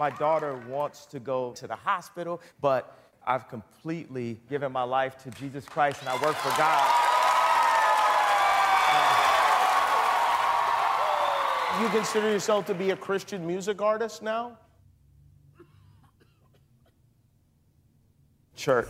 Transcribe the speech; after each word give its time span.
My 0.00 0.08
daughter 0.08 0.56
wants 0.66 1.04
to 1.06 1.20
go 1.20 1.52
to 1.52 1.66
the 1.66 1.76
hospital, 1.76 2.40
but 2.62 2.96
I've 3.26 3.50
completely 3.50 4.40
given 4.48 4.72
my 4.72 4.82
life 4.82 5.22
to 5.24 5.30
Jesus 5.32 5.66
Christ 5.66 6.00
and 6.00 6.08
I 6.08 6.14
work 6.22 6.36
for 6.36 6.48
God. 6.56 6.90
You 11.82 11.88
consider 11.90 12.30
yourself 12.30 12.64
to 12.68 12.74
be 12.74 12.92
a 12.92 12.96
Christian 12.96 13.46
music 13.46 13.82
artist 13.82 14.22
now? 14.22 14.56
Church. 18.56 18.88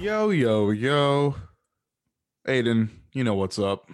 Yo, 0.00 0.30
yo, 0.30 0.70
yo. 0.70 1.34
Aiden, 2.46 2.88
you 3.12 3.24
know 3.24 3.34
what's 3.34 3.58
up. 3.58 3.90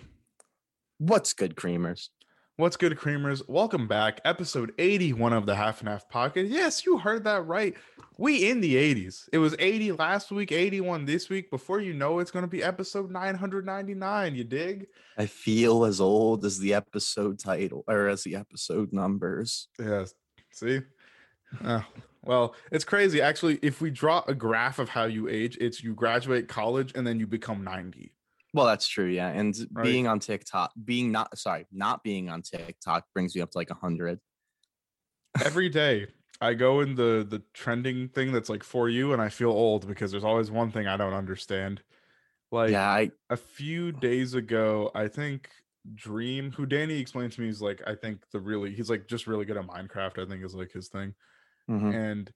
What's 0.98 1.32
good, 1.32 1.56
creamers? 1.56 2.10
What's 2.56 2.76
good, 2.76 2.98
creamers? 2.98 3.40
Welcome 3.48 3.88
back. 3.88 4.20
Episode 4.22 4.74
81 4.78 5.32
of 5.32 5.46
the 5.46 5.54
Half 5.54 5.80
and 5.80 5.88
Half 5.88 6.10
Podcast. 6.10 6.50
Yes, 6.50 6.84
you 6.84 6.98
heard 6.98 7.24
that 7.24 7.46
right. 7.46 7.74
We 8.18 8.50
in 8.50 8.60
the 8.60 8.74
80s. 8.74 9.30
It 9.32 9.38
was 9.38 9.56
80 9.58 9.92
last 9.92 10.30
week, 10.30 10.52
81 10.52 11.06
this 11.06 11.30
week. 11.30 11.50
Before 11.50 11.80
you 11.80 11.94
know 11.94 12.18
it's 12.18 12.30
going 12.30 12.44
to 12.44 12.50
be 12.50 12.62
episode 12.62 13.10
999. 13.10 14.34
You 14.34 14.44
dig? 14.44 14.86
I 15.16 15.24
feel 15.24 15.86
as 15.86 16.02
old 16.02 16.44
as 16.44 16.58
the 16.58 16.74
episode 16.74 17.38
title 17.38 17.82
or 17.88 18.08
as 18.08 18.24
the 18.24 18.36
episode 18.36 18.92
numbers. 18.92 19.68
Yes. 19.78 20.12
See? 20.52 20.80
Oh, 21.64 21.82
well, 22.26 22.54
it's 22.72 22.84
crazy. 22.84 23.20
Actually, 23.20 23.58
if 23.62 23.80
we 23.80 23.90
draw 23.90 24.24
a 24.26 24.34
graph 24.34 24.78
of 24.78 24.88
how 24.88 25.04
you 25.04 25.28
age, 25.28 25.56
it's 25.60 25.82
you 25.82 25.94
graduate 25.94 26.48
college 26.48 26.92
and 26.94 27.06
then 27.06 27.20
you 27.20 27.26
become 27.26 27.62
90. 27.64 28.12
Well, 28.52 28.66
that's 28.66 28.86
true, 28.86 29.06
yeah. 29.06 29.28
And 29.28 29.54
Right. 29.72 29.84
being 29.84 30.06
on 30.06 30.20
TikTok, 30.20 30.72
being 30.84 31.10
not 31.10 31.36
sorry, 31.36 31.66
not 31.72 32.04
being 32.04 32.28
on 32.28 32.42
TikTok 32.42 33.06
brings 33.12 33.34
me 33.34 33.40
up 33.42 33.50
to 33.50 33.58
like 33.58 33.70
a 33.70 33.74
hundred. 33.74 34.20
Every 35.44 35.68
day 35.68 36.06
I 36.40 36.54
go 36.54 36.80
in 36.80 36.94
the 36.94 37.26
the 37.28 37.42
trending 37.52 38.08
thing 38.08 38.32
that's 38.32 38.48
like 38.48 38.62
for 38.62 38.88
you 38.88 39.12
and 39.12 39.20
I 39.20 39.28
feel 39.28 39.50
old 39.50 39.86
because 39.88 40.12
there's 40.12 40.24
always 40.24 40.50
one 40.50 40.70
thing 40.70 40.86
I 40.86 40.96
don't 40.96 41.14
understand. 41.14 41.82
Like 42.52 42.70
yeah, 42.70 42.88
I 42.88 43.10
a 43.30 43.36
few 43.36 43.90
days 43.92 44.34
ago, 44.34 44.90
I 44.94 45.08
think 45.08 45.50
Dream, 45.94 46.52
who 46.52 46.66
Danny 46.66 46.98
explained 46.98 47.32
to 47.32 47.40
me, 47.40 47.48
is 47.48 47.60
like, 47.60 47.82
I 47.86 47.94
think 47.94 48.20
the 48.30 48.40
really, 48.40 48.74
he's 48.74 48.88
like 48.88 49.06
just 49.08 49.26
really 49.26 49.44
good 49.44 49.56
at 49.56 49.66
Minecraft, 49.66 50.24
I 50.24 50.28
think 50.28 50.44
is 50.44 50.54
like 50.54 50.72
his 50.72 50.88
thing. 50.88 51.14
Mhm. 51.68 51.94
And 51.94 52.30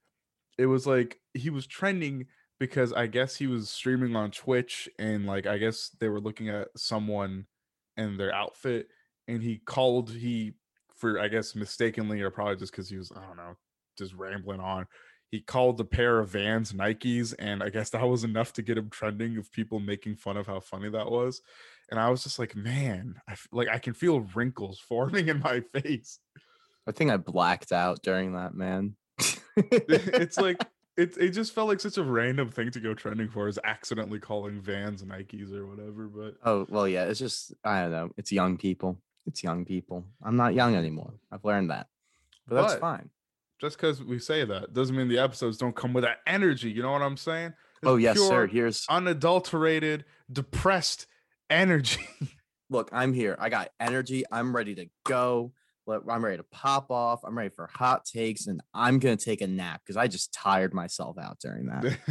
it 0.59 0.67
was 0.67 0.87
like, 0.87 1.21
he 1.35 1.51
was 1.51 1.67
trending 1.67 2.27
because 2.61 2.93
I 2.93 3.07
guess 3.07 3.37
he 3.37 3.47
was 3.47 3.71
streaming 3.71 4.17
on 4.17 4.31
Twitch 4.31 4.89
and 4.99 5.27
like, 5.27 5.47
I 5.47 5.59
guess 5.59 5.91
they 6.01 6.09
were 6.09 6.21
looking 6.21 6.49
at 6.49 6.69
someone 6.77 7.47
and 7.97 8.19
their 8.19 8.35
outfit 8.35 8.89
and 9.29 9.43
he 9.43 9.59
called, 9.59 10.11
he, 10.11 10.55
for 10.97 11.21
I 11.21 11.29
guess 11.29 11.55
mistakenly 11.55 12.21
or 12.23 12.31
probably 12.31 12.57
just 12.57 12.73
because 12.73 12.89
he 12.91 12.97
was, 12.99 13.13
I 13.15 13.23
don't 13.27 13.37
know, 13.37 13.57
just 13.97 14.15
rambling 14.15 14.61
on. 14.61 14.87
He 15.31 15.41
called 15.43 15.77
the 15.77 15.85
pair 15.85 16.21
of 16.21 16.31
Vans 16.31 16.73
Nikes, 16.73 17.35
and 17.39 17.63
I 17.63 17.69
guess 17.69 17.91
that 17.91 18.03
was 18.03 18.25
enough 18.25 18.55
to 18.55 18.63
get 18.63 18.79
him 18.79 18.89
trending 18.89 19.37
of 19.37 19.53
people 19.53 19.79
making 19.79 20.17
fun 20.17 20.39
of 20.39 20.47
how 20.47 20.61
funny 20.61 20.89
that 20.91 21.11
was. 21.11 21.43
And 21.91 22.01
I 22.01 22.11
was 22.11 22.23
just 22.23 22.39
like, 22.39 22.57
man, 22.57 23.21
I 23.29 23.33
f- 23.33 23.47
like 23.53 23.69
I 23.69 23.79
can 23.79 23.93
feel 23.95 24.21
wrinkles 24.21 24.81
forming 24.89 25.29
in 25.29 25.41
my 25.41 25.61
face. 25.61 26.19
I 26.87 26.93
think 26.93 27.11
I 27.11 27.19
blacked 27.19 27.73
out 27.73 28.03
during 28.03 28.35
that, 28.35 28.55
man. 28.55 28.98
It's 29.57 30.37
like 30.41 30.61
it, 30.97 31.17
it 31.17 31.31
just 31.31 31.55
felt 31.55 31.69
like 31.69 31.81
such 31.81 31.97
a 31.99 32.03
random 32.03 32.51
thing 32.51 32.71
to 32.73 32.81
go 32.81 32.95
trending 32.95 33.29
for 33.29 33.49
is 33.49 33.59
accidentally 33.65 34.19
calling 34.19 34.61
Vans 34.61 35.03
Nikes 35.05 35.53
or 35.53 35.67
whatever. 35.67 36.07
But 36.09 36.35
oh 36.45 36.67
well, 36.69 36.89
yeah. 36.89 37.05
It's 37.05 37.19
just 37.19 37.53
I 37.65 37.83
don't 37.83 37.91
know. 37.93 38.11
It's 38.17 38.33
young 38.33 38.57
people. 38.57 38.99
It's 39.27 39.43
young 39.43 39.65
people. 39.65 40.05
I'm 40.23 40.37
not 40.37 40.55
young 40.55 40.75
anymore. 40.75 41.13
I've 41.31 41.45
learned 41.45 41.71
that, 41.71 41.87
but 42.47 42.57
that's 42.57 42.75
But- 42.75 42.81
fine. 42.81 43.11
just 43.61 43.77
because 43.77 44.03
we 44.03 44.19
say 44.19 44.45
that 44.45 44.73
doesn't 44.73 44.97
mean 44.97 45.09
the 45.09 45.19
episodes 45.19 45.59
don't 45.59 45.77
come 45.77 45.93
with 45.93 46.05
that 46.05 46.19
energy. 46.27 46.71
You 46.71 46.83
know 46.83 46.93
what 46.93 47.03
I'm 47.03 47.17
saying? 47.17 47.49
It's 47.83 47.87
Oh 47.87 47.97
yes, 47.97 48.19
sir. 48.19 48.47
Here's 48.47 48.87
unadulterated, 48.89 50.05
depressed 50.33 51.07
energy. 51.51 52.01
look, 52.71 52.89
I'm 52.93 53.13
here. 53.13 53.37
I 53.39 53.49
got 53.51 53.71
energy. 53.79 54.25
I'm 54.33 54.55
ready 54.55 54.75
to 54.77 54.87
go. 55.05 55.53
I'm 55.89 56.25
ready 56.25 56.37
to 56.37 56.45
pop 56.45 56.91
off. 56.91 57.21
I'm 57.25 57.37
ready 57.37 57.51
for 57.51 57.69
hot 57.73 58.05
takes, 58.05 58.47
and 58.47 58.61
I'm 58.75 58.99
gonna 58.99 59.17
take 59.17 59.41
a 59.41 59.47
nap 59.47 59.83
because 59.85 59.97
I 59.97 60.07
just 60.07 60.33
tired 60.33 60.75
myself 60.75 61.19
out 61.19 61.39
during 61.41 61.67
that. 61.67 61.85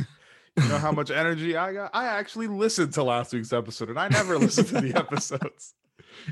you 0.58 0.68
know 0.70 0.78
how 0.78 0.92
much 0.92 1.12
energy 1.12 1.56
I 1.56 1.74
got? 1.74 1.92
I 1.94 2.06
actually 2.06 2.48
listened 2.48 2.94
to 2.94 3.04
last 3.04 3.34
week's 3.34 3.54
episode 3.54 3.90
and 3.90 4.00
I 4.00 4.08
never 4.08 4.38
listened 4.38 4.68
to 4.70 4.82
the 4.82 4.96
episodes. 4.98 5.74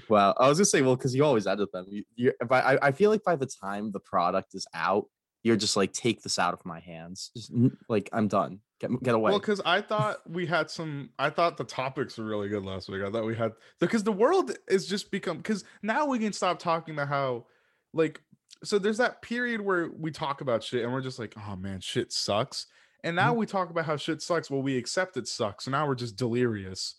Well, 0.09 0.35
I 0.39 0.47
was 0.47 0.57
gonna 0.57 0.65
say, 0.65 0.81
well, 0.81 0.95
because 0.95 1.15
you 1.15 1.23
always 1.23 1.47
edit 1.47 1.71
them. 1.71 1.85
You, 1.89 2.03
you, 2.15 2.33
but 2.47 2.65
I, 2.65 2.79
I 2.81 2.91
feel 2.91 3.11
like 3.11 3.23
by 3.23 3.35
the 3.35 3.45
time 3.45 3.91
the 3.91 3.99
product 3.99 4.55
is 4.55 4.65
out, 4.73 5.05
you're 5.43 5.55
just 5.55 5.77
like, 5.77 5.93
take 5.93 6.23
this 6.23 6.39
out 6.39 6.53
of 6.53 6.65
my 6.65 6.79
hands. 6.79 7.31
Just 7.35 7.51
like 7.87 8.09
I'm 8.11 8.27
done. 8.27 8.61
Get 8.79 8.91
get 9.03 9.15
away. 9.15 9.31
Well, 9.31 9.39
because 9.39 9.61
I 9.65 9.81
thought 9.81 10.17
we 10.29 10.45
had 10.45 10.69
some, 10.69 11.09
I 11.17 11.29
thought 11.29 11.55
the 11.55 11.63
topics 11.63 12.17
were 12.17 12.25
really 12.25 12.49
good 12.49 12.65
last 12.65 12.89
week. 12.89 13.03
I 13.03 13.09
thought 13.09 13.25
we 13.25 13.35
had, 13.35 13.53
because 13.79 14.03
the 14.03 14.11
world 14.11 14.51
is 14.67 14.85
just 14.85 15.11
become, 15.11 15.37
because 15.37 15.63
now 15.81 16.05
we 16.05 16.19
can 16.19 16.33
stop 16.33 16.59
talking 16.59 16.93
about 16.93 17.07
how, 17.07 17.45
like, 17.93 18.21
so 18.63 18.77
there's 18.77 18.97
that 18.97 19.21
period 19.21 19.61
where 19.61 19.89
we 19.97 20.11
talk 20.11 20.41
about 20.41 20.61
shit 20.63 20.83
and 20.83 20.91
we're 20.91 21.01
just 21.01 21.19
like, 21.19 21.33
oh 21.47 21.55
man, 21.55 21.79
shit 21.79 22.11
sucks. 22.11 22.67
And 23.03 23.15
now 23.15 23.33
we 23.33 23.45
talk 23.45 23.69
about 23.69 23.85
how 23.85 23.95
shit 23.97 24.21
sucks. 24.21 24.49
Well, 24.49 24.63
we 24.63 24.77
accept 24.77 25.15
it 25.15 25.27
sucks. 25.27 25.65
So 25.65 25.71
now 25.71 25.87
we're 25.87 25.95
just 25.95 26.15
delirious. 26.15 26.95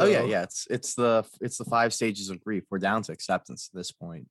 oh 0.00 0.04
yeah, 0.06 0.24
yeah. 0.24 0.42
It's 0.42 0.66
it's 0.68 0.94
the 0.94 1.24
it's 1.40 1.56
the 1.58 1.64
five 1.64 1.94
stages 1.94 2.28
of 2.28 2.40
grief. 2.40 2.64
We're 2.70 2.80
down 2.80 3.02
to 3.04 3.12
acceptance 3.12 3.70
at 3.72 3.76
this 3.78 3.92
point, 3.92 4.26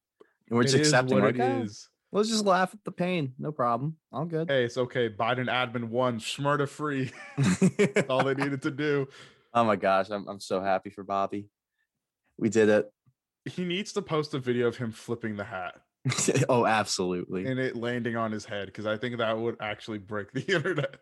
and 0.49 0.57
we're 0.57 0.63
just 0.63 0.75
accepting. 0.75 1.21
what 1.21 1.23
Like, 1.23 1.35
it 1.35 1.41
"Ah, 1.41 1.61
is. 1.63 1.87
Let's 2.13 2.29
just 2.29 2.45
laugh 2.45 2.73
at 2.73 2.83
the 2.83 2.91
pain. 2.91 3.33
No 3.39 3.51
problem. 3.51 3.97
All 4.11 4.25
good. 4.25 4.47
Hey, 4.49 4.65
it's 4.65 4.77
okay. 4.77 5.09
Biden 5.09 5.49
admin 5.49 5.85
won. 5.85 6.19
Shmurda 6.19 6.69
free. 6.69 7.11
That's 7.37 8.07
all 8.07 8.23
they 8.23 8.35
needed 8.35 8.61
to 8.61 8.71
do. 8.71 9.07
oh 9.53 9.63
my 9.63 9.75
gosh, 9.75 10.11
I'm 10.11 10.27
I'm 10.27 10.39
so 10.39 10.61
happy 10.61 10.91
for 10.91 11.03
Bobby. 11.03 11.49
We 12.37 12.49
did 12.49 12.69
it. 12.69 12.91
He 13.45 13.65
needs 13.65 13.93
to 13.93 14.01
post 14.01 14.33
a 14.35 14.39
video 14.39 14.67
of 14.67 14.77
him 14.77 14.91
flipping 14.91 15.35
the 15.35 15.43
hat 15.43 15.75
oh, 16.49 16.65
absolutely. 16.65 17.45
and 17.45 17.59
it 17.59 17.75
landing 17.75 18.15
on 18.15 18.31
his 18.31 18.45
head 18.45 18.67
because 18.67 18.85
I 18.85 18.95
think 18.97 19.17
that 19.17 19.37
would 19.37 19.57
actually 19.59 19.97
break 19.97 20.31
the 20.33 20.45
internet. 20.53 20.97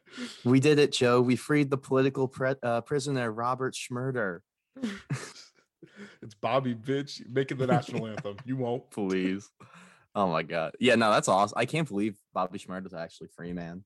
We 0.45 0.59
did 0.59 0.79
it, 0.79 0.91
Joe. 0.91 1.21
We 1.21 1.35
freed 1.35 1.69
the 1.69 1.77
political 1.77 2.27
pre- 2.27 2.55
uh, 2.63 2.81
prisoner, 2.81 3.31
Robert 3.31 3.75
Shmurda. 3.75 4.39
it's 6.21 6.35
Bobby 6.39 6.73
bitch 6.73 7.21
making 7.29 7.57
the 7.57 7.67
national 7.67 8.07
anthem. 8.07 8.37
You 8.45 8.57
won't. 8.57 8.89
Please. 8.91 9.49
Oh 10.15 10.27
my 10.27 10.43
god. 10.43 10.73
Yeah, 10.79 10.95
no, 10.95 11.11
that's 11.11 11.27
awesome. 11.27 11.57
I 11.57 11.65
can't 11.65 11.87
believe 11.87 12.17
Bobby 12.33 12.59
Shmurda's 12.59 12.93
actually 12.93 13.29
free, 13.35 13.53
man. 13.53 13.83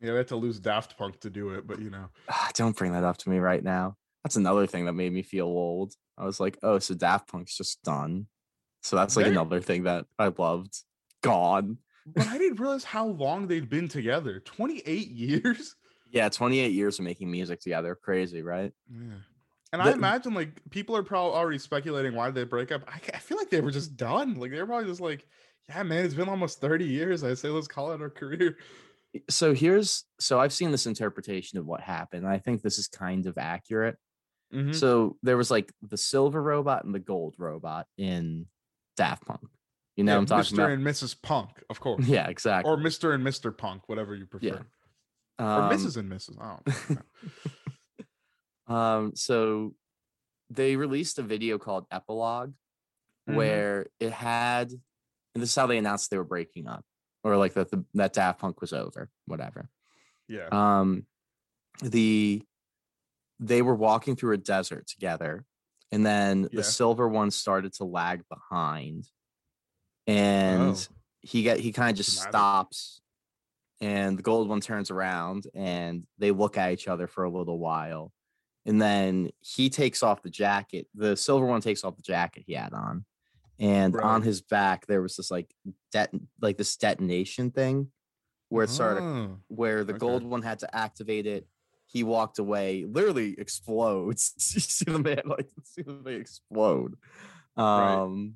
Yeah, 0.00 0.12
we 0.12 0.18
had 0.18 0.28
to 0.28 0.36
lose 0.36 0.60
Daft 0.60 0.96
Punk 0.98 1.20
to 1.20 1.30
do 1.30 1.50
it, 1.50 1.66
but 1.66 1.80
you 1.80 1.90
know. 1.90 2.08
Ah, 2.28 2.50
Don't 2.54 2.76
bring 2.76 2.92
that 2.92 3.04
up 3.04 3.16
to 3.18 3.30
me 3.30 3.38
right 3.38 3.62
now. 3.64 3.96
That's 4.24 4.36
another 4.36 4.66
thing 4.66 4.84
that 4.86 4.92
made 4.92 5.12
me 5.12 5.22
feel 5.22 5.46
old. 5.46 5.94
I 6.18 6.24
was 6.24 6.38
like, 6.40 6.58
oh, 6.62 6.78
so 6.78 6.94
Daft 6.94 7.28
Punk's 7.30 7.56
just 7.56 7.82
done. 7.82 8.26
So 8.82 8.96
that's 8.96 9.16
like 9.16 9.24
They're- 9.24 9.32
another 9.32 9.60
thing 9.60 9.84
that 9.84 10.06
I 10.18 10.32
loved. 10.36 10.74
Gone. 11.22 11.78
But 12.06 12.28
I 12.28 12.38
didn't 12.38 12.60
realize 12.60 12.84
how 12.84 13.06
long 13.06 13.48
they'd 13.48 13.68
been 13.68 13.88
together. 13.88 14.38
28 14.40 15.08
years? 15.10 15.74
Yeah, 16.12 16.28
28 16.28 16.70
years 16.70 16.98
of 17.00 17.04
making 17.04 17.28
music 17.30 17.60
together. 17.60 17.96
Crazy, 17.96 18.42
right? 18.42 18.72
Yeah. 18.88 19.14
And 19.72 19.82
I 19.82 19.90
imagine 19.90 20.32
like 20.32 20.50
people 20.70 20.96
are 20.96 21.02
probably 21.02 21.36
already 21.36 21.58
speculating 21.58 22.14
why 22.14 22.30
they 22.30 22.44
break 22.44 22.70
up. 22.70 22.82
I, 22.86 23.00
I 23.12 23.18
feel 23.18 23.36
like 23.36 23.50
they 23.50 23.60
were 23.60 23.72
just 23.72 23.96
done. 23.96 24.34
Like 24.36 24.52
they 24.52 24.60
were 24.60 24.66
probably 24.66 24.86
just 24.88 25.00
like, 25.00 25.26
yeah, 25.68 25.82
man, 25.82 26.04
it's 26.04 26.14
been 26.14 26.28
almost 26.28 26.60
30 26.60 26.84
years. 26.84 27.24
I 27.24 27.34
say 27.34 27.48
let's 27.48 27.68
call 27.68 27.92
it 27.92 28.00
our 28.00 28.10
career. 28.10 28.56
So 29.30 29.54
here's 29.54 30.04
so 30.20 30.38
I've 30.40 30.52
seen 30.52 30.70
this 30.70 30.86
interpretation 30.86 31.58
of 31.58 31.66
what 31.66 31.80
happened. 31.80 32.24
and 32.24 32.32
I 32.32 32.38
think 32.38 32.62
this 32.62 32.78
is 32.78 32.86
kind 32.88 33.26
of 33.26 33.38
accurate. 33.38 33.96
Mhm. 34.54 34.74
So 34.74 35.16
there 35.22 35.36
was 35.36 35.50
like 35.50 35.72
the 35.82 35.96
silver 35.96 36.42
robot 36.42 36.84
and 36.84 36.94
the 36.94 36.98
gold 37.00 37.34
robot 37.38 37.86
in 37.96 38.46
Daft 38.96 39.24
Punk. 39.26 39.40
You 39.96 40.04
know 40.04 40.12
Yeah, 40.12 40.16
what 40.18 40.20
I'm 40.20 40.26
talking 40.44 40.56
Mr. 40.56 40.58
about? 40.58 40.68
Mr. 40.70 40.74
and 40.74 40.84
Mrs. 40.86 41.22
Punk, 41.22 41.50
of 41.70 41.80
course. 41.80 42.06
Yeah, 42.06 42.28
exactly. 42.28 42.70
Or 42.70 42.76
Mr. 42.76 43.14
and 43.14 43.24
Mr. 43.24 43.56
Punk, 43.56 43.88
whatever 43.88 44.14
you 44.14 44.26
prefer. 44.26 44.66
Or 45.38 45.44
Um, 45.44 45.70
Mrs. 45.70 45.96
and 45.96 46.10
Mrs. 46.12 46.40
I 46.40 46.58
don't 46.64 46.90
know. 46.90 47.02
Um, 48.68 49.12
so 49.14 49.74
they 50.50 50.74
released 50.76 51.18
a 51.20 51.22
video 51.22 51.56
called 51.56 51.86
Epilogue 51.90 52.52
Mhm. 53.28 53.34
where 53.36 53.86
it 54.00 54.12
had, 54.12 54.72
and 55.36 55.42
this 55.42 55.50
is 55.50 55.54
how 55.56 55.66
they 55.66 55.76
announced 55.76 56.10
they 56.10 56.16
were 56.16 56.24
breaking 56.24 56.66
up, 56.66 56.82
or 57.22 57.36
like 57.36 57.52
that 57.52 57.70
the 57.70 57.84
that 57.92 58.14
Daft 58.14 58.40
Punk 58.40 58.62
was 58.62 58.72
over, 58.72 59.10
whatever. 59.26 59.68
Yeah. 60.28 60.48
Um, 60.50 61.04
the 61.82 62.42
they 63.38 63.60
were 63.60 63.74
walking 63.74 64.16
through 64.16 64.32
a 64.32 64.38
desert 64.38 64.86
together, 64.86 65.44
and 65.92 66.06
then 66.06 66.44
Yeah. 66.44 66.48
the 66.54 66.64
silver 66.64 67.06
one 67.06 67.30
started 67.30 67.74
to 67.74 67.84
lag 67.84 68.22
behind, 68.30 69.04
and 70.06 70.74
Oh. 70.74 70.94
he 71.20 71.42
get 71.42 71.60
he 71.60 71.70
kind 71.70 71.90
of 71.90 71.96
just 71.98 72.16
Dramatic. 72.16 72.30
stops 72.32 73.00
and 73.82 74.16
the 74.18 74.22
gold 74.22 74.48
one 74.48 74.62
turns 74.62 74.90
around 74.90 75.46
and 75.54 76.06
they 76.16 76.30
look 76.30 76.56
at 76.56 76.72
each 76.72 76.88
other 76.88 77.06
for 77.06 77.24
a 77.24 77.30
little 77.30 77.58
while 77.58 78.10
and 78.64 78.80
then 78.80 79.30
he 79.40 79.68
takes 79.68 80.02
off 80.02 80.22
the 80.22 80.30
jacket 80.30 80.86
the 80.94 81.14
silver 81.14 81.44
one 81.44 81.60
takes 81.60 81.84
off 81.84 81.94
the 81.94 82.02
jacket 82.02 82.42
he 82.46 82.54
had 82.54 82.72
on 82.72 83.04
and 83.58 83.96
on 84.00 84.22
his 84.22 84.40
back 84.42 84.86
there 84.86 85.00
was 85.02 85.16
this 85.16 85.30
like 85.30 85.52
det- 85.92 86.10
like 86.40 86.56
this 86.58 86.76
detonation 86.76 87.50
thing 87.50 87.88
where 88.48 88.64
it 88.64 88.70
started 88.70 89.02
Oh, 89.02 89.38
where 89.48 89.82
the 89.84 89.92
okay. 89.94 89.98
gold 89.98 90.22
one 90.22 90.42
had 90.42 90.58
to 90.60 90.76
activate 90.76 91.26
it 91.26 91.46
he 91.86 92.02
walked 92.04 92.38
away 92.38 92.84
literally 92.86 93.34
explodes 93.38 94.32
you 94.54 94.60
see 94.60 94.84
the 94.90 94.98
man 94.98 95.22
like 95.24 95.48
see 95.64 95.82
the 95.82 95.92
man 95.92 96.20
explode 96.20 96.94
Right. 97.56 97.94
um 97.94 98.34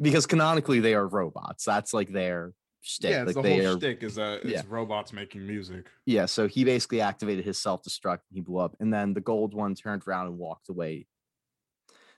because 0.00 0.26
canonically 0.26 0.80
they 0.80 0.94
are 0.94 1.06
robots 1.06 1.64
that's 1.64 1.92
like 1.92 2.10
their 2.10 2.52
shtick. 2.82 3.10
yeah, 3.10 3.22
like 3.24 3.34
the 3.34 3.42
whole 3.42 3.66
are 3.74 3.76
shtick 3.78 4.02
is 4.02 4.14
that 4.14 4.40
it's 4.42 4.50
yeah. 4.52 4.62
robots 4.66 5.12
making 5.12 5.46
music. 5.46 5.86
yeah, 6.06 6.24
so 6.24 6.48
he 6.48 6.64
basically 6.64 7.02
activated 7.02 7.44
his 7.44 7.58
self 7.58 7.82
destruct 7.82 8.20
and 8.30 8.36
he 8.36 8.40
blew 8.40 8.56
up. 8.56 8.74
And 8.80 8.90
then 8.90 9.12
the 9.12 9.20
gold 9.20 9.52
one 9.52 9.74
turned 9.74 10.02
around 10.08 10.28
and 10.28 10.38
walked 10.38 10.70
away. 10.70 11.06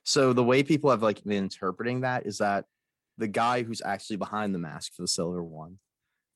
So 0.05 0.33
the 0.33 0.45
way 0.45 0.63
people 0.63 0.91
have 0.91 1.03
like 1.03 1.23
been 1.25 1.45
interpreting 1.45 2.01
that 2.01 2.27
is 2.27 2.39
that 2.39 2.67
the 3.19 3.29
guy 3.29 3.63
who's 3.63 3.83
actually 3.83 4.17
behind 4.17 4.55
the 4.55 4.59
mask 4.59 4.95
for 4.95 5.03
the 5.03 5.09
silver 5.09 5.43
one, 5.43 5.79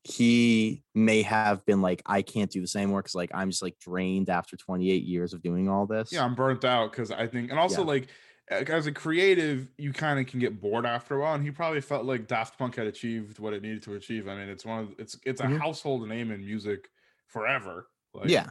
he 0.04 0.84
may 0.94 1.22
have 1.22 1.64
been 1.66 1.82
like, 1.82 2.02
I 2.06 2.22
can't 2.22 2.50
do 2.50 2.60
this 2.60 2.76
anymore 2.76 3.02
because 3.02 3.14
like 3.16 3.30
I'm 3.34 3.50
just 3.50 3.62
like 3.62 3.78
drained 3.80 4.30
after 4.30 4.56
28 4.56 5.04
years 5.04 5.34
of 5.34 5.42
doing 5.42 5.68
all 5.68 5.86
this. 5.86 6.12
Yeah, 6.12 6.24
I'm 6.24 6.34
burnt 6.34 6.64
out 6.64 6.92
because 6.92 7.10
I 7.10 7.26
think, 7.26 7.50
and 7.50 7.58
also 7.58 7.82
Yeah. 7.82 7.88
like 7.88 8.08
as 8.48 8.86
a 8.86 8.92
creative, 8.92 9.72
you 9.76 9.92
kind 9.92 10.20
of 10.20 10.26
can 10.26 10.38
get 10.38 10.60
bored 10.60 10.86
after 10.86 11.16
a 11.16 11.20
while. 11.20 11.34
And 11.34 11.42
he 11.44 11.50
probably 11.50 11.80
felt 11.80 12.04
like 12.04 12.28
Daft 12.28 12.56
Punk 12.58 12.76
had 12.76 12.86
achieved 12.86 13.40
what 13.40 13.52
it 13.52 13.62
needed 13.62 13.82
to 13.84 13.94
achieve. 13.94 14.28
I 14.28 14.36
mean, 14.36 14.48
it's 14.48 14.64
one 14.64 14.84
of 14.84 14.94
it's 14.98 15.18
it's 15.24 15.40
a 15.40 15.48
Mhm. 15.48 15.48
household 15.48 16.08
name 16.08 16.30
in 16.30 16.40
music 16.44 16.88
forever. 17.26 17.88
Like, 18.14 18.38
yeah. 18.38 18.50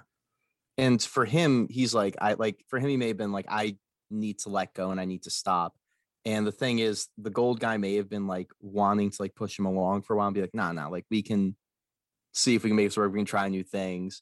And 0.78 1.02
for 1.02 1.26
him, 1.26 1.68
he's 1.70 1.94
like, 1.96 2.16
I 2.22 2.34
like 2.36 2.64
for 2.70 2.80
him, 2.80 2.90
he 2.90 2.98
may 2.98 3.10
have 3.10 3.18
been 3.18 3.32
like, 3.34 3.46
I 3.50 3.78
need 4.10 4.40
to 4.40 4.50
let 4.50 4.74
go 4.74 4.92
and 4.92 5.00
I 5.00 5.06
need 5.06 5.24
to 5.24 5.30
stop. 5.30 5.74
And 6.26 6.46
the 6.46 6.52
thing 6.52 6.80
is, 6.80 7.08
the 7.18 7.30
gold 7.30 7.60
guy 7.60 7.78
may 7.78 7.96
have 7.96 8.10
been 8.10 8.26
like 8.28 8.50
wanting 8.60 9.12
to 9.12 9.18
like 9.22 9.36
push 9.36 9.60
him 9.60 9.66
along 9.66 10.02
for 10.02 10.14
a 10.14 10.18
while 10.18 10.28
and 10.28 10.34
be 10.36 10.42
like, 10.42 10.56
nah, 10.56 10.72
nah, 10.72 10.88
like 10.88 11.06
we 11.12 11.22
can 11.22 11.56
see 12.34 12.56
if 12.56 12.64
we 12.64 12.70
can 12.70 12.78
make 12.78 12.88
this 12.88 12.98
work. 12.98 13.12
We 13.12 13.20
can 13.20 13.26
try 13.26 13.48
new 13.50 13.64
things. 13.64 14.22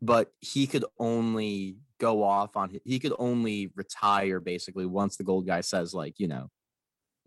But 0.00 0.32
he 0.40 0.66
could 0.66 0.84
only 0.98 1.76
go 2.00 2.24
off 2.24 2.56
on 2.56 2.76
he 2.84 2.98
could 2.98 3.12
only 3.18 3.70
retire 3.76 4.40
basically 4.40 4.86
once 4.86 5.16
the 5.16 5.24
gold 5.24 5.46
guy 5.46 5.60
says, 5.60 5.94
like, 5.94 6.18
you 6.18 6.26
know, 6.26 6.48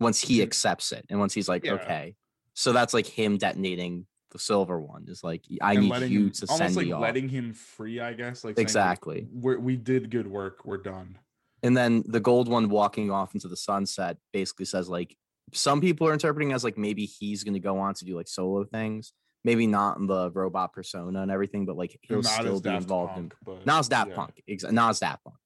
once 0.00 0.20
he 0.20 0.40
Mhm. 0.40 0.42
accepts 0.42 0.92
it 0.92 1.06
and 1.08 1.18
once 1.18 1.32
he's 1.32 1.48
like, 1.48 1.64
Yeah. 1.64 1.74
okay. 1.74 2.16
So 2.52 2.72
that's 2.72 2.92
like 2.92 3.06
him 3.06 3.38
detonating 3.38 4.06
the 4.32 4.38
silver 4.38 4.78
one. 4.80 5.04
Is 5.08 5.22
like, 5.22 5.44
I 5.62 5.74
and 5.74 5.82
need 5.84 6.10
you 6.10 6.24
him, 6.24 6.30
to 6.32 6.46
almost 6.48 6.74
send 6.74 6.76
like 6.76 6.86
me 6.86 6.92
off. 6.92 7.00
letting 7.00 7.28
him 7.28 7.54
free. 7.54 8.00
I 8.00 8.12
guess 8.12 8.44
like 8.44 8.58
Exactly. 8.58 9.28
We're, 9.32 9.58
we 9.58 9.76
did 9.76 10.10
good 10.10 10.26
work. 10.26 10.64
We're 10.66 10.76
done. 10.78 11.18
And 11.66 11.76
then 11.76 12.04
the 12.06 12.20
gold 12.20 12.48
one 12.48 12.68
walking 12.68 13.10
off 13.10 13.34
into 13.34 13.48
the 13.48 13.56
sunset 13.56 14.18
basically 14.32 14.66
says 14.66 14.88
like 14.88 15.16
some 15.52 15.80
people 15.80 16.06
are 16.06 16.12
interpreting 16.12 16.52
as 16.52 16.62
like 16.62 16.78
maybe 16.78 17.06
he's 17.06 17.42
going 17.42 17.54
to 17.54 17.60
go 17.60 17.78
on 17.78 17.92
to 17.94 18.04
do 18.04 18.14
like 18.16 18.28
solo 18.28 18.64
things, 18.64 19.12
maybe 19.42 19.66
not 19.66 19.98
in 19.98 20.06
the 20.06 20.30
robot 20.30 20.72
persona 20.72 21.22
and 21.22 21.30
everything, 21.30 21.66
but 21.66 21.76
like 21.76 21.98
he'll 22.02 22.22
not 22.22 22.40
still 22.40 22.60
be 22.60 22.70
Daft 22.70 22.82
involved 22.82 23.14
Punk, 23.14 23.34
in 23.34 23.38
but 23.44 23.66
not 23.66 23.80
as 23.80 23.88
Daft 23.88 24.10
yeah. 24.10 24.14
Punk, 24.16 24.42
exactly, 24.46 24.76
not 24.76 24.90
as 24.90 25.00
Daft 25.00 25.24
Punk. 25.24 25.36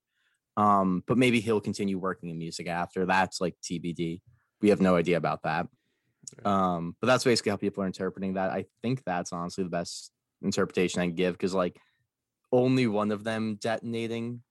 Um, 0.58 1.02
but 1.06 1.16
maybe 1.16 1.40
he'll 1.40 1.60
continue 1.60 1.98
working 1.98 2.28
in 2.28 2.36
music 2.36 2.68
after. 2.68 3.06
That's 3.06 3.40
like 3.40 3.56
TBD. 3.62 4.20
We 4.60 4.68
have 4.68 4.82
no 4.82 4.96
idea 4.96 5.16
about 5.16 5.44
that. 5.44 5.68
Um, 6.44 6.96
but 7.00 7.06
that's 7.06 7.24
basically 7.24 7.50
how 7.50 7.56
people 7.56 7.82
are 7.82 7.86
interpreting 7.86 8.34
that. 8.34 8.50
I 8.50 8.66
think 8.82 9.02
that's 9.04 9.32
honestly 9.32 9.64
the 9.64 9.70
best 9.70 10.12
interpretation 10.42 11.00
I 11.00 11.06
can 11.06 11.14
give 11.14 11.32
because 11.32 11.54
like 11.54 11.78
only 12.52 12.86
one 12.86 13.10
of 13.10 13.24
them 13.24 13.56
detonating 13.58 14.42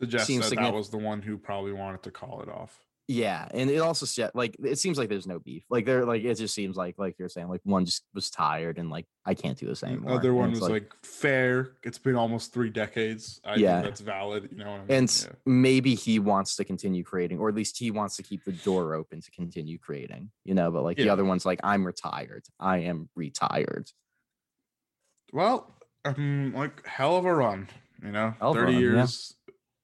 Suggests 0.00 0.26
seems 0.26 0.50
that 0.50 0.56
that 0.56 0.72
was 0.74 0.90
the 0.90 0.98
one 0.98 1.22
who 1.22 1.36
probably 1.38 1.72
wanted 1.72 2.02
to 2.04 2.10
call 2.10 2.40
it 2.42 2.48
off. 2.48 2.84
Yeah, 3.10 3.48
and 3.54 3.70
it 3.70 3.78
also 3.78 4.04
said 4.04 4.32
like 4.34 4.54
it 4.62 4.78
seems 4.78 4.98
like 4.98 5.08
there's 5.08 5.26
no 5.26 5.38
beef. 5.38 5.64
Like 5.70 5.86
they're 5.86 6.04
like 6.04 6.22
it 6.24 6.34
just 6.34 6.54
seems 6.54 6.76
like 6.76 6.96
like 6.98 7.18
you're 7.18 7.30
saying 7.30 7.48
like 7.48 7.62
one 7.64 7.86
just 7.86 8.04
was 8.12 8.28
tired 8.30 8.76
and 8.76 8.90
like 8.90 9.06
I 9.24 9.32
can't 9.32 9.56
do 9.58 9.64
this 9.66 9.80
The 9.80 9.86
anymore. 9.86 10.12
other 10.12 10.34
one 10.34 10.50
was 10.50 10.60
like, 10.60 10.92
fair. 11.02 11.72
It's 11.82 11.96
been 11.98 12.16
almost 12.16 12.52
three 12.52 12.68
decades. 12.68 13.40
I 13.46 13.54
Yeah. 13.54 13.76
think 13.80 13.84
that's 13.86 14.02
valid. 14.02 14.50
You 14.52 14.58
know 14.58 14.72
what 14.72 14.80
I 14.80 14.84
mean? 14.84 14.90
and 14.98 15.24
Yeah. 15.26 15.32
maybe 15.46 15.94
he 15.94 16.18
wants 16.18 16.54
to 16.56 16.64
continue 16.66 17.02
creating, 17.02 17.38
or 17.38 17.48
at 17.48 17.54
least 17.54 17.78
he 17.78 17.90
wants 17.90 18.14
to 18.18 18.22
keep 18.22 18.44
the 18.44 18.52
door 18.52 18.92
open 18.94 19.22
to 19.22 19.30
continue 19.30 19.78
creating. 19.78 20.30
You 20.44 20.52
know, 20.52 20.70
but 20.70 20.82
like 20.82 20.98
the 20.98 21.08
other 21.08 21.24
one's 21.24 21.46
like 21.46 21.60
I'm 21.64 21.86
retired. 21.86 22.44
I 22.60 22.80
am 22.80 23.08
retired. 23.16 23.90
Well, 25.32 25.74
um, 26.04 26.52
like 26.54 26.86
hell 26.86 27.16
of 27.16 27.24
a 27.24 27.34
run, 27.34 27.68
you 28.02 28.12
know, 28.12 28.34
Hell 28.38 28.52
30 28.54 28.64
run, 28.64 28.72
yeah. 28.74 28.80
years 28.80 29.34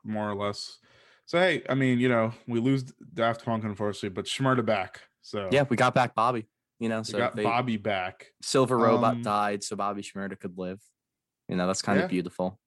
more 0.04 0.30
or 0.30 0.34
less. 0.34 0.78
So, 1.26 1.38
hey, 1.38 1.62
I 1.68 1.74
mean, 1.74 1.98
you 1.98 2.08
know, 2.08 2.32
we 2.46 2.60
lose 2.60 2.84
Daft 3.14 3.44
Punk, 3.44 3.64
unfortunately, 3.64 4.10
but 4.10 4.26
Shmurda 4.26 4.64
back. 4.64 5.00
So, 5.22 5.48
Yeah, 5.50 5.64
we 5.68 5.76
got 5.76 5.94
back 5.94 6.14
Bobby. 6.14 6.46
You 6.78 6.88
know, 6.90 7.02
we 7.06 7.14
got 7.14 7.34
they, 7.34 7.44
Bobby 7.44 7.76
back. 7.78 8.26
Silver 8.42 8.76
Robot 8.76 9.14
Um, 9.14 9.22
died, 9.22 9.62
so 9.64 9.74
Bobby 9.76 10.02
Schmurda 10.02 10.38
could 10.38 10.58
live. 10.58 10.80
You 11.48 11.56
know, 11.56 11.66
that's 11.66 11.80
kind 11.82 11.98
Yeah. 11.98 12.04
of 12.04 12.10
beautiful. 12.10 12.60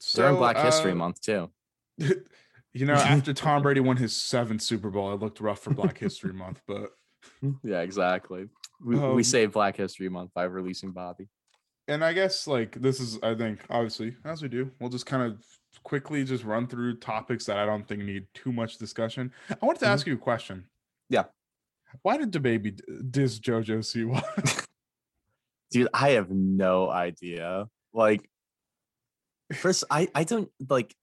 So, 0.00 0.22
During 0.22 0.36
Black 0.36 0.58
History 0.58 0.92
uh, 0.92 0.96
Month 0.96 1.20
too. 1.20 1.50
you 1.98 2.86
know, 2.86 2.94
after 2.94 3.32
Tom 3.34 3.62
Brady 3.62 3.80
won 3.80 3.96
his 3.98 4.16
seventh 4.16 4.62
Super 4.62 4.90
Bowl, 4.90 5.12
it 5.12 5.20
looked 5.20 5.40
rough 5.40 5.60
for 5.60 5.74
Black 5.74 5.98
History 5.98 6.32
Month, 6.32 6.62
but 6.66 6.90
Yeah, 7.62 7.80
exactly. 7.82 8.48
We, 8.84 8.96
Um, 8.96 9.14
we 9.14 9.22
saved 9.22 9.52
Black 9.52 9.76
History 9.76 10.08
Month 10.08 10.32
by 10.34 10.44
releasing 10.44 10.92
Bobby. 10.92 11.28
and 11.86 12.02
I 12.04 12.12
guess 12.14 12.46
like 12.46 12.80
this 12.80 12.98
is, 12.98 13.18
I 13.22 13.34
think, 13.34 13.60
obviously, 13.68 14.16
as 14.24 14.42
we 14.42 14.48
do, 14.48 14.70
we'll 14.80 14.90
just 14.90 15.06
kind 15.06 15.22
of 15.22 15.44
quickly 15.82 16.24
just 16.24 16.44
run 16.44 16.66
through 16.66 16.98
topics 16.98 17.44
that 17.46 17.58
I 17.58 17.66
don't 17.66 17.86
think 17.86 18.02
need 18.02 18.26
too 18.34 18.52
much 18.52 18.78
discussion. 18.78 19.32
I 19.50 19.64
wanted 19.64 19.80
to 19.80 19.86
Mhm. 19.86 19.90
ask 19.90 20.06
you 20.06 20.14
a 20.14 20.18
question. 20.18 20.68
Yeah. 21.08 21.24
Why 22.02 22.16
did 22.16 22.32
the 22.32 22.40
baby 22.40 22.70
diss 23.10 23.38
JoJo 23.38 23.78
Siwa? 23.80 24.22
dude 25.70 25.88
i 25.94 26.10
have 26.10 26.28
no 26.30 26.90
idea 26.90 27.66
like 27.94 28.28
first 29.54 29.84
i 29.90 30.06
i 30.14 30.22
don't 30.22 30.50
like 30.68 30.94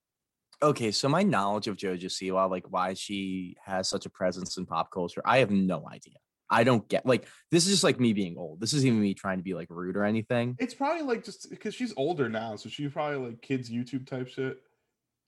okay 0.61 0.91
so 0.91 1.09
my 1.09 1.23
knowledge 1.23 1.67
of 1.67 1.75
jojo 1.75 2.05
siwa 2.05 2.47
like 2.47 2.65
why 2.69 2.93
she 2.93 3.55
has 3.65 3.89
such 3.89 4.05
a 4.05 4.11
presence 4.11 4.57
in 4.57 4.67
pop 4.67 4.91
culture 4.91 5.23
i 5.25 5.39
have 5.39 5.49
no 5.49 5.87
idea 5.91 6.13
i 6.51 6.63
don't 6.63 6.87
get 6.87 7.03
like 7.03 7.27
this 7.49 7.65
is 7.65 7.71
just 7.71 7.83
like 7.83 7.99
me 7.99 8.13
being 8.13 8.37
old 8.37 8.59
this 8.61 8.73
isn't 8.73 8.87
even 8.87 9.01
me 9.01 9.15
trying 9.15 9.37
to 9.39 9.43
be 9.43 9.55
like 9.55 9.67
rude 9.71 9.97
or 9.97 10.03
anything 10.03 10.55
it's 10.59 10.75
probably 10.75 11.01
like 11.01 11.23
just 11.23 11.49
because 11.49 11.73
she's 11.73 11.93
older 11.97 12.29
now, 12.29 12.55
so 12.55 12.69
she 12.69 12.87
probably 12.89 13.29
like 13.29 13.41
kids 13.41 13.71
YouTube 13.71 14.05
type 14.05 14.27
shit. 14.27 14.59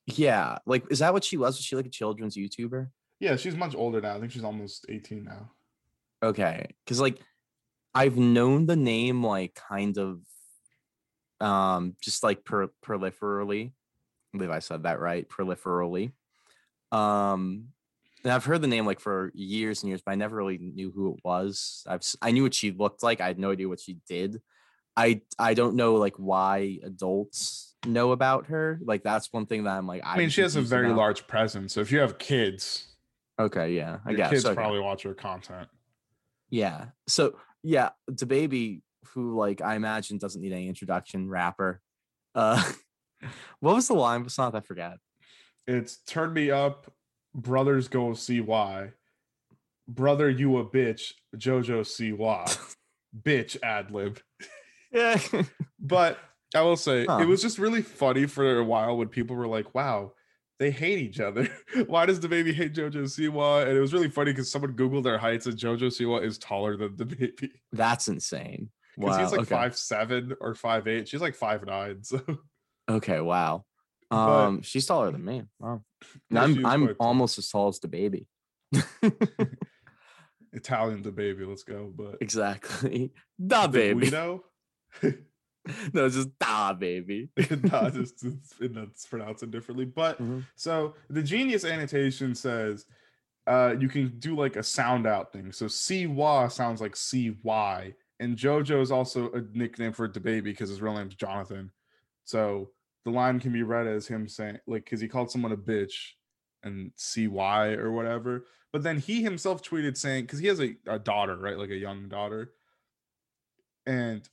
Yeah 0.06 0.58
like 0.66 0.84
is 0.90 0.98
that 0.98 1.12
what 1.12 1.24
she 1.24 1.36
was 1.36 1.56
was 1.56 1.64
she 1.64 1.76
like 1.76 1.86
a 1.86 1.90
children's 1.90 2.36
youtuber 2.36 2.88
Yeah, 3.20 3.36
she's 3.36 3.54
much 3.54 3.76
older 3.76 4.00
now. 4.00 4.16
I 4.16 4.20
think 4.20 4.32
she's 4.32 4.42
almost 4.44 4.86
18 4.88 5.22
now. 5.22 5.52
Okay, 6.22 6.66
because 6.84 7.00
like 7.00 7.20
I've 7.94 8.16
known 8.16 8.66
the 8.66 8.76
name 8.76 9.24
like 9.24 9.54
kind 9.54 9.96
of 9.98 10.20
um 11.40 11.94
just 12.00 12.22
like 12.22 12.44
per- 12.44 12.72
proliferally. 12.84 13.72
I 14.34 14.38
believe 14.38 14.50
I 14.50 14.60
said 14.60 14.84
that 14.84 14.98
right, 15.00 15.28
proliferally. 15.28 16.12
Um 16.90 17.68
and 18.24 18.32
I've 18.32 18.44
heard 18.44 18.62
the 18.62 18.68
name 18.68 18.86
like 18.86 19.00
for 19.00 19.32
years 19.34 19.82
and 19.82 19.88
years, 19.88 20.02
but 20.04 20.12
I 20.12 20.14
never 20.16 20.36
really 20.36 20.58
knew 20.58 20.90
who 20.90 21.14
it 21.14 21.20
was. 21.24 21.84
I've 21.86 22.02
I 22.20 22.30
knew 22.30 22.42
what 22.42 22.54
she 22.54 22.70
looked 22.70 23.02
like. 23.02 23.20
I 23.20 23.26
had 23.26 23.38
no 23.38 23.50
idea 23.52 23.68
what 23.68 23.80
she 23.80 23.98
did. 24.08 24.40
I 24.96 25.22
I 25.38 25.54
don't 25.54 25.76
know 25.76 25.94
like 25.96 26.16
why 26.16 26.78
adults 26.82 27.74
know 27.86 28.12
about 28.12 28.46
her. 28.46 28.78
Like 28.84 29.02
that's 29.02 29.32
one 29.32 29.46
thing 29.46 29.64
that 29.64 29.76
I'm 29.76 29.86
like. 29.86 30.02
I 30.04 30.16
mean, 30.16 30.24
I'm 30.24 30.30
she 30.30 30.42
has 30.42 30.56
a 30.56 30.62
very 30.62 30.86
about. 30.86 30.98
large 30.98 31.26
presence. 31.26 31.72
So 31.74 31.80
if 31.80 31.90
you 31.90 32.00
have 32.00 32.18
kids, 32.18 32.92
Okay, 33.38 33.72
yeah, 33.72 33.98
I 34.04 34.10
your 34.10 34.16
guess 34.18 34.30
kids 34.30 34.46
okay. 34.46 34.54
probably 34.54 34.80
watch 34.80 35.02
her 35.02 35.14
content. 35.14 35.68
Yeah. 36.50 36.86
So 37.08 37.38
yeah, 37.62 37.90
the 38.06 38.26
baby 38.26 38.82
who 39.14 39.36
like 39.36 39.60
I 39.60 39.74
imagine 39.74 40.18
doesn't 40.18 40.40
need 40.40 40.52
any 40.52 40.68
introduction, 40.68 41.28
rapper. 41.28 41.80
Uh 42.34 42.62
what 43.60 43.74
was 43.74 43.88
the 43.88 43.94
line? 43.94 44.22
It's 44.22 44.38
not 44.38 44.54
I 44.54 44.60
forgot. 44.60 44.98
It's 45.66 45.96
turn 45.98 46.32
me 46.32 46.50
up, 46.50 46.92
brothers 47.34 47.88
go 47.88 48.14
see 48.14 48.40
why. 48.40 48.90
Brother, 49.88 50.30
you 50.30 50.58
a 50.58 50.64
bitch, 50.64 51.12
JoJo 51.36 51.86
see 51.86 52.12
why. 52.12 52.46
bitch 53.22 53.56
ad 53.62 53.90
lib. 53.90 54.20
Yeah. 54.92 55.18
But 55.84 56.18
I 56.54 56.60
will 56.62 56.76
say 56.76 57.06
Huh. 57.06 57.18
it 57.20 57.26
was 57.26 57.42
just 57.42 57.58
really 57.58 57.82
funny 57.82 58.26
for 58.26 58.58
a 58.58 58.64
while 58.64 58.96
when 58.96 59.08
people 59.08 59.34
were 59.34 59.48
like, 59.48 59.74
wow, 59.74 60.12
they 60.60 60.70
hate 60.70 60.98
each 61.00 61.18
other. 61.18 61.48
Why 61.88 62.06
does 62.06 62.20
the 62.20 62.28
baby 62.28 62.52
hate 62.52 62.72
JoJo 62.74 63.02
Siwa? 63.04 63.66
And 63.66 63.76
it 63.76 63.80
was 63.80 63.92
really 63.92 64.08
funny 64.10 64.30
because 64.32 64.48
someone 64.50 64.74
Googled 64.74 65.02
their 65.02 65.18
heights 65.18 65.46
and 65.46 65.56
JoJo 65.56 65.88
Siwa 65.88 66.22
is 66.24 66.38
taller 66.38 66.76
than 66.76 66.96
the 66.96 67.04
baby. 67.16 67.50
That's 67.72 68.06
insane. 68.06 68.70
Because 68.96 69.16
Wow. 69.16 69.22
he's 69.22 69.30
like 69.32 69.40
okay. 69.40 69.54
five 69.54 69.76
seven 69.76 70.36
or 70.40 70.54
five 70.54 70.86
eight. 70.86 71.08
She's 71.08 71.20
like 71.22 71.34
five 71.34 71.64
nine. 71.66 72.04
So 72.04 72.20
okay, 72.88 73.20
wow. 73.20 73.64
But- 74.10 74.16
Um 74.46 74.62
she's 74.62 74.86
taller 74.86 75.10
than 75.10 75.24
me. 75.24 75.42
Wow. 75.58 75.82
And 76.30 76.36
Yeah, 76.38 76.42
I'm 76.44 76.66
I'm 76.66 76.84
quite 76.84 76.98
tall. 76.98 77.06
almost 77.08 77.38
as 77.38 77.48
tall 77.48 77.68
as 77.68 77.80
the 77.80 77.88
baby. 77.88 78.28
Italian 80.52 81.02
the 81.02 81.10
baby, 81.12 81.44
let's 81.44 81.62
go. 81.62 81.90
But 81.96 82.18
exactly. 82.20 83.12
The 83.38 83.68
baby. 83.68 84.00
Guido, 84.10 84.44
no, 85.02 86.04
it's 86.06 86.16
just 86.16 86.38
DaBaby. 86.38 87.28
no, 87.72 87.90
just 87.90 88.24
it's, 88.24 88.54
it's 88.60 89.06
pronounced 89.06 89.42
it 89.42 89.50
differently. 89.50 89.84
But 89.84 90.20
Mhm. 90.20 90.44
so 90.56 90.94
the 91.08 91.22
genius 91.22 91.64
annotation 91.64 92.34
says 92.34 92.86
uh 93.46 93.74
you 93.78 93.88
can 93.88 94.18
do 94.18 94.36
like 94.36 94.56
a 94.56 94.62
sound 94.62 95.06
out 95.06 95.32
thing. 95.32 95.52
So 95.52 95.66
CY 95.68 96.48
sounds 96.48 96.80
like 96.80 96.96
CY. 96.96 97.94
And 98.20 98.36
Jojo 98.36 98.80
is 98.80 98.92
also 98.92 99.32
a 99.32 99.40
nickname 99.52 99.92
for 99.92 100.06
the 100.06 100.20
baby 100.20 100.52
because 100.52 100.68
his 100.68 100.80
real 100.80 100.94
name's 100.94 101.16
Jonathan. 101.16 101.72
So 102.24 102.70
the 103.04 103.10
line 103.10 103.40
can 103.40 103.52
be 103.52 103.64
read 103.64 103.88
as 103.88 104.06
him 104.06 104.28
saying, 104.28 104.58
like, 104.68 104.84
because 104.84 105.00
he 105.00 105.08
called 105.08 105.28
someone 105.28 105.50
a 105.50 105.56
bitch 105.56 105.94
and 106.62 106.92
CY 106.94 107.72
or 107.72 107.90
whatever. 107.90 108.46
But 108.72 108.84
then 108.84 108.98
he 108.98 109.22
himself 109.24 109.60
tweeted 109.60 109.96
saying, 109.96 110.24
because 110.24 110.38
he 110.38 110.46
has 110.46 110.60
a, 110.60 110.76
a 110.86 111.00
daughter, 111.00 111.36
right? 111.36 111.58
Like 111.58 111.70
a 111.70 111.76
young 111.76 112.08
daughter. 112.08 112.52
And 113.86 114.28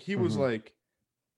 he 0.00 0.16
was 0.16 0.36
Mhm. 0.36 0.40
like, 0.40 0.74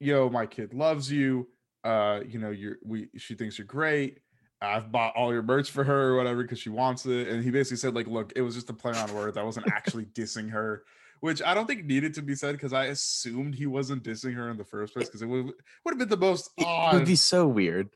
yo, 0.00 0.28
my 0.30 0.46
kid 0.46 0.74
loves 0.74 1.10
you. 1.10 1.48
Uh, 1.84 2.20
you 2.26 2.38
know, 2.38 2.50
you're 2.50 2.76
we 2.84 3.08
she 3.16 3.34
thinks 3.34 3.58
you're 3.58 3.66
great. 3.66 4.20
I've 4.62 4.92
bought 4.92 5.16
all 5.16 5.32
your 5.32 5.42
merch 5.42 5.70
for 5.70 5.84
her 5.84 6.10
or 6.10 6.16
whatever 6.16 6.42
because 6.42 6.58
she 6.58 6.68
wants 6.68 7.06
it. 7.06 7.28
And 7.28 7.42
he 7.42 7.50
basically 7.50 7.78
said, 7.78 7.94
like, 7.94 8.06
look, 8.06 8.32
it 8.36 8.42
was 8.42 8.54
just 8.54 8.68
a 8.68 8.74
play 8.74 8.92
on 8.92 9.14
words. 9.14 9.38
I 9.38 9.42
wasn't 9.42 9.68
actually 9.68 10.04
dissing 10.04 10.50
her, 10.50 10.84
which 11.20 11.40
I 11.40 11.54
don't 11.54 11.66
think 11.66 11.86
needed 11.86 12.12
to 12.14 12.22
be 12.22 12.34
said 12.34 12.52
because 12.52 12.74
I 12.74 12.86
assumed 12.86 13.54
he 13.54 13.64
wasn't 13.64 14.04
dissing 14.04 14.34
her 14.34 14.50
in 14.50 14.58
the 14.58 14.64
first 14.64 14.92
place 14.92 15.06
because 15.08 15.22
it 15.22 15.26
would 15.26 15.46
would 15.46 15.54
have 15.88 15.98
been 15.98 16.10
the 16.10 16.18
most 16.18 16.50
It 16.58 16.66
odd. 16.66 16.92
would 16.94 17.06
be 17.06 17.16
so 17.16 17.48
weird. 17.48 17.88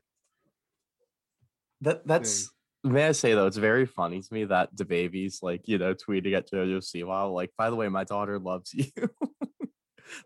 That 1.81 2.07
that's 2.07 2.49
may 2.83 3.07
I 3.07 3.11
say 3.11 3.33
though, 3.33 3.45
it's 3.47 3.57
very 3.57 3.85
funny 3.85 4.21
to 4.21 4.33
me 4.33 4.45
that 4.45 4.75
the 4.75 4.85
baby's 4.85 5.43
like, 5.43 5.67
you 5.67 5.77
know, 5.77 5.93
tweeting 5.93 6.35
at 6.35 6.49
Jojo 6.49 6.77
Siwa, 6.77 7.31
like, 7.31 7.51
by 7.57 7.69
the 7.69 7.75
way, 7.75 7.89
my 7.89 8.03
daughter 8.05 8.39
loves 8.39 8.73
you. 8.73 8.85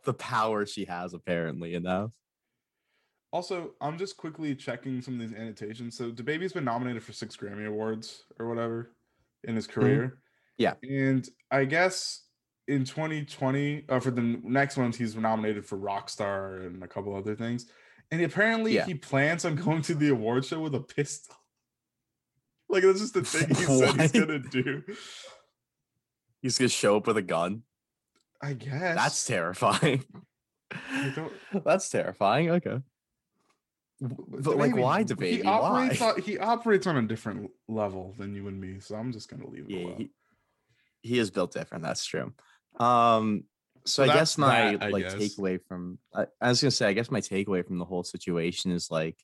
the 0.05 0.13
power 0.13 0.65
she 0.65 0.85
has 0.85 1.13
apparently, 1.13 1.71
you 1.71 1.79
know. 1.79 2.11
Also, 3.31 3.71
I'm 3.79 3.97
just 3.97 4.17
quickly 4.17 4.55
checking 4.55 5.01
some 5.01 5.13
of 5.15 5.19
these 5.19 5.37
annotations. 5.37 5.95
So, 5.95 6.09
the 6.09 6.23
baby's 6.23 6.53
been 6.53 6.65
nominated 6.65 7.03
for 7.03 7.13
six 7.13 7.37
Grammy 7.37 7.67
Awards 7.67 8.23
or 8.39 8.47
whatever 8.49 8.95
in 9.43 9.55
his 9.55 9.67
career. 9.67 10.03
Mm-hmm. 10.03 10.15
Yeah. 10.57 10.73
And 10.83 11.27
I 11.51 11.65
guess 11.65 12.23
in 12.67 12.85
2020, 12.85 13.85
uh, 13.87 13.99
for 13.99 14.11
the 14.11 14.39
next 14.43 14.77
ones, 14.77 14.97
he's 14.97 15.15
nominated 15.15 15.65
for 15.65 15.77
Rockstar 15.77 16.65
and 16.65 16.83
a 16.83 16.87
couple 16.87 17.15
other 17.15 17.35
things. 17.35 17.67
And 18.11 18.21
apparently, 18.23 18.73
Yeah. 18.73 18.85
he 18.85 18.95
plans 18.95 19.45
on 19.45 19.55
going 19.55 19.83
to 19.83 19.93
the 19.95 20.09
award 20.09 20.43
show 20.45 20.59
with 20.59 20.73
a 20.73 20.79
pistol. 20.79 21.35
Like, 22.67 22.83
that's 22.83 22.99
just 22.99 23.13
the 23.13 23.23
thing 23.23 23.47
he 23.49 23.63
said 23.63 24.01
he's 24.01 24.11
going 24.25 24.27
to 24.27 24.39
do. 24.39 24.83
He's 26.41 26.57
gonna 26.57 26.69
show 26.69 26.97
up 26.97 27.05
with 27.07 27.17
a 27.17 27.21
gun. 27.21 27.63
I 28.41 28.53
guess. 28.53 28.95
That's 28.95 29.25
terrifying. 29.25 30.03
That's 31.65 31.89
terrifying. 31.89 32.49
Okay. 32.51 32.79
But 34.01 34.57
like, 34.57 34.71
baby- 34.71 34.81
why 34.81 35.03
the 35.03 35.15
He 35.15 35.19
baby? 35.37 35.43
Why? 35.43 35.51
operates, 35.51 36.01
on, 36.01 36.21
he 36.21 36.37
operates 36.37 36.87
on 36.87 36.97
a 36.97 37.01
different 37.01 37.51
level 37.67 38.15
than 38.17 38.33
you 38.33 38.47
and 38.47 38.59
me. 38.59 38.79
So, 38.79 38.95
I'm 38.95 39.11
just 39.11 39.29
going 39.29 39.41
to 39.41 39.49
leave 39.49 39.65
it 39.65 39.71
Yeah, 39.71 39.85
alone. 39.87 39.95
he, 39.97 40.09
he 41.01 41.19
is 41.19 41.31
built 41.31 41.51
different. 41.53 41.83
That's 41.83 42.05
true. 42.05 42.31
Um, 42.79 43.43
so, 43.85 44.05
So 44.05 44.11
I 44.11 44.15
guess 44.15 44.37
my 44.37 44.75
that, 44.77 44.83
I 44.83 44.89
like 44.89 45.03
guess. 45.05 45.15
takeaway 45.15 45.59
from 45.67 45.99
I, 46.13 46.27
I 46.41 46.49
was 46.49 46.61
gonna 46.61 46.71
say, 46.71 46.87
I 46.87 46.93
guess 46.93 47.09
my 47.09 47.21
takeaway 47.21 47.65
from 47.65 47.77
the 47.79 47.85
whole 47.85 48.03
situation 48.03 48.71
is 48.71 48.91
like 48.91 49.17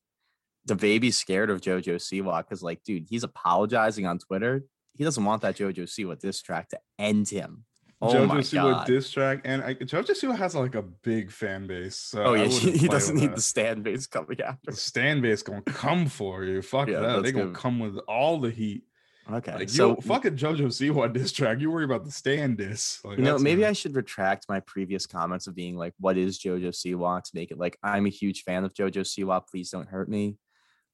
the 0.65 0.75
baby's 0.75 1.15
scared 1.17 1.49
of 1.51 1.61
JoJo 1.61 1.95
Siwa 1.97 2.39
because, 2.39 2.63
like, 2.63 2.81
dude, 2.83 3.05
he's 3.09 3.23
apologizing 3.23 4.05
on 4.07 4.17
Twitter. 4.17 4.63
He 4.93 5.03
doesn't 5.03 5.23
want 5.23 5.41
that 5.43 5.55
JoJo 5.57 5.83
Siwa 5.83 6.17
diss 6.19 6.41
track 6.41 6.69
to 6.69 6.79
end 6.97 7.29
him. 7.29 7.65
Oh 8.07 8.13
JoJo 8.13 8.29
Siwa 8.39 8.85
diss 8.85 9.11
track, 9.11 9.41
and 9.45 9.63
I, 9.63 9.73
JoJo 9.75 10.11
Siwa 10.11 10.37
has 10.37 10.55
like 10.55 10.75
a 10.75 10.81
big 10.81 11.31
fan 11.31 11.67
base. 11.67 11.95
So 11.95 12.23
oh 12.23 12.33
yeah, 12.33 12.45
he, 12.47 12.87
doesn't 12.87 13.15
need 13.15 13.31
that. 13.31 13.35
the 13.35 13.41
stand 13.41 13.83
base 13.83 14.07
coming 14.07 14.39
after. 14.41 14.71
The 14.71 14.77
stand 14.77 15.21
base 15.21 15.43
gonna 15.43 15.61
come 15.61 16.07
for 16.07 16.43
you. 16.43 16.61
Fuck 16.61 16.87
Yeah, 16.87 16.99
that. 16.99 17.23
They 17.23 17.31
gonna 17.31 17.45
good. 17.45 17.55
come 17.55 17.79
with 17.79 17.97
all 18.07 18.39
the 18.39 18.51
heat. 18.51 18.83
Okay, 19.31 19.55
Like 19.55 19.69
so 19.69 19.95
you 19.95 20.01
fucking 20.01 20.35
JoJo 20.37 20.67
Siwa 20.67 21.11
diss 21.13 21.31
track. 21.31 21.59
You 21.59 21.71
worry 21.71 21.85
about 21.85 22.05
the 22.05 22.11
stand 22.11 22.57
diss. 22.57 22.99
Like, 23.03 23.17
you 23.17 23.23
know, 23.23 23.39
maybe 23.39 23.65
I 23.65 23.73
should 23.73 23.95
retract 23.95 24.45
my 24.47 24.59
previous 24.59 25.07
comments 25.07 25.47
of 25.47 25.55
being 25.55 25.75
like, 25.75 25.93
"What 25.99 26.15
is 26.17 26.37
JoJo 26.39 26.69
Siwa?" 26.69 27.23
to 27.23 27.31
make 27.33 27.49
it 27.49 27.57
like 27.57 27.77
I'm 27.81 28.05
a 28.05 28.09
huge 28.09 28.43
fan 28.43 28.63
of 28.63 28.73
JoJo 28.73 29.01
Siwa. 29.01 29.41
Please 29.47 29.71
don't 29.71 29.87
hurt 29.87 30.09
me. 30.09 30.37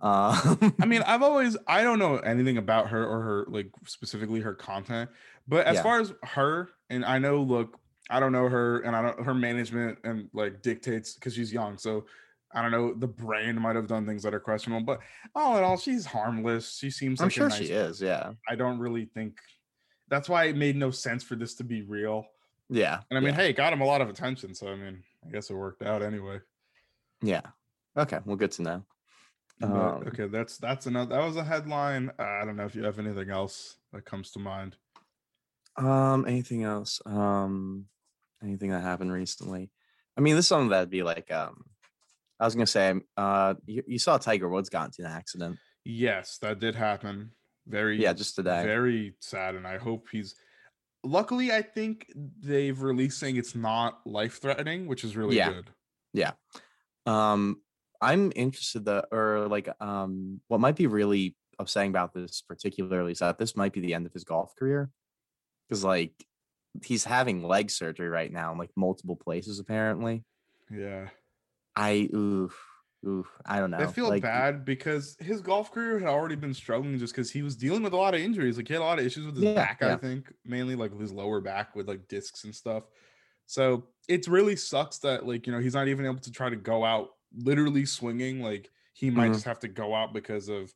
Um, 0.02 0.76
I 0.82 0.86
mean, 0.86 1.02
I've 1.08 1.22
always 1.22 1.56
I 1.68 1.84
don't 1.84 2.00
know 2.00 2.18
anything 2.18 2.58
about 2.58 2.90
her 2.90 3.06
or 3.06 3.22
her 3.22 3.46
like 3.48 3.70
specifically 3.86 4.40
her 4.42 4.54
content, 4.56 5.10
but 5.48 5.68
as 5.68 5.76
Yeah. 5.76 5.84
far 5.84 6.00
as 6.00 6.14
her 6.24 6.70
and 6.90 7.06
I 7.06 7.20
know, 7.20 7.42
look, 7.42 7.80
I 8.10 8.20
don't 8.20 8.32
know 8.32 8.50
her 8.50 8.80
and 8.80 8.96
I 8.96 9.02
don't 9.04 9.24
her 9.24 9.34
management 9.34 10.00
and 10.04 10.28
like 10.34 10.62
dictates 10.62 11.14
because 11.14 11.36
she's 11.36 11.54
young, 11.54 11.78
so 11.78 12.06
I 12.54 12.62
don't 12.62 12.72
know 12.72 12.94
the 12.94 13.08
brand 13.08 13.62
might 13.62 13.76
have 13.76 13.88
done 13.88 14.06
things 14.06 14.24
that 14.24 14.34
are 14.34 14.40
questionable, 14.40 14.84
but 14.86 15.00
all 15.36 15.58
in 15.58 15.64
all, 15.64 15.78
she's 15.78 16.06
harmless. 16.06 16.78
She 16.78 16.90
seems 16.90 17.22
I'm 17.22 17.26
like 17.28 17.32
a 17.32 17.36
sure 17.36 17.50
nice 17.50 17.58
she 17.60 17.66
is. 17.66 18.02
Yeah, 18.02 18.32
I 18.50 18.56
don't 18.56 18.80
really 18.80 19.06
think 19.14 19.38
that's 20.10 20.28
why 20.28 20.46
it 20.46 20.58
made 20.58 20.76
no 20.76 20.92
sense 20.92 21.24
for 21.24 21.36
this 21.36 21.54
to 21.56 21.64
be 21.64 21.84
real. 21.84 22.26
yeah, 22.70 23.00
And 23.10 23.18
I 23.18 23.22
mean, 23.22 23.30
yeah. 23.30 23.42
hey, 23.42 23.50
it 23.52 23.56
got 23.56 23.72
him 23.72 23.80
a 23.82 23.86
lot 23.86 24.02
of 24.02 24.10
attention, 24.10 24.54
so 24.56 24.68
I 24.68 24.76
mean, 24.76 25.04
I 25.26 25.30
guess 25.30 25.50
it 25.50 25.54
worked 25.54 25.84
out 25.84 26.02
anyway. 26.02 26.40
yeah. 27.22 27.42
Okay, 27.96 28.20
well, 28.26 28.36
good 28.36 28.52
to 28.54 28.62
know. 28.64 28.84
But, 29.62 29.70
Um, 29.70 30.04
okay, 30.08 30.28
that's 30.28 30.58
that's 30.58 30.88
another. 30.88 31.16
That 31.16 31.26
was 31.26 31.36
a 31.38 31.44
headline. 31.44 32.12
I 32.20 32.44
don't 32.46 32.56
know 32.56 32.66
if 32.66 32.76
you 32.76 32.84
have 32.84 33.00
anything 33.00 33.30
else 33.30 33.78
that 33.94 34.06
comes 34.06 34.32
to 34.32 34.40
mind. 34.40 34.76
Um, 35.78 36.26
anything 36.28 36.64
else? 36.64 37.02
Um, 37.06 37.86
anything 38.44 38.72
that 38.72 38.82
happened 38.82 39.12
recently? 39.12 39.70
I 40.18 40.22
mean, 40.22 40.36
this 40.36 40.46
is 40.46 40.50
something 40.50 40.70
that'd 40.70 40.90
be 40.90 41.04
like, 41.04 41.32
um, 41.32 41.64
I 42.40 42.46
was 42.46 42.56
gonna 42.56 42.66
say, 42.68 42.94
uh, 43.18 43.54
you, 43.66 43.84
you 43.88 44.00
saw 44.00 44.18
Tiger 44.18 44.50
Woods 44.50 44.70
got 44.70 44.88
into 44.88 45.02
an 45.04 45.16
accident. 45.16 45.58
Yes, 45.86 46.38
that 46.40 46.60
did 46.60 46.76
happen. 46.76 47.32
Very 47.68 48.02
Yeah, 48.02 48.14
just 48.14 48.36
today. 48.36 48.64
very 48.64 49.16
sad, 49.20 49.56
and 49.56 49.68
I 49.68 49.78
hope 49.78 50.08
he's. 50.12 50.36
Luckily, 51.04 51.52
I 51.52 51.62
think 51.62 52.12
they've 52.16 52.80
released 52.80 53.20
saying 53.20 53.38
it's 53.38 53.56
not 53.56 54.06
life 54.06 54.40
threatening, 54.42 54.88
which 54.88 55.04
is 55.04 55.16
really 55.16 55.36
Yeah. 55.38 55.50
good. 55.54 55.70
Yeah. 56.14 56.32
Um, 57.06 57.62
I'm 58.02 58.32
interested 58.36 58.86
that, 58.86 59.08
or 59.12 59.48
like, 59.48 59.70
um, 59.82 60.42
what 60.48 60.60
might 60.60 60.76
be 60.76 60.88
really 60.88 61.36
upsetting 61.60 61.92
about 61.92 62.14
this 62.14 62.42
particularly 62.42 63.12
is 63.14 63.20
that 63.20 63.38
this 63.38 63.56
might 63.56 63.74
be 63.74 63.82
the 63.82 63.94
end 63.94 64.06
of 64.08 64.14
his 64.14 64.24
golf 64.24 64.56
career, 64.56 64.92
because 65.68 65.84
like 65.84 66.14
he's 66.86 67.06
having 67.06 67.44
leg 67.44 67.72
surgery 67.72 68.10
right 68.10 68.32
now 68.32 68.52
in 68.54 68.58
like 68.60 68.72
multiple 68.78 69.16
places 69.18 69.60
apparently. 69.60 70.26
Yeah, 70.72 71.10
I 71.76 72.10
oof, 72.14 72.60
oof, 73.08 73.28
I 73.46 73.60
don't 73.60 73.72
know. 73.72 73.78
I 73.84 73.88
feel 73.88 74.06
like, 74.08 74.22
bad 74.22 74.66
because 74.66 75.16
his 75.20 75.42
golf 75.42 75.72
career 75.72 75.98
had 76.00 76.08
already 76.08 76.36
been 76.36 76.54
struggling 76.54 76.98
just 76.98 77.14
because 77.14 77.32
he 77.32 77.42
was 77.42 77.56
dealing 77.56 77.84
with 77.84 77.94
a 77.94 77.98
lot 77.98 78.14
of 78.14 78.20
injuries. 78.20 78.58
Like 78.58 78.68
he 78.68 78.74
had 78.74 78.82
a 78.82 78.86
lot 78.86 79.00
of 79.00 79.06
issues 79.06 79.26
with 79.26 79.36
his 79.36 79.46
Yeah, 79.46 79.48
back, 79.48 79.82
I 79.82 79.96
think, 79.96 80.32
mainly 80.44 80.76
like 80.76 80.92
with 80.92 81.00
his 81.02 81.14
lower 81.14 81.40
back 81.42 81.76
with 81.76 81.88
like 81.88 82.08
discs 82.08 82.44
and 82.44 82.54
stuff. 82.54 82.84
So 83.48 83.90
it 84.10 84.28
really 84.28 84.56
sucks 84.56 85.00
that 85.00 85.26
like 85.26 85.48
you 85.48 85.54
know 85.54 85.60
he's 85.60 85.74
not 85.76 85.88
even 85.88 86.06
able 86.06 86.20
to 86.20 86.32
try 86.32 86.50
to 86.50 86.56
go 86.58 86.84
out 86.86 87.10
literally 87.36 87.86
swinging. 87.86 88.42
Like 88.42 88.70
he 88.94 89.10
might 89.10 89.32
Mhm. 89.32 89.34
just 89.36 89.46
have 89.46 89.60
to 89.60 89.68
go 89.68 89.94
out 89.96 90.14
because 90.14 90.50
of 90.50 90.74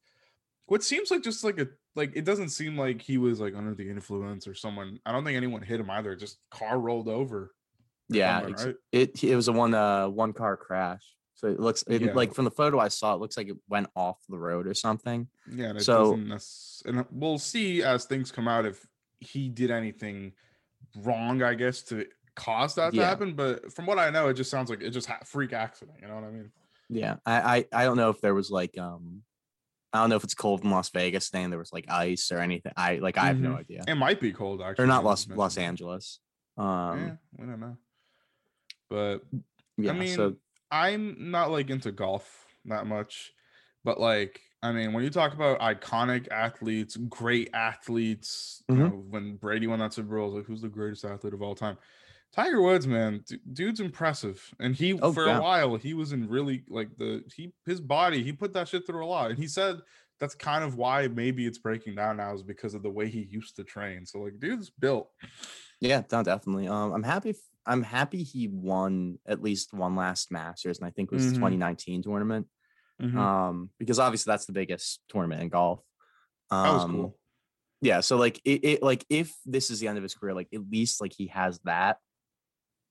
what 0.66 0.84
seems 0.84 1.12
like 1.12 1.24
just 1.24 1.44
like 1.44 1.60
a 1.60 1.68
like 1.96 2.12
it 2.16 2.26
doesn't 2.26 2.50
seem 2.50 2.78
like 2.78 3.02
he 3.02 3.18
was 3.18 3.40
like 3.40 3.56
under 3.56 3.74
the 3.74 3.90
influence 3.90 4.48
or 4.48 4.54
someone. 4.56 5.00
I 5.06 5.12
don't 5.12 5.24
think 5.24 5.38
anyone 5.38 5.62
hit 5.62 5.80
him 5.80 5.90
either. 5.90 6.16
Just 6.16 6.40
car 6.50 6.80
rolled 6.80 7.08
over. 7.08 7.54
Yeah, 8.10 8.42
right? 8.44 8.76
it 8.92 9.24
it 9.24 9.36
was 9.36 9.48
a 9.48 9.52
one 9.54 9.74
uh 9.74 10.08
one 10.10 10.34
car 10.34 10.58
crash. 10.58 11.04
So 11.36 11.48
it 11.48 11.60
looks 11.60 11.84
it, 11.88 12.02
Yeah. 12.02 12.14
like 12.14 12.34
from 12.34 12.46
the 12.46 12.52
photo 12.52 12.80
I 12.80 12.88
saw, 12.88 13.14
it 13.14 13.20
looks 13.20 13.36
like 13.36 13.50
it 13.50 13.58
went 13.68 13.88
off 13.96 14.26
the 14.30 14.38
road 14.38 14.68
or 14.68 14.74
something. 14.74 15.28
Yeah, 15.52 15.72
and 15.72 15.82
So- 15.82 16.16
necess- 16.16 16.86
and 16.86 17.06
we'll 17.12 17.40
see 17.40 17.84
as 17.84 18.06
things 18.06 18.32
come 18.32 18.48
out 18.48 18.66
if 18.66 18.86
he 19.20 19.50
did 19.50 19.70
anything 19.72 20.34
wrong, 20.96 21.42
I 21.42 21.56
guess, 21.56 21.82
to 21.84 22.06
cause 22.36 22.75
that 22.75 22.94
to 22.94 23.06
happen. 23.06 23.34
But 23.34 23.74
from 23.74 23.86
what 23.86 23.98
I 24.00 24.10
know, 24.10 24.27
it 24.30 24.34
just 24.36 24.51
sounds 24.51 24.70
like 24.70 24.82
it 24.82 24.92
just 24.92 25.08
ha- 25.08 25.20
freak 25.25 25.54
accident. 25.54 25.98
You 26.01 26.08
know 26.08 26.15
what 26.15 26.24
I 26.24 26.32
mean? 26.32 26.51
Yeah, 26.89 27.15
I, 27.25 27.65
I 27.74 27.82
I 27.82 27.84
don't 27.86 27.98
know 27.98 28.10
if 28.10 28.22
there 28.22 28.34
was 28.36 28.51
like 28.51 28.77
um, 28.77 29.24
I 29.94 30.00
don't 30.00 30.10
know 30.10 30.18
if 30.18 30.24
it's 30.24 30.34
cold 30.36 30.63
in 30.63 30.70
Las 30.72 30.89
Vegas 30.89 31.27
saying 31.27 31.50
there 31.50 31.60
was 31.60 31.74
like 31.74 31.86
ice 31.89 32.32
or 32.32 32.39
anything. 32.39 32.74
I 32.77 32.98
like 32.98 33.18
I 33.18 33.27
have 33.27 33.39
no 33.39 33.51
Mhm. 33.54 33.60
idea. 33.60 33.82
It 33.88 33.96
might 33.96 34.20
be 34.20 34.32
cold 34.32 34.62
actually. 34.62 34.84
Or 34.84 34.88
not 34.88 35.04
Los 35.04 35.27
Los. 35.30 35.58
Angeles. 35.58 36.20
Um, 36.58 36.68
yeah, 37.00 37.15
we 37.38 37.46
don't 37.48 37.60
know. 37.60 37.77
But 38.89 39.24
yeah. 39.77 39.92
I 39.92 39.94
mean, 39.96 40.15
so 40.15 40.36
I'm 40.72 41.32
not 41.32 41.51
like 41.51 41.70
into 41.70 41.92
golf 41.92 42.46
that 42.65 42.86
much, 42.88 43.34
but 43.84 44.00
like, 44.00 44.42
I 44.62 44.72
mean, 44.72 44.94
when 44.94 45.04
you 45.04 45.10
talk 45.10 45.34
about 45.34 45.60
iconic 45.60 46.27
athletes, 46.32 46.98
great 46.98 47.50
athletes, 47.54 48.63
you 48.70 48.75
Mhm. 48.75 48.80
know, 48.80 49.06
when 49.10 49.36
Brady 49.38 49.68
won 49.68 49.80
that 49.80 49.94
Super 49.94 50.15
Bowl, 50.15 50.25
I 50.25 50.27
was 50.27 50.34
like, 50.36 50.46
who's 50.46 50.62
the 50.62 50.70
greatest 50.70 51.06
athlete 51.06 51.34
of 51.34 51.42
all 51.42 51.56
time? 51.56 51.77
Tiger 52.36 52.62
Woods, 52.62 52.86
man, 52.86 53.24
d- 53.25 53.39
dude's 53.54 53.80
impressive, 53.80 54.54
and 54.60 54.75
he 54.75 54.94
Oh, 55.00 55.13
for 55.13 55.25
yeah. 55.25 55.38
a 55.38 55.42
while 55.42 55.75
he 55.77 55.94
was 55.94 56.12
in 56.12 56.27
really 56.27 56.63
like 56.68 56.89
the 56.98 57.24
he 57.34 57.54
his 57.65 57.80
body 57.80 58.24
he 58.24 58.34
put 58.34 58.54
that 58.54 58.68
shit 58.68 58.86
through 58.86 59.06
a 59.06 59.08
lot, 59.08 59.30
and 59.32 59.39
he 59.39 59.48
said 59.48 59.80
that's 60.20 60.36
kind 60.36 60.63
of 60.63 60.75
why 60.75 61.08
maybe 61.08 61.46
it's 61.46 61.58
breaking 61.58 61.96
down 61.96 62.18
now 62.18 62.34
is 62.34 62.44
because 62.44 62.74
of 62.74 62.84
the 62.84 62.89
way 62.89 63.08
he 63.10 63.22
used 63.22 63.56
to 63.58 63.63
train. 63.63 64.06
So 64.06 64.20
like, 64.20 64.39
dude's 64.39 64.70
built. 64.70 65.10
yeah, 65.82 66.04
no, 66.12 66.24
definitely. 66.24 66.68
Um, 66.68 66.94
I'm 66.94 67.04
happy 67.04 67.32
f- 67.32 67.36
I'm 67.65 67.82
happy 67.84 68.24
he 68.24 68.48
won 68.48 69.18
at 69.25 69.42
least 69.42 69.74
one 69.74 69.96
last 69.96 70.32
Masters, 70.32 70.77
and 70.80 70.88
I 70.88 70.92
think 70.92 71.12
it 71.12 71.15
was 71.15 71.25
Mhm. 71.25 71.30
the 71.30 71.36
2019 71.36 72.04
tournament. 72.04 72.48
Mhm. 73.01 73.15
Um, 73.18 73.70
because 73.80 74.00
obviously 74.00 74.32
that's 74.32 74.46
the 74.46 74.54
biggest 74.54 75.01
tournament 75.10 75.42
in 75.42 75.50
golf. 75.50 75.82
Um, 76.50 76.63
that 76.63 76.74
was 76.74 76.84
cool. 76.86 77.20
Yeah, 77.82 78.00
so 78.01 78.18
like 78.18 78.39
it, 78.46 78.63
it 78.63 78.84
like 78.84 79.06
if 79.10 79.36
this 79.46 79.70
is 79.70 79.80
the 79.80 79.88
end 79.89 79.98
of 79.98 80.04
his 80.04 80.15
career, 80.15 80.34
like 80.34 80.48
at 80.54 80.62
least 80.70 81.01
like 81.01 81.13
he 81.13 81.27
has 81.27 81.60
that. 81.65 81.98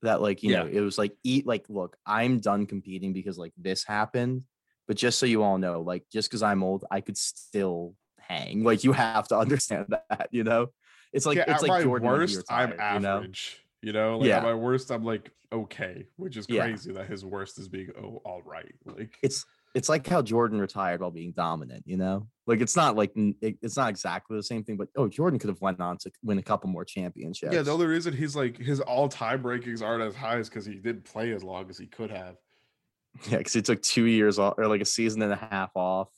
That 0.04 0.20
like 0.22 0.42
you 0.42 0.52
know, 0.52 0.66
it 0.66 0.80
was 0.80 0.98
like 0.98 1.16
eat 1.24 1.46
like 1.46 1.64
look, 1.68 1.96
I'm 2.06 2.38
done 2.38 2.66
competing 2.66 3.12
because 3.12 3.38
like 3.38 3.52
this 3.56 3.84
happened. 3.84 4.44
But 4.86 4.96
just 4.98 5.18
so 5.18 5.24
you 5.26 5.42
all 5.42 5.58
know, 5.58 5.80
like 5.80 6.04
just 6.12 6.28
because 6.28 6.42
I'm 6.42 6.62
old, 6.62 6.84
I 6.90 7.00
could 7.00 7.16
still 7.16 7.94
hang. 8.18 8.62
Like 8.64 8.84
you 8.84 8.92
have 8.92 9.28
to 9.28 9.38
understand 9.44 9.86
that, 10.10 10.28
you 10.30 10.44
know. 10.44 10.68
It's 11.12 11.26
like 11.26 11.38
yeah, 11.38 11.44
it's 11.48 11.62
at 11.62 11.68
like 11.68 11.78
my 11.78 11.82
Jordan 11.82 12.08
worst, 12.10 12.44
I'm 12.50 12.70
retired, 12.70 12.94
you 12.94 13.00
know? 13.00 13.16
average. 13.16 13.64
You 13.82 13.92
know, 13.92 14.18
like 14.18 14.28
Yeah. 14.28 14.38
at 14.38 14.42
my 14.42 14.54
worst, 14.54 14.90
I'm 14.90 15.04
like 15.04 15.30
okay, 15.52 16.06
which 16.16 16.36
is 16.36 16.46
Yeah. 16.46 16.66
crazy 16.66 16.92
that 16.92 17.06
his 17.06 17.24
worst 17.24 17.58
is 17.58 17.68
being 17.68 17.90
oh 17.98 18.20
all 18.24 18.42
right. 18.44 18.74
Like 18.84 19.16
it's 19.22 19.44
it's 19.74 19.88
like 19.88 20.06
how 20.06 20.22
Jordan 20.22 20.60
retired 20.60 21.00
while 21.00 21.10
being 21.10 21.32
dominant, 21.32 21.84
you 21.86 21.96
know? 21.96 22.28
Like 22.46 22.60
it's 22.60 22.76
not 22.76 22.94
like 22.94 23.10
it's 23.14 23.76
not 23.76 23.88
exactly 23.88 24.36
the 24.36 24.42
same 24.42 24.64
thing, 24.64 24.76
but 24.76 24.88
oh, 24.96 25.08
Jordan 25.08 25.38
could 25.38 25.48
have 25.48 25.60
went 25.62 25.80
on 25.80 25.96
to 25.98 26.10
win 26.22 26.38
a 26.38 26.42
couple 26.42 26.68
more 26.68 26.84
championships. 26.84 27.54
yeah, 27.54 27.62
the 27.62 27.70
only 27.70 27.86
reason 27.86 28.14
he's 28.14 28.36
like 28.36 28.58
his 28.58 28.80
all 28.80 29.08
tie 29.08 29.36
breakings 29.36 29.80
aren't 29.80 30.02
as 30.02 30.14
high 30.14 30.38
is 30.38 30.50
because 30.50 30.66
he 30.66 30.74
didn't 30.74 31.04
play 31.04 31.32
as 31.32 31.42
long 31.42 31.70
as 31.70 31.78
he 31.78 31.86
could 31.86 32.10
have. 32.10 32.36
yeah, 33.30 33.38
because 33.38 33.54
he 33.54 33.62
took 33.62 33.80
two 33.80 34.04
years 34.04 34.38
off 34.38 34.54
or 34.58 34.66
like 34.66 34.82
a 34.82 34.86
season 34.86 35.22
and 35.22 35.32
a 35.32 35.36
half 35.36 35.70
off, 35.74 36.08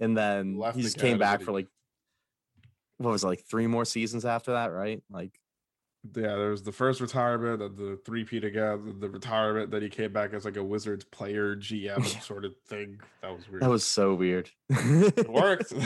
and 0.00 0.16
then 0.16 0.56
Left 0.56 0.76
he 0.76 0.82
just 0.82 0.98
came 0.98 1.18
back 1.18 1.40
for 1.42 1.52
like 1.52 1.68
what 2.98 3.12
was 3.12 3.22
it, 3.24 3.28
like 3.28 3.44
three 3.48 3.66
more 3.66 3.84
seasons 3.84 4.24
after 4.24 4.52
that, 4.52 4.72
right? 4.72 5.02
Like 5.08 5.32
Yeah, 6.02 6.36
there 6.36 6.50
was 6.50 6.62
the 6.62 6.72
first 6.72 7.00
retirement, 7.00 7.58
then 7.58 7.76
the 7.76 7.98
three 8.06 8.24
P 8.24 8.38
again, 8.38 8.96
the 9.00 9.10
retirement, 9.10 9.70
then 9.70 9.82
he 9.82 9.90
came 9.90 10.12
back 10.12 10.32
as 10.32 10.46
like 10.46 10.56
a 10.56 10.64
Wizards 10.64 11.04
player 11.04 11.54
GM 11.56 12.04
sort 12.22 12.44
of 12.44 12.56
thing. 12.68 13.00
That 13.22 13.36
was 13.36 13.48
weird. 13.48 13.62
that 13.62 13.68
was 13.68 13.84
so 13.84 14.14
weird. 14.14 14.50
it 14.68 15.28
worked. 15.28 15.72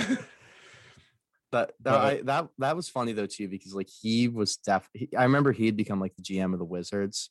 That 1.54 1.72
that, 1.82 1.92
But- 1.92 2.04
I, 2.04 2.20
that 2.22 2.48
that 2.58 2.76
was 2.76 2.88
funny 2.88 3.12
though 3.12 3.26
too 3.26 3.48
because 3.48 3.74
like 3.74 3.88
he 3.88 4.28
was 4.28 4.56
def. 4.56 4.88
He, 4.92 5.08
I 5.16 5.22
remember 5.22 5.52
he 5.52 5.66
had 5.66 5.76
become 5.76 6.00
like 6.00 6.14
the 6.16 6.22
GM 6.22 6.52
of 6.52 6.58
the 6.58 6.64
Wizards, 6.64 7.30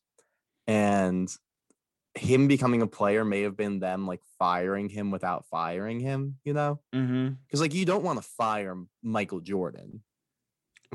and 0.66 1.30
him 2.16 2.48
becoming 2.48 2.82
a 2.82 2.88
player 2.88 3.26
may 3.26 3.42
have 3.42 3.58
been 3.58 3.80
them 3.80 4.08
like 4.08 4.22
firing 4.40 4.88
him 4.88 5.12
without 5.12 5.46
firing 5.48 6.00
him. 6.00 6.38
You 6.46 6.54
know, 6.54 6.80
mm-hmm. 6.96 7.34
because 7.46 7.60
like 7.60 7.74
you 7.74 7.86
don't 7.86 8.04
want 8.04 8.22
to 8.22 8.28
fire 8.38 8.78
Michael 9.02 9.42
Jordan. 9.42 10.02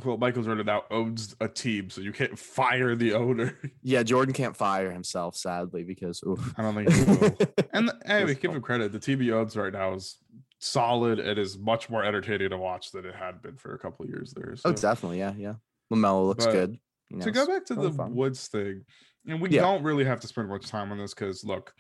Well, 0.05 0.17
Michael 0.17 0.43
Jordan 0.43 0.67
now 0.67 0.85
owns 0.90 1.35
a 1.40 1.49
team, 1.49 1.90
so 1.90 2.00
you 2.00 2.12
can't 2.12 2.38
fire 2.38 2.95
the 2.95 3.14
owner. 3.14 3.59
Yeah, 3.83 4.02
Jordan 4.02 4.35
can't 4.35 4.57
fire 4.57 4.90
himself 4.90 5.35
sadly 5.37 5.83
because 5.85 6.21
oof. 6.26 6.55
I 6.59 6.62
don't 6.62 6.75
think 6.75 6.93
he 6.93 7.05
will. 7.05 7.37
And 7.73 7.88
the, 7.88 7.99
hey, 8.07 8.25
we 8.25 8.35
give 8.35 8.50
him 8.52 8.61
credit. 8.61 8.93
The 8.93 8.99
team 8.99 9.21
he 9.21 9.33
owns 9.33 9.57
right 9.57 9.73
now 9.73 9.95
is 9.95 10.19
solid. 10.59 11.19
It 11.19 11.38
is 11.38 11.57
much 11.59 11.88
more 11.88 12.05
entertaining 12.05 12.50
to 12.50 12.59
watch 12.59 12.90
than 12.93 13.05
it 13.07 13.14
had 13.14 13.40
been 13.43 13.57
for 13.57 13.75
a 13.75 13.78
couple 13.78 14.05
of 14.05 14.11
years 14.11 14.33
there. 14.35 14.50
Oh, 14.52 14.57
so 14.57 14.69
oh 14.71 14.73
definitely 14.73 15.19
yeah 15.19 15.35
yeah. 15.38 15.55
LaMelo 15.93 16.26
looks 16.26 16.45
But 16.45 16.52
good. 16.52 16.78
you 17.11 17.21
to 17.21 17.31
go 17.31 17.47
back 17.47 17.64
to 17.67 17.75
really 17.75 17.88
the 17.90 17.95
fun. 17.97 18.14
Woods 18.14 18.47
thing, 18.49 18.85
and 19.26 19.40
we 19.40 19.49
Yeah. 19.50 19.62
don't 19.62 19.83
really 19.83 20.05
have 20.05 20.21
to 20.21 20.26
spend 20.28 20.49
much 20.49 20.67
time 20.67 20.93
on 20.93 20.99
this 20.99 21.14
because 21.14 21.45
look, 21.45 21.73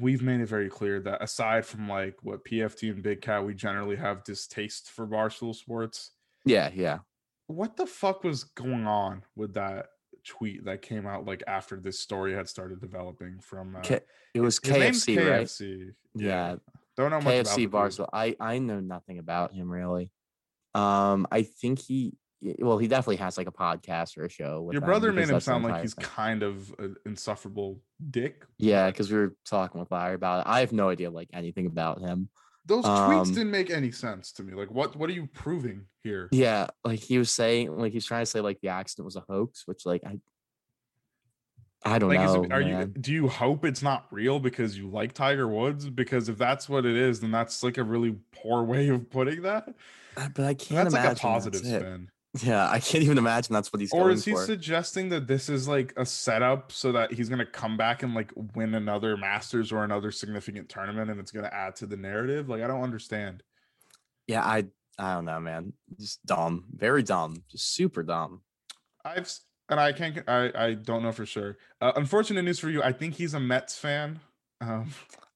we've 0.00 0.22
made 0.22 0.40
it 0.40 0.46
very 0.46 0.68
clear 0.70 1.00
that 1.00 1.22
aside 1.22 1.66
from 1.66 1.88
like 1.88 2.16
what 2.22 2.44
PFT 2.44 2.90
and 2.90 3.02
Big 3.02 3.20
Cat, 3.20 3.44
we 3.44 3.54
generally 3.54 3.96
have 3.96 4.24
distaste 4.24 4.90
for 4.90 5.06
Barstool 5.06 5.54
Sports. 5.54 6.12
Yeah 6.46 6.70
yeah. 6.74 6.98
What 7.46 7.76
the 7.76 7.86
fuck 7.86 8.24
was 8.24 8.44
going 8.44 8.86
on 8.86 9.22
with 9.36 9.54
that 9.54 9.86
tweet 10.26 10.64
that 10.64 10.82
came 10.82 11.06
out 11.06 11.26
like 11.26 11.42
after 11.46 11.76
this 11.76 12.00
story 12.00 12.34
had 12.34 12.48
started 12.48 12.80
developing 12.80 13.38
from 13.40 13.76
uh, 13.76 13.80
K- 13.80 14.00
it 14.32 14.40
was 14.40 14.58
his 14.62 14.72
name's 14.72 15.04
KFC 15.04 15.30
right? 15.30 15.46
KFC. 15.46 15.90
Yeah, 16.14 16.56
Don't 16.96 17.10
know 17.10 17.20
much 17.20 17.40
about 17.40 17.56
KFC 17.56 17.96
the 17.96 18.08
I 18.12 18.36
I 18.40 18.58
know 18.58 18.80
nothing 18.80 19.18
about 19.18 19.52
him 19.52 19.70
really. 19.70 20.10
Um, 20.74 21.26
I 21.30 21.42
think 21.42 21.78
he 21.78 22.14
well, 22.58 22.78
he 22.78 22.88
definitely 22.88 23.16
has 23.16 23.38
like 23.38 23.46
a 23.46 23.52
podcast 23.52 24.18
or 24.18 24.26
a 24.26 24.28
show. 24.28 24.62
With 24.62 24.74
Your 24.74 24.82
brother 24.82 25.12
made 25.12 25.28
him 25.28 25.40
sound 25.40 25.64
like 25.64 25.80
he's 25.80 25.94
thing. 25.94 26.04
kind 26.04 26.42
of 26.42 26.74
an 26.78 26.96
insufferable 27.06 27.80
dick. 28.10 28.44
yeah, 28.58 28.90
because 28.90 29.10
we 29.10 29.16
were 29.18 29.34
talking 29.46 29.80
with 29.80 29.90
Larry 29.90 30.14
about 30.14 30.40
it. 30.40 30.50
I 30.50 30.60
have 30.60 30.72
no 30.72 30.90
idea 30.90 31.10
like 31.10 31.30
anything 31.32 31.66
about 31.66 32.00
him. 32.00 32.28
Those 32.66 32.84
tweets 32.84 33.26
Um, 33.26 33.34
didn't 33.34 33.50
make 33.50 33.70
any 33.70 33.90
sense 33.90 34.32
to 34.32 34.42
me. 34.42 34.54
Like, 34.54 34.70
what 34.70 34.96
what 34.96 35.10
are 35.10 35.12
you 35.12 35.26
proving 35.26 35.86
here? 36.02 36.28
Yeah, 36.32 36.68
like 36.82 37.00
he 37.00 37.18
was 37.18 37.30
saying, 37.30 37.76
like 37.76 37.92
he's 37.92 38.06
trying 38.06 38.22
to 38.22 38.26
say 38.26 38.40
like 38.40 38.60
the 38.60 38.68
accident 38.68 39.04
was 39.04 39.16
a 39.16 39.24
hoax, 39.28 39.66
which 39.66 39.84
like 39.84 40.02
I 40.04 40.18
I 41.86 41.98
don't 41.98 42.08
like, 42.08 42.20
know. 42.20 42.44
it, 42.44 42.52
are 42.52 42.62
you? 42.62 42.86
Do 42.86 43.12
you 43.12 43.28
hope 43.28 43.66
it's 43.66 43.82
not 43.82 44.06
real 44.10 44.40
because 44.40 44.78
you 44.78 44.88
like 44.88 45.12
Tiger 45.12 45.46
Woods? 45.46 45.90
Because 45.90 46.30
if 46.30 46.38
that's 46.38 46.66
what 46.66 46.86
it 46.86 46.96
is, 46.96 47.20
then 47.20 47.30
that's 47.30 47.62
like 47.62 47.76
a 47.76 47.84
really 47.84 48.16
poor 48.32 48.62
way 48.62 48.88
of 48.88 49.10
putting 49.10 49.42
that. 49.42 49.68
Uh, 50.16 50.28
But 50.34 50.46
I 50.46 50.54
can't 50.54 50.90
That's 50.90 50.94
like 50.94 51.16
a 51.16 51.20
positive 51.20 51.60
spin. 51.60 52.08
Yeah, 52.42 52.68
I 52.68 52.80
can't 52.80 53.04
even 53.04 53.16
imagine 53.18 53.52
that's 53.52 53.72
what 53.72 53.80
he's 53.80 53.92
Or 53.92 54.10
is 54.10 54.24
he 54.24 54.32
for. 54.32 54.44
suggesting 54.44 55.08
that 55.10 55.26
this 55.28 55.48
is 55.48 55.68
like 55.68 55.92
a 55.96 56.04
setup 56.04 56.72
so 56.72 56.90
that 56.92 57.12
he's 57.12 57.28
gonna 57.28 57.46
come 57.46 57.76
back 57.76 58.02
and 58.02 58.12
like 58.14 58.32
win 58.54 58.74
another 58.74 59.16
Masters 59.16 59.70
or 59.70 59.84
another 59.84 60.10
significant 60.10 60.68
tournament, 60.68 61.10
and 61.10 61.20
it's 61.20 61.30
gonna 61.30 61.50
add 61.52 61.76
to 61.76 61.86
the 61.86 61.96
narrative? 61.96 62.48
Like, 62.48 62.62
I 62.62 62.66
don't 62.66 62.82
understand. 62.82 63.42
yeah, 64.26 64.44
I 64.44 64.64
I 64.98 65.14
don't 65.14 65.24
know, 65.26 65.38
man. 65.40 65.72
Just 65.98 66.24
dumb, 66.26 66.64
very 66.74 67.02
dumb, 67.02 67.36
just 67.50 67.72
super 67.74 68.02
dumb. 68.02 68.42
I've 69.04 69.32
and 69.68 69.78
I 69.78 69.92
can't. 69.92 70.18
I 70.28 70.50
I 70.54 70.74
don't 70.74 71.02
know 71.04 71.12
for 71.12 71.26
sure. 71.26 71.56
Uh, 71.80 71.92
unfortunate 71.94 72.42
news 72.42 72.58
for 72.58 72.68
you. 72.68 72.82
I 72.82 72.92
think 72.92 73.14
he's 73.14 73.34
a 73.34 73.40
Mets 73.40 73.78
fan. 73.78 74.18
Um, 74.60 74.90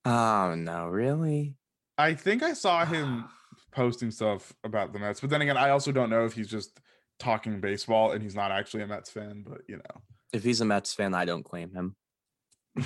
Oh 0.04 0.54
no, 0.56 0.86
really? 0.88 1.54
I 1.96 2.14
think 2.14 2.42
I 2.42 2.54
saw 2.54 2.84
him 2.84 3.26
posting 3.72 4.10
stuff 4.10 4.52
about 4.64 4.92
the 4.92 4.98
Mets, 4.98 5.20
but 5.20 5.30
then 5.30 5.42
again, 5.42 5.56
I 5.56 5.70
also 5.70 5.92
don't 5.92 6.10
know 6.10 6.24
if 6.24 6.32
he's 6.32 6.48
just 6.48 6.80
talking 7.18 7.60
baseball 7.60 8.12
and 8.12 8.22
he's 8.22 8.34
not 8.34 8.50
actually 8.50 8.82
a 8.82 8.86
Mets 8.86 9.10
fan. 9.10 9.44
But 9.46 9.62
you 9.68 9.76
know, 9.76 10.00
If 10.32 10.44
he's 10.44 10.60
a 10.60 10.64
Mets 10.64 10.94
fan, 10.94 11.14
I 11.14 11.24
don't 11.24 11.42
claim 11.44 11.72
him. 11.74 11.96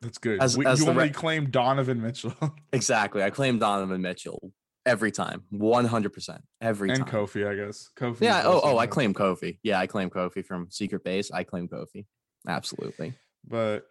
that's 0.00 0.18
good. 0.18 0.40
As- 0.40 0.56
we, 0.56 0.66
as 0.66 0.80
you 0.80 0.88
only 0.88 1.04
re- 1.04 1.10
claim 1.10 1.50
Donovan 1.50 2.00
Mitchell 2.02 2.34
Exactly. 2.72 3.22
I 3.22 3.30
claim 3.30 3.58
Donovan 3.58 4.02
Mitchell 4.02 4.52
every 4.86 5.10
time, 5.12 5.42
one 5.50 5.84
hundred 5.84 6.12
percent 6.12 6.42
every 6.60 6.90
and 6.90 7.00
time. 7.06 7.08
And 7.08 7.28
Kofi, 7.28 7.46
I 7.48 7.54
guess. 7.66 7.90
Kofi. 7.96 8.22
Yeah. 8.22 8.42
Oh, 8.44 8.60
oh, 8.62 8.78
I 8.78 8.86
claim 8.86 9.14
Kofi. 9.14 9.58
Yeah, 9.62 9.78
I 9.78 9.86
claim 9.86 10.10
Kofi 10.10 10.44
from 10.44 10.70
Secret 10.70 11.04
Base. 11.04 11.30
I 11.30 11.44
claim 11.44 11.68
Kofi. 11.68 12.06
Absolutely. 12.48 13.14
but 13.46 13.86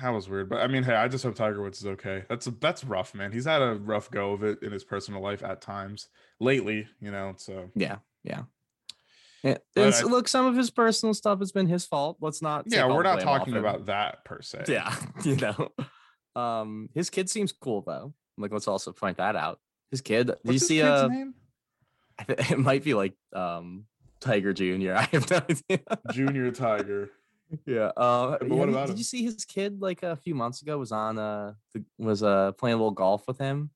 that 0.00 0.08
was 0.10 0.28
weird. 0.28 0.48
But 0.48 0.60
I 0.62 0.68
mean, 0.68 0.82
hey, 0.84 0.94
I 0.94 1.06
just 1.06 1.22
hope 1.22 1.34
Tiger 1.34 1.62
Woods 1.62 1.78
is 1.80 1.86
okay. 1.86 2.24
That's 2.28 2.46
that's 2.60 2.82
rough, 2.82 3.14
man. 3.14 3.30
He's 3.30 3.44
had 3.44 3.60
a 3.62 3.74
rough 3.74 4.10
go 4.10 4.32
of 4.32 4.42
it 4.42 4.62
in 4.62 4.72
his 4.72 4.84
personal 4.84 5.20
life 5.20 5.42
at 5.44 5.60
times 5.60 6.08
lately, 6.40 6.86
you 7.00 7.10
know. 7.10 7.34
So 7.36 7.70
Yeah. 7.74 7.96
Yeah. 8.24 8.42
Yeah. 9.42 9.58
But 9.74 9.80
and 9.84 9.94
s- 9.94 10.02
I- 10.02 10.06
look, 10.06 10.28
some 10.28 10.46
of 10.46 10.56
his 10.56 10.70
personal 10.70 11.14
stuff 11.14 11.38
has 11.40 11.50
been 11.52 11.66
his 11.66 11.84
fault. 11.84 12.18
Let's 12.20 12.42
not. 12.42 12.64
yeah, 12.66 12.86
we're 12.86 13.02
not 13.02 13.20
talking 13.20 13.54
him. 13.54 13.60
about 13.60 13.86
that 13.86 14.24
per 14.24 14.40
se. 14.42 14.64
Yeah, 14.68 14.94
you 15.24 15.36
know. 15.36 15.72
Um, 16.40 16.88
his 16.94 17.10
kid 17.10 17.28
seems 17.28 17.52
cool 17.52 17.82
though. 17.82 18.14
Like, 18.38 18.52
let's 18.52 18.68
also 18.68 18.92
point 18.92 19.16
that 19.18 19.36
out. 19.36 19.60
His 19.90 20.00
kid. 20.00 20.28
Do 20.28 20.32
you 20.32 20.38
What's 20.44 20.60
his 20.60 20.68
see? 20.68 20.76
kid's 20.76 20.88
Uh, 20.88 21.08
name? 21.08 21.34
It 22.28 22.58
might 22.58 22.84
be 22.84 22.94
like 22.94 23.14
um 23.32 23.84
Tiger 24.20 24.52
Junior. 24.52 24.94
I 24.96 25.02
have 25.12 25.28
no 25.30 25.36
idea. 25.38 25.80
Junior 26.12 26.50
Tiger. 26.52 27.10
yeah. 27.66 27.90
Uh, 27.96 28.38
but 28.38 28.48
what 28.48 28.66
did- 28.66 28.74
about 28.74 28.86
did 28.86 28.92
him? 28.92 28.98
you 28.98 29.04
see 29.04 29.24
his 29.24 29.44
kid 29.44 29.80
like 29.82 30.02
a 30.02 30.16
few 30.16 30.34
months 30.34 30.62
ago 30.62 30.78
was 30.78 30.92
on 30.92 31.18
uh 31.18 31.54
was 31.98 32.22
uh 32.22 32.52
playing 32.52 32.74
a 32.74 32.76
little 32.76 32.92
golf 32.92 33.26
with 33.26 33.38
him? 33.38 33.70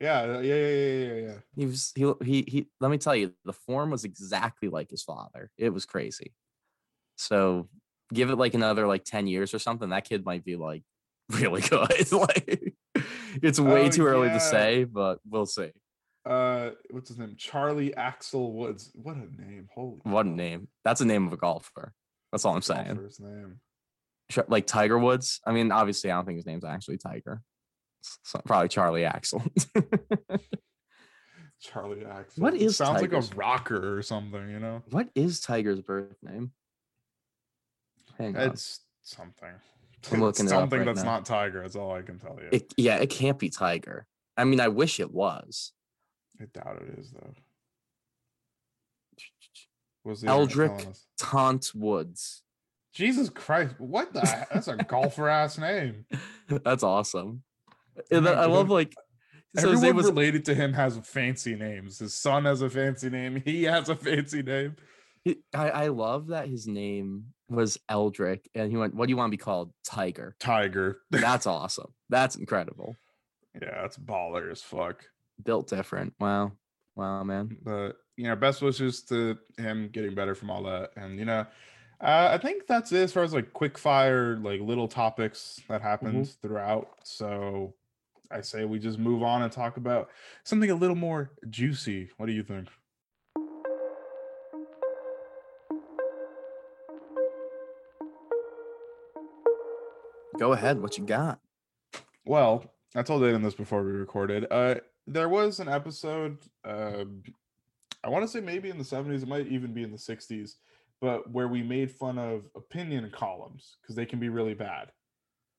Yeah, 0.00 0.40
yeah, 0.40 0.54
yeah, 0.54 0.64
yeah, 0.64 1.14
yeah. 1.14 1.34
He 1.56 1.66
was 1.66 1.92
he 1.94 2.12
he 2.24 2.42
he. 2.48 2.68
Let 2.80 2.90
me 2.90 2.96
tell 2.98 3.14
you, 3.14 3.34
the 3.44 3.52
form 3.52 3.90
was 3.90 4.04
exactly 4.04 4.68
like 4.68 4.90
his 4.90 5.02
father. 5.02 5.50
It 5.58 5.70
was 5.70 5.84
crazy. 5.84 6.32
So 7.16 7.68
give 8.12 8.30
it 8.30 8.36
like 8.36 8.54
another 8.54 8.86
like 8.86 9.04
ten 9.04 9.26
years 9.26 9.52
or 9.52 9.58
something. 9.58 9.90
That 9.90 10.08
kid 10.08 10.24
might 10.24 10.44
be 10.44 10.56
like 10.56 10.82
really 11.28 11.60
good. 11.60 12.12
like 12.12 12.74
it's 13.42 13.60
way 13.60 13.86
Oh, 13.86 13.90
too 13.90 14.06
early 14.06 14.28
yeah. 14.28 14.34
to 14.34 14.40
say, 14.40 14.84
but 14.84 15.18
we'll 15.28 15.46
see. 15.46 15.70
Uh, 16.24 16.70
what's 16.90 17.08
his 17.08 17.18
name? 17.18 17.34
Charlie 17.36 17.94
Axel 17.94 18.52
Woods. 18.52 18.90
What 18.94 19.16
a 19.16 19.20
name! 19.40 19.68
Holy, 19.74 19.98
What 20.04 20.26
a 20.26 20.30
name. 20.30 20.68
That's 20.84 21.00
a 21.00 21.06
name 21.06 21.26
of 21.26 21.32
a 21.32 21.36
golfer. 21.36 21.92
That's 22.32 22.44
all 22.44 22.54
I'm 22.54 22.62
saying. 22.62 22.86
Golfer's 22.94 23.20
name. 23.20 23.60
Like 24.48 24.66
Tiger 24.66 24.98
Woods. 24.98 25.40
I 25.46 25.52
mean, 25.52 25.72
obviously, 25.72 26.10
I 26.10 26.14
don't 26.14 26.24
think 26.24 26.36
his 26.36 26.46
name's 26.46 26.64
actually 26.64 26.98
Tiger. 26.98 27.42
It's 28.00 28.18
so- 28.24 28.40
probably 28.44 28.68
Charlie 28.68 29.04
Axel. 29.04 29.42
Charlie 31.60 32.04
Axel. 32.06 32.42
What 32.42 32.54
is 32.54 32.72
It 32.72 32.76
sounds 32.76 33.00
Tiger's- 33.00 33.28
like 33.28 33.34
a 33.34 33.38
rocker 33.38 33.98
or 33.98 34.02
something? 34.02 34.48
You 34.48 34.58
know, 34.60 34.82
what 34.90 35.08
is 35.14 35.40
Tiger's 35.40 35.80
birth 35.80 36.16
name? 36.22 36.52
Hang 38.18 38.36
on. 38.36 38.42
it's 38.50 38.80
something. 39.02 39.48
I'm 39.48 39.54
It's 39.98 40.12
looking 40.12 40.46
it 40.46 40.52
up 40.52 40.60
something 40.60 40.78
right 40.80 40.84
that's 40.86 41.02
now. 41.04 41.16
not 41.16 41.26
Tiger. 41.26 41.60
That's 41.62 41.76
all 41.76 41.92
I 41.92 42.00
can 42.02 42.18
tell 42.18 42.38
you. 42.40 42.48
It, 42.52 42.72
yeah, 42.78 42.96
it 42.96 43.10
can't 43.10 43.38
be 43.38 43.50
Tiger. 43.50 44.06
I 44.36 44.44
mean, 44.44 44.60
I 44.60 44.68
wish 44.68 45.00
it 45.00 45.12
was. 45.12 45.72
I 46.40 46.44
doubt 46.46 46.80
it 46.82 46.98
is 46.98 47.10
though. 47.10 47.34
Was 50.04 50.24
Eldrick? 50.24 50.86
Tont 51.18 51.70
Woods. 51.74 52.42
Jesus 52.94 53.28
Christ, 53.28 53.74
what 53.78 54.14
the? 54.14 54.20
That's 54.50 54.68
a 54.68 54.76
golfer 54.76 55.28
ass 55.28 55.58
name. 55.58 56.06
That's 56.48 56.82
awesome. 56.82 57.42
And 58.10 58.28
I 58.28 58.46
love 58.46 58.70
like 58.70 58.94
so 59.56 59.68
his 59.68 59.78
Everyone 59.78 59.82
name 59.82 59.96
was 59.96 60.06
related 60.06 60.44
to 60.46 60.54
him 60.54 60.72
has 60.74 60.96
fancy 60.98 61.56
names. 61.56 61.98
His 61.98 62.14
son 62.14 62.44
has 62.44 62.62
a 62.62 62.70
fancy 62.70 63.10
name. 63.10 63.42
He 63.44 63.64
has 63.64 63.88
a 63.88 63.96
fancy 63.96 64.42
name. 64.42 64.76
he- 65.24 65.42
I, 65.54 65.70
I 65.70 65.88
love 65.88 66.28
that 66.28 66.48
his 66.48 66.68
name 66.68 67.32
was 67.48 67.76
Eldrick 67.90 68.46
and 68.54 68.70
he 68.70 68.76
went, 68.76 68.94
What 68.94 69.06
do 69.06 69.10
you 69.10 69.16
want 69.16 69.28
to 69.32 69.36
be 69.36 69.42
called? 69.42 69.72
Tiger. 69.84 70.36
Tiger. 70.38 71.00
That's 71.10 71.46
awesome. 71.58 71.92
That's 72.08 72.36
incredible. 72.36 72.94
yeah, 73.60 73.80
that's 73.82 73.98
baller 73.98 74.52
as 74.52 74.62
fuck. 74.62 75.04
Built 75.42 75.68
different. 75.68 76.14
Wow. 76.20 76.52
Wow, 76.94 77.24
man. 77.24 77.56
But 77.64 77.96
you 78.16 78.24
know, 78.28 78.36
best 78.36 78.62
wishes 78.62 79.02
to 79.04 79.36
him 79.58 79.88
getting 79.90 80.14
better 80.14 80.34
from 80.36 80.50
all 80.50 80.62
that. 80.64 80.90
And 80.96 81.18
you 81.18 81.24
know, 81.24 81.44
uh, 82.00 82.28
I 82.32 82.38
think 82.38 82.66
that's 82.68 82.92
it 82.92 82.98
as 83.00 83.12
far 83.12 83.24
as 83.24 83.34
like 83.34 83.52
quick 83.52 83.78
fire, 83.78 84.36
like 84.36 84.60
little 84.60 84.86
topics 84.86 85.60
that 85.68 85.82
happened 85.82 86.28
throughout. 86.40 86.88
So 87.02 87.74
I 88.30 88.40
say 88.42 88.64
we 88.64 88.78
just 88.78 88.98
move 88.98 89.22
on 89.22 89.42
and 89.42 89.50
talk 89.50 89.76
about 89.76 90.08
something 90.44 90.70
a 90.70 90.74
little 90.74 90.96
more 90.96 91.32
juicy. 91.48 92.10
What 92.16 92.26
do 92.26 92.32
you 92.32 92.42
think? 92.42 92.68
Go 100.38 100.52
ahead. 100.52 100.80
What 100.80 100.96
you 100.96 101.04
got? 101.04 101.40
Well, 102.24 102.64
I 102.94 103.02
told 103.02 103.22
Aiden 103.22 103.42
this 103.42 103.54
before 103.54 103.82
we 103.82 103.90
recorded. 103.90 104.46
Uh, 104.50 104.76
there 105.06 105.28
was 105.28 105.60
an 105.60 105.68
episode. 105.68 106.38
Uh, 106.64 107.04
I 108.02 108.08
want 108.08 108.24
to 108.24 108.28
say 108.28 108.40
maybe 108.40 108.70
in 108.70 108.78
the 108.78 108.84
seventies. 108.84 109.22
It 109.22 109.28
might 109.28 109.48
even 109.48 109.74
be 109.74 109.82
in 109.82 109.90
the 109.90 109.98
sixties, 109.98 110.56
but 111.00 111.30
where 111.30 111.48
we 111.48 111.62
made 111.62 111.90
fun 111.90 112.16
of 112.16 112.44
opinion 112.54 113.10
columns 113.12 113.76
because 113.82 113.96
they 113.96 114.06
can 114.06 114.18
be 114.20 114.28
really 114.28 114.54
bad. 114.54 114.92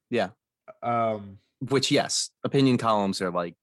Yeah. 0.09 0.29
Um. 0.81 1.37
Which 1.69 1.91
yes, 1.91 2.29
opinion 2.43 2.77
columns 2.77 3.21
are 3.21 3.31
like 3.31 3.55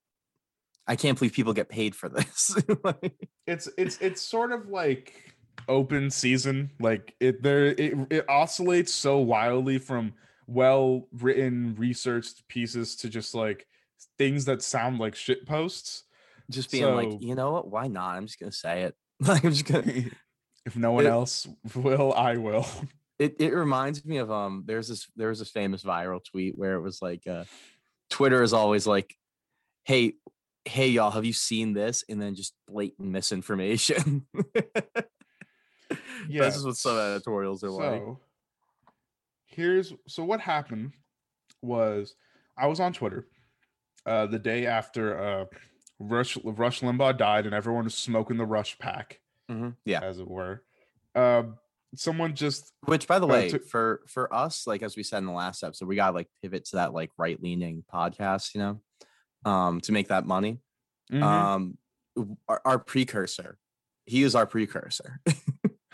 I 0.87 0.95
can't 0.95 1.17
believe 1.19 1.33
people 1.33 1.53
get 1.53 1.69
paid 1.69 1.95
for 1.95 2.09
this. 2.09 2.55
Like, 2.83 3.27
It's 3.45 3.67
it's 3.77 3.97
it's 3.99 4.21
sort 4.21 4.51
of 4.51 4.69
like 4.69 5.35
open 5.67 6.09
season. 6.09 6.71
Like 6.79 7.13
it 7.19 7.43
there 7.43 7.65
it 7.67 7.93
it 8.09 8.25
oscillates 8.29 8.93
so 8.93 9.17
wildly 9.19 9.77
from 9.79 10.13
well 10.47 11.07
written 11.11 11.75
researched 11.77 12.47
pieces 12.47 12.95
to 12.97 13.09
just 13.09 13.35
like 13.35 13.67
things 14.17 14.45
that 14.45 14.61
sound 14.61 14.97
like 14.99 15.15
shit 15.15 15.45
posts. 15.45 16.03
just 16.49 16.71
being 16.71 16.83
So- 16.83 16.95
like, 16.95 17.21
you 17.21 17.35
know 17.35 17.51
what? 17.51 17.69
Why 17.69 17.87
not? 17.87 18.15
I'm 18.15 18.25
just 18.25 18.39
gonna 18.39 18.51
say 18.51 18.83
it. 18.83 18.95
Like 19.21 19.43
I'm 19.43 19.51
just 19.51 19.65
gonna 19.65 19.83
if 20.65 20.75
no 20.77 20.93
one 20.93 21.05
It- 21.05 21.09
else 21.09 21.45
will, 21.75 22.13
I 22.13 22.37
will. 22.37 22.65
it, 23.19 23.35
it 23.39 23.53
reminds 23.53 24.05
me 24.05 24.17
of 24.17 24.31
um 24.31 24.63
there's 24.65 24.87
this 24.87 25.07
there 25.17 25.27
was 25.27 25.39
this 25.39 25.51
famous 25.51 25.83
viral 25.83 26.23
tweet 26.23 26.57
where 26.57 26.75
it 26.75 26.81
was 26.81 27.01
like 27.01 27.27
uh 27.27 27.43
Twitter 28.09 28.41
is 28.43 28.53
always 28.53 28.85
like, 28.87 29.15
hey, 29.83 30.13
hey 30.65 30.89
y'all, 30.89 31.11
have 31.11 31.25
you 31.25 31.33
seen 31.33 31.73
this? 31.73 32.03
And 32.09 32.21
then 32.21 32.35
just 32.35 32.53
blatant 32.67 33.09
misinformation. 33.09 34.25
Yeah. 36.27 36.43
This 36.43 36.57
is 36.57 36.65
what 36.65 36.75
some 36.77 36.97
editorials 36.99 37.63
are 37.63 37.71
like. 37.71 38.01
So 38.01 38.19
here's 39.45 39.91
so 40.07 40.23
what 40.23 40.39
happened 40.39 40.93
was 41.63 42.13
I 42.55 42.67
was 42.67 42.79
on 42.79 42.93
Twitter 42.93 43.25
uh 44.05 44.27
the 44.27 44.37
day 44.37 44.67
after 44.67 45.19
uh 45.19 45.45
Rush 45.97 46.37
Rush 46.43 46.81
Limbaugh 46.81 47.17
died 47.17 47.45
and 47.47 47.55
everyone 47.55 47.85
was 47.85 47.95
smoking 47.95 48.37
the 48.37 48.45
Rush 48.45 48.77
pack, 48.77 49.19
Mhm, 49.49 49.75
Yeah. 49.85 50.01
as 50.03 50.19
it 50.19 50.27
were. 50.27 50.63
Um 51.15 51.57
someone 51.95 52.35
just 52.35 52.71
Which 52.85 53.07
by 53.07 53.19
the 53.19 53.27
way, 53.27 53.49
to- 53.49 53.59
for 53.59 54.01
for 54.07 54.33
us, 54.33 54.67
like 54.67 54.83
as 54.83 54.95
we 54.95 55.03
said 55.03 55.19
in 55.19 55.25
the 55.25 55.31
last 55.31 55.63
episode, 55.63 55.87
we 55.87 55.95
gotta 55.95 56.13
like 56.13 56.27
pivot 56.41 56.65
to 56.65 56.75
that 56.77 56.93
like 56.93 57.11
right 57.17 57.41
leaning 57.41 57.83
podcast, 57.93 58.53
you 58.53 58.61
know, 58.61 58.81
um, 59.51 59.81
to 59.81 59.91
make 59.91 60.09
that 60.09 60.25
money. 60.25 60.59
Mhm. 61.11 61.23
Um 61.23 61.77
our, 62.47 62.61
our 62.65 62.79
precursor. 62.79 63.57
He 64.05 64.23
is 64.23 64.35
our 64.35 64.45
precursor. 64.45 65.19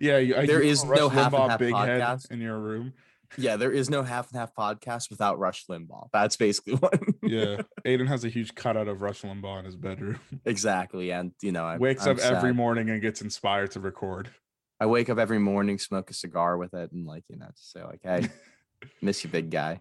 yeah, 0.00 0.18
you, 0.18 0.34
There 0.46 0.60
is 0.60 0.84
no 0.84 1.08
half 1.08 1.32
half 1.32 1.58
big 1.58 1.74
head 1.74 2.18
in 2.30 2.40
your 2.40 2.58
room. 2.58 2.92
Yeah, 3.36 3.56
there 3.56 3.72
is 3.72 3.90
no 3.90 4.02
half 4.02 4.30
and 4.30 4.38
half 4.38 4.54
podcast 4.54 5.10
without 5.10 5.38
Rush 5.38 5.66
Limbaugh. 5.66 6.08
That's 6.12 6.36
basically 6.36 6.74
what. 6.76 7.00
Yeah, 7.22 7.62
Aiden 7.84 8.08
has 8.08 8.24
a 8.24 8.28
huge 8.28 8.54
cutout 8.54 8.88
of 8.88 9.02
Rush 9.02 9.22
Limbaugh 9.22 9.60
in 9.60 9.64
his 9.64 9.76
bedroom. 9.76 10.20
exactly. 10.44 11.10
And 11.10 11.32
you 11.42 11.52
know, 11.52 11.64
I 11.64 11.76
Wakes 11.76 12.06
I'm 12.06 12.16
up 12.16 12.18
every 12.18 12.54
morning 12.54 12.90
and 12.90 13.00
gets 13.00 13.22
inspired 13.22 13.72
to 13.72 13.80
record. 13.80 14.30
I 14.78 14.86
wake 14.86 15.08
up 15.08 15.18
every 15.18 15.38
morning, 15.38 15.78
smoke 15.78 16.10
a 16.10 16.14
cigar 16.14 16.58
with 16.58 16.74
it, 16.74 16.92
and 16.92 17.06
like 17.06 17.24
you 17.28 17.36
know, 17.36 17.46
just 17.54 17.72
say 17.72 17.82
like, 17.82 18.00
"Hey, 18.02 18.28
miss 19.02 19.24
you, 19.24 19.30
big 19.30 19.50
guy." 19.50 19.80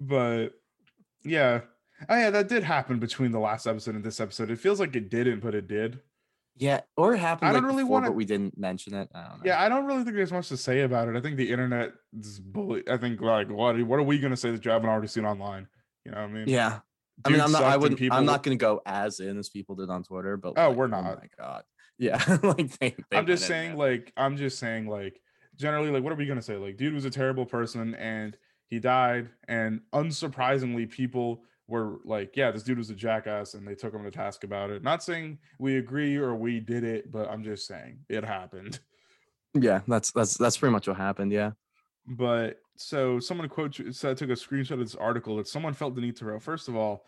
but 0.00 0.48
yeah 1.24 1.60
oh 2.08 2.16
yeah 2.16 2.30
that 2.30 2.48
did 2.48 2.64
happen 2.64 2.98
between 2.98 3.30
the 3.30 3.38
last 3.38 3.66
episode 3.66 3.94
and 3.94 4.02
this 4.02 4.20
episode 4.20 4.50
it 4.50 4.58
feels 4.58 4.80
like 4.80 4.96
it 4.96 5.10
didn't 5.10 5.40
but 5.40 5.54
it 5.54 5.68
did 5.68 6.00
Yeah, 6.60 6.80
or 6.96 7.14
it 7.14 7.18
happened. 7.18 7.48
I 7.48 7.52
don't 7.52 7.62
like, 7.62 7.70
really 7.72 7.84
wanna- 7.84 8.08
but 8.08 8.14
we 8.16 8.24
didn't 8.24 8.56
mention 8.58 8.94
it. 8.94 9.08
I 9.14 9.22
don't 9.22 9.38
know. 9.38 9.42
yeah 9.44 9.60
i 9.62 9.68
don't 9.68 9.86
really 9.86 10.04
think 10.04 10.14
there's 10.16 10.32
much 10.32 10.48
to 10.50 10.56
say 10.56 10.82
about 10.82 11.08
it 11.08 11.16
i 11.16 11.20
think 11.20 11.36
the 11.36 11.50
internet 11.50 11.92
is 12.18 12.38
bully 12.38 12.82
i 12.88 12.96
think 12.96 13.20
like 13.20 13.48
what 13.50 13.80
what 13.82 13.98
are 13.98 14.02
we 14.04 14.18
going 14.18 14.30
to 14.32 14.36
say 14.36 14.50
that 14.50 14.64
you 14.64 14.70
haven't 14.70 14.88
already 14.90 15.08
seen 15.08 15.24
online 15.24 15.66
you 16.04 16.12
know 16.12 16.18
what 16.18 16.30
i 16.30 16.32
mean 16.32 16.48
yeah. 16.48 16.80
I 17.24 17.28
mean, 17.28 17.40
I'm 17.42 17.52
not. 17.52 17.64
I 17.64 17.76
wouldn't. 17.76 17.98
people 17.98 18.16
I'm 18.16 18.24
not 18.24 18.42
going 18.42 18.56
to 18.58 18.62
go 18.62 18.80
as 18.86 19.20
in 19.20 19.36
as 19.38 19.50
people 19.50 19.74
did 19.74 19.90
on 19.90 20.02
Twitter. 20.02 20.38
But 20.38 20.54
Oh, 20.56 20.68
like, 20.68 20.76
we're 20.78 20.86
not. 20.86 21.00
Oh 21.00 21.08
not. 21.08 21.18
my 21.18 21.28
god. 21.38 21.64
Yeah. 21.98 22.38
like 22.42 22.78
they, 22.78 22.96
they 23.10 23.18
i'm 23.18 23.26
just 23.26 23.46
saying 23.46 23.76
like 23.76 24.10
i'm 24.16 24.38
just 24.38 24.58
saying 24.58 24.86
like 24.86 25.20
generally 25.56 25.90
like 25.90 26.02
what 26.02 26.14
are 26.14 26.16
we 26.16 26.24
going 26.24 26.38
to 26.38 26.42
say 26.44 26.56
like 26.56 26.78
dude 26.78 26.94
was 26.94 27.04
a 27.04 27.10
terrible 27.10 27.44
person 27.44 27.94
and 27.96 28.38
he 28.68 28.78
died 28.78 29.28
and 29.48 29.82
unsurprisingly 29.92 30.88
people 30.90 31.42
were 31.70 31.98
like 32.04 32.36
yeah 32.36 32.50
this 32.50 32.62
dude 32.62 32.76
was 32.76 32.90
a 32.90 32.94
jackass 32.94 33.54
and 33.54 33.66
they 33.66 33.74
took 33.74 33.94
him 33.94 34.04
to 34.04 34.10
task 34.10 34.44
about 34.44 34.68
it 34.68 34.82
not 34.82 35.02
saying 35.02 35.38
we 35.58 35.78
agree 35.78 36.16
or 36.16 36.34
we 36.34 36.60
did 36.60 36.84
it 36.84 37.10
but 37.10 37.30
i'm 37.30 37.42
just 37.42 37.66
saying 37.66 37.98
it 38.10 38.24
happened 38.24 38.78
Yeah, 39.54 39.80
that's 39.88 40.12
that's 40.12 40.36
that's 40.36 40.56
pretty 40.56 40.72
much 40.72 40.86
what 40.86 40.96
happened. 40.96 41.32
Yeah. 41.32 41.50
but 42.06 42.58
so 42.76 43.18
someone 43.18 43.48
quote 43.48 43.80
said 43.90 44.16
took 44.16 44.30
a 44.30 44.34
screenshot 44.34 44.72
of 44.72 44.78
this 44.78 44.94
article 44.94 45.36
that 45.38 45.48
someone 45.48 45.74
felt 45.74 45.96
the 45.96 46.00
need 46.00 46.14
to 46.16 46.24
write. 46.24 46.40
First 46.40 46.68
of 46.68 46.76
all, 46.76 47.04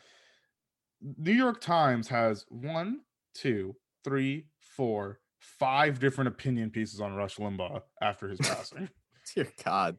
New 1.00 1.32
York 1.32 1.60
Times 1.60 2.08
has 2.08 2.44
one, 2.48 3.02
two, 3.34 3.76
three, 4.02 4.46
four, 4.58 5.20
five 5.38 6.00
different 6.00 6.28
opinion 6.28 6.70
pieces 6.70 7.00
on 7.00 7.14
Rush 7.14 7.36
Limbaugh 7.36 7.82
after 8.00 8.28
his 8.28 8.40
passing. 8.40 8.88
Dear 9.34 9.46
God. 9.64 9.98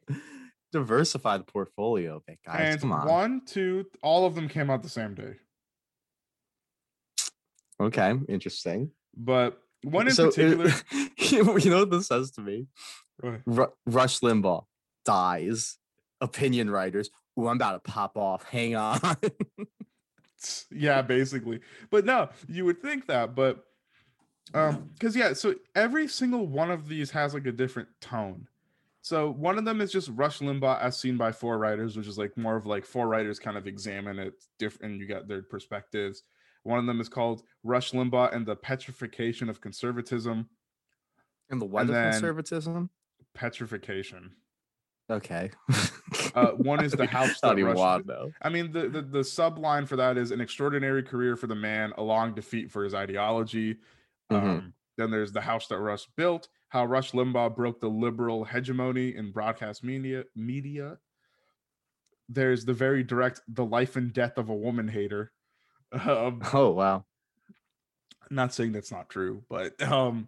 Diversify 0.74 1.38
the 1.38 1.44
portfolio, 1.44 2.20
big 2.26 2.38
guys. 2.44 2.72
and 2.72 2.80
Come 2.80 2.90
on. 2.90 3.06
one, 3.06 3.42
two, 3.46 3.86
all 4.02 4.26
of 4.26 4.34
them 4.34 4.48
came 4.48 4.70
out 4.70 4.82
the 4.82 4.88
same 4.88 5.14
day. 5.14 5.34
Okay, 7.78 8.12
interesting. 8.28 8.90
But 9.16 9.62
one 9.84 10.08
in 10.08 10.14
So, 10.14 10.24
uh, 10.24 10.30
particular, 10.30 10.72
you 11.60 11.70
know 11.70 11.78
what 11.78 11.92
this 11.92 12.08
says 12.08 12.32
to 12.32 12.40
me? 12.40 12.66
Ru- 13.22 13.72
Rush 13.86 14.18
Limbaugh 14.18 14.64
dies. 15.04 15.78
Opinion 16.20 16.68
writers. 16.70 17.08
Ooh, 17.38 17.46
I'm 17.46 17.54
about 17.54 17.84
to 17.84 17.88
pop 17.92 18.16
off. 18.16 18.42
Hang 18.42 18.74
on. 18.74 18.98
yeah, 20.72 21.02
basically. 21.02 21.60
But 21.88 22.04
no, 22.04 22.30
you 22.48 22.64
would 22.64 22.82
think 22.82 23.06
that, 23.06 23.36
but 23.36 23.64
um, 24.54 24.90
because 24.94 25.14
yeah, 25.14 25.34
so 25.34 25.54
every 25.76 26.08
single 26.08 26.48
one 26.48 26.72
of 26.72 26.88
these 26.88 27.12
has 27.12 27.32
like 27.32 27.46
a 27.46 27.52
different 27.52 27.88
tone. 28.00 28.48
So 29.04 29.30
one 29.32 29.58
of 29.58 29.66
them 29.66 29.82
is 29.82 29.92
just 29.92 30.08
Rush 30.14 30.38
Limbaugh 30.38 30.80
as 30.80 30.96
seen 30.98 31.18
by 31.18 31.30
four 31.30 31.58
writers, 31.58 31.94
which 31.94 32.06
is 32.06 32.16
like 32.16 32.34
more 32.38 32.56
of 32.56 32.64
like 32.64 32.86
four 32.86 33.06
writers 33.06 33.38
kind 33.38 33.58
of 33.58 33.66
examine 33.66 34.18
it 34.18 34.32
different, 34.58 34.92
and 34.92 35.00
you 35.00 35.06
got 35.06 35.28
their 35.28 35.42
perspectives. 35.42 36.22
One 36.62 36.78
of 36.78 36.86
them 36.86 37.02
is 37.02 37.10
called 37.10 37.42
Rush 37.64 37.92
Limbaugh 37.92 38.34
and 38.34 38.46
the 38.46 38.56
Petrification 38.56 39.50
of 39.50 39.60
Conservatism. 39.60 40.48
and 41.50 41.60
the 41.60 41.66
what 41.66 41.82
And 41.82 41.90
of 41.90 41.96
conservatism? 42.12 42.88
Petrification. 43.34 44.30
Okay. 45.10 45.50
Uh, 46.34 46.52
one 46.52 46.82
is 46.82 46.92
the 46.96 47.06
house 47.06 47.38
that 47.42 47.58
Rush- 47.62 47.76
want. 47.76 48.06
I 48.40 48.48
mean, 48.48 48.72
the, 48.72 48.88
the 48.88 49.02
the 49.02 49.18
subline 49.18 49.86
for 49.86 49.96
that 49.96 50.16
is 50.16 50.30
an 50.30 50.40
extraordinary 50.40 51.02
career 51.02 51.36
for 51.36 51.46
the 51.46 51.54
man, 51.54 51.92
a 51.98 52.02
long 52.02 52.32
defeat 52.34 52.70
for 52.70 52.82
his 52.84 52.94
ideology. 52.94 53.76
Mhm. 54.32 54.42
Um, 54.42 54.72
then 54.96 55.10
there's 55.10 55.32
the 55.32 55.42
house 55.42 55.66
that 55.66 55.78
Rush 55.78 56.06
built, 56.16 56.48
how 56.74 56.84
Rush 56.84 57.12
Limbaugh 57.12 57.54
broke 57.54 57.78
the 57.78 57.88
liberal 57.88 58.44
hegemony 58.44 59.14
in 59.14 59.30
broadcast 59.30 59.84
media. 59.84 60.24
Media. 60.34 60.98
There's 62.28 62.64
the 62.64 62.72
very 62.72 63.04
direct, 63.04 63.42
the 63.46 63.64
life 63.64 63.94
and 63.94 64.12
death 64.12 64.38
of 64.38 64.48
a 64.48 64.54
woman 64.54 64.88
hater. 64.88 65.30
Um, 65.92 66.42
Oh 66.52 66.70
wow. 66.72 67.04
not 68.28 68.52
saying 68.52 68.72
that's 68.72 68.90
not 68.90 69.08
true, 69.08 69.44
but 69.48 69.80
um, 69.82 70.26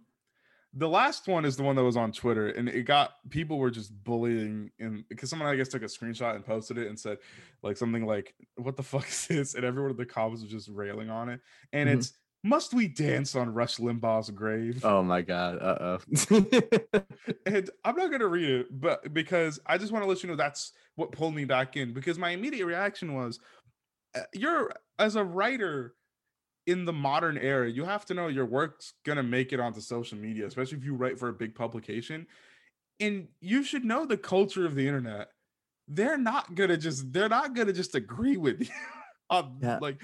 the 0.73 0.89
last 0.89 1.27
one 1.27 1.45
is 1.45 1.57
the 1.57 1.65
one 1.65 1.75
that 1.75 1.83
was 1.83 1.97
on 1.97 2.13
Twitter, 2.13 2.47
and 2.47 2.69
it 2.69 2.85
got 2.85 3.15
people 3.29 3.59
were 3.59 3.73
just 3.73 3.93
bullying, 4.05 4.71
and 4.79 5.05
because 5.09 5.29
someone 5.29 5.49
I 5.49 5.57
guess 5.57 5.67
took 5.67 5.83
a 5.83 5.87
screenshot 5.87 6.37
and 6.37 6.47
posted 6.47 6.79
it 6.79 6.87
and 6.87 6.97
said 7.01 7.19
like 7.65 7.77
something 7.77 8.07
like, 8.07 8.37
"What 8.55 8.77
the 8.77 8.85
fuck 8.85 9.09
is 9.09 9.27
this?" 9.27 9.55
and 9.55 9.65
everyone 9.65 9.91
in 9.91 9.97
the 9.97 10.07
comments 10.07 10.43
was 10.43 10.53
just 10.53 10.69
railing 10.69 11.11
on 11.11 11.29
it, 11.29 11.41
and 11.73 11.89
Mhm. 11.89 11.95
it's 11.99 12.13
Must 12.47 12.73
we 12.75 12.87
dance 12.87 13.35
on 13.35 13.53
Rush 13.53 13.79
Limbaugh's 13.79 14.31
grave? 14.31 14.85
Oh 14.85 15.03
my 15.03 15.21
god. 15.21 15.59
Uh 15.61 15.99
oh. 15.99 15.99
and 17.47 17.71
I'm 17.85 17.97
not 17.97 18.13
gonna 18.13 18.29
read 18.29 18.49
it, 18.49 18.81
but 18.81 19.13
because 19.13 19.59
I 19.67 19.79
just 19.79 19.91
want 19.91 20.05
to 20.05 20.09
let 20.09 20.23
you 20.23 20.29
know 20.29 20.37
that's 20.37 20.71
what 20.95 21.11
pulled 21.11 21.35
me 21.35 21.45
back 21.45 21.77
in. 21.77 21.93
Because 21.93 22.21
my 22.21 22.31
immediate 22.31 22.65
reaction 22.67 23.15
was, 23.15 23.41
uh, 24.15 24.21
you're 24.33 24.73
as 24.97 25.17
a 25.17 25.25
writer 25.25 25.95
in 26.69 26.85
the 26.85 26.93
modern 26.93 27.37
era, 27.37 27.69
you 27.69 27.85
have 27.85 28.05
to 28.07 28.15
know 28.15 28.29
your 28.29 28.47
work's 28.47 28.93
gonna 29.05 29.25
make 29.25 29.53
it 29.53 29.59
onto 29.59 29.81
social 29.81 30.17
media, 30.17 30.47
especially 30.47 30.79
if 30.79 30.85
you 30.85 30.95
write 30.95 31.19
for 31.19 31.29
a 31.29 31.33
big 31.33 31.53
publication. 31.53 32.29
And 33.01 33.27
you 33.41 33.65
should 33.65 33.85
know 33.85 34.07
the 34.07 34.17
culture 34.17 34.65
of 34.65 34.77
the 34.77 34.87
internet. 34.87 35.31
They're 35.89 36.17
not 36.17 36.55
gonna 36.55 36.77
just 36.77 37.13
they're 37.13 37.29
not 37.29 37.57
gonna 37.57 37.73
just 37.73 37.97
agree 37.97 38.37
with 38.37 38.61
you. 38.69 38.75
on, 39.31 39.59
Yeah. 39.61 39.79
Like 39.83 40.01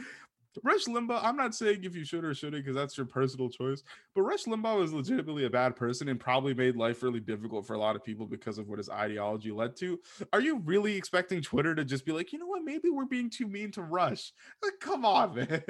Rush 0.63 0.85
Limbaugh, 0.85 1.23
I'm 1.23 1.37
not 1.37 1.55
saying 1.55 1.85
if 1.85 1.97
you 1.97 2.05
should 2.05 2.25
or 2.25 2.35
shouldn't 2.35 2.65
because 2.65 2.77
that's 2.77 2.97
your 2.97 3.07
personal 3.07 3.49
choice. 3.49 3.83
But 4.15 4.23
Rush 4.23 4.45
Limbaugh 4.45 4.79
was 4.79 4.93
legitimately 4.93 5.47
a 5.47 5.51
bad 5.51 5.77
person 5.77 6.09
and 6.09 6.21
probably 6.21 6.55
made 6.55 6.77
life 6.77 7.03
really 7.03 7.21
difficult 7.21 7.67
for 7.67 7.75
a 7.75 7.79
lot 7.79 7.97
of 7.97 8.05
people 8.05 8.27
because 8.27 8.59
of 8.59 8.69
what 8.69 8.79
his 8.79 8.91
ideology 8.91 9.51
led 9.51 9.77
to. 9.77 9.99
Are 10.33 10.41
you 10.41 10.59
really 10.59 10.97
expecting 10.97 11.41
Twitter 11.41 11.75
to 11.75 11.85
just 11.85 12.05
be 12.05 12.13
like, 12.13 12.33
you 12.33 12.39
know 12.39 12.47
what, 12.47 12.65
maybe 12.65 12.91
we're 12.91 13.07
being 13.07 13.31
too 13.31 13.47
mean 13.47 13.71
to 13.73 13.83
Rush? 13.83 14.33
Like, 14.63 14.75
come 14.81 15.05
on, 15.05 15.35
man. 15.37 15.63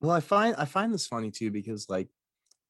Well, 0.00 0.12
I 0.12 0.20
find 0.20 0.54
I 0.56 0.64
find 0.64 0.94
this 0.94 1.06
funny 1.06 1.30
too 1.30 1.50
because 1.50 1.88
like, 1.88 2.08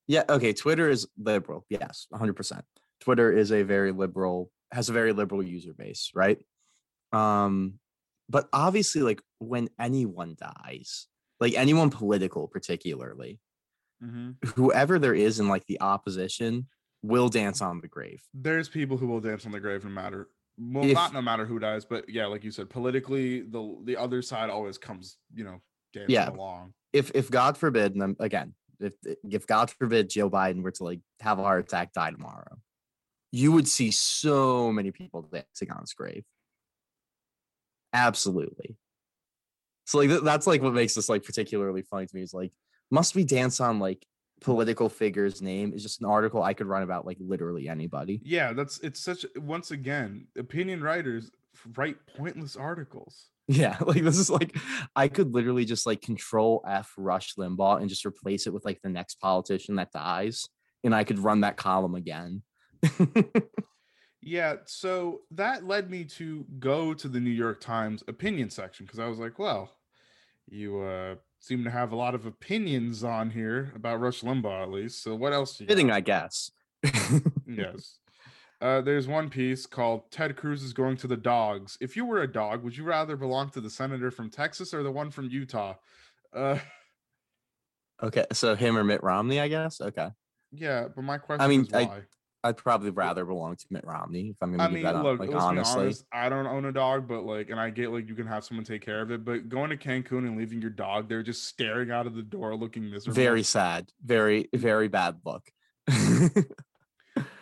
yeah, 0.07 0.24
okay, 0.28 0.54
Twitter 0.54 0.88
is 0.88 1.07
liberal, 1.18 1.66
yes, 1.68 2.07
hundred 2.12 2.35
percent. 2.35 2.64
Twitter 3.00 3.31
is 3.31 3.52
a 3.52 3.62
very 3.62 3.92
liberal, 3.92 4.50
has 4.72 4.88
a 4.88 4.94
very 4.94 5.12
liberal 5.12 5.42
user 5.42 5.74
base, 5.74 6.11
right? 6.14 6.38
Um, 7.12 7.74
but 8.28 8.48
obviously, 8.52 9.02
like 9.02 9.22
when 9.38 9.68
anyone 9.78 10.37
dies, 10.38 11.07
like 11.40 11.55
anyone 11.55 11.90
political, 11.90 12.48
particularly, 12.48 13.38
mm-hmm. 14.03 14.33
whoever 14.51 14.98
there 14.98 15.14
is 15.14 15.40
in 15.40 15.48
like 15.48 15.66
the 15.66 15.81
opposition 15.81 16.68
will 17.03 17.29
dance 17.29 17.61
on 17.61 17.81
the 17.81 17.88
grave. 17.88 18.22
There's 18.35 18.68
people 18.68 18.96
who 18.96 19.07
will 19.07 19.20
dance 19.20 19.46
on 19.46 19.53
the 19.53 19.61
grave 19.61 19.85
no 19.85 19.90
matter 19.90 20.29
well, 20.59 20.85
If- 20.85 20.94
not 20.94 21.12
no 21.12 21.22
matter 21.22 21.46
who 21.46 21.59
dies, 21.59 21.85
but 21.85 22.09
yeah, 22.09 22.27
like 22.27 22.42
you 22.42 22.51
said, 22.51 22.68
politically, 22.68 23.42
the 23.42 23.79
the 23.85 23.96
other 23.96 24.22
side 24.22 24.51
always 24.51 24.77
comes, 24.77 25.16
you 25.33 25.44
know, 25.44 25.61
dancing 25.92 26.14
Yeah. 26.14 26.31
along. 26.31 26.74
If 26.92 27.12
if 27.14 27.31
God 27.31 27.57
forbid, 27.57 27.94
and 27.94 28.03
I'm, 28.03 28.16
again, 28.18 28.55
if 28.81 28.94
if 29.31 29.46
God 29.46 29.70
forbid 29.70 30.11
Joe 30.11 30.29
Biden 30.29 30.62
were 30.62 30.72
to 30.72 30.85
like 30.85 31.01
have 31.20 31.38
a 31.38 31.42
heart 31.42 31.64
attack, 31.64 31.92
die 31.92 32.11
tomorrow, 32.11 32.59
you 33.31 33.53
would 33.53 33.68
see 33.68 33.90
so 33.90 34.72
many 34.72 34.90
people 34.90 35.22
dancing 35.22 35.70
on 35.70 35.83
his 35.83 35.94
grave. 35.94 36.24
Absolutely. 37.92 38.77
So 39.88 39.96
like 39.96 40.22
that's 40.22 40.46
like 40.46 40.61
what 40.61 40.74
makes 40.74 40.94
this 40.94 41.09
like 41.09 41.24
particularly 41.24 41.81
funny 41.81 42.05
to 42.05 42.14
me 42.14 42.20
is 42.20 42.35
like 42.35 42.53
must 42.90 43.14
we 43.14 43.24
dance 43.24 43.59
on 43.59 43.79
like 43.79 44.07
political 44.42 44.90
figure's 44.90 45.40
name 45.40 45.72
is 45.72 45.83
just 45.83 46.03
an 46.03 46.07
article 46.07 46.42
I 46.42 46.53
could 46.53 46.66
run 46.66 46.83
about 46.83 47.07
like 47.07 47.16
literally 47.18 47.70
anybody. 47.70 48.20
Yeah, 48.22 48.53
that's 48.53 48.79
it's 48.81 49.01
such 49.01 49.24
once 49.37 49.70
again, 49.70 50.27
opinion 50.37 50.83
writers 50.83 51.31
write 51.74 51.96
pointless 52.18 52.55
articles. 52.55 53.31
Yeah, 53.46 53.79
like 53.87 54.03
this 54.03 54.18
is 54.18 54.29
like 54.29 54.55
I 54.94 55.09
could 55.09 55.33
literally 55.33 55.64
just 55.64 55.87
like 55.87 56.03
control 56.03 56.62
F 56.68 56.92
Rush 56.98 57.37
Limbaugh 57.37 57.81
and 57.81 57.88
just 57.88 58.05
replace 58.05 58.46
it 58.46 58.53
with 58.53 58.66
like 58.66 58.83
the 58.83 58.90
next 58.90 59.20
politician 59.20 59.77
that 59.77 59.90
dies, 59.90 60.46
and 60.85 60.94
I 60.94 61.05
could 61.05 61.18
run 61.18 61.40
that 61.40 61.57
column 61.57 61.94
again. 61.94 62.42
Yeah, 64.20 64.57
so 64.66 65.20
that 65.31 65.64
led 65.64 65.90
me 65.90 66.05
to 66.05 66.44
go 66.59 66.92
to 66.92 67.09
the 67.09 67.20
New 67.20 67.31
York 67.31 67.61
Times 67.61 68.03
opinion 68.09 68.51
section 68.51 68.85
because 68.85 68.98
I 68.98 69.07
was 69.07 69.18
like, 69.18 69.38
well, 69.38 69.78
you 70.51 70.81
uh 70.81 71.15
seem 71.41 71.65
to 71.65 71.71
have 71.71 71.93
a 71.93 71.97
lot 71.97 72.15
of 72.15 72.27
opinions 72.27 73.05
on 73.05 73.31
here 73.31 73.73
about 73.77 74.01
Rush 74.01 74.23
Limbaugh 74.23 74.63
at 74.65 74.71
least. 74.71 75.03
So 75.03 75.15
what 75.15 75.33
else? 75.33 75.57
Fitting, 75.57 75.91
I 75.91 76.01
guess. 76.01 76.51
yes. 77.47 77.99
Uh, 78.61 78.81
there's 78.81 79.07
one 79.07 79.31
piece 79.31 79.67
called 79.67 80.11
Ted 80.11 80.37
Cruz 80.37 80.65
is 80.65 80.73
going 80.73 80.97
to 80.97 81.07
the 81.07 81.17
dogs. 81.17 81.79
If 81.81 81.97
you 81.97 82.05
were 82.05 82.23
a 82.23 82.33
dog, 82.33 82.65
would 82.65 82.77
you 82.77 82.83
rather 82.83 83.17
belong 83.17 83.51
to 83.51 83.61
the 83.61 83.71
senator 83.71 84.11
from 84.11 84.31
Texas 84.31 84.75
or 84.75 84.83
the 84.83 84.91
one 84.91 85.13
from 85.13 85.29
Utah? 85.29 85.75
Uh, 86.35 86.59
okay, 88.03 88.25
so 88.33 88.57
him 88.57 88.77
or 88.77 88.83
Mitt 88.83 89.05
Romney, 89.05 89.39
I 89.39 89.47
guess. 89.47 89.81
Okay, 89.81 90.09
yeah, 90.51 90.89
but 90.95 91.03
my 91.03 91.19
question 91.19 91.45
I 91.45 91.49
mean, 91.49 91.69
I- 91.73 91.85
why. 91.85 92.01
I'd 92.44 92.57
probably 92.57 92.90
rather 92.90 93.24
belong 93.24 93.57
to 93.57 93.66
Mitt 93.70 93.85
Romney 93.85 94.29
if 94.29 94.37
I'm 94.40 94.53
gonna 94.53 94.64
I 94.64 94.68
mean, 94.68 94.83
that 94.85 94.94
up. 94.94 95.18
Like 95.18 95.35
honestly, 95.35 95.83
honest. 95.83 96.05
I 96.12 96.29
don't 96.29 96.46
own 96.46 96.64
a 96.66 96.72
dog, 96.72 97.09
but 97.09 97.24
like, 97.24 97.51
and 97.51 97.59
I 97.59 97.70
get 97.70 97.90
like 97.90 98.09
you 98.09 98.14
can 98.14 98.27
have 98.27 98.44
someone 98.44 98.64
take 98.64 98.83
care 98.83 99.01
of 99.01 99.11
it. 99.11 99.24
But 99.24 99.48
going 99.48 99.70
to 99.70 99.77
Cancun 99.77 100.18
and 100.18 100.37
leaving 100.37 100.61
your 100.61 100.70
dog 100.70 101.09
there, 101.09 101.22
just 101.22 101.44
staring 101.44 101.90
out 101.90 102.07
of 102.07 102.14
the 102.14 102.22
door, 102.22 102.55
looking 102.55 102.90
miserable. 102.90 103.14
very 103.14 103.42
sad, 103.42 103.88
very 104.05 104.44
mm. 104.44 104.59
very 104.59 104.88
bad 104.88 105.16
look. 105.24 105.44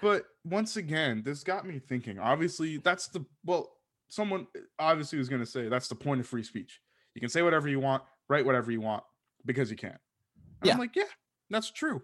But 0.01 0.27
once 0.45 0.77
again, 0.77 1.23
this 1.25 1.43
got 1.43 1.67
me 1.67 1.79
thinking. 1.79 2.19
Obviously, 2.19 2.79
that's 2.79 3.09
the 3.09 3.25
well, 3.45 3.73
someone 4.09 4.47
obviously 4.79 5.19
was 5.19 5.29
going 5.29 5.43
to 5.43 5.47
say 5.47 5.69
that's 5.69 5.89
the 5.89 5.95
point 5.95 6.21
of 6.21 6.27
free 6.27 6.43
speech. 6.43 6.81
You 7.15 7.21
can 7.21 7.29
say 7.29 7.43
whatever 7.43 7.69
you 7.69 7.81
want, 7.81 8.03
write 8.29 8.45
whatever 8.45 8.71
you 8.71 8.81
want 8.81 9.03
because 9.45 9.71
you 9.71 9.77
can. 9.77 9.91
And 9.91 9.99
Yeah. 10.63 10.73
I'm 10.75 10.79
like, 10.79 10.95
yeah, 10.95 11.05
that's 11.51 11.71
true. 11.71 12.03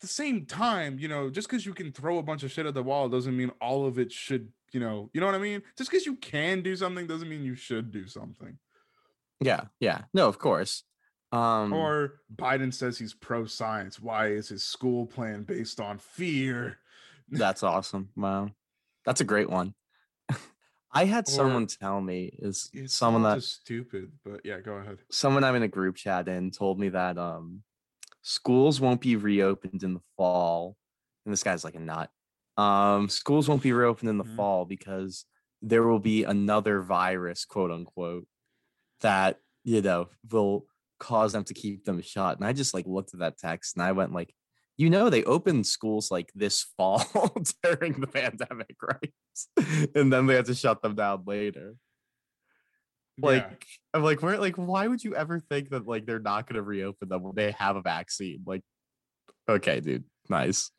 The 0.00 0.06
same 0.06 0.46
time, 0.46 0.98
you 0.98 1.08
know, 1.08 1.28
just 1.30 1.48
because 1.48 1.66
you 1.66 1.74
can 1.74 1.92
throw 1.92 2.18
a 2.18 2.22
bunch 2.22 2.42
of 2.42 2.50
shit 2.50 2.64
at 2.66 2.74
the 2.74 2.82
wall 2.82 3.08
doesn't 3.08 3.36
mean 3.36 3.50
all 3.60 3.86
of 3.86 3.98
it 3.98 4.10
should, 4.10 4.48
you 4.72 4.80
know, 4.80 5.10
you 5.12 5.20
know 5.20 5.26
what 5.26 5.34
I 5.34 5.38
mean? 5.38 5.62
Just 5.76 5.90
because 5.90 6.06
you 6.06 6.16
can 6.16 6.62
do 6.62 6.74
something 6.74 7.06
doesn't 7.06 7.28
mean 7.28 7.44
you 7.44 7.54
should 7.54 7.90
do 7.92 8.06
something. 8.06 8.58
yeah, 9.40 9.64
yeah, 9.78 10.02
no, 10.14 10.26
of 10.28 10.38
course. 10.38 10.84
Um, 11.32 11.72
Or 11.72 12.20
Biden 12.34 12.72
says 12.74 12.98
he's 12.98 13.14
pro 13.14 13.44
science. 13.46 14.00
Why 14.00 14.28
is 14.28 14.48
his 14.48 14.64
school 14.64 15.06
plan 15.06 15.42
based 15.44 15.80
on 15.80 15.98
fear? 15.98 16.78
That's 17.28 17.62
awesome. 17.62 18.08
Wow. 18.16 18.50
That's 19.04 19.20
a 19.20 19.24
great 19.24 19.48
one. 19.50 19.74
I 20.92 21.04
had 21.04 21.28
Or- 21.28 21.30
someone 21.30 21.66
tell 21.66 22.00
me 22.00 22.32
is 22.38 22.70
someone 22.86 23.22
that 23.22 23.42
stupid, 23.42 24.10
but 24.24 24.40
yeah, 24.44 24.60
go 24.60 24.72
ahead. 24.74 24.98
someone 25.10 25.44
I'm 25.44 25.54
in 25.56 25.62
a 25.62 25.68
group 25.68 25.94
chat 25.96 26.26
in 26.26 26.50
told 26.50 26.80
me 26.80 26.88
that 26.88 27.16
um 27.18 27.62
schools 28.22 28.80
won't 28.80 29.00
be 29.00 29.16
reopened 29.16 29.82
in 29.82 29.94
the 29.94 30.00
fall. 30.16 30.76
And 31.24 31.32
this 31.32 31.42
guy's 31.42 31.64
like 31.64 31.74
a 31.74 31.80
nut. 31.80 32.10
Um 32.56 33.08
schools 33.08 33.48
won't 33.48 33.62
be 33.62 33.72
reopened 33.72 34.10
in 34.10 34.18
the 34.18 34.24
Mhm. 34.24 34.36
fall 34.36 34.64
because 34.64 35.24
there 35.62 35.82
will 35.86 35.98
be 36.00 36.24
another 36.24 36.80
virus, 36.82 37.44
quote 37.44 37.70
unquote, 37.70 38.26
that 39.00 39.38
you 39.64 39.82
know 39.82 40.08
will 40.30 40.66
cause 40.98 41.32
them 41.32 41.44
to 41.44 41.54
keep 41.54 41.84
them 41.84 42.00
shut. 42.02 42.36
And 42.38 42.46
I 42.46 42.52
just 42.52 42.74
like 42.74 42.86
looked 42.86 43.14
at 43.14 43.20
that 43.20 43.38
text 43.38 43.76
and 43.76 43.82
I 43.82 43.92
went 43.92 44.12
like, 44.12 44.34
you 44.76 44.90
know, 44.90 45.08
they 45.10 45.24
opened 45.24 45.66
schools 45.66 46.10
like 46.10 46.30
this 46.34 46.62
fall 46.76 47.02
during 47.62 48.00
the 48.00 48.06
pandemic, 48.06 48.76
right? 48.82 49.12
and 49.94 50.12
then 50.12 50.26
they 50.26 50.34
had 50.34 50.44
to 50.46 50.54
shut 50.54 50.82
them 50.82 50.94
down 50.94 51.22
later. 51.26 51.76
Like 53.20 53.42
Yeah. 53.42 53.98
I'm 53.98 54.02
like, 54.02 54.22
where 54.22 54.38
like 54.38 54.56
why 54.56 54.86
would 54.86 55.02
you 55.02 55.14
ever 55.14 55.40
think 55.40 55.70
that 55.70 55.86
like 55.86 56.06
they're 56.06 56.18
not 56.18 56.46
gonna 56.46 56.62
reopen 56.62 57.08
them 57.08 57.22
when 57.22 57.34
they 57.34 57.52
have 57.52 57.76
a 57.76 57.82
vaccine? 57.82 58.42
Like, 58.46 58.62
okay, 59.48 59.80
dude, 59.80 60.04
nice. 60.28 60.70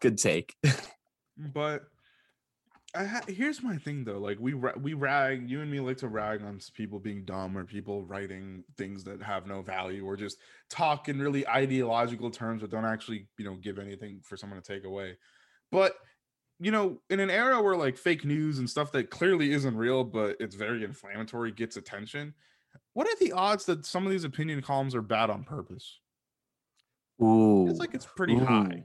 Good 0.00 0.18
take. 0.18 0.54
but 1.36 1.82
I 2.94 3.04
ha- 3.04 3.22
here's 3.28 3.62
my 3.62 3.76
thing 3.76 4.04
though. 4.04 4.18
Like 4.18 4.38
we 4.40 4.52
ra- 4.54 4.78
we 4.80 4.94
rag, 4.94 5.48
you 5.48 5.60
and 5.60 5.70
me 5.70 5.80
like 5.80 5.98
to 5.98 6.08
rag 6.08 6.42
on 6.42 6.58
people 6.74 6.98
being 6.98 7.24
dumb 7.24 7.56
or 7.56 7.64
people 7.64 8.04
writing 8.04 8.64
things 8.76 9.04
that 9.04 9.22
have 9.22 9.46
no 9.46 9.62
value 9.62 10.04
or 10.04 10.16
just 10.16 10.38
talk 10.70 11.08
in 11.08 11.20
really 11.20 11.46
ideological 11.46 12.30
terms 12.30 12.62
but 12.62 12.70
don't 12.70 12.84
actually 12.84 13.28
you 13.38 13.44
know 13.44 13.54
give 13.54 13.78
anything 13.78 14.20
for 14.24 14.36
someone 14.36 14.60
to 14.60 14.72
take 14.74 14.84
away. 14.84 15.16
But 15.70 15.92
you 16.60 16.70
know, 16.70 17.00
in 17.08 17.20
an 17.20 17.30
era 17.30 17.60
where 17.62 17.76
like 17.76 17.96
fake 17.96 18.24
news 18.24 18.58
and 18.58 18.68
stuff 18.68 18.92
that 18.92 19.10
clearly 19.10 19.52
isn't 19.52 19.76
real 19.76 20.04
but 20.04 20.36
it's 20.38 20.54
very 20.54 20.84
inflammatory 20.84 21.50
gets 21.50 21.76
attention. 21.76 22.34
What 22.92 23.08
are 23.08 23.16
the 23.18 23.32
odds 23.32 23.64
that 23.66 23.86
some 23.86 24.04
of 24.04 24.12
these 24.12 24.24
opinion 24.24 24.60
columns 24.62 24.94
are 24.94 25.02
bad 25.02 25.30
on 25.30 25.44
purpose? 25.44 25.98
Ooh. 27.22 27.68
It's 27.68 27.78
like 27.78 27.94
it's 27.94 28.06
pretty 28.06 28.36
high. 28.36 28.84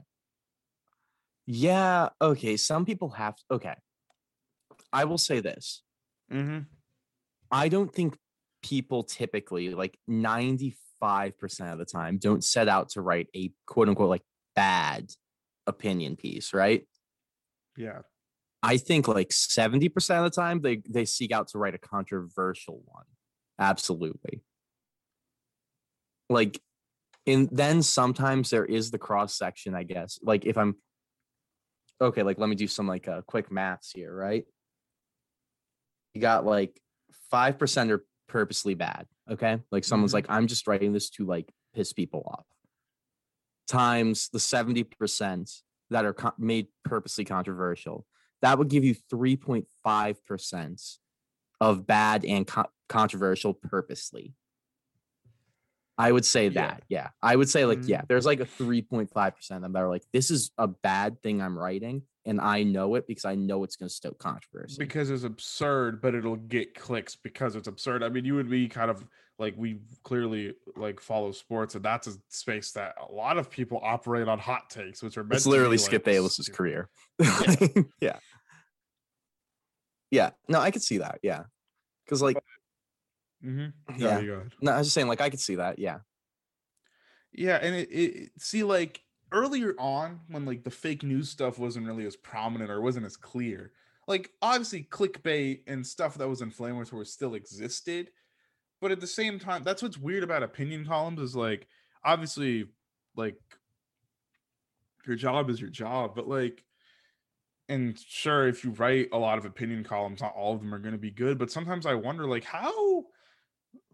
Yeah, 1.46 2.08
okay. 2.20 2.56
Some 2.56 2.84
people 2.84 3.10
have 3.10 3.36
okay. 3.50 3.74
I 4.92 5.04
will 5.04 5.18
say 5.18 5.40
this. 5.40 5.82
Mm-hmm. 6.32 6.60
I 7.50 7.68
don't 7.68 7.92
think 7.92 8.16
people 8.62 9.04
typically 9.04 9.70
like 9.70 9.98
95% 10.10 10.74
of 11.72 11.78
the 11.78 11.84
time 11.84 12.18
don't 12.18 12.42
set 12.42 12.68
out 12.68 12.88
to 12.90 13.00
write 13.00 13.28
a 13.34 13.52
quote 13.66 13.88
unquote 13.88 14.10
like 14.10 14.22
bad 14.56 15.12
opinion 15.66 16.16
piece, 16.16 16.52
right? 16.52 16.86
Yeah. 17.76 18.00
I 18.62 18.78
think 18.78 19.06
like 19.06 19.28
70% 19.30 19.94
of 20.18 20.24
the 20.24 20.30
time 20.30 20.60
they 20.60 20.82
they 20.88 21.04
seek 21.04 21.30
out 21.32 21.48
to 21.48 21.58
write 21.58 21.74
a 21.74 21.78
controversial 21.78 22.82
one. 22.86 23.04
Absolutely. 23.58 24.42
Like 26.28 26.60
and 27.26 27.48
then 27.50 27.82
sometimes 27.82 28.50
there 28.50 28.64
is 28.64 28.90
the 28.90 28.98
cross 28.98 29.36
section, 29.36 29.74
I 29.74 29.82
guess. 29.82 30.18
Like 30.22 30.46
if 30.46 30.56
I'm 30.56 30.76
okay, 32.00 32.22
like 32.22 32.38
let 32.38 32.48
me 32.48 32.56
do 32.56 32.66
some 32.68 32.86
like 32.86 33.08
uh, 33.08 33.22
quick 33.22 33.50
maths 33.50 33.92
here, 33.92 34.14
right? 34.14 34.44
You 36.14 36.20
got 36.20 36.44
like 36.46 36.80
5% 37.32 37.90
are 37.90 38.04
purposely 38.28 38.74
bad. 38.74 39.06
Okay. 39.30 39.58
Like 39.70 39.84
someone's 39.84 40.12
Mhm. 40.12 40.14
like, 40.14 40.26
I'm 40.28 40.46
just 40.46 40.66
writing 40.66 40.92
this 40.92 41.10
to 41.10 41.26
like 41.26 41.52
piss 41.74 41.92
people 41.92 42.22
off. 42.26 42.46
Times 43.68 44.28
the 44.32 44.38
70% 44.38 45.62
that 45.90 46.04
are 46.04 46.12
co- 46.14 46.32
made 46.38 46.68
purposely 46.84 47.24
controversial. 47.24 48.06
That 48.42 48.58
would 48.58 48.68
give 48.68 48.84
you 48.84 48.94
3.5% 49.12 50.98
of 51.60 51.86
bad 51.86 52.24
and 52.24 52.46
co- 52.46 52.70
controversial 52.88 53.54
purposely. 53.54 54.34
I 55.98 56.12
would 56.12 56.26
say 56.26 56.50
that. 56.50 56.82
Yeah. 56.90 57.08
I 57.22 57.34
would 57.36 57.48
say, 57.48 57.64
like, 57.64 57.78
Mhm. 57.78 57.88
yeah, 57.88 58.02
there's 58.06 58.26
like 58.26 58.40
a 58.40 58.44
3.5% 58.44 59.56
of 59.56 59.62
them 59.62 59.72
that 59.72 59.82
are 59.82 59.88
like, 59.88 60.04
this 60.12 60.30
is 60.30 60.50
a 60.58 60.68
bad 60.68 61.22
thing 61.22 61.40
I'm 61.40 61.58
writing. 61.58 62.02
And 62.26 62.38
I 62.40 62.64
know 62.64 62.96
it 62.96 63.06
because 63.06 63.24
I 63.24 63.34
know 63.36 63.64
it's 63.64 63.76
going 63.76 63.88
to 63.88 63.94
stoke 63.94 64.18
controversy. 64.18 64.76
because 64.78 65.08
it's 65.10 65.22
absurd, 65.24 66.02
but 66.02 66.14
it'll 66.14 66.36
get 66.36 66.74
clicks 66.74 67.16
because 67.16 67.56
it's 67.56 67.68
absurd. 67.68 68.02
I 68.02 68.10
mean, 68.10 68.26
you 68.26 68.34
would 68.34 68.50
be 68.50 68.68
kind 68.68 68.90
of 68.90 69.06
like 69.38 69.54
we 69.56 69.80
clearly 70.02 70.54
like 70.76 71.00
follow 71.00 71.32
sports, 71.32 71.74
and 71.74 71.84
that's 71.84 72.06
a 72.06 72.14
space 72.28 72.72
that 72.72 72.94
a 73.08 73.12
lot 73.12 73.38
of 73.38 73.50
people 73.50 73.80
operate 73.82 74.28
on 74.28 74.38
hot 74.38 74.70
takes, 74.70 75.02
which 75.02 75.18
are 75.18 75.24
meant 75.24 75.34
It's 75.34 75.44
to 75.44 75.50
be, 75.50 75.52
literally 75.52 75.76
like, 75.76 75.86
Skip 75.86 76.04
Bayless's 76.04 76.46
stupid. 76.46 76.56
career. 76.56 76.88
yeah. 78.00 78.18
Yeah. 80.10 80.30
No, 80.48 80.60
I 80.60 80.70
could 80.70 80.82
see 80.82 80.98
that. 80.98 81.18
Yeah. 81.22 81.44
Because, 82.04 82.22
like, 82.22 82.38
mm-hmm. 83.44 84.00
Yeah. 84.00 84.20
no, 84.60 84.72
I 84.72 84.78
was 84.78 84.86
just 84.86 84.94
saying, 84.94 85.08
like, 85.08 85.20
I 85.20 85.30
could 85.30 85.40
see 85.40 85.56
that. 85.56 85.78
Yeah. 85.78 85.98
Yeah, 87.36 87.58
and 87.60 87.74
it, 87.74 87.88
it 87.90 88.30
see 88.38 88.64
like 88.64 89.02
earlier 89.30 89.74
on 89.78 90.20
when 90.28 90.46
like 90.46 90.64
the 90.64 90.70
fake 90.70 91.02
news 91.02 91.28
stuff 91.28 91.58
wasn't 91.58 91.86
really 91.86 92.06
as 92.06 92.16
prominent 92.16 92.70
or 92.70 92.80
wasn't 92.80 93.04
as 93.04 93.16
clear. 93.16 93.72
Like 94.08 94.30
obviously 94.40 94.84
clickbait 94.84 95.60
and 95.66 95.86
stuff 95.86 96.16
that 96.16 96.28
was 96.28 96.40
inflammatory 96.40 97.04
still 97.04 97.34
existed, 97.34 98.10
but 98.80 98.90
at 98.90 99.00
the 99.00 99.06
same 99.06 99.38
time, 99.38 99.62
that's 99.62 99.82
what's 99.82 99.98
weird 99.98 100.22
about 100.22 100.42
opinion 100.42 100.86
columns 100.86 101.20
is 101.20 101.36
like 101.36 101.66
obviously 102.04 102.66
like 103.16 103.36
your 105.06 105.16
job 105.16 105.50
is 105.50 105.60
your 105.60 105.70
job, 105.70 106.14
but 106.14 106.28
like 106.28 106.62
and 107.68 107.98
sure 107.98 108.46
if 108.46 108.64
you 108.64 108.70
write 108.70 109.08
a 109.12 109.18
lot 109.18 109.38
of 109.38 109.44
opinion 109.44 109.82
columns, 109.82 110.20
not 110.20 110.34
all 110.36 110.54
of 110.54 110.60
them 110.60 110.72
are 110.72 110.78
going 110.78 110.92
to 110.92 110.98
be 110.98 111.10
good, 111.10 111.36
but 111.36 111.50
sometimes 111.50 111.84
I 111.84 111.94
wonder 111.94 112.26
like 112.26 112.44
how 112.44 113.06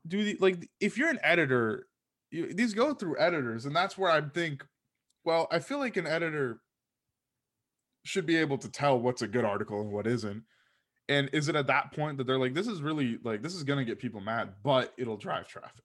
do 0.06 0.24
the 0.24 0.36
like 0.40 0.68
if 0.80 0.98
you're 0.98 1.08
an 1.08 1.20
editor 1.22 1.86
you, 2.30 2.52
these 2.52 2.74
go 2.74 2.94
through 2.94 3.18
editors 3.18 3.66
and 3.66 3.74
that's 3.76 3.96
where 3.96 4.10
i 4.10 4.20
think 4.20 4.64
well 5.24 5.46
i 5.50 5.58
feel 5.58 5.78
like 5.78 5.96
an 5.96 6.06
editor 6.06 6.60
should 8.04 8.26
be 8.26 8.36
able 8.36 8.58
to 8.58 8.68
tell 8.68 8.98
what's 8.98 9.22
a 9.22 9.28
good 9.28 9.44
article 9.44 9.80
and 9.80 9.92
what 9.92 10.06
isn't 10.06 10.42
and 11.12 11.30
is 11.32 11.48
it 11.48 11.56
at 11.56 11.66
that 11.66 11.92
point 11.92 12.16
that 12.18 12.26
they're 12.26 12.38
like 12.38 12.54
this 12.54 12.66
is 12.66 12.82
really 12.82 13.18
like 13.22 13.42
this 13.42 13.54
is 13.54 13.62
gonna 13.62 13.84
get 13.84 13.98
people 13.98 14.20
mad 14.20 14.50
but 14.62 14.92
it'll 14.96 15.16
drive 15.16 15.46
traffic 15.46 15.84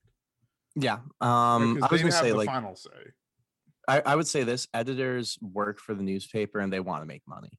Yeah. 0.76 1.00
Um, 1.22 1.76
because 1.76 1.90
I 1.90 1.92
was 1.92 1.92
they 1.92 1.98
going 1.98 2.12
to 2.12 2.18
have 2.18 2.26
say, 2.26 2.34
like, 2.34 2.48
final 2.48 2.76
say 2.76 2.90
I, 3.88 4.02
I 4.06 4.16
would 4.16 4.28
say 4.28 4.44
this 4.44 4.68
editors 4.74 5.38
work 5.42 5.80
for 5.80 5.96
the 5.96 6.04
newspaper 6.04 6.60
and 6.60 6.72
they 6.72 6.80
want 6.80 7.02
to 7.02 7.08
make 7.08 7.24
money. 7.28 7.58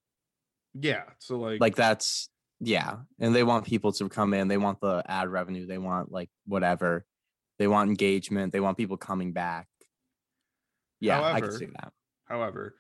yeah 0.75 1.03
so 1.19 1.39
like 1.39 1.61
Like, 1.61 1.75
that's, 1.75 2.29
yeah. 2.61 2.97
And 3.19 3.35
they 3.35 3.45
want 3.45 3.67
people 3.67 3.93
to 3.93 4.09
come 4.09 4.35
in. 4.35 4.49
They 4.49 4.59
want 4.59 4.81
the 4.81 5.03
ad 5.07 5.29
revenue. 5.29 5.67
They 5.67 5.79
want, 5.79 6.13
like, 6.13 6.29
whatever. 6.45 7.05
They 7.59 7.67
want 7.67 7.89
engagement. 7.89 8.53
They 8.53 8.61
want 8.61 8.77
people 8.77 8.97
coming 8.97 9.33
back. 9.33 9.67
Yeah. 11.01 11.23
I 11.23 11.41
can 11.41 11.53
see 11.53 11.67
that. 11.67 11.93
However, 12.25 12.75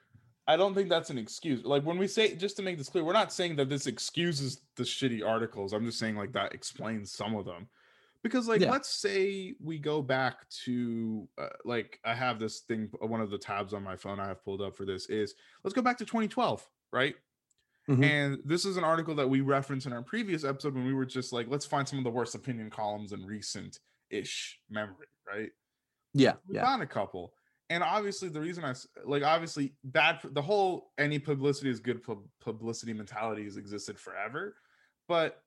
I 0.48 0.56
don't 0.56 0.74
think 0.74 0.88
that's 0.88 1.10
an 1.10 1.18
excuse. 1.18 1.62
Like 1.64 1.84
when 1.84 1.98
we 1.98 2.08
say, 2.08 2.34
just 2.34 2.56
to 2.56 2.62
make 2.62 2.78
this 2.78 2.88
clear, 2.88 3.04
we're 3.04 3.12
not 3.12 3.32
saying 3.32 3.56
that 3.56 3.68
this 3.68 3.86
excuses 3.86 4.62
the 4.76 4.82
shitty 4.82 5.24
articles. 5.24 5.72
I'm 5.74 5.84
just 5.84 5.98
saying 5.98 6.16
like 6.16 6.32
that 6.32 6.54
explains 6.54 7.12
some 7.12 7.36
of 7.36 7.44
them. 7.44 7.68
Because 8.22 8.48
like 8.48 8.62
Yeah. 8.62 8.70
let's 8.72 8.88
say 8.88 9.54
we 9.62 9.78
go 9.78 10.00
back 10.02 10.48
to 10.64 11.28
uh, 11.36 11.48
like 11.66 12.00
I 12.04 12.14
have 12.14 12.38
this 12.40 12.60
thing, 12.60 12.88
one 13.00 13.20
of 13.20 13.30
the 13.30 13.38
tabs 13.38 13.74
on 13.74 13.82
my 13.84 13.94
phone 13.94 14.18
I 14.18 14.26
have 14.28 14.42
pulled 14.42 14.62
up 14.62 14.74
for 14.74 14.86
this 14.86 15.06
is 15.10 15.34
let's 15.62 15.74
go 15.74 15.82
back 15.82 15.98
to 15.98 16.04
2012, 16.06 16.66
right? 16.92 17.14
Mhm. 17.88 18.02
And 18.04 18.38
this 18.44 18.64
is 18.64 18.76
an 18.78 18.84
article 18.84 19.14
that 19.16 19.28
we 19.28 19.40
referenced 19.42 19.86
in 19.86 19.92
our 19.92 20.02
previous 20.02 20.44
episode 20.44 20.74
when 20.74 20.84
we 20.86 20.94
were 20.94 21.06
just 21.06 21.32
like, 21.32 21.46
let's 21.48 21.64
find 21.66 21.86
some 21.86 21.98
of 21.98 22.04
the 22.04 22.10
worst 22.10 22.34
opinion 22.34 22.70
columns 22.70 23.12
in 23.12 23.24
recent 23.24 23.80
ish 24.10 24.58
memory, 24.70 25.06
right? 25.26 25.50
Yeah. 26.14 26.34
we 26.46 26.54
Yeah. 26.56 26.64
found 26.64 26.82
a 26.82 26.86
couple 26.86 27.34
and 27.70 27.82
obviously 27.82 28.28
the 28.28 28.40
reason 28.40 28.64
I 28.64 28.74
like 29.04 29.22
obviously 29.22 29.74
bad 29.84 30.20
the 30.24 30.42
whole 30.42 30.92
any 30.98 31.18
publicity 31.18 31.70
is 31.70 31.80
good 31.80 32.02
pub- 32.02 32.26
publicity 32.40 32.92
mentality 32.92 33.44
has 33.44 33.56
existed 33.56 33.98
forever 33.98 34.56
but 35.08 35.42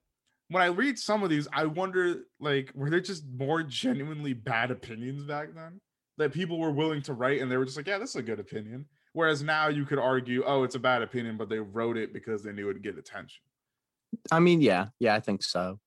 when 0.50 0.62
i 0.62 0.68
read 0.68 1.00
some 1.00 1.24
of 1.24 1.30
these 1.30 1.48
i 1.54 1.66
wonder 1.66 2.24
like 2.40 2.72
were 2.76 2.90
there 2.90 3.00
just 3.00 3.24
more 3.38 3.64
genuinely 3.64 4.34
bad 4.34 4.70
opinions 4.72 5.24
back 5.24 5.54
then 5.56 5.80
that 6.18 6.34
people 6.34 6.60
were 6.60 6.72
willing 6.72 7.02
to 7.02 7.14
write 7.14 7.42
and 7.42 7.52
they 7.52 7.58
were 7.58 7.66
just 7.66 7.78
like 7.78 7.88
yeah 7.88 7.98
this 7.98 8.12
is 8.12 8.16
a 8.18 8.22
good 8.22 8.40
opinion 8.40 8.86
whereas 9.14 9.42
now 9.42 9.68
you 9.68 9.86
could 9.86 10.00
argue 10.00 10.44
oh 10.46 10.64
it's 10.64 10.76
a 10.76 10.80
bad 10.80 11.02
opinion 11.02 11.38
but 11.38 11.50
they 11.50 11.60
wrote 11.60 11.98
it 11.98 12.14
because 12.14 12.44
they 12.44 12.52
knew 12.52 12.70
it 12.70 12.74
would 12.74 12.84
get 12.84 12.98
attention 12.98 13.42
I 14.32 14.40
mean, 14.40 14.62
yeah. 14.62 14.88
Yeah. 15.00 15.16
I 15.16 15.20
think 15.20 15.44
so. 15.44 15.80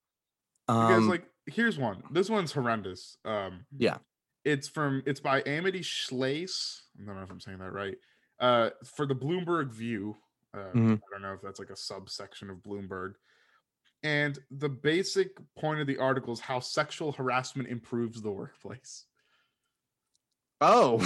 because 0.66 0.98
Um, 0.98 1.08
like 1.08 1.26
here's 1.46 1.78
one 1.78 2.02
this 2.10 2.30
one's 2.30 2.52
horrendous 2.52 3.18
um 3.24 3.66
Yeah. 3.76 3.98
It's 4.44 4.68
from 4.68 5.02
it's 5.07 5.20
by 5.20 5.42
Amity 5.46 5.80
Shlaes 5.80 6.80
i 7.00 7.04
don't 7.07 7.16
know 7.16 7.22
if 7.22 7.30
i'm 7.30 7.40
saying 7.40 7.59
that 7.59 7.72
right 7.72 7.96
uh 8.40 8.70
for 8.85 9.04
the 9.07 9.14
bloomberg 9.14 9.72
view 9.72 10.16
uh, 10.52 10.70
Mhm. 10.74 10.96
i 10.96 11.00
don't 11.11 11.22
know 11.22 11.33
if 11.33 11.40
that's 11.42 11.59
like 11.59 11.70
a 11.70 11.76
subsection 11.76 12.50
of 12.50 12.59
bloomberg 12.59 13.14
and 14.02 14.38
the 14.50 14.68
basic 14.68 15.28
point 15.57 15.80
of 15.80 15.87
the 15.87 15.96
article 15.98 16.33
is 16.35 16.40
how 16.40 16.61
sexual 16.61 17.12
harassment 17.12 17.68
improves 17.70 18.20
the 18.20 18.30
workplace. 18.30 19.07
Oh, 20.61 20.98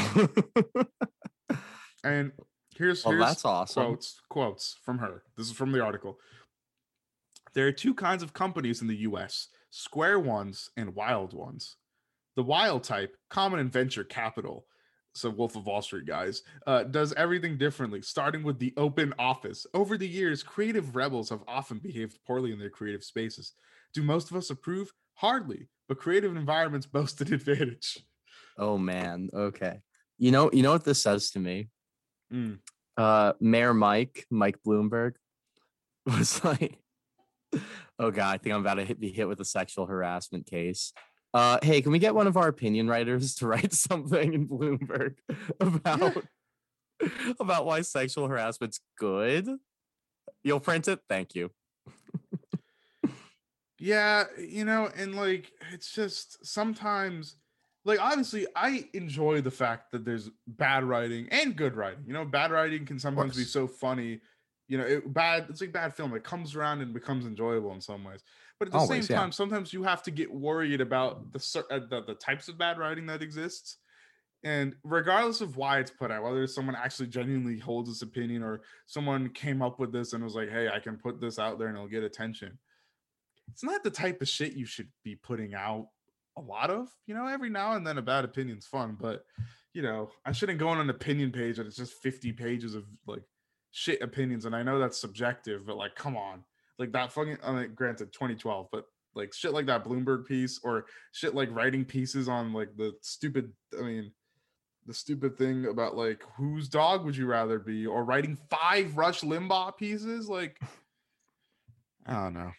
and 2.05 2.33
here's 2.77 3.05
well, 3.05 3.13
here's 3.13 3.25
that's 3.25 3.45
awesome. 3.45 3.85
quotes 3.85 4.21
quotes 4.29 4.77
from 4.85 4.99
her. 4.99 5.23
This 5.37 5.47
is 5.47 5.53
from 5.53 5.71
the 5.73 5.81
article. 5.81 6.19
There 7.55 7.67
are 7.69 7.73
two 7.73 7.95
kinds 7.95 8.23
of 8.23 8.33
companies 8.33 8.83
in 8.83 8.89
the 8.89 8.97
us 8.97 9.49
square 9.71 10.19
ones 10.19 10.71
and 10.77 10.95
wild 10.95 11.33
ones 11.35 11.77
the 12.39 12.43
wild 12.45 12.83
type 12.85 13.17
common 13.29 13.61
in 13.61 13.69
venture 13.69 14.05
capital 14.05 14.65
so 15.15 15.29
wolf 15.29 15.57
of 15.57 15.67
wall 15.67 15.83
street 15.83 16.07
guys 16.07 16.43
uh, 16.67 16.85
does 16.85 17.13
everything 17.15 17.59
differently 17.59 18.01
starting 18.01 18.43
with 18.43 18.59
the 18.59 18.73
open 18.77 19.13
office 19.19 19.67
over 19.75 19.99
the 19.99 20.09
years 20.09 20.43
creative 20.43 20.95
rebels 20.95 21.29
have 21.29 21.43
often 21.49 21.79
behaved 21.79 22.19
poorly 22.27 22.53
in 22.53 22.59
their 22.59 22.71
creative 22.71 23.03
spaces 23.03 23.53
do 23.93 24.03
most 24.03 24.31
of 24.31 24.37
us 24.37 24.51
approve 24.51 24.93
hardly 25.15 25.69
but 25.89 25.99
creative 25.99 26.37
environments 26.37 26.87
boast 26.95 27.21
an 27.21 27.35
advantage 27.35 27.99
Oh 28.59 28.77
man. 28.77 29.31
Okay. 29.33 29.81
You 30.19 30.33
know, 30.33 30.51
you 30.53 30.63
know 30.63 30.73
what 30.73 30.85
this 30.85 31.03
says 31.03 31.31
to 31.31 31.39
me? 31.39 31.69
Mm. 32.33 32.59
Uh 32.97 33.35
Mayor 33.41 33.73
Mike, 33.73 34.27
Mike 34.31 34.59
Bloomberg, 34.67 35.13
was 36.07 36.45
like, 36.45 36.79
Oh 37.99 38.11
god, 38.11 38.35
I 38.35 38.39
think 38.39 38.55
I'm 38.55 38.61
about 38.61 38.75
to 38.75 38.85
hit, 38.85 39.01
be 39.01 39.13
hit 39.13 39.29
with 39.29 39.41
a 39.41 39.45
sexual 39.45 39.87
harassment 39.87 40.47
case. 40.47 40.93
Uh 41.35 41.59
hey, 41.63 41.83
can 41.83 41.93
we 41.93 41.99
get 41.99 42.15
one 42.15 42.27
of 42.27 42.37
our 42.37 42.49
opinion 42.49 42.89
writers 42.89 43.35
to 43.37 43.47
write 43.47 43.73
something 43.75 44.35
in 44.35 44.49
Bloomberg 44.49 45.17
about 45.61 46.25
about 47.41 47.67
why 47.67 47.83
sexual 47.83 48.29
harassment's 48.29 48.81
good? 48.99 49.49
You'll 50.43 50.61
print 50.61 50.89
it? 50.89 51.01
Thank 51.09 51.35
you. 51.35 51.51
Yeah, 53.79 54.25
you 54.39 54.65
know, 54.65 54.91
and 54.97 55.15
like 55.15 55.53
it's 55.73 55.93
just 55.93 56.45
sometimes 56.45 57.37
like 57.85 58.01
obviously 58.01 58.47
I 58.57 58.89
enjoy 58.93 59.41
the 59.41 59.51
fact 59.51 59.93
that 59.93 60.05
there's 60.05 60.31
bad 60.47 60.85
writing 60.85 61.29
and 61.31 61.55
good 61.55 61.77
writing. 61.77 62.05
You 62.07 62.13
know, 62.13 62.25
bad 62.25 62.51
writing 62.51 62.85
can 62.85 62.99
sometimes 62.99 63.37
be 63.37 63.45
so 63.45 63.69
funny. 63.69 64.21
You 64.67 64.79
know, 64.79 64.85
it, 64.85 65.13
bad 65.15 65.47
it's 65.49 65.61
like 65.61 65.73
bad 65.73 65.95
film. 65.95 66.15
It 66.15 66.25
comes 66.25 66.57
around 66.57 66.81
and 66.81 66.93
becomes 66.93 67.25
enjoyable 67.25 67.73
in 67.73 67.81
some 67.81 68.05
ways. 68.05 68.21
But 68.59 68.69
at 68.69 68.73
the 68.73 68.79
Always, 68.79 69.07
same 69.07 69.15
yeah. 69.15 69.21
time, 69.21 69.33
sometimes 69.33 69.73
you 69.73 69.85
have 69.85 70.03
to 70.05 70.11
get 70.11 70.33
worried 70.33 70.81
about 70.81 71.33
the, 71.33 71.65
uh, 71.71 71.79
the 71.79 72.03
the 72.07 72.15
types 72.15 72.49
of 72.49 72.59
bad 72.59 72.79
writing 72.79 73.07
that 73.07 73.23
exists. 73.23 73.79
And 74.45 74.75
regardless 74.85 75.41
of 75.41 75.57
why 75.57 75.79
it's 75.79 75.91
put 75.91 76.11
out, 76.11 76.23
whether 76.23 76.47
someone 76.47 76.77
actually 76.77 77.09
genuinely 77.09 77.59
holds 77.59 77.89
this 77.89 78.03
opinion 78.03 78.43
or 78.43 78.61
someone 78.87 79.31
came 79.31 79.63
up 79.63 79.81
with 79.81 79.93
this 79.93 80.13
and 80.13 80.23
was 80.23 80.35
like, 80.35 80.51
"Hey, 80.51 80.69
I 80.69 80.81
can 80.81 80.97
put 80.97 81.21
this 81.21 81.39
out 81.39 81.59
there 81.59 81.69
and 81.69 81.77
it'll 81.77 81.89
get 81.89 82.05
attention," 82.05 82.59
it's 83.53 83.65
not 83.65 83.83
the 83.83 83.91
type 83.91 84.23
of 84.23 84.29
shit 84.29 84.53
you 84.53 84.67
should 84.67 84.89
be 85.05 85.15
putting 85.17 85.55
out 85.55 85.89
a 86.37 86.41
lot 86.41 86.71
of. 86.71 86.89
You 87.07 87.15
know, 87.15 87.27
every 87.27 87.51
now 87.51 87.73
and 87.73 87.87
then 87.87 87.99
a 87.99 88.03
bad 88.03 88.25
opinion's 88.25 88.67
fun, 88.67 88.97
but 88.99 89.25
you 89.73 89.83
know, 89.83 90.11
I 90.25 90.33
shouldn't 90.33 90.59
go 90.59 90.69
on 90.69 90.81
an 90.81 90.91
opinion 90.91 91.31
page 91.31 91.57
that 91.57 91.67
it's 91.67 91.77
just 91.77 91.95
50 91.95 92.33
pages 92.33 92.75
of 92.75 92.85
like 93.07 93.23
shit 93.71 94.03
opinions. 94.03 94.45
And 94.45 94.57
I 94.57 94.63
know 94.63 94.79
that's 94.79 95.01
subjective, 95.01 95.67
but 95.67 95.77
like, 95.77 95.95
come 95.95 96.17
on. 96.17 96.45
Like 96.79 96.93
that 96.93 97.13
fucking 97.13 97.39
I 97.43 97.53
mean, 97.53 97.73
granted 97.75 98.13
2012, 98.13 98.69
but 98.71 98.85
like 99.15 99.35
shit 99.35 99.53
like 99.53 99.67
that 99.67 99.85
Bloomberg 99.85 100.27
piece 100.27 100.61
or 100.63 100.87
shit 101.13 101.35
like 101.35 101.49
writing 101.55 101.85
pieces 101.85 102.29
on 102.29 102.53
like 102.53 102.77
the 102.77 102.93
stupid, 103.03 103.53
I 103.79 103.83
mean, 103.83 104.13
the 104.87 104.95
stupid 104.95 105.37
thing 105.37 105.67
about 105.67 105.97
like 105.97 106.23
whose 106.37 106.69
dog 106.69 107.05
would 107.05 107.17
you 107.17 107.27
rather 107.27 107.59
be 107.59 107.85
or 107.87 108.05
writing 108.05 108.39
five 108.49 108.97
Rush 108.97 109.21
Limbaugh 109.23 109.77
pieces 109.77 110.29
like 110.29 110.61
I 112.07 112.13
don't 112.15 112.35
know. 112.35 112.53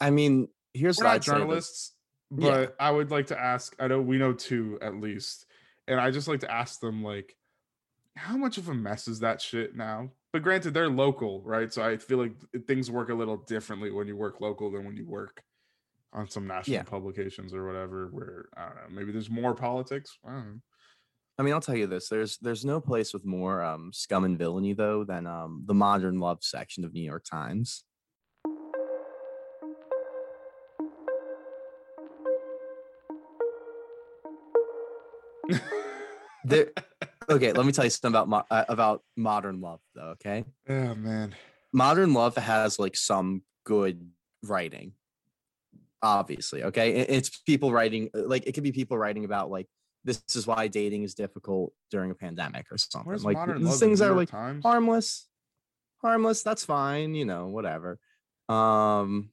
I 0.00 0.10
mean, 0.10 0.48
here's 0.72 0.98
We're 0.98 1.04
what 1.04 1.10
not 1.10 1.14
I'd 1.16 1.24
say, 1.24 1.32
like- 1.32 1.40
journalists. 1.40 1.92
but 2.30 2.60
Yeah. 2.60 2.66
I 2.78 2.90
would 2.90 3.10
like 3.10 3.26
to 3.26 3.38
ask. 3.38 3.74
I 3.78 3.88
know 3.88 4.00
we 4.00 4.16
know 4.18 4.32
two 4.32 4.78
at 4.80 4.94
least, 5.00 5.44
and 5.88 6.00
I 6.00 6.10
just 6.10 6.28
like 6.28 6.40
to 6.40 6.50
ask 6.50 6.80
them 6.80 7.02
like, 7.02 7.36
how 8.16 8.36
much 8.36 8.56
of 8.58 8.68
a 8.68 8.74
mess 8.74 9.08
is 9.08 9.20
that 9.20 9.40
shit 9.42 9.74
now? 9.76 10.10
But 10.32 10.42
granted, 10.42 10.74
they're 10.74 10.88
local, 10.88 11.42
right? 11.42 11.72
So 11.72 11.82
I 11.82 11.96
feel 11.96 12.18
like 12.18 12.32
things 12.66 12.90
work 12.90 13.08
a 13.08 13.14
little 13.14 13.36
differently 13.36 13.90
when 13.90 14.06
you 14.06 14.16
work 14.16 14.40
local 14.40 14.70
than 14.70 14.84
when 14.84 14.96
you 14.96 15.06
work 15.06 15.42
on 16.12 16.28
some 16.28 16.46
national 16.46 16.74
Yeah. 16.74 16.82
publications 16.84 17.52
or 17.52 17.66
whatever. 17.66 18.08
Where 18.08 18.48
I 18.56 18.66
don't 18.66 18.76
know, 18.76 18.82
maybe 18.90 19.10
there's 19.12 19.30
more 19.30 19.54
politics. 19.54 20.18
I 20.24 20.32
don't 20.32 20.46
know. 20.46 20.60
I 21.38 21.42
mean, 21.42 21.52
I'll 21.54 21.60
tell 21.60 21.76
you 21.76 21.88
this: 21.88 22.08
there's 22.08 22.38
there's 22.38 22.64
no 22.64 22.80
place 22.80 23.12
with 23.12 23.24
more 23.24 23.62
um, 23.62 23.92
scum 23.92 24.24
and 24.24 24.38
villainy 24.38 24.72
though 24.72 25.02
than 25.04 25.26
um, 25.26 25.64
the 25.66 25.74
modern 25.74 26.20
love 26.20 26.44
section 26.44 26.84
of 26.84 26.92
New 26.92 27.02
York 27.02 27.24
Times. 27.24 27.84
There, 36.44 36.70
okay, 37.30 37.52
let 37.52 37.64
me 37.66 37.72
tell 37.72 37.84
you 37.84 37.90
something 37.90 38.10
about 38.10 38.28
mo- 38.28 38.46
uh, 38.50 38.64
about 38.68 39.02
modern 39.16 39.60
love 39.60 39.80
though. 39.94 40.14
Okay, 40.20 40.44
Oh 40.68 40.94
man. 40.94 41.34
modern 41.72 42.12
love 42.12 42.36
has 42.36 42.78
like 42.78 42.96
some 42.96 43.42
good 43.64 44.10
writing 44.42 44.92
obviously 46.02 46.64
okay 46.64 46.92
it's 47.00 47.28
people 47.42 47.70
writing 47.72 48.08
uh, 48.14 48.22
like 48.26 48.46
it 48.46 48.52
could 48.52 48.62
be 48.64 48.72
people 48.72 48.96
writing 48.96 49.26
about 49.26 49.50
like 49.50 49.66
this 50.02 50.22
is 50.34 50.46
why 50.46 50.66
dating 50.66 51.02
is 51.02 51.14
difficult 51.14 51.74
during 51.90 52.10
a 52.10 52.14
pandemic 52.14 52.64
or 52.72 52.78
something 52.78 53.06
Where's 53.10 53.22
like 53.24 53.36
these 53.58 53.78
things 53.78 54.00
are 54.00 54.14
like 54.14 54.30
Times? 54.30 54.64
harmless 54.64 55.28
harmless 56.00 56.42
that's 56.42 56.64
fine 56.64 57.14
you 57.14 57.26
know 57.26 57.48
whatever 57.48 57.98
um 58.48 59.28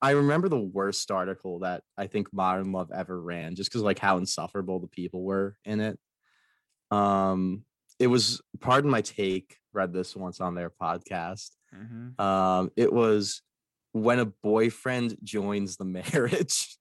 i 0.00 0.12
remember 0.12 0.48
the 0.48 0.58
worst 0.58 1.10
article 1.10 1.58
that 1.58 1.82
i 1.98 2.06
think 2.06 2.32
modern 2.32 2.72
love 2.72 2.90
ever 2.94 3.20
ran 3.20 3.54
just 3.54 3.70
because 3.70 3.82
like 3.82 3.98
how 3.98 4.16
insufferable 4.16 4.80
the 4.80 4.88
people 4.88 5.22
were 5.22 5.58
in 5.66 5.80
it 5.80 5.98
um 6.90 7.64
it 7.98 8.06
was 8.08 8.40
pardon 8.60 8.90
my 8.90 9.00
take 9.02 9.56
read 9.72 9.92
this 9.92 10.16
once 10.16 10.40
on 10.40 10.54
their 10.54 10.70
podcast 10.70 11.50
Mhm. 11.74 12.18
um 12.20 12.70
it 12.76 12.92
was 12.92 13.42
when 13.92 14.18
a 14.18 14.24
boyfriend 14.26 15.16
joins 15.22 15.76
the 15.76 15.84
marriage 15.98 16.76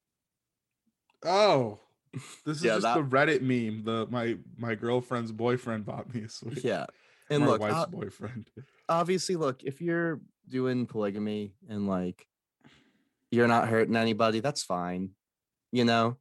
Oh, 1.24 1.80
this 2.45 2.57
is 2.57 2.64
Yeah, 2.64 2.72
just 2.76 2.84
that- 2.84 2.95
the 2.95 3.03
Reddit 3.03 3.41
meme. 3.41 3.84
The 3.84 4.07
my 4.10 4.38
my 4.57 4.76
girlfriend's 4.76 5.32
boyfriend 5.32 5.86
bought 5.86 6.14
me 6.14 6.22
a 6.24 6.30
sweet. 6.30 6.64
yeah 6.64 6.86
and 7.30 7.41
my 7.41 7.47
look 7.47 7.62
wife's 7.62 7.76
o- 7.88 7.91
boyfriend. 7.91 8.49
obviously 8.89 9.36
look 9.36 9.64
if 9.64 9.82
you're 9.82 10.22
doing 10.47 10.86
polygamy 10.88 11.53
and 11.68 11.88
like 11.88 12.26
you're 13.32 13.47
not 13.47 13.68
hurting 13.70 13.95
anybody 13.95 14.39
that's 14.39 14.64
fine 14.64 15.12
you 15.72 15.86
know 15.86 16.18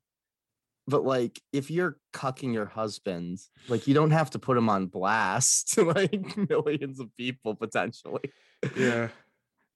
but 0.89 1.05
like 1.05 1.41
if 1.53 1.71
you're 1.71 1.97
cucking 2.13 2.53
your 2.53 2.67
husband 2.67 3.39
like 3.69 3.87
you 3.87 3.95
don't 3.95 4.11
have 4.11 4.31
to 4.31 4.39
put 4.39 4.57
him 4.57 4.69
on 4.69 4.87
blast 4.87 5.69
to 5.75 5.85
like 5.85 6.37
millions 6.49 6.99
of 6.99 7.15
people 7.17 7.55
potentially 7.55 8.33
Yeah. 8.77 9.09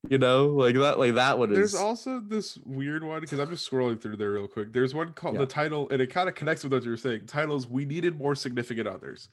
you 0.08 0.18
know 0.18 0.46
like 0.46 0.74
that 0.74 0.98
like 0.98 1.14
that 1.14 1.38
one 1.38 1.52
There's 1.52 1.74
is 1.74 1.80
also 1.80 2.18
this 2.18 2.58
weird 2.64 3.04
one 3.04 3.20
because 3.20 3.38
I'm 3.38 3.50
just 3.50 3.70
scrolling 3.70 4.00
through 4.00 4.16
there 4.16 4.32
real 4.32 4.48
quick. 4.48 4.72
There's 4.72 4.94
one 4.94 5.12
called 5.12 5.34
Yeah. 5.34 5.40
the 5.42 5.46
title, 5.46 5.88
and 5.90 6.02
it 6.02 6.08
kind 6.08 6.28
of 6.28 6.34
connects 6.34 6.64
with 6.64 6.72
what 6.72 6.82
you 6.82 6.90
were 6.90 6.96
saying. 6.96 7.26
Titles: 7.26 7.68
We 7.68 7.84
needed 7.84 8.18
more 8.18 8.34
significant 8.34 8.88
others. 8.88 9.28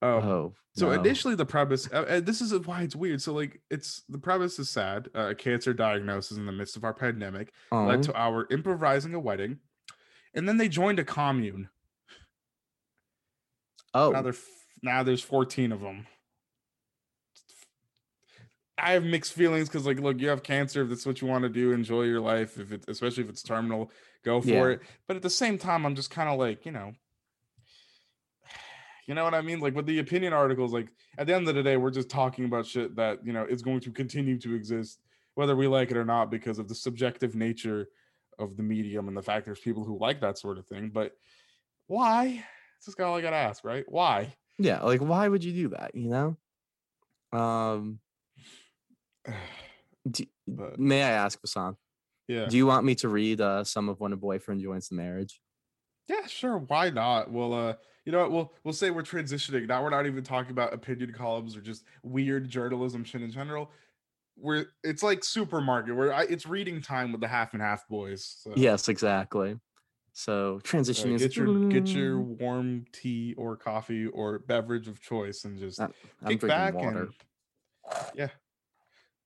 Um, 0.00 0.10
oh 0.10 0.54
so 0.76 0.86
no. 0.86 0.92
initially, 0.92 1.34
the 1.34 1.44
premise, 1.44 1.88
uh, 1.92 2.04
and 2.08 2.24
this 2.24 2.40
is 2.40 2.52
why 2.64 2.82
it's 2.82 2.94
weird. 2.94 3.20
So 3.20 3.32
like, 3.34 3.60
it's 3.68 4.04
the 4.08 4.18
premise 4.18 4.60
is 4.60 4.68
sad. 4.70 5.08
Uh, 5.12 5.30
a 5.30 5.34
cancer 5.34 5.74
diagnosis 5.74 6.36
in 6.38 6.46
the 6.46 6.52
midst 6.52 6.76
of 6.76 6.84
our 6.84 6.94
pandemic 6.94 7.52
led 7.72 7.98
Oh, 7.98 8.02
to 8.02 8.14
our 8.14 8.46
improvising 8.52 9.14
a 9.14 9.18
wedding, 9.18 9.58
and 10.38 10.48
then 10.48 10.56
they 10.56 10.68
joined 10.68 11.00
a 11.00 11.04
commune. 11.04 11.68
oh 13.92 14.12
Now, 14.12 14.32
now 14.82 15.02
there's 15.02 15.20
14 15.22 15.72
of 15.72 15.80
them. 15.80 16.06
I 18.80 18.92
have 18.92 19.02
mixed 19.02 19.32
feelings 19.32 19.68
because, 19.68 19.84
like, 19.84 19.98
look, 19.98 20.20
you 20.20 20.28
have 20.28 20.44
cancer. 20.44 20.82
If 20.82 20.90
that's 20.90 21.04
what 21.04 21.20
you 21.20 21.26
want 21.26 21.42
to 21.42 21.48
do, 21.48 21.72
enjoy 21.72 22.02
your 22.04 22.20
life. 22.20 22.56
If 22.60 22.70
it, 22.70 22.84
especially 22.86 23.24
if 23.24 23.28
it's 23.30 23.42
terminal, 23.42 23.90
go 24.24 24.40
for 24.40 24.48
Yeah. 24.48 24.76
it. 24.76 24.82
But 25.08 25.16
at 25.16 25.22
the 25.22 25.30
same 25.30 25.58
time, 25.58 25.84
I'm 25.84 25.96
just 25.96 26.10
kind 26.12 26.28
of 26.28 26.38
like, 26.38 26.64
you 26.64 26.70
know, 26.70 26.92
you 29.08 29.16
know 29.16 29.24
what 29.24 29.34
I 29.34 29.40
mean? 29.40 29.58
Like 29.58 29.74
with 29.74 29.86
the 29.86 29.98
opinion 29.98 30.32
articles, 30.32 30.72
like 30.72 30.86
at 31.18 31.26
the 31.26 31.34
end 31.34 31.48
of 31.48 31.56
the 31.56 31.64
day, 31.64 31.76
we're 31.76 31.90
just 31.90 32.10
talking 32.10 32.44
about 32.44 32.64
shit 32.64 32.94
that 32.94 33.26
you 33.26 33.32
know 33.32 33.44
is 33.44 33.62
going 33.62 33.80
to 33.80 33.90
continue 33.90 34.38
to 34.38 34.54
exist, 34.54 35.00
whether 35.34 35.56
we 35.56 35.66
like 35.66 35.90
it 35.90 35.96
or 35.96 36.04
not, 36.04 36.30
because 36.30 36.60
of 36.60 36.68
the 36.68 36.76
subjective 36.76 37.34
nature 37.34 37.88
of 38.38 38.56
the 38.56 38.62
medium 38.62 39.08
and 39.08 39.16
the 39.16 39.22
fact 39.22 39.44
there's 39.46 39.58
people 39.60 39.84
who 39.84 39.98
like 39.98 40.20
that 40.20 40.38
sort 40.38 40.58
of 40.58 40.66
thing. 40.66 40.90
But 40.92 41.12
why? 41.86 42.44
It's 42.76 42.86
just 42.86 43.00
all 43.00 43.16
I 43.16 43.20
gotta 43.20 43.36
ask, 43.36 43.64
right? 43.64 43.84
Why? 43.88 44.34
yeah 44.60 44.82
like 44.82 45.00
why 45.00 45.28
would 45.28 45.44
you 45.44 45.52
do 45.52 45.68
that 45.68 45.92
you 45.94 46.08
know 46.10 46.36
um 47.38 48.00
do, 50.10 50.24
But- 50.46 50.78
may 50.78 51.02
i 51.02 51.10
ask 51.10 51.40
Basan, 51.40 51.76
yeah. 52.26 52.46
do 52.46 52.56
you 52.56 52.66
want 52.66 52.84
me 52.84 52.94
to 52.96 53.08
read 53.08 53.40
uh, 53.40 53.62
some 53.64 53.88
of 53.88 54.00
when 54.00 54.12
a 54.12 54.16
boyfriend 54.16 54.60
joins 54.60 54.88
the 54.88 54.96
marriage 54.96 55.40
Yeah, 56.08 56.26
sure. 56.26 56.58
Why 56.58 56.90
not? 56.90 57.30
Well, 57.30 57.52
uh, 57.52 57.74
you 58.04 58.12
know 58.12 58.20
what? 58.22 58.32
We'll 58.32 58.52
we'll 58.64 58.74
say 58.74 58.90
we're 58.90 59.02
transitioning. 59.02 59.66
Now 59.68 59.82
we're 59.82 59.90
not 59.90 60.06
even 60.06 60.24
talking 60.24 60.50
about 60.52 60.72
opinion 60.72 61.12
columns 61.12 61.54
or 61.56 61.60
just 61.60 61.84
weird 62.02 62.48
journalism 62.48 63.04
shit 63.04 63.20
in 63.22 63.30
general. 63.30 63.70
We're 64.40 64.66
it's 64.84 65.02
like 65.02 65.24
supermarket 65.24 65.96
where 65.96 66.14
I, 66.14 66.22
it's 66.22 66.46
reading 66.46 66.80
time 66.80 67.12
with 67.12 67.20
the 67.20 67.28
half 67.28 67.52
and 67.54 67.62
half 67.62 67.86
boys. 67.88 68.36
So, 68.42 68.52
Yes, 68.56 68.88
exactly. 68.88 69.58
So 70.12 70.56
uh, 70.56 70.60
transition 70.62 71.12
is 71.12 71.22
get 71.22 71.36
your 71.36 71.58
get 71.70 71.94
your 71.94 72.20
warm 72.40 72.84
tea 72.92 73.34
or 73.36 73.56
coffee 73.56 74.06
or 74.06 74.38
beverage 74.40 74.88
of 74.88 75.00
choice 75.00 75.44
and 75.44 75.58
just 75.58 75.80
Uh, 75.80 75.88
I'm 76.22 76.38
kick 76.38 76.48
back 76.48 76.74
water. 76.74 77.02
and 77.02 77.10
yeah, 78.14 78.28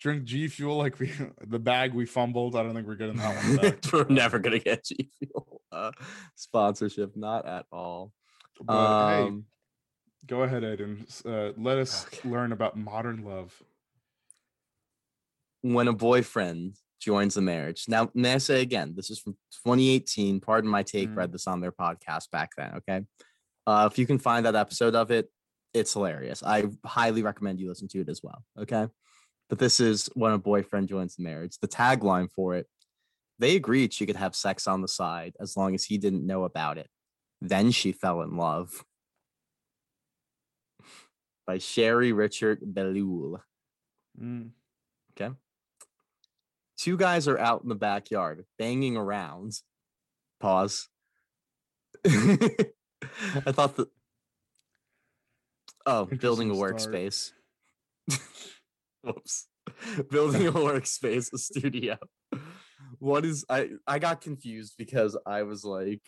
drink 0.00 0.24
G 0.24 0.48
Fuel 0.48 0.76
like 0.76 0.98
we 0.98 1.12
the 1.46 1.58
bag 1.58 1.94
we 1.94 2.06
fumbled. 2.06 2.56
I 2.56 2.62
don't 2.62 2.74
think 2.74 2.86
we're 2.86 2.94
getting 2.94 3.16
that 3.18 3.34
one. 3.34 3.76
We're 3.92 4.06
never 4.14 4.38
gonna 4.38 4.58
get 4.58 4.84
G 4.84 5.10
Fuel 5.18 5.60
uh, 5.72 5.92
sponsorship, 6.34 7.16
not 7.16 7.46
at 7.46 7.66
all. 7.72 8.12
But 8.62 9.06
hey, 9.08 9.22
Um, 9.28 9.46
go 10.26 10.42
ahead, 10.42 10.62
Aiden. 10.62 11.06
Uh, 11.26 11.52
let 11.56 11.78
us 11.78 12.06
Okay. 12.06 12.28
learn 12.28 12.52
about 12.52 12.76
modern 12.76 13.24
love. 13.24 13.62
When 15.62 15.88
a 15.88 15.92
boyfriend 15.92 16.76
joins 17.00 17.34
the 17.34 17.40
marriage. 17.40 17.86
Now, 17.88 18.10
may 18.14 18.34
I 18.34 18.38
say 18.38 18.62
again, 18.62 18.94
this 18.94 19.10
is 19.10 19.18
from 19.18 19.32
2018. 19.64 20.40
Pardon 20.40 20.70
my 20.70 20.82
take. 20.84 21.08
Mhm. 21.08 21.16
Read 21.16 21.32
this 21.32 21.48
on 21.48 21.60
their 21.60 21.72
podcast 21.72 22.30
back 22.30 22.50
then. 22.56 22.74
Okay, 22.76 23.04
uh, 23.66 23.88
if 23.90 23.98
you 23.98 24.06
can 24.06 24.18
find 24.18 24.46
that 24.46 24.54
episode 24.54 24.94
of 24.94 25.10
it, 25.10 25.30
it's 25.74 25.92
hilarious. 25.92 26.42
I 26.44 26.64
highly 26.84 27.22
recommend 27.22 27.58
you 27.58 27.68
listen 27.68 27.88
to 27.88 28.00
it 28.00 28.08
as 28.08 28.22
well. 28.22 28.44
Okay, 28.56 28.88
but 29.48 29.58
this 29.58 29.80
is 29.80 30.08
when 30.14 30.32
a 30.32 30.38
boyfriend 30.38 30.88
joins 30.88 31.16
the 31.16 31.24
marriage. 31.24 31.58
The 31.58 31.68
tagline 31.68 32.30
for 32.30 32.54
it: 32.54 32.68
They 33.38 33.56
agreed 33.56 33.92
she 33.92 34.06
could 34.06 34.16
have 34.16 34.36
sex 34.36 34.68
on 34.68 34.82
the 34.82 34.88
side 34.88 35.34
as 35.40 35.56
long 35.56 35.74
as 35.74 35.84
he 35.84 35.98
didn't 35.98 36.24
know 36.26 36.44
about 36.44 36.78
it. 36.78 36.88
Then 37.40 37.72
she 37.72 37.90
fell 37.90 38.22
in 38.22 38.36
love. 38.36 38.84
By 41.46 41.58
Sherry 41.58 42.12
Richert 42.12 42.58
Belul. 42.62 43.40
Mm. 44.20 44.50
Okay. 45.12 45.34
Two 46.82 46.96
guys 46.96 47.28
are 47.28 47.38
out 47.38 47.62
in 47.62 47.68
the 47.68 47.76
backyard 47.76 48.44
banging 48.58 48.96
around. 48.96 49.52
Pause. 50.40 50.88
I 52.04 53.52
thought 53.52 53.76
that. 53.76 53.86
Oh, 55.86 56.06
building 56.06 56.50
a 56.50 56.54
workspace. 56.54 57.30
Whoops. 59.04 59.46
Building 60.10 60.48
a 60.48 60.52
workspace, 60.52 61.32
a 61.32 61.38
studio. 61.38 61.98
What 62.98 63.24
is 63.26 63.44
I 63.48 63.68
I 63.86 64.00
got 64.00 64.20
confused 64.20 64.74
because 64.76 65.16
I 65.24 65.44
was 65.44 65.62
like 65.62 66.02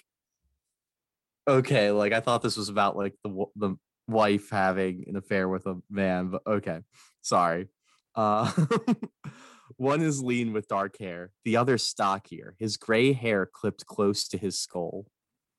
okay, 1.47 1.93
like 1.93 2.13
I 2.13 2.19
thought 2.19 2.43
this 2.43 2.57
was 2.57 2.69
about 2.69 2.97
like 2.97 3.15
the 3.23 3.45
the 3.55 3.77
wife 4.09 4.51
having 4.51 5.05
an 5.07 5.15
affair 5.15 5.49
with 5.49 5.67
a 5.67 5.77
man, 5.89 6.31
but 6.31 6.43
okay. 6.49 6.81
Sorry. 7.23 7.69
Uh, 8.17 8.51
one 9.77 10.03
is 10.03 10.23
lean 10.23 10.53
with 10.53 10.69
dark 10.69 10.99
hair, 10.99 11.31
the 11.45 11.57
other 11.57 11.79
stockier, 11.79 12.55
his 12.59 12.77
gray 12.77 13.13
hair 13.13 13.47
clipped 13.47 13.87
close 13.87 14.29
to 14.29 14.39
his 14.39 14.59
skull. 14.59 15.07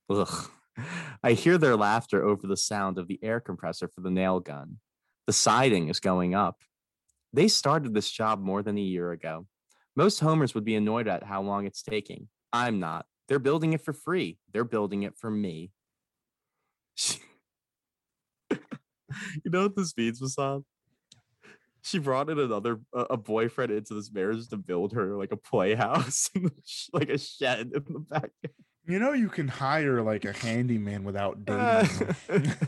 Ugh. 0.10 0.50
I 1.24 1.34
hear 1.34 1.58
their 1.58 1.76
laughter 1.76 2.24
over 2.24 2.48
the 2.48 2.58
sound 2.58 2.98
of 2.98 3.08
the 3.08 3.20
air 3.24 3.40
compressor 3.40 3.88
for 3.88 4.02
the 4.02 4.12
nail 4.12 4.40
gun. 4.40 4.80
The 5.28 5.34
siding 5.34 5.90
is 5.90 6.00
going 6.00 6.36
up. 6.36 6.62
They 7.34 7.48
started 7.48 7.94
this 7.94 8.10
job 8.10 8.42
more 8.42 8.62
than 8.62 8.78
a 8.78 8.82
year 8.82 9.12
ago. 9.12 9.48
Most 9.96 10.20
homers 10.20 10.54
would 10.54 10.66
be 10.66 10.76
annoyed 10.76 11.08
at 11.08 11.24
how 11.24 11.42
long 11.42 11.66
it's 11.66 11.82
taking. 11.82 12.28
I'm 12.52 12.80
not. 12.80 13.06
They're 13.28 13.40
building 13.40 13.74
it 13.74 13.82
for 13.82 13.94
free. 13.94 14.38
They're 14.54 14.64
building 14.64 15.04
it 15.04 15.18
for 15.18 15.32
me. 15.32 15.72
you 18.50 18.58
know 19.46 19.64
what 19.64 19.76
this 19.76 19.94
means, 19.98 20.22
Masad? 20.22 20.64
She 21.86 22.00
brought 22.00 22.30
in 22.30 22.40
another 22.40 22.80
a, 22.94 23.02
a 23.12 23.18
boyfriend 23.18 23.72
into 23.72 23.94
this 23.94 24.12
marriage 24.12 24.48
to 24.50 24.58
build 24.58 24.94
her 24.94 25.16
like 25.16 25.32
a 25.32 25.38
playhouse, 25.38 26.30
in 26.36 26.44
the 26.44 26.52
sh- 26.66 26.90
like 26.92 27.10
a 27.10 27.18
shed 27.18 27.72
in 27.76 27.84
the 27.94 28.00
back. 28.00 28.32
You 28.88 29.00
know, 29.00 29.14
you 29.14 29.30
can 29.30 29.48
hire 29.48 30.02
like 30.02 30.26
a 30.26 30.34
handyman 30.34 31.04
without 31.04 31.46
dating. 31.46 31.62
Uh. 31.62 31.86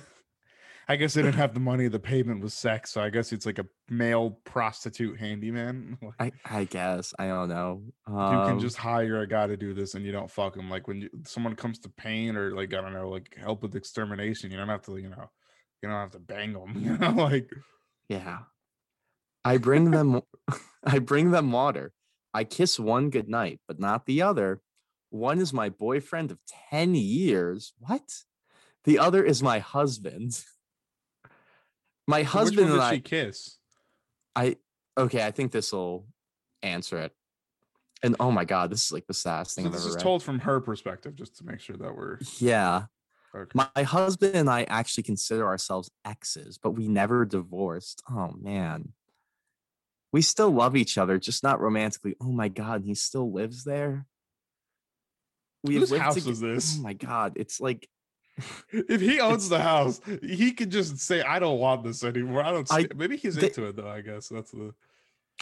I 0.89 0.95
guess 0.95 1.15
they 1.15 1.22
didn't 1.22 1.36
have 1.36 1.53
the 1.53 1.59
money. 1.59 1.89
The 1.89 1.99
payment 1.99 2.41
was 2.41 2.53
sex, 2.53 2.91
so 2.91 3.01
I 3.01 3.09
guess 3.09 3.34
it's 3.34 3.45
like 3.45 3.59
a 3.59 3.65
male 3.89 4.39
prostitute 4.45 5.20
handyman. 5.20 5.97
I 6.18 6.32
I 6.45 6.63
guess 6.63 7.13
I 7.20 7.28
don't 7.28 7.49
know. 7.49 7.82
you 8.07 8.13
can 8.13 8.51
Um, 8.51 8.59
just 8.61 8.78
hire 8.78 9.20
a 9.20 9.28
guy 9.28 9.47
to 9.47 9.57
do 9.57 9.74
this, 9.74 9.95
and 9.95 10.05
you 10.05 10.13
don't 10.13 10.32
fuck 10.32 10.55
him. 10.55 10.70
Like 10.70 10.88
when 10.88 11.01
you, 11.01 11.09
someone 11.26 11.55
comes 11.57 11.80
to 11.80 11.89
paint 11.89 12.38
or 12.38 12.51
like 12.55 12.74
I 12.74 12.80
don't 12.82 12.93
know, 12.93 13.09
like 13.09 13.36
help 13.38 13.63
with 13.63 13.76
extermination, 13.76 14.49
you 14.49 14.55
don't 14.57 14.70
have 14.70 14.84
to, 14.84 14.95
you 14.95 15.09
know, 15.09 15.30
you 15.84 15.89
don't 15.89 15.99
have 15.99 16.11
to 16.11 16.20
bang 16.20 16.53
them. 16.53 16.74
You 16.82 16.97
know, 16.97 17.11
like 17.11 17.51
Yeah. 18.07 18.39
I 19.48 19.58
bring 19.58 19.91
them 19.91 20.22
I 20.84 21.00
bring 21.00 21.32
them 21.32 21.52
water. 21.52 21.93
I 22.34 22.43
kiss 22.43 22.80
one 22.80 23.10
goodnight, 23.10 23.62
but 23.68 23.80
not 23.80 24.06
the 24.06 24.22
other. 24.22 24.62
One 25.10 25.39
is 25.39 25.54
my 25.54 25.70
boyfriend 25.70 26.32
of 26.32 26.39
10 26.70 26.95
years. 26.95 27.74
What? 27.80 28.24
The 28.84 29.00
other 29.00 29.24
is 29.24 29.41
my 29.41 29.60
husband. 29.60 30.43
My 32.10 32.24
husband 32.24 32.70
and 32.70 32.80
did 32.80 32.89
she 32.89 32.95
I 32.95 33.00
kiss? 33.00 33.58
I 34.34 34.56
okay, 34.98 35.26
I 35.26 35.32
think 35.32 35.52
this 35.52 35.74
will 35.74 36.08
answer 36.64 37.00
it. 37.00 37.12
And 38.02 38.16
oh 38.22 38.32
my 38.32 38.45
god, 38.45 38.70
this 38.72 38.86
is 38.86 38.91
like 38.93 39.06
the 39.08 39.14
saddest 39.14 39.56
thing 39.56 39.66
So 39.66 39.68
I've 39.68 39.74
this 39.74 39.82
ever 39.82 39.89
is 39.89 39.95
read. 39.95 40.04
told 40.04 40.24
from 40.24 40.39
her 40.39 40.62
perspective, 40.62 41.16
just 41.16 41.36
to 41.39 41.45
make 41.45 41.60
sure 41.60 41.76
that 41.76 41.93
we're 41.93 42.20
Yeah. 42.39 42.86
okay. 43.36 43.52
My 43.76 43.84
husband 43.84 44.36
and 44.36 44.50
I 44.50 44.64
actually 44.70 45.04
consider 45.04 45.45
ourselves 45.45 45.91
exes, 46.06 46.58
but 46.58 46.72
we 46.72 46.88
never 46.88 47.26
divorced. 47.26 48.02
Oh 48.10 48.32
man. 48.39 48.93
We 50.14 50.22
still 50.22 50.51
love 50.51 50.76
each 50.76 50.97
other, 50.97 51.18
just 51.20 51.43
not 51.43 51.60
romantically. 51.60 52.16
Oh 52.22 52.32
my 52.32 52.47
god, 52.47 52.84
he 52.84 52.95
still 52.95 53.32
lives 53.32 53.64
there. 53.64 54.05
We 55.64 55.76
Whose 55.76 55.95
house 55.95 56.18
toge- 56.18 56.30
is 56.32 56.39
this? 56.39 56.78
Oh 56.80 56.82
my 56.84 56.93
god, 56.93 57.34
it's 57.36 57.60
like 57.60 57.89
if 58.72 59.01
he 59.01 59.20
owns 59.20 59.49
the 59.49 59.60
house, 59.60 59.99
he 60.22 60.53
could 60.53 60.70
just 60.72 60.97
say, 60.99 61.22
"I 61.22 61.39
don't 61.39 61.60
want 61.60 61.84
this 61.84 62.03
anymore." 62.03 62.43
I 62.43 62.51
don't. 62.51 62.68
I- 62.72 62.88
Maybe 62.95 63.18
he's 63.18 63.36
they- 63.36 63.47
into 63.47 63.66
it 63.68 63.76
though. 63.76 63.89
I 63.89 64.01
guess 64.01 64.30
that's 64.30 64.51
the. 64.51 64.74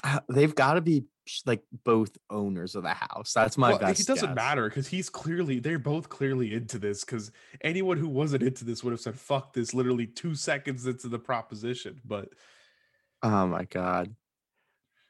uh, 0.04 0.20
they've 0.30 0.56
got 0.56 0.74
to 0.76 0.82
be 0.82 1.06
like 1.46 1.64
both 1.84 2.16
owners 2.30 2.76
of 2.76 2.84
the 2.84 2.94
house. 2.94 3.34
That's 3.34 3.58
my 3.58 3.70
well, 3.72 3.80
best. 3.80 4.00
it 4.02 4.08
doesn't 4.08 4.30
guess. 4.30 4.36
matter 4.36 4.68
because 4.70 4.88
he's 4.88 5.10
clearly 5.10 5.60
they're 5.60 5.78
both 5.80 6.10
clearly 6.10 6.54
into 6.54 6.80
this. 6.80 7.04
Because 7.04 7.32
anyone 7.62 7.98
who 7.98 8.08
wasn't 8.08 8.42
into 8.44 8.66
this 8.66 8.84
would 8.84 8.92
have 8.92 9.02
said, 9.02 9.16
"Fuck 9.16 9.54
this!" 9.54 9.74
Literally 9.76 10.08
two 10.08 10.34
seconds 10.34 10.88
into 10.88 11.08
the 11.08 11.20
proposition. 11.20 12.02
But 12.04 12.30
Oh 13.22 13.46
my 13.48 13.66
god. 13.66 14.16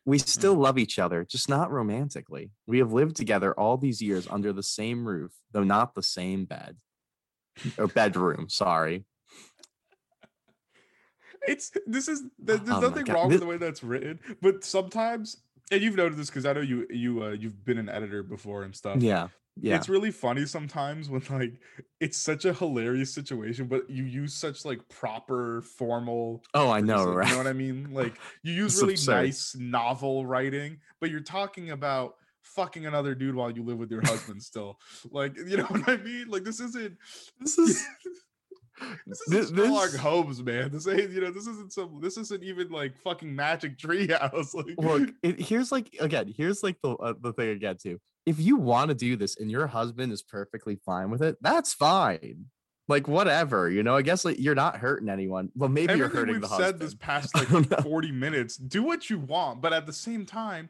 We 0.06 0.20
still 0.20 0.54
love 0.54 0.78
each 0.78 1.00
other, 1.00 1.26
just 1.26 1.50
not 1.50 1.72
romantically. 1.72 2.52
We 2.68 2.78
have 2.78 2.94
lived 2.94 3.16
together 3.16 3.54
all 3.60 3.76
these 3.78 4.02
years 4.02 4.28
under 4.30 4.54
the 4.54 4.62
same 4.64 5.08
roof, 5.08 5.32
though 5.52 5.64
not 5.64 5.96
the 5.96 6.04
same 6.04 6.46
bed. 6.46 6.78
Or 7.78 7.88
bedroom, 7.88 8.48
sorry. 8.50 9.06
it's 11.48 11.72
this 11.88 12.08
is 12.08 12.24
there- 12.38 12.58
there's 12.58 12.78
Oh 12.78 12.82
nothing 12.82 13.06
wrong 13.06 13.30
with 13.30 13.40
the 13.40 13.46
way 13.46 13.58
that's 13.58 13.82
written. 13.84 14.20
But 14.42 14.64
sometimes, 14.64 15.38
and 15.72 15.82
you've 15.82 15.96
noted 15.96 16.18
this 16.18 16.28
because 16.30 16.46
I 16.46 16.54
know 16.54 16.62
you 16.62 16.86
you 16.90 17.24
uh, 17.24 17.30
you've 17.32 17.64
been 17.66 17.78
an 17.78 17.88
editor 17.90 18.24
before 18.24 18.64
and 18.64 18.76
stuff. 18.76 19.02
Yeah. 19.02 19.30
Yeah. 19.58 19.78
It's 19.78 19.88
really 19.88 20.12
funny 20.12 20.46
sometimes 20.46 21.10
when 21.10 21.22
like 21.30 21.54
it's 22.02 22.18
such 22.18 22.44
a 22.46 22.54
hilarious 22.54 23.14
situation, 23.14 23.68
but 23.68 23.90
you 23.90 24.04
use 24.04 24.34
such 24.34 24.66
like 24.66 24.88
proper 24.90 25.62
formal. 25.62 26.44
Oh, 26.54 26.70
I 26.70 26.82
know, 26.82 27.06
right? 27.06 27.26
You 27.28 27.32
know 27.34 27.38
what 27.38 27.48
I 27.48 27.54
mean? 27.54 27.94
Like 27.94 28.16
you 28.44 28.54
use 28.64 28.82
really 28.82 28.98
nice 29.08 29.56
novel 29.58 30.26
writing, 30.26 30.80
but 31.00 31.10
you're 31.10 31.22
talking 31.22 31.72
about 31.72 32.16
fucking 32.42 32.86
another 32.86 33.16
dude 33.16 33.34
while 33.34 33.50
you 33.50 33.64
live 33.64 33.78
with 33.78 33.90
your 33.92 34.02
husband 34.06 34.44
still. 34.44 34.78
Like 35.10 35.38
you 35.48 35.58
know 35.58 35.64
what 35.66 35.88
I 35.88 35.98
mean? 35.98 36.28
Like 36.28 36.44
this 36.44 36.60
isn't. 36.60 36.98
This 37.40 37.58
is 37.58 37.86
This 39.08 39.22
Thi- 39.30 39.38
is 39.38 39.50
Sherlock 39.52 39.92
this- 39.92 39.96
Holmes, 40.02 40.44
man. 40.44 40.70
This 40.70 40.86
ain't 40.86 41.12
you 41.12 41.22
know. 41.22 41.32
This 41.32 41.48
isn't 41.48 41.72
some. 41.72 42.00
This 42.02 42.18
isn't 42.18 42.44
even 42.44 42.70
like 42.72 42.98
fucking 42.98 43.34
Magic 43.34 43.78
Treehouse. 43.78 44.54
Like, 44.54 44.76
look. 44.78 45.12
It, 45.24 45.40
here's 45.40 45.72
like 45.72 45.96
again. 46.02 46.34
Here's 46.36 46.62
like 46.62 46.76
the 46.84 46.92
uh, 46.98 47.14
the 47.22 47.32
thing 47.32 47.50
again 47.52 47.78
too. 47.78 48.02
If 48.26 48.40
you 48.40 48.58
want 48.58 48.90
to 48.90 48.96
do 48.96 49.16
this 49.16 49.38
and 49.40 49.52
your 49.52 49.68
husband 49.68 50.12
is 50.12 50.22
perfectly 50.22 50.78
fine 50.86 51.10
with 51.12 51.22
it, 51.22 51.38
that's 51.42 51.74
fine. 51.74 52.46
Like 52.88 53.08
whatever, 53.08 53.70
you 53.70 53.82
know. 53.84 53.96
I 53.96 54.02
guess 54.04 54.26
like 54.26 54.40
you're 54.40 54.56
not 54.56 54.78
hurting 54.78 55.10
anyone. 55.10 55.50
Well, 55.56 55.70
maybe 55.70 55.94
you're 55.96 56.06
everything 56.06 56.18
hurting 56.18 56.34
we've 56.34 56.42
the 56.42 56.58
said 56.58 56.80
this 56.80 56.94
past 56.94 57.36
like 57.54 57.82
40 57.82 58.12
minutes 58.12 58.58
do 58.58 58.84
what 58.84 59.10
you 59.10 59.18
want 59.18 59.62
but 59.62 59.74
at 59.74 59.88
the 59.88 59.94
same 59.94 60.26
time 60.26 60.70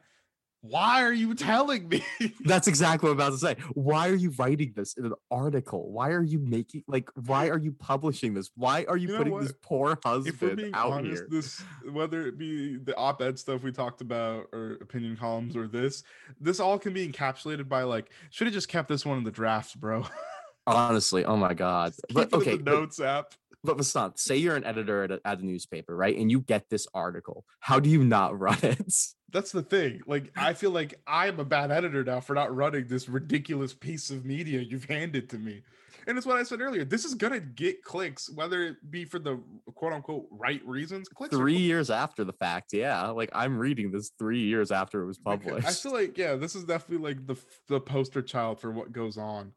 why 0.62 1.02
are 1.04 1.12
you 1.12 1.34
telling 1.34 1.88
me 1.88 2.02
That's 2.44 2.66
exactly 2.66 3.08
what 3.08 3.12
I'm 3.12 3.18
about 3.20 3.32
to 3.32 3.38
say. 3.38 3.56
Why 3.74 4.08
are 4.08 4.14
you 4.14 4.30
writing 4.38 4.72
this 4.74 4.94
in 4.94 5.06
an 5.06 5.14
article? 5.30 5.90
Why 5.92 6.10
are 6.10 6.22
you 6.22 6.38
making 6.38 6.82
like 6.88 7.08
why 7.14 7.48
are 7.50 7.58
you 7.58 7.72
publishing 7.72 8.34
this? 8.34 8.50
Why 8.56 8.84
are 8.88 8.96
you, 8.96 9.06
You 9.08 9.12
know 9.12 9.18
putting 9.18 9.32
what? 9.34 9.42
this 9.42 9.54
poor 9.62 9.98
husband 10.04 10.70
out 10.74 10.92
honest 10.92 11.22
here? 11.22 11.28
this 11.30 11.62
whether 11.90 12.26
it 12.26 12.38
be 12.38 12.76
the 12.76 12.96
op-ed 12.96 13.38
stuff 13.38 13.62
we 13.62 13.70
talked 13.72 14.00
about 14.00 14.46
or 14.52 14.78
opinion 14.80 15.16
columns 15.16 15.56
or 15.56 15.68
this 15.68 16.02
this 16.40 16.58
all 16.60 16.78
can 16.78 16.92
be 16.92 17.06
encapsulated 17.08 17.68
by 17.68 17.82
like 17.82 18.10
should 18.30 18.46
have 18.46 18.54
just 18.54 18.68
kept 18.68 18.88
this 18.88 19.06
one 19.06 19.18
in 19.18 19.24
the 19.24 19.30
drafts 19.30 19.74
bro 19.74 20.04
Honestly, 20.68 21.24
oh 21.24 21.36
my 21.36 21.54
god. 21.54 21.92
Keep 22.08 22.14
But 22.16 22.22
it 22.28 22.32
in 22.34 22.40
okay, 22.40 22.56
the 22.56 22.62
but, 22.64 22.74
notes 22.74 23.00
app 23.00 23.34
but 23.64 23.76
Vasant, 23.78 24.18
say 24.18 24.36
you're 24.36 24.56
an 24.56 24.64
editor 24.64 25.02
at 25.02 25.10
a, 25.10 25.20
at 25.24 25.40
a 25.40 25.44
newspaper, 25.44 25.94
right? 25.96 26.16
And 26.16 26.30
you 26.30 26.40
get 26.40 26.70
this 26.70 26.86
article. 26.94 27.44
How 27.60 27.80
do 27.80 27.90
you 27.90 28.04
not 28.04 28.38
run 28.38 28.58
it? 28.62 28.94
That's 29.30 29.52
the 29.52 29.62
thing 29.62 30.00
like 30.06 30.30
i 30.36 30.52
feel 30.60 30.70
like 30.70 31.00
i'm 31.06 31.38
a 31.40 31.44
bad 31.44 31.70
editor 31.70 32.04
now 32.04 32.20
for 32.20 32.34
not 32.34 32.54
running 32.54 32.86
this 32.86 33.08
ridiculous 33.08 33.72
piece 33.72 34.10
of 34.10 34.24
media 34.24 34.60
you've 34.60 34.84
handed 34.84 35.28
to 35.28 35.38
me 35.38 35.62
and 36.06 36.16
it's 36.16 36.26
what 36.26 36.36
i 36.36 36.42
said 36.42 36.60
earlier 36.60 36.84
this 36.84 37.04
is 37.04 37.14
gonna 37.14 37.40
get 37.40 37.82
clicks 37.82 38.30
whether 38.30 38.62
it 38.62 38.90
be 38.90 39.04
for 39.04 39.18
the 39.18 39.40
quote 39.74 39.92
unquote 39.92 40.26
right 40.30 40.64
reasons 40.66 41.08
clicks 41.08 41.36
Three 41.36 41.56
years 41.56 41.90
after 41.90 42.24
the 42.24 42.32
fact, 42.32 42.72
yeah. 42.72 43.08
Like 43.08 43.30
I'm 43.32 43.58
reading 43.58 43.90
this 43.90 44.10
three 44.18 44.40
years 44.40 44.70
after 44.70 45.02
it 45.02 45.06
was 45.06 45.18
published. 45.18 45.66
I 45.66 45.72
feel 45.72 45.92
like 45.92 46.16
yeah, 46.16 46.34
this 46.36 46.54
is 46.54 46.64
definitely 46.64 47.06
like 47.06 47.26
the 47.26 47.36
the 47.68 47.80
poster 47.80 48.22
child 48.22 48.60
for 48.60 48.70
what 48.70 48.92
goes 48.92 49.18
on. 49.18 49.52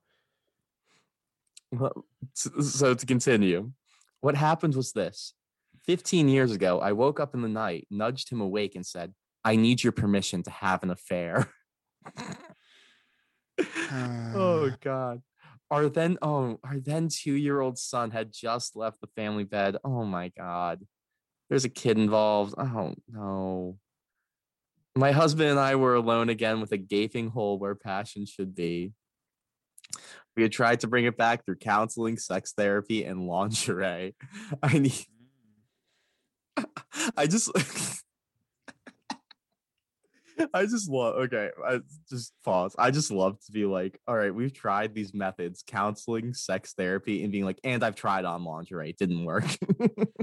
Well, 1.72 2.06
so 2.34 2.94
to 2.94 3.06
continue, 3.06 3.72
what 4.22 4.36
happened 4.36 4.76
was 4.76 4.92
this 4.92 5.34
15 5.86 6.28
years 6.28 6.52
ago, 6.52 6.80
I 6.80 6.92
woke 6.92 7.20
up 7.20 7.34
in 7.34 7.42
the 7.42 7.50
night, 7.50 7.88
nudged 7.90 8.32
him 8.32 8.42
awake, 8.42 8.76
and 8.76 8.86
said, 8.86 9.14
I 9.44 9.56
need 9.56 9.84
your 9.84 9.94
permission 9.94 10.44
to 10.44 10.52
have 10.52 10.84
an 10.84 10.92
affair. 10.92 11.50
oh, 13.92 14.70
uh. 14.72 14.76
God. 14.82 15.22
Our 15.72 15.88
then, 15.88 16.18
oh, 16.22 16.60
our 16.64 16.80
then 16.80 17.10
two 17.10 17.34
year 17.34 17.62
old 17.62 17.78
son 17.78 18.10
had 18.12 18.34
just 18.34 18.76
left 18.76 19.02
the 19.02 19.08
family 19.16 19.44
bed. 19.44 19.78
Oh, 19.84 20.04
my 20.04 20.30
God. 20.30 20.86
There's 21.50 21.66
a 21.66 21.70
kid 21.70 21.98
involved. 21.98 22.56
Oh, 22.58 22.96
no. 23.08 23.78
My 24.96 25.12
husband 25.12 25.50
and 25.50 25.60
I 25.60 25.76
were 25.76 25.96
alone 25.96 26.30
again 26.30 26.60
with 26.60 26.72
a 26.72 26.78
gaping 26.78 27.30
hole 27.30 27.60
where 27.60 27.76
passion 27.76 28.26
should 28.26 28.56
be. 28.56 28.94
We 30.36 30.44
had 30.44 30.52
tried 30.52 30.82
to 30.82 30.88
bring 30.88 31.06
it 31.06 31.18
back 31.18 31.46
through 31.46 31.58
counseling, 31.58 32.18
sex 32.18 32.54
therapy, 32.56 33.04
and 33.04 33.28
lingerie. 33.28 34.16
I 34.64 34.80
need. 34.80 35.06
Mm. 36.58 36.66
I 37.18 37.28
just. 37.28 37.52
I 40.54 40.64
just 40.66 40.90
love. 40.90 41.16
Okay, 41.16 41.50
I 41.66 41.80
just 42.10 42.34
pause. 42.44 42.76
I 42.78 42.92
just 42.92 43.12
love 43.12 43.40
to 43.46 43.52
be 43.52 43.66
like, 43.66 44.00
all 44.08 44.16
right, 44.16 44.34
we've 44.34 44.54
tried 44.54 44.94
these 44.94 45.14
methods, 45.14 45.64
counseling, 45.66 46.34
sex 46.34 46.74
therapy, 46.74 47.24
and 47.24 47.32
being 47.32 47.46
like, 47.46 47.60
and 47.64 47.84
I've 47.84 47.96
tried 47.96 48.26
on 48.26 48.44
lingerie, 48.44 48.92
it 48.92 48.98
didn't 48.98 49.26
work. 49.26 49.46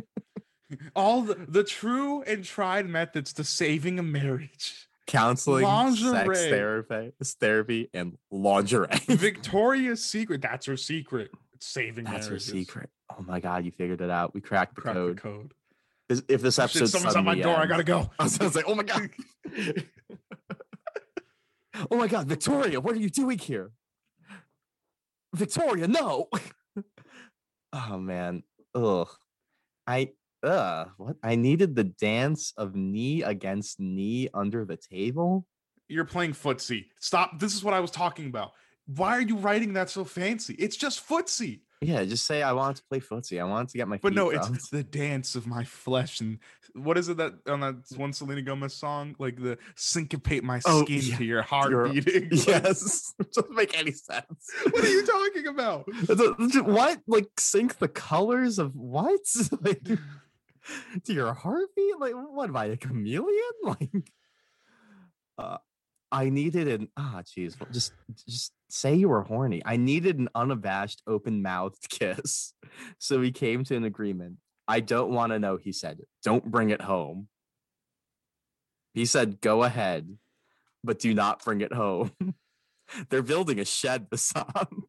All 0.96 1.22
the, 1.22 1.34
the 1.48 1.62
true 1.62 2.22
and 2.22 2.44
tried 2.44 2.88
methods 2.88 3.32
to 3.34 3.44
saving 3.44 3.98
a 3.98 4.02
marriage. 4.02 4.88
counseling, 5.06 5.64
lingerie. 5.64 6.10
sex 6.10 6.40
therapy, 6.46 7.12
therapy, 7.40 7.90
and 7.94 8.18
lingerie. 8.30 8.88
Victoria's 9.06 10.02
Secret, 10.04 10.42
that's 10.42 10.66
her 10.66 10.76
secret. 10.76 11.30
It's 11.54 11.66
saving 11.66 12.04
That's 12.04 12.26
her 12.26 12.38
secret. 12.38 12.90
Oh 13.10 13.22
my 13.22 13.40
god, 13.40 13.64
you 13.64 13.70
figured 13.70 14.00
it 14.00 14.10
out. 14.10 14.34
We 14.34 14.40
cracked 14.40 14.74
the 14.74 14.80
Crack 14.82 14.94
code. 14.94 15.16
the 15.16 15.20
code. 15.20 15.54
If 16.09 16.40
this 16.40 16.59
Oh, 16.59 16.64
episode 16.64 16.78
shit, 16.78 16.88
someone's 16.88 17.16
at 17.16 17.24
my 17.24 17.34
door. 17.34 17.57
I 17.57 17.66
gotta 17.66 17.84
go. 17.84 18.11
I 18.18 18.24
was, 18.24 18.54
like, 18.54 18.64
oh 18.68 18.74
my 18.74 18.84
god. 18.84 19.11
oh 21.90 21.96
my 21.96 22.07
god, 22.07 22.28
Victoria, 22.28 22.80
what 22.80 22.94
are 22.94 23.00
you 23.00 23.11
doing 23.11 23.38
here? 23.38 23.72
Victoria, 25.34 25.88
no. 25.88 26.28
oh 27.72 27.98
man. 27.98 28.44
Ugh. 28.74 29.09
I 29.86 30.11
uh 30.42 30.86
what 30.96 31.16
I 31.22 31.34
needed 31.34 31.74
the 31.74 31.84
dance 31.84 32.52
of 32.57 32.76
knee 32.76 33.22
against 33.22 33.80
knee 33.80 34.28
under 34.32 34.64
the 34.64 34.76
table. 34.76 35.46
You're 35.88 36.04
playing 36.04 36.32
footsie. 36.32 36.86
Stop. 37.00 37.38
This 37.38 37.54
is 37.54 37.64
what 37.64 37.74
I 37.74 37.80
was 37.80 37.90
talking 37.90 38.26
about. 38.26 38.52
Why 38.86 39.16
are 39.16 39.22
you 39.22 39.36
writing 39.36 39.72
that 39.72 39.90
so 39.90 40.04
fancy? 40.04 40.54
It's 40.54 40.76
just 40.76 41.07
footsie. 41.07 41.61
Yeah, 41.82 42.04
just 42.04 42.26
say 42.26 42.42
I 42.42 42.52
wanted 42.52 42.76
to 42.76 42.82
play 42.88 43.00
footsie. 43.00 43.38
I 43.40 43.44
wanted 43.44 43.68
to 43.70 43.78
get 43.78 43.86
my 43.88 43.98
But 43.98 44.10
feet 44.12 44.16
no, 44.16 44.30
it's 44.30 44.46
rubbed." 44.46 44.56
it's 44.56 44.70
the 44.70 44.82
dance 44.82 45.34
of 45.36 45.46
my 45.46 45.62
flesh 45.64 46.20
and 46.20 46.38
what 46.74 46.96
is 46.98 47.08
it 47.08 47.16
that 47.18 47.34
on 47.46 47.60
that 47.60 47.76
one 47.96 48.12
Selena 48.12 48.42
Gomez 48.42 48.74
song? 48.74 49.14
Like 49.18 49.36
the 49.42 49.56
syncopate 49.76 50.42
my 50.44 50.60
Oh, 50.66 50.84
skin 50.84 51.00
yeah, 51.02 51.16
to 51.16 51.24
your 51.24 51.42
heart 51.42 51.70
your- 51.70 51.88
beating. 51.88 52.28
Like, 52.32 52.46
Yes, 52.46 53.14
doesn't 53.34 53.54
make 53.54 53.78
any 53.78 53.92
sense. 53.92 54.50
what 54.70 54.84
are 54.84 54.88
you 54.90 55.04
talking 55.06 55.46
about? 55.48 55.86
What? 56.66 57.00
Like 57.06 57.28
sync 57.38 57.78
the 57.78 57.88
colors 57.88 58.58
of 58.58 58.74
what? 58.74 59.20
Like 59.60 59.82
to 61.04 61.12
your 61.12 61.32
heartbeat? 61.32 61.98
Like 62.00 62.12
what? 62.14 62.48
Am 62.48 62.56
I 62.56 62.64
a 62.66 62.76
chameleon? 62.76 63.32
Like, 63.62 63.90
uh, 65.38 65.58
I 66.16 66.30
needed 66.30 66.66
an 66.66 66.88
ah, 66.96 67.20
jeez, 67.26 67.54
just 67.72 67.92
just 68.26 68.54
say 68.70 68.94
you 68.94 69.10
were 69.10 69.20
horny. 69.20 69.60
I 69.66 69.76
needed 69.76 70.18
an 70.18 70.30
unabashed, 70.34 71.02
open 71.06 71.42
mouthed 71.42 71.86
kiss. 71.90 72.54
So 72.98 73.20
we 73.20 73.30
came 73.32 73.64
to 73.64 73.76
an 73.76 73.84
agreement. 73.84 74.38
I 74.66 74.80
don't 74.80 75.10
want 75.10 75.32
to 75.32 75.38
know. 75.38 75.58
He 75.58 75.72
said, 75.72 76.00
"Don't 76.24 76.50
bring 76.50 76.70
it 76.70 76.80
home." 76.80 77.28
He 78.94 79.04
said, 79.04 79.42
"Go 79.42 79.62
ahead, 79.62 80.16
but 80.82 80.98
do 80.98 81.12
not 81.12 81.44
bring 81.44 81.60
it 81.60 81.74
home." 81.74 82.12
They're 83.10 83.22
building 83.22 83.60
a 83.60 83.66
shed, 83.66 84.08
Bassam. 84.10 84.84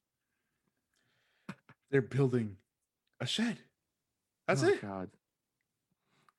They're 1.91 2.01
building 2.01 2.55
a 3.19 3.25
shed. 3.25 3.57
That's 4.47 4.63
Oh, 4.63 4.67
it. 4.69 4.81
God. 4.81 5.09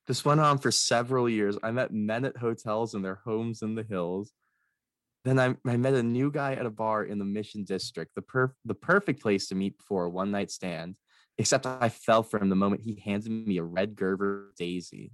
This 0.06 0.24
went 0.24 0.40
on 0.40 0.56
for 0.56 0.70
several 0.70 1.28
years. 1.28 1.58
I 1.62 1.72
met 1.72 1.92
men 1.92 2.24
at 2.24 2.38
hotels 2.38 2.94
in 2.94 3.02
their 3.02 3.20
homes 3.26 3.60
in 3.60 3.74
the 3.74 3.82
hills. 3.82 4.32
Then 5.28 5.38
I, 5.38 5.70
I 5.70 5.76
met 5.76 5.92
a 5.92 6.02
new 6.02 6.30
guy 6.30 6.54
at 6.54 6.64
a 6.64 6.70
bar 6.70 7.04
in 7.04 7.18
the 7.18 7.24
Mission 7.26 7.62
District, 7.62 8.10
the 8.14 8.22
perf- 8.22 8.54
the 8.64 8.74
perfect 8.74 9.20
place 9.20 9.48
to 9.48 9.54
meet 9.54 9.74
for 9.86 10.04
a 10.04 10.08
one 10.08 10.30
night 10.30 10.50
stand. 10.50 10.96
Except 11.36 11.66
I 11.66 11.90
fell 11.90 12.22
for 12.22 12.40
him 12.40 12.48
the 12.48 12.56
moment 12.56 12.80
he 12.80 13.02
handed 13.04 13.30
me 13.30 13.58
a 13.58 13.62
red 13.62 13.94
Gerber 13.94 14.54
Daisy. 14.56 15.12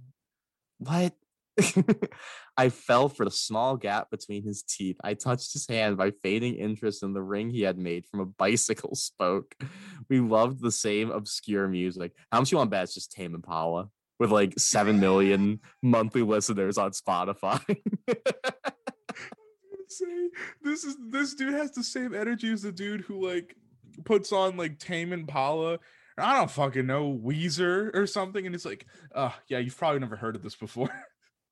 What? 0.77 1.13
I 2.57 2.69
fell 2.69 3.09
for 3.09 3.25
the 3.25 3.31
small 3.31 3.75
gap 3.75 4.09
between 4.09 4.45
his 4.45 4.63
teeth. 4.63 4.95
I 5.03 5.15
touched 5.15 5.51
his 5.51 5.67
hand 5.67 5.97
by 5.97 6.11
feigning 6.23 6.55
interest 6.55 7.03
in 7.03 7.11
the 7.11 7.21
ring 7.21 7.49
he 7.49 7.63
had 7.63 7.77
made 7.77 8.05
from 8.07 8.21
a 8.21 8.25
bicycle 8.25 8.95
spoke. 8.95 9.53
We 10.09 10.21
loved 10.21 10.61
the 10.61 10.71
same 10.71 11.11
obscure 11.11 11.67
music. 11.67 12.13
How 12.31 12.39
much 12.39 12.53
you 12.53 12.57
want 12.57 12.69
to 12.69 12.71
bet 12.71 12.83
it's 12.83 12.93
just 12.93 13.11
Tame 13.11 13.35
Impala 13.35 13.89
with 14.17 14.31
like 14.31 14.57
7 14.57 14.97
million 14.97 15.59
monthly 15.83 16.21
listeners 16.21 16.77
on 16.77 16.91
Spotify? 16.91 17.59
Say 19.87 20.29
this 20.61 20.83
is 20.83 20.97
this 21.09 21.33
dude 21.35 21.53
has 21.53 21.71
the 21.71 21.83
same 21.83 22.13
energy 22.15 22.51
as 22.51 22.61
the 22.63 22.71
dude 22.71 23.01
who 23.01 23.25
like 23.25 23.55
puts 24.03 24.31
on 24.31 24.57
like 24.57 24.79
Tame 24.79 25.13
Impala. 25.13 25.79
I 26.17 26.37
don't 26.37 26.49
fucking 26.51 26.85
know 26.87 27.11
Weezer 27.23 27.93
or 27.93 28.07
something, 28.07 28.45
and 28.45 28.55
it's 28.55 28.65
like, 28.65 28.85
uh, 29.13 29.31
yeah, 29.47 29.59
you've 29.59 29.77
probably 29.77 29.99
never 29.99 30.15
heard 30.15 30.35
of 30.35 30.43
this 30.43 30.55
before. 30.55 30.89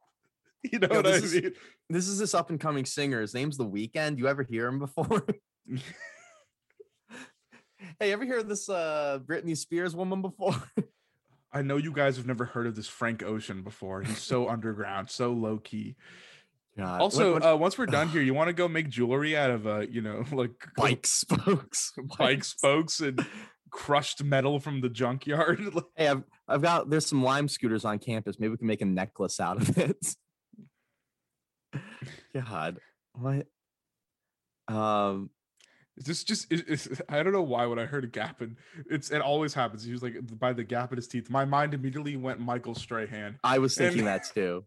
you 0.64 0.80
know 0.80 0.88
Yo, 0.90 0.96
what 0.98 1.08
I 1.08 1.12
this 1.12 1.24
is- 1.24 1.44
mean? 1.44 1.52
this 1.90 2.08
is 2.08 2.18
this 2.18 2.34
up 2.34 2.50
and 2.50 2.60
coming 2.60 2.86
singer. 2.86 3.20
His 3.22 3.34
name's 3.34 3.58
The 3.58 3.66
Weeknd. 3.68 4.18
You 4.18 4.28
ever 4.30 4.44
hear 4.44 4.68
him 4.68 4.80
before? 4.80 5.26
hey, 8.00 8.12
ever 8.12 8.24
hear 8.26 8.42
this 8.44 8.70
uh 8.70 9.20
Britney 9.26 9.58
Spears 9.58 9.96
woman 9.96 10.22
before? 10.22 10.56
I 11.52 11.62
know 11.62 11.78
you 11.78 11.92
guys 11.92 12.18
have 12.18 12.26
never 12.26 12.46
heard 12.46 12.66
of 12.66 12.76
this 12.76 12.88
Frank 12.88 13.22
Ocean 13.22 13.62
before. 13.62 14.02
He's 14.02 14.22
so 14.22 14.50
underground, 14.50 15.10
so 15.12 15.32
low 15.34 15.60
key. 15.60 15.96
God, 16.78 17.02
Also, 17.02 17.34
what- 17.34 17.44
what- 17.44 17.54
uh, 17.54 17.58
once 17.58 17.78
we're 17.78 17.86
done 17.86 18.10
here, 18.10 18.22
you 18.22 18.34
want 18.34 18.48
to 18.48 18.54
go 18.54 18.68
make 18.68 18.90
jewelry 18.90 19.38
out 19.38 19.52
of 19.52 19.68
uh, 19.68 19.80
you 19.82 20.02
know, 20.02 20.24
like 20.32 20.68
bike 20.76 21.06
spokes. 21.06 21.94
bike 22.18 22.44
spokes 22.44 23.00
and 23.00 23.26
crushed 23.70 24.24
metal 24.24 24.60
from 24.60 24.82
the 24.82 24.90
junkyard. 24.90 25.62
Hey, 25.96 26.08
I've 26.08 26.24
I've 26.48 26.62
got 26.62 26.90
there's 26.90 27.06
some 27.06 27.24
lime 27.24 27.48
scooters 27.48 27.86
on 27.86 28.00
campus. 28.00 28.40
Maybe 28.40 28.52
we 28.52 28.58
can 28.58 28.68
make 28.68 28.82
a 28.82 28.86
necklace 28.86 29.40
out 29.40 29.62
of 29.62 29.78
it. 29.78 30.16
God, 32.34 32.80
what? 33.14 33.48
Um, 34.68 35.30
Is 35.98 36.06
this 36.06 36.24
just 36.24 36.52
it- 36.52 36.66
it's, 36.68 36.88
I 37.10 37.22
don't 37.22 37.34
know 37.34 37.42
why 37.44 37.66
when 37.68 37.78
I 37.80 37.86
heard 37.86 38.04
a 38.04 38.08
gap 38.08 38.42
in 38.42 38.58
it's 38.90 39.12
it 39.12 39.22
always 39.22 39.54
happens. 39.54 39.84
He 39.84 39.92
was 39.92 40.02
like 40.02 40.16
by 40.40 40.54
the 40.54 40.64
gap 40.64 40.92
in 40.92 40.96
his 40.98 41.08
teeth. 41.08 41.30
My 41.30 41.46
mind 41.46 41.74
immediately 41.74 42.16
went 42.18 42.40
Michael 42.40 42.74
Strahan. 42.76 43.38
I 43.44 43.60
was 43.60 43.78
And- 43.78 43.88
thinking 43.90 44.06
that 44.06 44.26
too. 44.34 44.66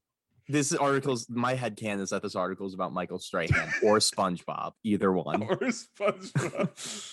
This 0.48 0.72
article's 0.72 1.28
my 1.28 1.54
head 1.54 1.76
can 1.76 1.98
is 2.00 2.10
that 2.10 2.22
this 2.22 2.36
article 2.36 2.66
is 2.66 2.74
about 2.74 2.92
Michael 2.92 3.18
Strahan 3.18 3.68
or 3.82 3.98
SpongeBob, 3.98 4.72
either 4.84 5.10
one. 5.12 5.42
Or 5.42 5.56
SpongeBob. 5.56 7.10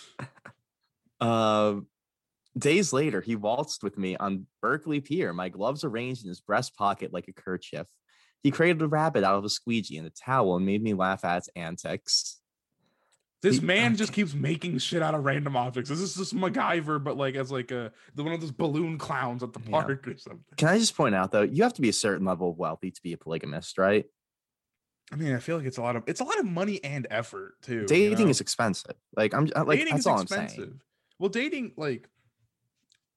Um, 1.20 1.88
days 2.58 2.94
later, 2.94 3.22
he 3.22 3.36
waltzed 3.36 3.82
with 3.82 3.98
me 3.98 4.16
on 4.18 4.46
Berkeley 4.62 5.02
Pier, 5.02 5.34
my 5.34 5.50
gloves 5.50 5.84
arranged 5.84 6.24
in 6.24 6.30
his 6.30 6.42
breast 6.42 6.76
pocket 6.76 7.12
like 7.12 7.28
a 7.28 7.34
kerchief. 7.34 7.88
He 8.44 8.52
created 8.52 8.82
a 8.82 8.88
rabbit 8.88 9.24
out 9.24 9.38
of 9.38 9.46
a 9.46 9.50
squeegee 9.50 9.98
and 9.98 10.06
a 10.06 10.12
towel 10.12 10.58
and 10.58 10.66
made 10.66 10.84
me 10.84 10.94
laugh 10.94 11.26
at 11.26 11.38
its 11.38 11.50
antics. 11.56 12.42
This 13.44 13.60
He- 13.60 13.66
man 13.66 13.96
just 13.96 14.12
keeps 14.14 14.34
making 14.34 14.78
shit 14.80 15.04
out 15.04 15.14
of 15.14 15.24
random 15.26 15.56
objects. 15.56 15.90
This 15.90 16.00
is 16.00 16.16
just 16.16 16.34
MacGyver, 16.34 17.04
but 17.04 17.18
like 17.18 17.36
as 17.36 17.52
like 17.52 17.70
a 17.72 17.92
the 18.16 18.24
one 18.24 18.34
of 18.34 18.42
those 18.42 18.52
balloon 18.52 18.98
clowns 18.98 19.44
at 19.44 19.54
the 19.54 19.60
Yeah. 19.66 19.70
park 19.70 20.08
or 20.08 20.18
something. 20.18 20.44
Can 20.58 20.70
I 20.70 20.80
just 20.80 20.96
point 20.98 21.14
out 21.14 21.32
though, 21.32 21.42
you 21.44 21.62
have 21.64 21.74
to 21.74 21.82
be 21.82 21.90
a 21.90 21.94
certain 21.94 22.26
level 22.26 22.50
of 22.50 22.58
wealthy 22.58 22.90
to 22.90 23.02
be 23.04 23.14
a 23.14 23.18
polygamist, 23.18 23.78
right? 23.78 24.06
I 25.12 25.18
mean, 25.18 25.36
I 25.36 25.40
feel 25.40 25.58
like 25.58 25.68
it's 25.68 25.78
a 25.78 25.82
lot 25.82 25.96
of 25.98 26.04
it's 26.08 26.22
a 26.22 26.24
lot 26.24 26.40
of 26.40 26.46
money 26.46 26.82
and 26.84 27.06
effort 27.12 27.56
too. 27.62 27.82
you 27.82 27.86
Dating 27.86 28.26
know? 28.26 28.32
is 28.32 28.42
expensive. 28.42 28.96
Like 29.16 29.34
I'm 29.36 29.48
uh, 29.56 29.66
like 29.66 29.78
dating 29.78 29.94
that's 29.96 30.00
is 30.04 30.08
all 30.08 30.22
expensive. 30.22 30.58
I'm 30.60 30.64
saying. 30.66 30.82
Well, 31.20 31.30
dating 31.30 31.74
like 31.78 32.10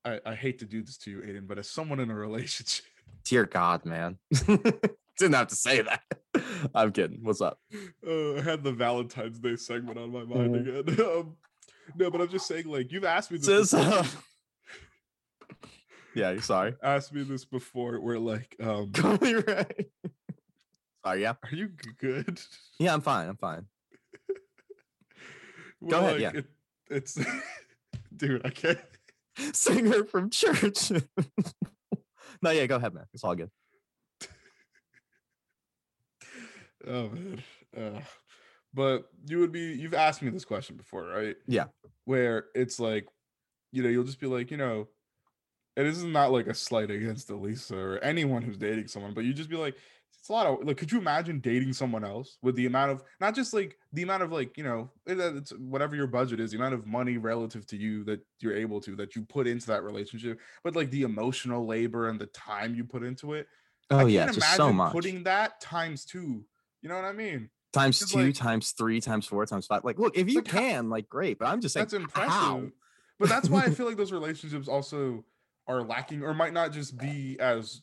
I, 0.04 0.20
I 0.26 0.34
hate 0.34 0.58
to 0.58 0.64
do 0.66 0.82
this 0.82 0.98
to 0.98 1.10
you, 1.10 1.18
Aiden, 1.20 1.46
but 1.46 1.58
as 1.58 1.70
someone 1.70 2.00
in 2.00 2.10
a 2.10 2.14
relationship, 2.14 2.84
Dear 3.24 3.44
God, 3.46 3.84
man. 3.84 4.18
Didn't 5.18 5.34
have 5.34 5.48
to 5.48 5.56
say 5.56 5.80
that. 5.82 6.02
I'm 6.74 6.92
kidding. 6.92 7.20
What's 7.22 7.40
up? 7.40 7.58
uh, 8.06 8.34
I 8.34 8.40
had 8.42 8.62
the 8.62 8.72
Valentine's 8.72 9.38
Day 9.38 9.56
segment 9.56 9.98
on 9.98 10.10
my 10.12 10.24
mind 10.24 10.54
Mhm. 10.54 10.88
again. 10.88 11.06
Um, 11.06 11.36
no, 11.96 12.10
but 12.10 12.20
I'm 12.20 12.28
just 12.28 12.48
saying, 12.48 12.66
like 12.66 12.90
you've 12.90 13.04
asked 13.04 13.30
me 13.30 13.38
this. 13.38 13.72
Uh, 13.72 14.04
yeah, 16.14 16.32
you're 16.32 16.42
sorry. 16.42 16.74
asked 16.82 17.12
me 17.14 17.22
this 17.22 17.44
before, 17.44 18.00
where 18.00 18.18
like, 18.18 18.56
um, 18.60 18.90
You're 19.22 19.40
right. 19.42 19.86
Sorry, 21.04 21.22
yeah. 21.22 21.34
are 21.44 21.54
you 21.54 21.70
good? 22.00 22.40
Yeah, 22.80 22.92
I'm 22.92 23.00
fine. 23.02 23.28
I'm 23.28 23.36
fine. 23.36 23.66
Where, 25.80 26.00
ahead, 26.00 26.12
like, 26.14 26.20
yeah. 26.20 26.32
it- 26.40 26.46
it's, 26.88 27.18
dude, 28.16 28.44
I 28.44 28.50
can't. 28.50 28.78
Singer 29.52 30.04
from 30.04 30.30
church. 30.30 30.90
no, 32.42 32.50
yeah, 32.50 32.66
go 32.66 32.76
ahead, 32.76 32.94
man. 32.94 33.04
It's 33.12 33.22
all 33.24 33.34
good. 33.34 33.50
Oh 36.86 37.08
man. 37.08 37.42
Uh, 37.76 38.00
but 38.72 39.08
you 39.26 39.38
would 39.38 39.52
be 39.52 39.72
you've 39.72 39.94
asked 39.94 40.22
me 40.22 40.30
this 40.30 40.44
question 40.44 40.76
before, 40.76 41.04
right? 41.06 41.36
Yeah. 41.46 41.66
Where 42.04 42.46
it's 42.54 42.78
like, 42.78 43.06
you 43.72 43.82
know, 43.82 43.88
you'll 43.88 44.04
just 44.04 44.20
be 44.20 44.26
like, 44.26 44.50
you 44.50 44.56
know, 44.56 44.88
and 45.76 45.86
this 45.86 45.96
is 45.96 46.04
not 46.04 46.32
like 46.32 46.46
a 46.46 46.54
slight 46.54 46.90
against 46.90 47.30
Elisa 47.30 47.76
or 47.76 47.98
anyone 47.98 48.42
who's 48.42 48.56
dating 48.58 48.88
someone, 48.88 49.14
but 49.14 49.24
you 49.24 49.34
just 49.34 49.50
be 49.50 49.56
like, 49.56 49.76
it's 50.18 50.28
a 50.28 50.32
lot 50.32 50.46
of 50.46 50.66
like, 50.66 50.76
could 50.76 50.90
you 50.90 50.98
imagine 50.98 51.40
dating 51.40 51.72
someone 51.72 52.04
else 52.04 52.38
with 52.42 52.56
the 52.56 52.66
amount 52.66 52.90
of 52.90 53.02
not 53.20 53.34
just 53.34 53.52
like 53.52 53.78
the 53.92 54.02
amount 54.02 54.22
of 54.22 54.32
like, 54.32 54.56
you 54.56 54.64
know, 54.64 54.90
it's 55.06 55.50
whatever 55.52 55.94
your 55.94 56.06
budget 56.06 56.40
is, 56.40 56.50
the 56.50 56.56
amount 56.56 56.74
of 56.74 56.86
money 56.86 57.16
relative 57.18 57.66
to 57.68 57.76
you 57.76 58.04
that 58.04 58.20
you're 58.40 58.56
able 58.56 58.80
to 58.80 58.96
that 58.96 59.14
you 59.14 59.22
put 59.22 59.46
into 59.46 59.66
that 59.68 59.82
relationship, 59.84 60.40
but 60.64 60.74
like 60.74 60.90
the 60.90 61.02
emotional 61.02 61.66
labor 61.66 62.08
and 62.08 62.18
the 62.20 62.26
time 62.26 62.74
you 62.74 62.84
put 62.84 63.02
into 63.02 63.34
it. 63.34 63.46
I 63.90 63.94
Oh 63.94 63.98
can't 63.98 64.10
yeah, 64.10 64.26
just 64.32 64.56
so 64.56 64.72
much. 64.72 64.92
putting 64.92 65.22
that 65.24 65.60
times 65.60 66.04
two. 66.04 66.44
You 66.82 66.88
know 66.88 66.96
what 66.96 67.04
I 67.04 67.12
mean? 67.12 67.50
times 67.72 67.98
two, 68.10 68.18
like- 68.18 68.34
times 68.34 68.70
three, 68.72 69.00
times 69.00 69.26
four, 69.26 69.44
times 69.46 69.66
five. 69.66 69.84
Like, 69.84 69.98
look, 69.98 70.16
if 70.16 70.30
you 70.30 70.42
can, 70.42 70.88
like, 70.88 71.08
great. 71.08 71.38
But 71.38 71.48
I'm 71.48 71.60
just 71.60 71.74
saying, 71.74 71.82
That's 71.82 71.94
impressive. 71.94 72.32
how? 72.32 72.62
But 73.18 73.28
that's 73.28 73.48
why 73.48 73.62
I 73.64 73.70
feel 73.74 73.86
like 73.86 73.96
those 73.96 74.12
relationships 74.12 74.68
also 74.68 75.24
are 75.66 75.82
lacking 75.82 76.22
or 76.22 76.32
might 76.34 76.52
not 76.52 76.72
just 76.72 76.96
be 76.96 77.38
as 77.40 77.82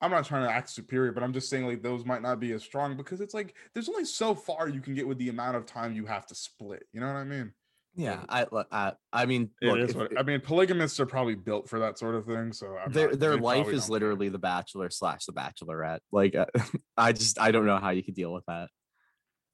I'm 0.00 0.10
not 0.12 0.24
trying 0.24 0.46
to 0.46 0.52
act 0.52 0.70
superior, 0.70 1.10
but 1.12 1.22
I'm 1.22 1.32
just 1.32 1.50
saying 1.50 1.66
like 1.66 1.82
those 1.82 2.04
might 2.04 2.22
not 2.22 2.38
be 2.38 2.52
as 2.52 2.62
strong 2.62 2.96
because 2.96 3.20
it's 3.20 3.34
like 3.34 3.54
there's 3.74 3.88
only 3.88 4.04
so 4.04 4.34
far 4.34 4.68
you 4.68 4.80
can 4.80 4.94
get 4.94 5.08
with 5.08 5.18
the 5.18 5.28
amount 5.28 5.56
of 5.56 5.66
time 5.66 5.94
you 5.94 6.06
have 6.06 6.26
to 6.26 6.34
split. 6.34 6.84
You 6.92 7.00
know 7.00 7.08
what 7.08 7.16
I 7.16 7.24
mean? 7.24 7.52
Yeah, 7.98 8.22
I, 8.28 8.46
I, 8.70 8.92
I 9.12 9.26
mean, 9.26 9.50
It 9.60 9.66
look, 9.66 9.78
is 9.80 9.90
if- 9.90 9.96
what 9.96 10.16
I 10.18 10.22
mean. 10.22 10.40
Polygamists 10.40 11.00
are 11.00 11.06
probably 11.06 11.34
built 11.34 11.68
for 11.68 11.80
that 11.80 11.98
sort 11.98 12.14
of 12.14 12.26
thing. 12.26 12.52
So 12.52 12.76
I'm 12.78 12.92
their 12.92 13.10
not- 13.10 13.18
their 13.18 13.36
life 13.36 13.66
is 13.66 13.82
don't 13.82 13.88
care. 13.88 13.92
literally 13.94 14.28
the 14.28 14.38
Bachelor 14.38 14.88
slash 14.90 15.24
the 15.24 15.32
Bachelorette. 15.32 15.98
Like, 16.12 16.36
uh, 16.36 16.46
I 16.96 17.10
just 17.12 17.40
I 17.40 17.50
don't 17.50 17.66
know 17.66 17.78
how 17.78 17.90
you 17.90 18.04
could 18.04 18.14
deal 18.14 18.32
with 18.32 18.44
that. 18.46 18.68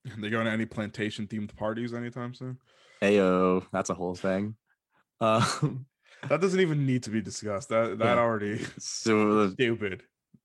They 0.21 0.29
going 0.29 0.45
to 0.45 0.53
any 0.53 0.67
plantation 0.67 1.27
themed 1.27 1.57
parties 1.57 1.95
anytime 1.95 2.35
soon? 2.35 2.59
Ayo, 3.01 3.65
that's 3.73 3.89
a 3.91 3.95
whole 3.95 4.15
thing. 4.15 4.57
Um, 5.23 5.87
That 6.29 6.41
doesn't 6.43 6.61
even 6.61 6.85
need 6.85 7.05
to 7.05 7.11
be 7.11 7.23
discussed. 7.23 7.71
That 7.71 7.99
that 7.99 8.17
Yeah. 8.17 8.21
already 8.23 8.63
so 8.79 9.49
stupid. 9.53 10.03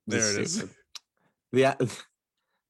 There 0.08 0.20
it 0.32 0.42
is. 0.42 0.54
stupid. 0.56 0.76
The 1.52 1.64
a- 1.64 1.78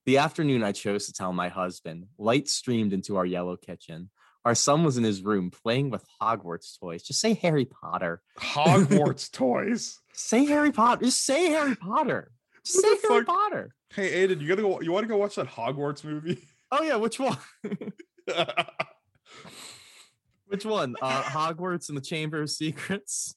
the 0.07 0.17
afternoon 0.17 0.63
I 0.63 0.71
chose 0.71 1.05
to 1.05 1.13
tell 1.13 1.33
my 1.33 1.49
husband, 1.49 2.05
light 2.17 2.47
streamed 2.47 2.93
into 2.93 3.15
our 3.17 3.25
yellow 3.27 3.57
kitchen. 3.57 4.09
Our 4.45 4.55
son 4.55 4.83
was 4.83 4.97
in 4.97 5.03
his 5.03 5.21
room 5.21 5.51
playing 5.51 5.89
with 5.89 6.05
Hogwarts 6.21 6.79
toys. 6.79 7.03
Just 7.03 7.19
say 7.19 7.33
Harry 7.35 7.65
Potter. 7.65 8.21
Hogwarts 8.39 9.31
toys. 9.31 9.99
Say 10.13 10.45
Harry 10.45 10.71
Potter. 10.71 11.05
Just 11.05 11.25
say 11.25 11.49
Harry 11.49 11.75
Potter. 11.75 12.31
Just 12.65 12.81
say 12.81 12.87
Harry 13.07 13.25
fuck? 13.25 13.35
Potter. 13.35 13.75
Hey, 13.93 14.27
Aiden, 14.27 14.39
you 14.41 14.47
gotta 14.47 14.61
go. 14.61 14.81
You 14.81 14.91
want 14.91 15.03
to 15.03 15.07
go 15.07 15.17
watch 15.17 15.35
that 15.35 15.47
Hogwarts 15.47 16.03
movie? 16.03 16.47
Oh 16.71 16.83
yeah, 16.83 16.95
which 16.97 17.19
one? 17.19 17.37
which 20.45 20.65
one? 20.65 20.95
Uh, 21.01 21.23
Hogwarts 21.23 21.89
and 21.89 21.97
the 21.97 22.01
Chamber 22.01 22.43
of 22.43 22.49
Secrets. 22.49 23.35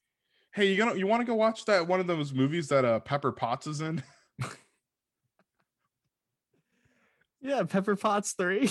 hey, 0.54 0.66
you 0.70 0.76
gonna 0.76 0.94
you 0.96 1.06
want 1.06 1.20
to 1.22 1.26
go 1.26 1.34
watch 1.34 1.64
that 1.64 1.88
one 1.88 1.98
of 1.98 2.06
those 2.06 2.32
movies 2.32 2.68
that 2.68 2.84
uh 2.84 3.00
Pepper 3.00 3.32
Potts 3.32 3.66
is 3.66 3.80
in? 3.80 4.02
Yeah, 7.44 7.64
Pepper 7.64 7.96
Potts 7.96 8.34
three. 8.34 8.70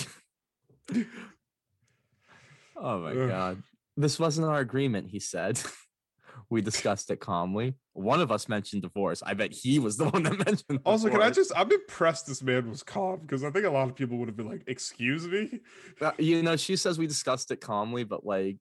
Oh 2.81 2.99
my 2.99 3.13
god. 3.13 3.63
This 3.97 4.19
wasn't 4.19 4.47
our 4.47 4.59
agreement, 4.59 5.09
he 5.09 5.19
said. 5.19 5.61
we 6.49 6.61
discussed 6.61 7.11
it 7.11 7.19
calmly. 7.19 7.75
One 7.93 8.21
of 8.21 8.31
us 8.31 8.47
mentioned 8.49 8.81
divorce. 8.81 9.21
I 9.25 9.33
bet 9.33 9.51
he 9.51 9.79
was 9.79 9.97
the 9.97 10.05
one 10.09 10.23
that 10.23 10.37
mentioned 10.45 10.79
Also, 10.85 11.09
can 11.09 11.21
I 11.21 11.29
just? 11.29 11.51
I'm 11.55 11.71
impressed 11.71 12.27
this 12.27 12.41
man 12.41 12.69
was 12.69 12.83
calm 12.83 13.19
because 13.21 13.43
I 13.43 13.51
think 13.51 13.65
a 13.65 13.69
lot 13.69 13.89
of 13.89 13.95
people 13.95 14.17
would 14.17 14.27
have 14.27 14.37
been 14.37 14.49
like, 14.49 14.63
"Excuse 14.67 15.27
me." 15.27 15.59
Uh, 15.99 16.11
you 16.17 16.41
know, 16.43 16.55
she 16.55 16.75
says 16.75 16.97
we 16.97 17.07
discussed 17.07 17.51
it 17.51 17.61
calmly, 17.61 18.03
but 18.03 18.25
like 18.25 18.57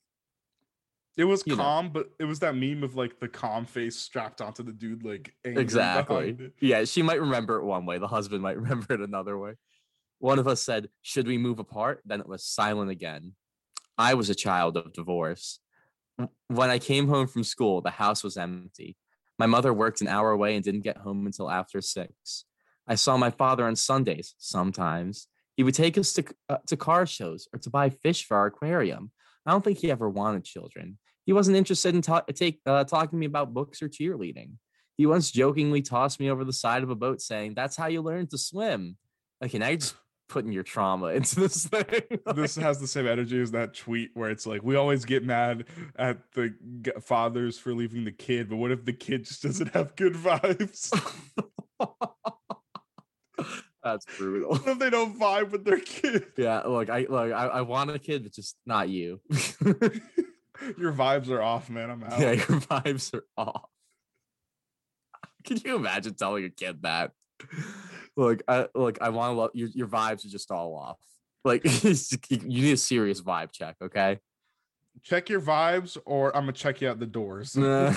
It 1.16 1.24
was 1.24 1.42
You 1.46 1.56
know. 1.56 1.62
calm, 1.62 1.90
but 1.90 2.10
it 2.18 2.24
was 2.24 2.40
that 2.40 2.54
meme 2.54 2.82
of 2.82 2.96
like 2.96 3.18
the 3.20 3.28
calm 3.28 3.64
face 3.64 3.96
strapped 3.96 4.40
onto 4.40 4.62
the 4.62 4.72
dude, 4.72 5.04
like 5.04 5.32
exactly. 5.44 6.52
Yeah, 6.60 6.84
she 6.84 7.02
might 7.02 7.20
remember 7.20 7.56
it 7.56 7.64
one 7.64 7.86
way. 7.86 7.98
The 7.98 8.08
husband 8.08 8.42
might 8.42 8.56
remember 8.62 8.94
it 8.94 9.00
another 9.00 9.38
way. 9.38 9.54
One 10.18 10.38
of 10.38 10.46
us 10.46 10.62
said, 10.62 10.88
Should 11.02 11.26
we 11.26 11.38
move 11.38 11.58
apart? 11.58 12.02
Then 12.04 12.20
it 12.20 12.28
was 12.28 12.44
silent 12.44 12.90
again. 12.90 13.34
I 14.00 14.14
was 14.14 14.30
a 14.30 14.34
child 14.34 14.78
of 14.78 14.94
divorce. 14.94 15.58
When 16.48 16.70
I 16.70 16.78
came 16.78 17.06
home 17.06 17.26
from 17.26 17.44
school, 17.44 17.82
the 17.82 17.90
house 17.90 18.24
was 18.24 18.38
empty. 18.38 18.96
My 19.38 19.44
mother 19.44 19.74
worked 19.74 20.00
an 20.00 20.08
hour 20.08 20.30
away 20.30 20.54
and 20.54 20.64
didn't 20.64 20.84
get 20.84 20.96
home 20.96 21.26
until 21.26 21.50
after 21.50 21.82
six. 21.82 22.46
I 22.88 22.94
saw 22.94 23.18
my 23.18 23.30
father 23.30 23.66
on 23.66 23.76
Sundays 23.76 24.34
sometimes. 24.38 25.28
He 25.54 25.62
would 25.62 25.74
take 25.74 25.98
us 25.98 26.14
to, 26.14 26.24
uh, 26.48 26.56
to 26.68 26.78
car 26.78 27.04
shows 27.04 27.46
or 27.52 27.58
to 27.58 27.68
buy 27.68 27.90
fish 27.90 28.24
for 28.24 28.38
our 28.38 28.46
aquarium. 28.46 29.12
I 29.44 29.50
don't 29.50 29.62
think 29.62 29.76
he 29.76 29.90
ever 29.90 30.08
wanted 30.08 30.44
children. 30.44 30.96
He 31.26 31.34
wasn't 31.34 31.58
interested 31.58 31.94
in 31.94 32.00
ta- 32.00 32.24
take, 32.34 32.60
uh, 32.64 32.84
talking 32.84 33.10
to 33.10 33.16
me 33.16 33.26
about 33.26 33.52
books 33.52 33.82
or 33.82 33.88
cheerleading. 33.90 34.52
He 34.96 35.04
once 35.04 35.30
jokingly 35.30 35.82
tossed 35.82 36.20
me 36.20 36.30
over 36.30 36.44
the 36.44 36.54
side 36.54 36.82
of 36.82 36.88
a 36.88 36.94
boat, 36.94 37.20
saying, 37.20 37.52
That's 37.54 37.76
how 37.76 37.88
you 37.88 38.00
learn 38.00 38.28
to 38.28 38.38
swim. 38.38 38.96
Okay, 39.44 39.58
now 39.58 39.68
you're 39.68 39.76
just 39.76 39.94
putting 40.30 40.52
your 40.52 40.62
trauma 40.62 41.06
into 41.08 41.40
this 41.40 41.66
thing. 41.66 42.18
this 42.34 42.56
has 42.56 42.80
the 42.80 42.86
same 42.86 43.06
energy 43.06 43.40
as 43.40 43.50
that 43.50 43.74
tweet 43.74 44.10
where 44.14 44.30
it's 44.30 44.46
like 44.46 44.62
we 44.62 44.76
always 44.76 45.04
get 45.04 45.24
mad 45.24 45.64
at 45.96 46.18
the 46.32 46.54
fathers 47.00 47.58
for 47.58 47.74
leaving 47.74 48.04
the 48.04 48.12
kid, 48.12 48.48
but 48.48 48.56
what 48.56 48.70
if 48.70 48.84
the 48.84 48.92
kid 48.92 49.24
just 49.24 49.42
doesn't 49.42 49.74
have 49.74 49.94
good 49.96 50.14
vibes? 50.14 50.90
That's 53.82 54.04
brutal. 54.18 54.50
what 54.50 54.66
if 54.66 54.78
they 54.78 54.90
don't 54.90 55.18
vibe 55.18 55.50
with 55.50 55.64
their 55.64 55.80
kid? 55.80 56.26
Yeah, 56.36 56.60
look, 56.60 56.90
I 56.90 57.06
look, 57.08 57.32
I, 57.32 57.46
I 57.46 57.60
want 57.62 57.90
a 57.90 57.98
kid, 57.98 58.22
but 58.22 58.32
just 58.32 58.56
not 58.66 58.88
you. 58.90 59.20
Your 60.76 60.92
vibes 60.92 61.30
are 61.30 61.40
off, 61.40 61.70
man. 61.70 61.90
I'm 61.90 62.04
out. 62.04 62.20
yeah, 62.20 62.32
your 62.32 62.60
vibes 62.60 63.14
are 63.14 63.24
off. 63.38 63.70
Can 65.44 65.58
you 65.64 65.76
imagine 65.76 66.12
telling 66.12 66.44
a 66.44 66.50
kid 66.50 66.82
that? 66.82 67.12
Look, 68.16 68.42
I 68.48 68.66
look, 68.74 69.00
I 69.00 69.10
want 69.10 69.32
to 69.32 69.38
love 69.38 69.50
your 69.54 69.68
your 69.68 69.86
vibes 69.86 70.24
are 70.24 70.28
just 70.28 70.50
all 70.50 70.74
off. 70.74 70.98
Like 71.44 71.64
you 72.30 72.62
need 72.62 72.72
a 72.72 72.76
serious 72.76 73.20
vibe 73.20 73.52
check, 73.52 73.76
okay? 73.82 74.18
Check 75.02 75.28
your 75.28 75.40
vibes, 75.40 75.96
or 76.04 76.36
I'm 76.36 76.42
gonna 76.42 76.52
check 76.52 76.80
you 76.80 76.88
out 76.88 76.98
the 76.98 77.06
doors. 77.06 77.56
Nah. 77.56 77.94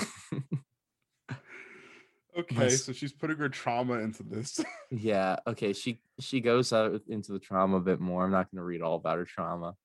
okay, 2.37 2.69
so 2.69 2.93
she's 2.93 3.11
putting 3.11 3.37
her 3.37 3.49
trauma 3.49 3.95
into 3.95 4.23
this. 4.23 4.59
yeah, 4.91 5.37
okay. 5.47 5.73
She 5.73 6.01
she 6.19 6.39
goes 6.39 6.71
out 6.71 7.01
into 7.07 7.33
the 7.33 7.39
trauma 7.39 7.77
a 7.77 7.81
bit 7.81 7.99
more. 7.99 8.23
I'm 8.23 8.31
not 8.31 8.47
to 8.53 8.63
read 8.63 8.81
all 8.81 8.95
about 8.95 9.17
her 9.17 9.25
trauma. 9.25 9.75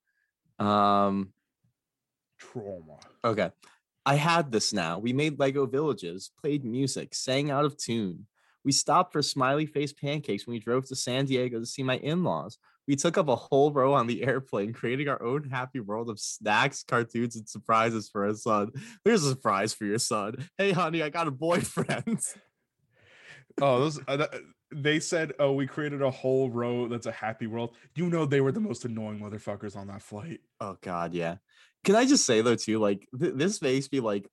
Um, 0.59 1.33
trauma. 2.39 2.99
Okay. 3.25 3.51
I 4.07 4.15
had 4.15 4.51
this 4.51 4.73
now. 4.73 4.99
We 4.99 5.13
made 5.13 5.39
Lego 5.39 5.67
villages, 5.67 6.31
played 6.41 6.65
music, 6.65 7.15
sang 7.15 7.51
out 7.51 7.67
of 7.67 7.77
tune. 7.77 8.27
We 8.69 8.73
stopped 8.73 9.15
for 9.15 9.23
smiley 9.23 9.65
face 9.65 9.95
pancakes 9.95 10.47
when 10.47 10.53
we 10.53 10.59
drove 10.59 10.85
to 10.89 10.95
San 10.95 11.25
Diego 11.25 11.59
to 11.59 11.65
see 11.65 11.83
my 11.83 11.97
in 11.97 12.23
laws. 12.23 12.59
We 12.87 12.97
took 12.97 13.17
up 13.17 13.29
a 13.29 13.35
whole 13.35 13.73
row 13.73 13.95
on 13.95 14.07
the 14.07 14.23
airplane, 14.27 14.75
creating 14.75 15.09
our 15.09 15.23
own 15.23 15.49
happy 15.49 15.81
world 15.81 16.11
of 16.11 16.21
snacks, 16.21 16.83
cartoons, 16.83 17.35
and 17.35 17.49
surprises 17.49 18.11
for 18.11 18.27
our 18.27 18.35
son. 18.35 18.73
Here's 19.07 19.25
a 19.25 19.31
surprise 19.31 19.73
for 19.73 19.87
your 19.87 19.99
son. 19.99 20.51
Hey, 20.59 20.73
honey, 20.73 21.03
I 21.03 21.09
got 21.09 21.27
a 21.27 21.31
boyfriend. 21.31 22.21
Oh, 23.61 23.81
those 23.81 23.99
uh, 24.07 24.19
that, 24.19 24.35
they 24.71 25.01
said, 25.01 25.33
"Oh, 25.41 25.53
we 25.53 25.67
created 25.67 26.01
a 26.01 26.11
whole 26.13 26.49
row 26.49 26.87
that's 26.87 27.07
a 27.07 27.11
happy 27.11 27.49
world." 27.49 27.75
You 27.97 28.09
know, 28.09 28.25
they 28.25 28.41
were 28.41 28.53
the 28.53 28.61
most 28.61 28.85
annoying 28.85 29.19
motherfuckers 29.19 29.77
on 29.77 29.89
that 29.89 30.01
flight. 30.01 30.43
Oh, 30.61 30.77
God, 30.81 31.13
yeah. 31.13 31.39
Can 31.83 31.97
I 31.97 32.05
just 32.07 32.25
say, 32.25 32.41
though, 32.41 32.55
too, 32.55 32.79
like, 32.79 33.09
th- 33.19 33.35
this 33.35 33.61
makes 33.61 33.91
me 33.91 33.99
like 33.99 34.29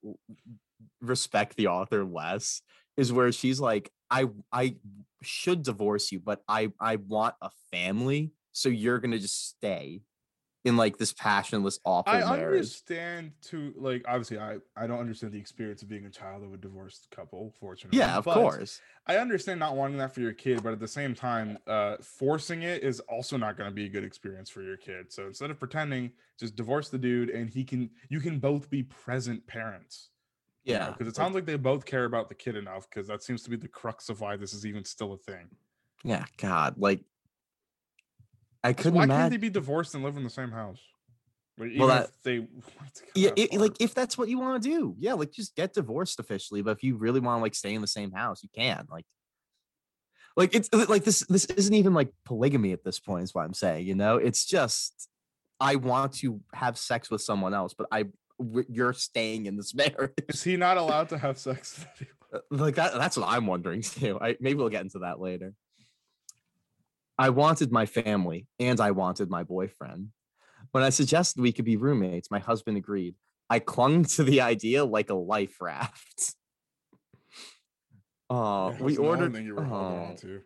respect 1.01 1.55
the 1.55 1.67
author 1.67 2.05
less 2.05 2.61
is 2.98 3.12
where 3.12 3.32
she's 3.32 3.60
like 3.60 3.91
i 4.10 4.26
i 4.52 4.76
should 5.22 5.64
divorce 5.64 6.12
you 6.12 6.20
but 6.20 6.41
i 6.48 6.72
i 6.80 6.96
want 6.98 7.36
a 7.41 7.50
family 7.72 8.32
so 8.52 8.70
you're 8.70 9.00
gonna 9.00 9.20
just 9.20 9.50
stay 9.50 10.02
in 10.66 10.76
like 10.76 10.98
this 10.98 11.14
passionless 11.14 11.80
awful 11.86 12.12
I 12.12 12.20
marriage 12.22 12.58
understand 12.58 13.32
to 13.43 13.72
like 13.78 14.04
obviously 14.08 14.39
I 14.39 14.58
I 14.76 14.88
don't 14.88 15.00
understand 15.00 15.32
the 15.32 15.38
experience 15.39 15.84
of 15.84 15.89
being 15.89 16.06
a 16.06 16.10
child 16.10 16.43
of 16.43 16.54
a 16.54 16.58
divorced 16.58 17.08
couple. 17.12 17.54
Fortunately, 17.60 18.00
yeah 18.00 18.18
of 18.18 18.26
course 18.26 18.82
I 19.06 19.18
understand 19.18 19.60
not 19.60 19.76
wanting 19.76 19.98
that 20.00 20.14
for 20.14 20.22
your 20.22 20.34
kid, 20.34 20.64
but 20.64 20.74
at 20.74 20.80
the 20.80 20.88
same 20.88 21.14
time, 21.14 21.60
uh, 21.68 21.98
forcing 22.02 22.64
it 22.64 22.84
is 22.84 23.00
also 23.02 23.38
not 23.38 23.56
going 23.56 23.70
to 23.70 23.74
be 23.74 23.86
a 23.86 23.89
good 23.89 24.04
experience 24.04 24.50
for 24.50 24.64
your 24.64 24.78
kid. 24.78 25.14
So 25.14 25.28
instead 25.28 25.52
of 25.52 25.60
pretending, 25.60 26.12
just 26.39 26.56
divorce 26.56 26.89
the 26.89 26.98
dude, 26.98 27.30
and 27.30 27.48
he 27.48 27.64
can 27.64 27.91
you 28.10 28.20
can 28.20 28.39
both 28.39 28.68
be 28.70 28.82
present 28.82 29.46
parents. 29.46 30.10
Yeah 30.66 30.89
because 30.89 31.07
it 31.07 31.16
sounds 31.16 31.36
like 31.36 31.45
they 31.45 31.55
both 31.55 31.86
care 31.86 32.05
about 32.05 32.28
the 32.30 32.36
kid 32.36 32.55
enough. 32.55 32.89
Because 32.89 33.07
that 33.07 33.24
seems 33.24 33.43
to 33.43 33.49
be 33.49 33.55
the 33.55 33.68
crux 33.68 34.09
of 34.09 34.20
why 34.22 34.36
this 34.36 34.53
is 34.53 34.66
even 34.66 34.84
still 34.84 35.13
a 35.13 35.18
thing. 35.18 35.47
yeah 36.03 36.26
god 36.38 36.76
like 36.78 37.01
i 38.63 38.74
couldn't 38.74 38.95
why 38.95 39.07
can't 39.07 39.32
they 39.32 39.38
be 39.38 39.49
divorced 39.49 39.95
and 39.95 40.03
live 40.03 40.18
in 40.18 40.24
the 40.24 40.30
same 40.30 40.51
house? 40.51 40.80
Like, 41.57 41.72
Well, 41.78 41.89
if 41.89 41.95
that- 42.07 42.11
they 42.24 42.38
to 42.39 42.45
go 42.45 43.09
yeah 43.16 43.30
it, 43.38 43.53
like 43.53 43.76
if 43.80 43.93
that's 43.93 44.18
what 44.18 44.28
you 44.28 44.39
want 44.39 44.61
to 44.61 44.70
do 44.70 44.95
yeah 44.99 45.13
like 45.13 45.32
just 45.32 45.55
get 45.55 45.74
divorced 45.74 46.20
officially 46.20 46.61
but 46.61 46.72
if 46.72 46.84
you 46.84 46.97
really 46.97 47.20
want 47.22 47.39
to 47.39 47.41
like 47.43 47.55
stay 47.55 47.74
in 47.74 47.82
the 47.82 47.88
same 47.88 48.11
house 48.11 48.43
you 48.43 48.49
can 48.53 48.86
like 48.91 49.05
like 50.36 50.53
it's 50.53 50.68
uh, 50.74 50.86
like 50.89 51.05
this 51.05 51.22
this 51.30 51.45
isn't 51.45 51.76
even 51.76 51.93
like 51.93 52.09
polygamy 52.26 52.74
at 52.74 52.84
this 52.84 52.99
point 52.99 53.24
is 53.24 53.34
what 53.34 53.45
i'm 53.45 53.53
saying 53.53 53.88
you 53.88 53.95
know 53.95 54.18
it's 54.18 54.45
just 54.45 55.07
i 55.61 55.78
want 55.78 56.11
to 56.11 56.41
have 56.53 56.78
sex 56.78 57.09
with 57.09 57.22
someone 57.22 57.53
else 57.53 57.74
but 57.74 57.88
i 57.91 58.03
you're 58.69 58.93
staying 58.93 59.45
in 59.45 59.55
this 59.55 59.73
marriage 59.75 60.13
is 60.27 60.43
he 60.43 60.57
not 60.57 60.77
allowed 60.77 61.09
to 61.09 61.17
have 61.17 61.38
sex? 61.38 61.86
with? 61.99 62.09
Uh, 62.33 62.39
like 62.49 62.75
that 62.75 62.93
that's 62.93 63.17
what 63.17 63.29
i'm 63.29 63.45
wondering 63.45 63.81
too 63.81 64.19
i 64.19 64.36
maybe 64.39 64.55
we'll 64.55 64.69
get 64.69 64.83
into 64.83 64.99
that 64.99 65.19
later 65.19 65.53
i 67.17 67.29
wanted 67.29 67.71
my 67.71 67.86
family 67.86 68.47
and 68.59 68.79
i 68.79 68.91
wanted 68.91 69.29
my 69.29 69.43
boyfriend 69.43 70.09
when 70.71 70.83
i 70.83 70.89
suggested 70.89 71.41
we 71.41 71.51
could 71.51 71.65
be 71.65 71.77
roommates 71.77 72.29
my 72.29 72.39
husband 72.39 72.77
agreed 72.77 73.15
i 73.49 73.59
clung 73.59 74.03
to 74.03 74.23
the 74.23 74.41
idea 74.41 74.83
like 74.83 75.09
a 75.09 75.15
life 75.15 75.61
raft 75.61 76.36
oh 78.29 78.71
we 78.71 78.81
was 78.81 78.95
the 78.95 79.01
only 79.01 79.09
ordered 79.09 79.43
you 79.43 79.55
were 79.55 79.63
on 79.63 80.11
oh, 80.11 80.15
to. 80.17 80.41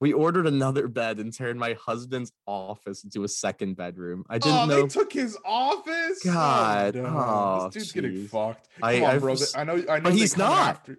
We 0.00 0.12
ordered 0.12 0.46
another 0.46 0.88
bed 0.88 1.18
and 1.18 1.32
turned 1.32 1.58
my 1.58 1.74
husband's 1.80 2.30
office 2.46 3.02
into 3.04 3.24
a 3.24 3.28
second 3.28 3.76
bedroom 3.76 4.24
i 4.28 4.38
didn't 4.38 4.58
Oh, 4.58 4.66
know 4.66 4.82
they 4.82 4.88
took 4.88 5.12
his 5.12 5.36
office. 5.44 6.20
Oh, 6.26 6.32
God, 6.32 6.94
no. 6.96 7.04
oh, 7.06 7.64
this 7.72 7.74
dude's 7.74 7.92
getting 7.92 8.28
fucked. 8.28 8.68
Come 8.80 8.88
I- 8.88 9.00
on, 9.00 9.04
I 9.14 9.18
bro. 9.18 9.34
I 9.54 9.64
know. 9.64 9.72
I 9.88 9.96
know. 9.98 10.00
but 10.02 10.12
he's 10.12 10.36
not. 10.36 10.68
After, 10.68 10.98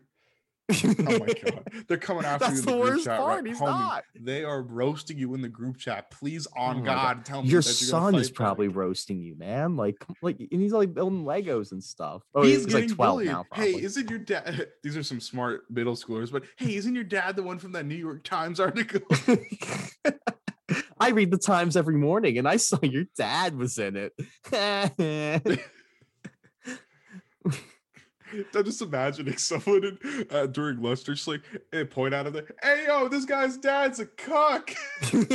oh 0.69 0.95
my 0.97 1.17
god, 1.43 1.63
they're 1.87 1.97
coming 1.97 2.25
after 2.25 2.47
That's 2.47 2.53
you. 2.53 2.59
in 2.59 2.65
the 2.65 2.71
group 2.83 2.93
worst 2.95 3.05
chat, 3.05 3.19
part, 3.19 3.35
Right? 3.43 3.47
he's 3.47 3.59
Homie, 3.59 3.79
not. 3.79 4.03
They 4.19 4.43
are 4.43 4.61
roasting 4.61 5.17
you 5.17 5.33
in 5.33 5.41
the 5.41 5.47
group 5.49 5.77
chat. 5.77 6.11
Please, 6.11 6.45
on 6.57 6.79
Oh 6.79 6.83
God, 6.83 7.17
God. 7.17 7.25
tell 7.25 7.41
me 7.43 7.49
your 7.49 7.61
that 7.61 7.67
you're 7.67 7.73
son 7.89 8.15
is 8.15 8.29
probably 8.29 8.67
back. 8.67 8.75
roasting 8.77 9.21
you, 9.21 9.35
man. 9.37 9.75
Like, 9.77 9.95
like, 10.21 10.39
and 10.39 10.61
he's 10.61 10.73
like 10.73 10.93
building 10.93 11.23
Legos 11.23 11.71
and 11.71 11.83
stuff. 11.83 12.23
Oh, 12.35 12.43
He's, 12.43 12.65
he's, 12.65 12.73
like 12.73 12.87
twelve 12.89 13.15
bullied. 13.19 13.27
now. 13.27 13.45
Hey, 13.53 13.73
isn't 13.81 14.09
your 14.09 14.19
dad? 14.19 14.67
These 14.83 14.97
are 14.97 15.03
some 15.03 15.19
smart 15.21 15.61
middle 15.69 15.95
schoolers, 15.95 16.31
but 16.31 16.43
hey, 16.57 16.75
isn't 16.75 16.93
your 16.95 17.03
dad 17.05 17.35
the 17.35 17.43
one 17.43 17.59
from 17.59 17.71
that 17.73 17.85
New 17.85 17.95
York 17.95 18.23
Times 18.23 18.59
article? 18.59 19.01
I 20.99 21.09
read 21.11 21.31
the 21.31 21.37
Times 21.37 21.77
every 21.77 21.95
morning, 21.95 22.37
and 22.37 22.47
I 22.47 22.57
saw 22.57 22.79
your 22.81 23.05
dad 23.15 23.55
was 23.55 23.77
in 23.77 23.95
it. 23.95 24.13
I'm 28.55 28.63
just 28.65 28.81
imagining 28.81 29.37
someone 29.37 29.83
in, 29.83 30.27
uh, 30.29 30.45
during 30.47 30.81
lunch, 30.81 31.03
they're 31.03 31.15
just 31.15 31.27
like, 31.27 31.41
eh, 31.73 31.83
point 31.85 32.13
out 32.13 32.27
of 32.27 32.33
there, 32.33 32.47
hey 32.61 32.85
yo, 32.87 33.07
this 33.07 33.25
guy's 33.25 33.57
dad's 33.57 33.99
a 33.99 34.05
cuck. 34.05 34.71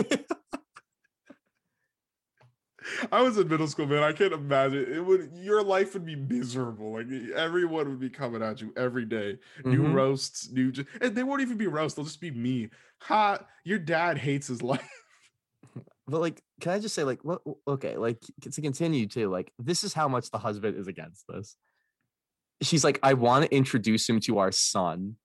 I 3.13 3.23
was 3.23 3.39
in 3.39 3.47
middle 3.47 3.69
school, 3.69 3.87
man. 3.87 4.03
I 4.03 4.13
can't 4.13 4.33
imagine 4.33 4.93
it 4.93 5.05
would. 5.05 5.31
Your 5.35 5.63
life 5.63 5.95
would 5.95 6.05
be 6.05 6.17
miserable. 6.17 6.95
Like 6.95 7.07
everyone 7.37 7.89
would 7.89 8.01
be 8.01 8.11
coming 8.11 8.43
at 8.43 8.61
you 8.61 8.73
every 8.77 9.05
day. 9.05 9.39
New 9.65 9.83
Mhm. 9.83 9.95
roasts, 9.95 10.51
new, 10.51 10.73
and 11.01 11.15
they 11.15 11.23
won't 11.23 11.43
even 11.43 11.57
be 11.57 11.69
roasts. 11.69 11.95
They'll 11.95 12.05
just 12.05 12.21
be 12.21 12.33
me. 12.33 12.71
Ha! 13.03 13.39
Your 13.65 13.79
dad 13.79 14.19
hates 14.19 14.49
his 14.49 14.63
life. 14.63 14.89
But 16.09 16.21
like, 16.21 16.43
can 16.61 16.73
I 16.73 16.81
just 16.81 16.95
say, 16.97 17.05
like, 17.05 17.21
what? 17.23 17.43
Okay, 17.69 17.97
like 17.97 18.19
to 18.51 18.61
continue 18.61 19.07
too, 19.07 19.31
like, 19.31 19.53
this 19.61 19.85
is 19.85 19.95
how 19.95 20.09
much 20.09 20.31
the 20.33 20.39
husband 20.39 20.77
is 20.77 20.89
against 20.89 21.25
this. 21.29 21.57
She's 22.63 22.85
like, 22.85 22.99
I 23.03 23.15
want 23.15 23.45
to 23.45 23.55
introduce 23.55 24.09
him 24.09 24.21
to 24.21 24.39
our 24.39 24.53
son. 24.53 25.17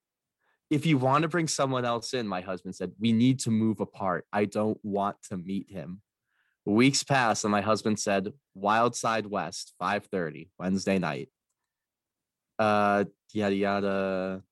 If 0.69 0.85
you 0.85 0.97
want 0.97 1.21
to 1.21 1.29
bring 1.29 1.47
someone 1.47 1.85
else 1.85 2.13
in, 2.13 2.27
my 2.27 2.41
husband 2.41 2.75
said, 2.75 2.91
we 2.99 3.13
need 3.13 3.39
to 3.41 3.51
move 3.51 3.79
apart. 3.79 4.25
I 4.33 4.45
don't 4.45 4.79
want 4.83 5.17
to 5.29 5.37
meet 5.37 5.71
him. 5.71 6.01
Weeks 6.65 7.01
passed, 7.01 7.45
and 7.45 7.51
my 7.51 7.61
husband 7.61 7.97
said, 7.97 8.33
Wild 8.53 8.93
Side 8.93 9.25
West, 9.25 9.73
5:30, 9.81 10.49
Wednesday 10.59 10.99
night. 10.99 11.29
Uh 12.59 13.05
yada 13.31 13.55
yada. 13.55 14.43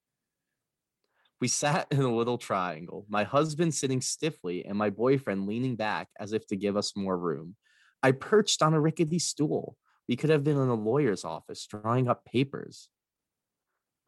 We 1.42 1.50
sat 1.50 1.88
in 1.92 2.00
a 2.00 2.16
little 2.16 2.38
triangle, 2.38 3.06
my 3.10 3.26
husband 3.26 3.74
sitting 3.74 4.00
stiffly 4.00 4.66
and 4.66 4.78
my 4.78 4.90
boyfriend 4.90 5.46
leaning 5.46 5.76
back 5.76 6.08
as 6.18 6.32
if 6.32 6.48
to 6.48 6.56
give 6.56 6.78
us 6.78 6.96
more 6.96 7.18
room. 7.18 7.58
I 8.02 8.14
perched 8.14 8.62
on 8.62 8.74
a 8.74 8.80
rickety 8.80 9.20
stool. 9.20 9.76
We 10.08 10.16
could 10.16 10.30
have 10.30 10.44
been 10.44 10.58
in 10.58 10.70
a 10.70 10.76
lawyer's 10.76 11.26
office 11.26 11.66
drawing 11.66 12.08
up 12.08 12.26
papers. 12.26 12.90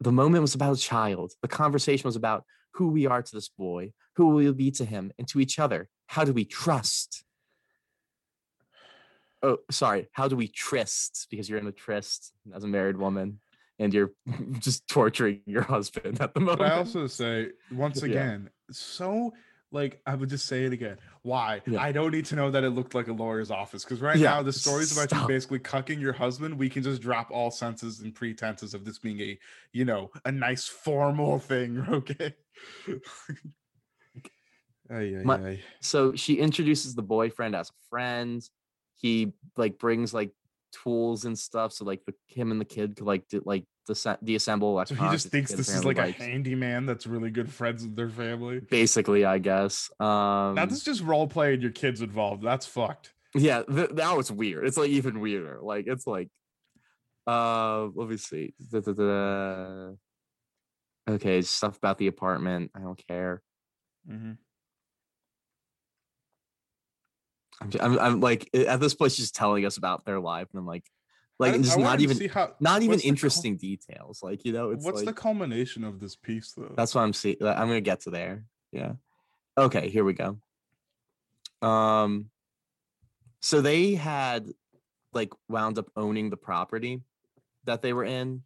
The 0.00 0.12
moment 0.12 0.42
was 0.42 0.54
about 0.54 0.76
a 0.76 0.80
child. 0.80 1.32
The 1.42 1.48
conversation 1.48 2.06
was 2.06 2.16
about 2.16 2.44
who 2.74 2.88
we 2.88 3.06
are 3.06 3.22
to 3.22 3.34
this 3.34 3.48
boy, 3.48 3.92
who 4.14 4.28
we 4.28 4.44
will 4.46 4.52
be 4.52 4.70
to 4.72 4.84
him, 4.84 5.10
and 5.18 5.26
to 5.28 5.40
each 5.40 5.58
other. 5.58 5.88
How 6.06 6.24
do 6.24 6.32
we 6.32 6.44
trust? 6.44 7.24
Oh, 9.42 9.58
sorry. 9.70 10.08
How 10.12 10.28
do 10.28 10.36
we 10.36 10.48
tryst? 10.48 11.26
Because 11.30 11.48
you're 11.48 11.58
in 11.58 11.66
a 11.66 11.72
tryst 11.72 12.32
as 12.54 12.64
a 12.64 12.68
married 12.68 12.96
woman 12.96 13.40
and 13.78 13.94
you're 13.94 14.12
just 14.58 14.86
torturing 14.88 15.40
your 15.46 15.62
husband 15.62 16.20
at 16.20 16.34
the 16.34 16.40
moment. 16.40 16.58
But 16.60 16.72
I 16.72 16.76
also 16.76 17.06
say 17.06 17.50
once 17.72 17.98
Yeah. 18.02 18.08
again, 18.08 18.50
so 18.70 19.32
like 19.70 20.00
I 20.06 20.14
would 20.14 20.28
just 20.30 20.46
say 20.46 20.64
it 20.64 20.72
again. 20.72 20.96
Why? 21.22 21.60
Yeah. 21.66 21.80
I 21.82 21.92
don't 21.92 22.10
need 22.10 22.24
to 22.26 22.36
know 22.36 22.50
that 22.50 22.64
it 22.64 22.70
looked 22.70 22.94
like 22.94 23.08
a 23.08 23.12
lawyer's 23.12 23.50
office 23.50 23.84
because 23.84 24.00
right 24.00 24.16
Yeah, 24.16 24.30
now 24.34 24.42
the 24.42 24.52
stories 24.52 24.96
about 24.96 25.12
you 25.12 25.28
basically 25.28 25.58
cucking 25.58 26.00
your 26.00 26.12
husband. 26.14 26.58
We 26.58 26.70
can 26.70 26.82
just 26.82 27.02
drop 27.02 27.30
all 27.30 27.50
senses 27.50 28.00
and 28.00 28.14
pretenses 28.14 28.72
of 28.74 28.84
this 28.84 28.98
being 28.98 29.20
a, 29.20 29.38
you 29.72 29.84
know, 29.84 30.10
a 30.24 30.32
nice 30.32 30.66
formal 30.66 31.38
thing. 31.38 31.84
Okay. 31.92 32.34
ay, 34.90 35.16
ay, 35.18 35.22
My- 35.24 35.36
ay. 35.36 35.60
so 35.80 36.14
she 36.14 36.34
introduces 36.38 36.94
the 36.94 37.02
boyfriend 37.02 37.54
as 37.54 37.68
a 37.68 37.72
friend. 37.90 38.42
He 38.96 39.32
like 39.56 39.78
brings 39.78 40.12
like 40.14 40.30
tools 40.72 41.24
and 41.24 41.38
stuff. 41.38 41.72
So 41.72 41.84
like 41.84 42.04
the 42.06 42.14
him 42.26 42.50
and 42.50 42.60
the 42.60 42.64
kid 42.64 42.96
could 42.96 43.06
like 43.06 43.28
do, 43.28 43.42
like 43.44 43.64
disa- 43.88 44.18
deassemble. 44.24 44.60
So 44.86 44.94
electronics 44.94 45.10
he 45.10 45.14
just 45.16 45.28
thinks 45.28 45.52
this 45.52 45.68
is 45.68 45.84
like 45.84 45.98
a 45.98 46.02
likes. 46.02 46.18
handyman 46.18 46.86
that's 46.86 47.06
really 47.06 47.30
good 47.30 47.52
friends 47.52 47.82
with 47.82 47.96
their 47.96 48.08
family. 48.08 48.60
Basically, 48.60 49.24
I 49.24 49.38
guess. 49.38 49.90
Um, 50.00 50.54
Now 50.54 50.64
this 50.66 50.78
is 50.78 50.84
just 50.84 51.02
role 51.02 51.26
play 51.26 51.54
and 51.54 51.62
your 51.62 51.72
kids 51.72 52.00
involved. 52.02 52.42
That's 52.42 52.66
fucked. 52.66 53.12
yeah 53.34 53.62
th- 53.62 53.90
now 53.90 54.18
it's 54.18 54.30
weird 54.30 54.66
it's 54.66 54.78
like 54.78 54.88
even 54.88 55.20
weirder 55.20 55.58
like 55.60 55.86
it's 55.86 56.06
like 56.06 56.30
uh 57.26 57.86
let 57.94 58.08
me 58.08 58.16
see 58.16 58.54
Da, 58.70 58.80
da, 58.80 58.92
da. 58.92 59.90
okay 61.10 61.42
stuff 61.42 61.76
about 61.76 61.98
the 61.98 62.06
apartment 62.06 62.70
i 62.74 62.80
don't 62.80 62.98
care 63.06 63.42
Mm-hmm. 64.10 64.32
I'm, 67.60 67.70
I'm, 67.80 67.98
I'm 67.98 68.20
like 68.20 68.48
at 68.54 68.80
this 68.80 68.94
point 68.94 69.12
she's 69.12 69.30
telling 69.30 69.66
us 69.66 69.76
about 69.76 70.06
their 70.06 70.20
life 70.20 70.46
and 70.52 70.58
i'm 70.58 70.66
like 70.66 70.84
like 71.38 71.54
I- 71.54 71.58
just 71.58 71.78
I 71.78 71.82
not 71.82 72.00
even 72.00 72.28
how- 72.28 72.54
not 72.60 72.82
even 72.82 72.98
the 72.98 73.04
interesting 73.06 73.56
details 73.56 74.22
like 74.22 74.44
you 74.44 74.52
know 74.52 74.70
it's 74.70 74.84
What's 74.84 75.02
the 75.04 75.12
culmination 75.12 75.84
of 75.84 76.00
this 76.00 76.16
piece, 76.16 76.52
though? 76.52 76.72
that's 76.76 76.94
what 76.94 77.02
i'm 77.02 77.12
seeing 77.12 77.36
i'm 77.42 77.68
gonna 77.68 77.80
get 77.80 78.00
to 78.02 78.10
there 78.10 78.44
yeah 78.72 78.92
okay 79.56 79.88
here 79.88 80.04
we 80.04 80.12
go 80.14 80.38
um 81.62 82.30
so 83.40 83.60
they 83.60 83.94
had 83.94 84.46
like 85.12 85.32
wound 85.48 85.78
up 85.78 85.86
owning 85.96 86.30
the 86.30 86.36
property 86.36 87.02
that 87.64 87.82
they 87.82 87.92
were 87.92 88.04
in 88.04 88.42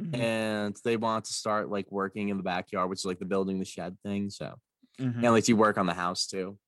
Mhm, 0.00 0.16
and 0.18 0.76
they 0.84 0.96
want 0.96 1.26
to 1.26 1.34
start 1.34 1.68
like 1.68 1.92
working 1.92 2.30
in 2.30 2.38
the 2.38 2.42
backyard, 2.42 2.88
which 2.88 3.00
is 3.00 3.04
like 3.04 3.18
the 3.18 3.26
building 3.26 3.58
the 3.58 3.64
shed 3.66 3.98
thing. 4.02 4.30
So 4.30 4.54
mhm. 4.98 5.16
and 5.16 5.32
like 5.32 5.46
you 5.48 5.54
work 5.56 5.76
on 5.76 5.84
the 5.84 5.92
house 5.92 6.26
too. 6.26 6.58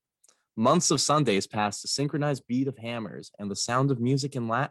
Months 0.56 0.90
of 0.90 1.00
Sundays 1.00 1.46
passed 1.46 1.80
to 1.82 1.88
synchronized 1.88 2.46
beat 2.46 2.68
of 2.68 2.76
hammers 2.76 3.32
and 3.38 3.50
the 3.50 3.56
sound 3.56 3.90
of 3.90 3.98
music 3.98 4.36
and 4.36 4.46
la- 4.46 4.68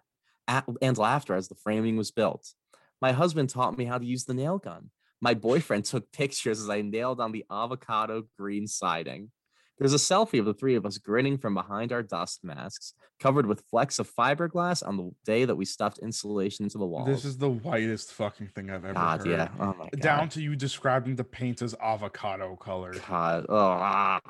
at- 0.48 0.68
and 0.82 0.98
laughter 0.98 1.36
as 1.36 1.48
the 1.48 1.56
framing 1.56 1.98
was 1.98 2.12
built. 2.12 2.54
My 3.02 3.12
husband 3.12 3.50
taught 3.50 3.78
me 3.78 3.86
how 3.86 3.98
to 3.98 4.06
use 4.06 4.26
the 4.26 4.34
nail 4.34 4.58
gun. 4.58 4.90
My 5.22 5.34
boyfriend 5.34 5.86
took 5.86 6.12
pictures 6.12 6.62
as 6.62 6.70
I 6.70 6.82
nailed 6.82 7.20
on 7.20 7.32
the 7.32 7.46
avocado 7.52 8.24
green 8.38 8.68
siding. 8.68 9.32
There's 9.80 9.94
a 9.94 9.98
selfie 9.98 10.40
of 10.40 10.46
the 10.46 10.54
three 10.54 10.76
of 10.76 10.86
us 10.86 11.00
grinning 11.00 11.38
from 11.38 11.56
behind 11.56 11.92
our 11.92 12.04
dust 12.04 12.44
masks, 12.44 12.94
covered 13.20 13.48
with 13.48 13.64
flecks 13.72 13.98
of 13.98 14.10
fiberglass 14.10 14.88
on 14.88 14.98
the 14.98 15.12
day 15.26 15.46
that 15.46 15.56
we 15.56 15.66
stuffed 15.66 15.98
insulation 15.98 16.64
into 16.64 16.78
the 16.78 16.86
walls. 16.86 17.08
This 17.08 17.26
is 17.26 17.38
the 17.38 17.50
whitest 17.50 18.14
fucking 18.14 18.50
thing 18.50 18.70
I've 18.70 18.86
ever 18.86 18.94
God, 18.94 19.26
heard. 19.26 19.28
yeah. 19.28 19.48
Oh 19.60 19.74
my 19.74 19.90
God. 19.90 20.00
Down 20.00 20.30
to 20.30 20.42
you 20.42 20.56
describing 20.56 21.16
the 21.16 21.24
paint 21.24 21.64
as 21.64 21.74
avocado 21.82 22.56
color. 22.56 22.94
God, 23.10 23.48
oh, 23.50 23.58
ah. 23.58 24.22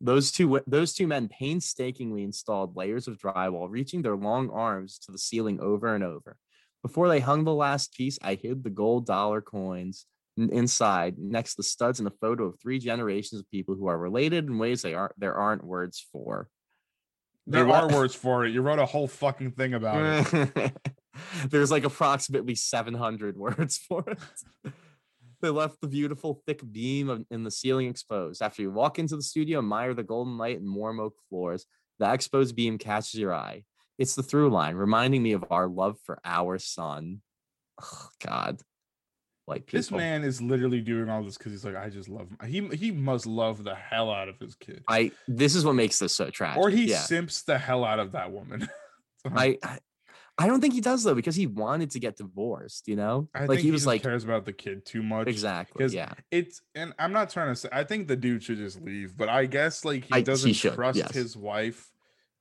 Those 0.00 0.32
two 0.32 0.60
those 0.66 0.92
two 0.92 1.06
men 1.06 1.28
painstakingly 1.28 2.22
installed 2.22 2.76
layers 2.76 3.08
of 3.08 3.18
drywall, 3.18 3.68
reaching 3.70 4.02
their 4.02 4.16
long 4.16 4.50
arms 4.50 4.98
to 5.00 5.12
the 5.12 5.18
ceiling 5.18 5.60
over 5.60 5.94
and 5.94 6.04
over. 6.04 6.36
Before 6.82 7.08
they 7.08 7.20
hung 7.20 7.44
the 7.44 7.54
last 7.54 7.94
piece, 7.94 8.18
I 8.20 8.34
hid 8.34 8.62
the 8.62 8.70
gold 8.70 9.06
dollar 9.06 9.40
coins 9.40 10.06
inside, 10.36 11.16
next 11.18 11.52
to 11.52 11.56
the 11.58 11.62
studs, 11.62 11.98
and 11.98 12.08
a 12.08 12.12
photo 12.20 12.44
of 12.44 12.60
three 12.60 12.78
generations 12.78 13.40
of 13.40 13.50
people 13.50 13.74
who 13.74 13.86
are 13.86 13.98
related 13.98 14.46
in 14.46 14.58
ways 14.58 14.82
they 14.82 14.94
aren't 14.94 15.18
there 15.18 15.34
aren't 15.34 15.64
words 15.64 16.04
for. 16.12 16.48
There 17.46 17.68
are 17.68 17.88
words 17.88 18.14
for 18.14 18.44
it. 18.44 18.52
You 18.52 18.62
wrote 18.62 18.78
a 18.78 18.86
whole 18.86 19.08
fucking 19.08 19.52
thing 19.52 19.74
about 19.74 20.26
it. 20.32 20.72
There's 21.48 21.70
like 21.70 21.84
approximately 21.84 22.54
700 22.54 23.36
words 23.36 23.78
for 23.78 24.04
it. 24.08 24.72
They 25.44 25.50
left 25.50 25.80
the 25.80 25.86
beautiful 25.86 26.40
thick 26.46 26.60
beam 26.72 27.26
in 27.30 27.44
the 27.44 27.50
ceiling 27.50 27.88
exposed. 27.88 28.42
After 28.42 28.62
you 28.62 28.70
walk 28.70 28.98
into 28.98 29.16
the 29.16 29.22
studio, 29.22 29.58
admire 29.58 29.94
the 29.94 30.02
golden 30.02 30.38
light 30.38 30.58
and 30.58 30.74
warm 30.74 31.00
oak 31.00 31.14
floors, 31.28 31.66
the 31.98 32.12
exposed 32.12 32.56
beam 32.56 32.78
catches 32.78 33.14
your 33.14 33.34
eye. 33.34 33.64
It's 33.98 34.14
the 34.14 34.22
through 34.22 34.50
line, 34.50 34.74
reminding 34.74 35.22
me 35.22 35.32
of 35.32 35.44
our 35.50 35.68
love 35.68 35.96
for 36.04 36.18
our 36.24 36.58
son. 36.58 37.20
Oh, 37.80 38.08
God. 38.24 38.60
Like 39.46 39.66
people. 39.66 39.78
This 39.78 39.90
man 39.90 40.24
is 40.24 40.40
literally 40.40 40.80
doing 40.80 41.10
all 41.10 41.22
this 41.22 41.36
because 41.36 41.52
he's 41.52 41.64
like, 41.64 41.76
I 41.76 41.90
just 41.90 42.08
love 42.08 42.28
him. 42.30 42.38
He 42.48 42.76
he 42.76 42.90
must 42.90 43.26
love 43.26 43.62
the 43.62 43.74
hell 43.74 44.10
out 44.10 44.30
of 44.30 44.38
his 44.38 44.54
kid. 44.54 44.82
I 44.88 45.12
this 45.28 45.54
is 45.54 45.66
what 45.66 45.74
makes 45.74 45.98
this 45.98 46.14
so 46.14 46.30
tragic. 46.30 46.56
Or 46.56 46.70
he 46.70 46.84
yeah. 46.86 47.00
simps 47.00 47.42
the 47.42 47.58
hell 47.58 47.84
out 47.84 47.98
of 47.98 48.12
that 48.12 48.32
woman. 48.32 48.66
I, 49.26 49.58
I 49.62 49.78
I 50.36 50.46
don't 50.48 50.60
think 50.60 50.74
he 50.74 50.80
does 50.80 51.04
though, 51.04 51.14
because 51.14 51.36
he 51.36 51.46
wanted 51.46 51.90
to 51.92 52.00
get 52.00 52.16
divorced, 52.16 52.88
you 52.88 52.96
know? 52.96 53.28
I 53.34 53.40
like 53.40 53.50
think 53.50 53.60
he 53.60 53.70
was 53.70 53.82
just 53.82 53.86
like 53.86 54.02
cares 54.02 54.24
about 54.24 54.44
the 54.44 54.52
kid 54.52 54.84
too 54.84 55.02
much. 55.02 55.28
Exactly. 55.28 55.86
Yeah. 55.86 56.12
It's 56.30 56.60
and 56.74 56.92
I'm 56.98 57.12
not 57.12 57.30
trying 57.30 57.48
to 57.48 57.56
say 57.56 57.68
I 57.72 57.84
think 57.84 58.08
the 58.08 58.16
dude 58.16 58.42
should 58.42 58.58
just 58.58 58.80
leave, 58.82 59.16
but 59.16 59.28
I 59.28 59.46
guess 59.46 59.84
like 59.84 60.04
he 60.04 60.12
I- 60.12 60.18
he 60.18 60.22
doesn't 60.24 60.52
should, 60.54 60.74
trust 60.74 60.98
yes. 60.98 61.12
his 61.14 61.36
wife 61.36 61.92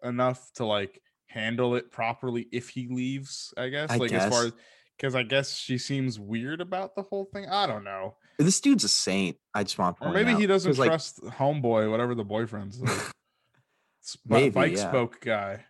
enough 0.03 0.51
to 0.55 0.65
like 0.65 1.01
handle 1.27 1.75
it 1.75 1.91
properly 1.91 2.47
if 2.51 2.69
he 2.69 2.87
leaves. 2.89 3.53
I 3.57 3.69
guess 3.69 3.91
I 3.91 3.97
like 3.97 4.11
as 4.11 4.29
far 4.31 4.45
as 4.47 4.53
because 4.97 5.13
I 5.15 5.23
guess 5.23 5.55
she 5.55 5.77
seems 5.77 6.19
weird 6.19 6.61
about 6.61 6.95
the 6.95 7.03
whole 7.03 7.25
thing. 7.33 7.45
I 7.47 7.65
don't 7.67 7.83
know, 7.83 8.15
This 8.39 8.59
dude's 8.61 8.83
a 8.83 8.89
saint. 8.89 9.37
I 9.53 9.63
just 9.63 9.77
want 9.77 9.97
to 9.97 10.05
or 10.07 10.13
maybe 10.13 10.33
he 10.35 10.45
doesn't 10.47 10.71
'cause, 10.71 10.79
like, 10.79 10.89
trust 10.89 11.21
homeboy, 11.23 11.89
whatever 11.91 12.15
the 12.15 12.23
boyfriend's 12.23 12.79
like. 12.81 12.91
Maybe, 14.27 14.49
bike 14.49 14.73
yeah. 14.75 14.89
spoke 14.89 15.21
guy. 15.21 15.65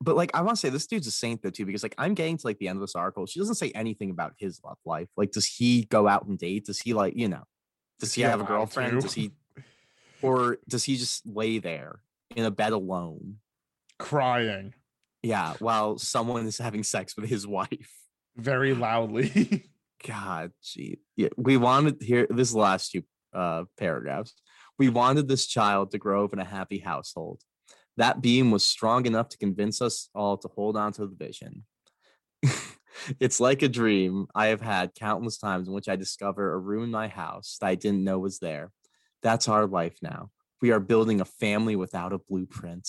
But 0.00 0.16
like 0.16 0.30
I 0.34 0.42
want 0.42 0.56
to 0.56 0.60
say 0.60 0.68
this 0.68 0.86
dude's 0.86 1.06
a 1.06 1.10
saint 1.10 1.42
though 1.42 1.50
too, 1.50 1.66
because 1.66 1.82
like 1.82 1.94
I'm 1.98 2.14
getting 2.14 2.36
to 2.36 2.46
like 2.46 2.58
the 2.58 2.68
end 2.68 2.76
of 2.76 2.80
this 2.82 2.94
article. 2.94 3.26
She 3.26 3.40
doesn't 3.40 3.56
say 3.56 3.70
anything 3.74 4.10
about 4.10 4.34
his 4.38 4.60
love 4.64 4.78
life. 4.84 5.08
Like, 5.16 5.32
does 5.32 5.46
he 5.46 5.84
go 5.84 6.06
out 6.06 6.26
and 6.26 6.38
date? 6.38 6.66
Does 6.66 6.78
he 6.78 6.94
like, 6.94 7.14
you 7.16 7.28
know, 7.28 7.44
does 7.98 8.14
he 8.14 8.22
he 8.22 8.28
have 8.28 8.40
a 8.40 8.44
girlfriend? 8.44 9.00
Does 9.02 9.14
he 9.14 9.32
or 10.22 10.58
does 10.68 10.84
he 10.84 10.96
just 10.96 11.26
lay 11.26 11.58
there 11.58 12.00
in 12.36 12.44
a 12.44 12.50
bed 12.50 12.72
alone? 12.72 13.36
Crying 13.98 14.74
Yeah, 15.22 15.54
while 15.58 15.98
someone 15.98 16.46
is 16.46 16.58
having 16.58 16.84
sex 16.84 17.16
with 17.16 17.28
his 17.28 17.46
wife. 17.58 17.90
very 18.36 18.74
loudly. 18.74 19.64
God, 20.06 20.52
gee. 20.62 21.00
Yeah, 21.16 21.30
we 21.36 21.56
wanted 21.56 22.00
here. 22.00 22.28
This 22.30 22.48
is 22.48 22.54
the 22.54 22.60
last 22.60 22.92
two 22.92 23.02
uh, 23.32 23.64
paragraphs. 23.76 24.32
We 24.78 24.90
wanted 24.90 25.26
this 25.26 25.48
child 25.48 25.90
to 25.90 25.98
grow 25.98 26.24
up 26.24 26.32
in 26.32 26.38
a 26.38 26.44
happy 26.44 26.78
household. 26.78 27.40
That 27.98 28.22
beam 28.22 28.52
was 28.52 28.64
strong 28.64 29.06
enough 29.06 29.28
to 29.30 29.38
convince 29.38 29.82
us 29.82 30.08
all 30.14 30.36
to 30.38 30.48
hold 30.48 30.76
on 30.76 30.92
to 30.92 31.06
the 31.06 31.16
vision. 31.16 31.64
it's 33.20 33.40
like 33.40 33.62
a 33.62 33.68
dream 33.68 34.28
I 34.36 34.46
have 34.46 34.60
had 34.60 34.94
countless 34.94 35.36
times 35.36 35.66
in 35.66 35.74
which 35.74 35.88
I 35.88 35.96
discover 35.96 36.52
a 36.52 36.58
room 36.58 36.84
in 36.84 36.92
my 36.92 37.08
house 37.08 37.58
that 37.60 37.66
I 37.66 37.74
didn't 37.74 38.04
know 38.04 38.20
was 38.20 38.38
there. 38.38 38.70
That's 39.22 39.48
our 39.48 39.66
life 39.66 39.96
now. 40.00 40.30
We 40.62 40.70
are 40.70 40.78
building 40.78 41.20
a 41.20 41.24
family 41.24 41.74
without 41.74 42.12
a 42.12 42.18
blueprint. 42.18 42.88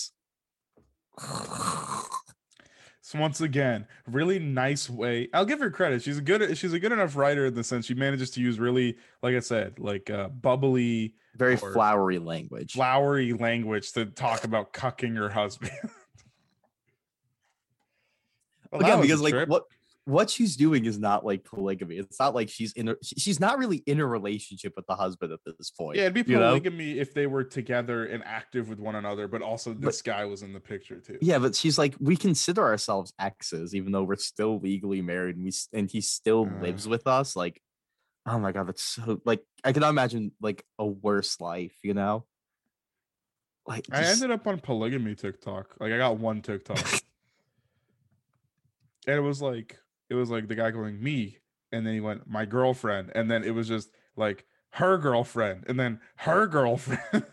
So 3.10 3.18
once 3.18 3.40
again, 3.40 3.88
really 4.06 4.38
nice 4.38 4.88
way. 4.88 5.28
I'll 5.34 5.44
give 5.44 5.58
her 5.58 5.68
credit. 5.68 6.00
She's 6.00 6.18
a 6.18 6.20
good 6.20 6.56
she's 6.56 6.72
a 6.72 6.78
good 6.78 6.92
enough 6.92 7.16
writer 7.16 7.46
in 7.46 7.54
the 7.54 7.64
sense 7.64 7.86
she 7.86 7.94
manages 7.94 8.30
to 8.30 8.40
use 8.40 8.60
really, 8.60 8.98
like 9.20 9.34
I 9.34 9.40
said, 9.40 9.80
like 9.80 10.08
uh, 10.10 10.28
bubbly, 10.28 11.14
Very 11.34 11.56
flowery 11.56 12.20
language. 12.20 12.74
flowery 12.74 13.32
language 13.32 13.90
to 13.94 14.06
talk 14.06 14.44
about 14.44 14.72
cucking 14.72 15.16
her 15.16 15.28
husband. 15.28 15.72
Well, 18.72 18.82
Again, 18.82 19.00
because 19.00 19.20
like 19.20 19.48
what 19.48 19.64
what 20.10 20.28
she's 20.28 20.56
doing 20.56 20.84
is 20.84 20.98
not 20.98 21.24
like 21.24 21.44
polygamy. 21.44 21.96
It's 21.96 22.18
not 22.18 22.34
like 22.34 22.48
she's 22.48 22.72
in 22.72 22.88
a 22.88 22.96
she's 23.02 23.38
not 23.40 23.58
really 23.58 23.78
in 23.86 24.00
a 24.00 24.06
relationship 24.06 24.72
with 24.76 24.86
the 24.86 24.94
husband 24.96 25.32
at 25.32 25.40
this 25.44 25.70
point. 25.70 25.96
Yeah, 25.96 26.02
it'd 26.08 26.26
be 26.26 26.32
you 26.32 26.38
know? 26.38 26.48
polygamy 26.50 26.98
if 26.98 27.14
they 27.14 27.26
were 27.26 27.44
together 27.44 28.04
and 28.06 28.22
active 28.24 28.68
with 28.68 28.78
one 28.78 28.96
another, 28.96 29.28
but 29.28 29.42
also 29.42 29.72
But- 29.72 29.82
this 29.82 30.02
guy 30.02 30.24
was 30.24 30.42
in 30.42 30.52
the 30.52 30.60
picture 30.60 31.00
too. 31.00 31.18
Yeah, 31.20 31.38
but 31.38 31.54
she's 31.54 31.78
like, 31.78 31.94
we 32.00 32.16
consider 32.16 32.62
ourselves 32.62 33.12
exes, 33.18 33.74
even 33.74 33.92
though 33.92 34.02
we're 34.02 34.16
still 34.16 34.58
legally 34.58 35.00
married, 35.02 35.36
and 35.36 35.44
we 35.44 35.52
and 35.72 35.90
he 35.90 36.00
still 36.00 36.46
Uh. 36.50 36.60
lives 36.62 36.88
with 36.88 37.06
us. 37.06 37.36
Like, 37.36 37.60
oh 38.26 38.38
my 38.38 38.52
god, 38.52 38.68
that's 38.68 38.82
so 38.82 39.20
like 39.24 39.42
I 39.64 39.72
cannot 39.72 39.90
imagine 39.90 40.32
like 40.40 40.64
a 40.78 40.86
worse 40.86 41.40
life, 41.40 41.76
you 41.82 41.94
know? 41.94 42.26
Like, 43.66 43.86
I 43.92 44.02
ended 44.04 44.30
up 44.32 44.46
on 44.46 44.58
polygamy 44.58 45.14
TikTok. 45.14 45.76
Like 45.78 45.92
I 45.92 45.98
got 45.98 46.18
one 46.18 46.42
TikTok. 46.42 46.78
and 49.06 49.16
it 49.16 49.20
was 49.20 49.40
like 49.40 49.78
it 50.10 50.14
was 50.14 50.30
like 50.30 50.48
the 50.48 50.54
guy 50.54 50.70
going 50.70 51.02
me 51.02 51.38
and 51.72 51.86
then 51.86 51.94
he 51.94 52.00
went 52.00 52.28
my 52.28 52.44
girlfriend 52.44 53.12
and 53.14 53.30
then 53.30 53.44
it 53.44 53.52
was 53.54 53.68
just 53.68 53.90
like 54.16 54.44
her 54.70 54.98
girlfriend 54.98 55.64
and 55.68 55.78
then 55.78 56.00
her 56.16 56.46
girlfriend. 56.46 57.00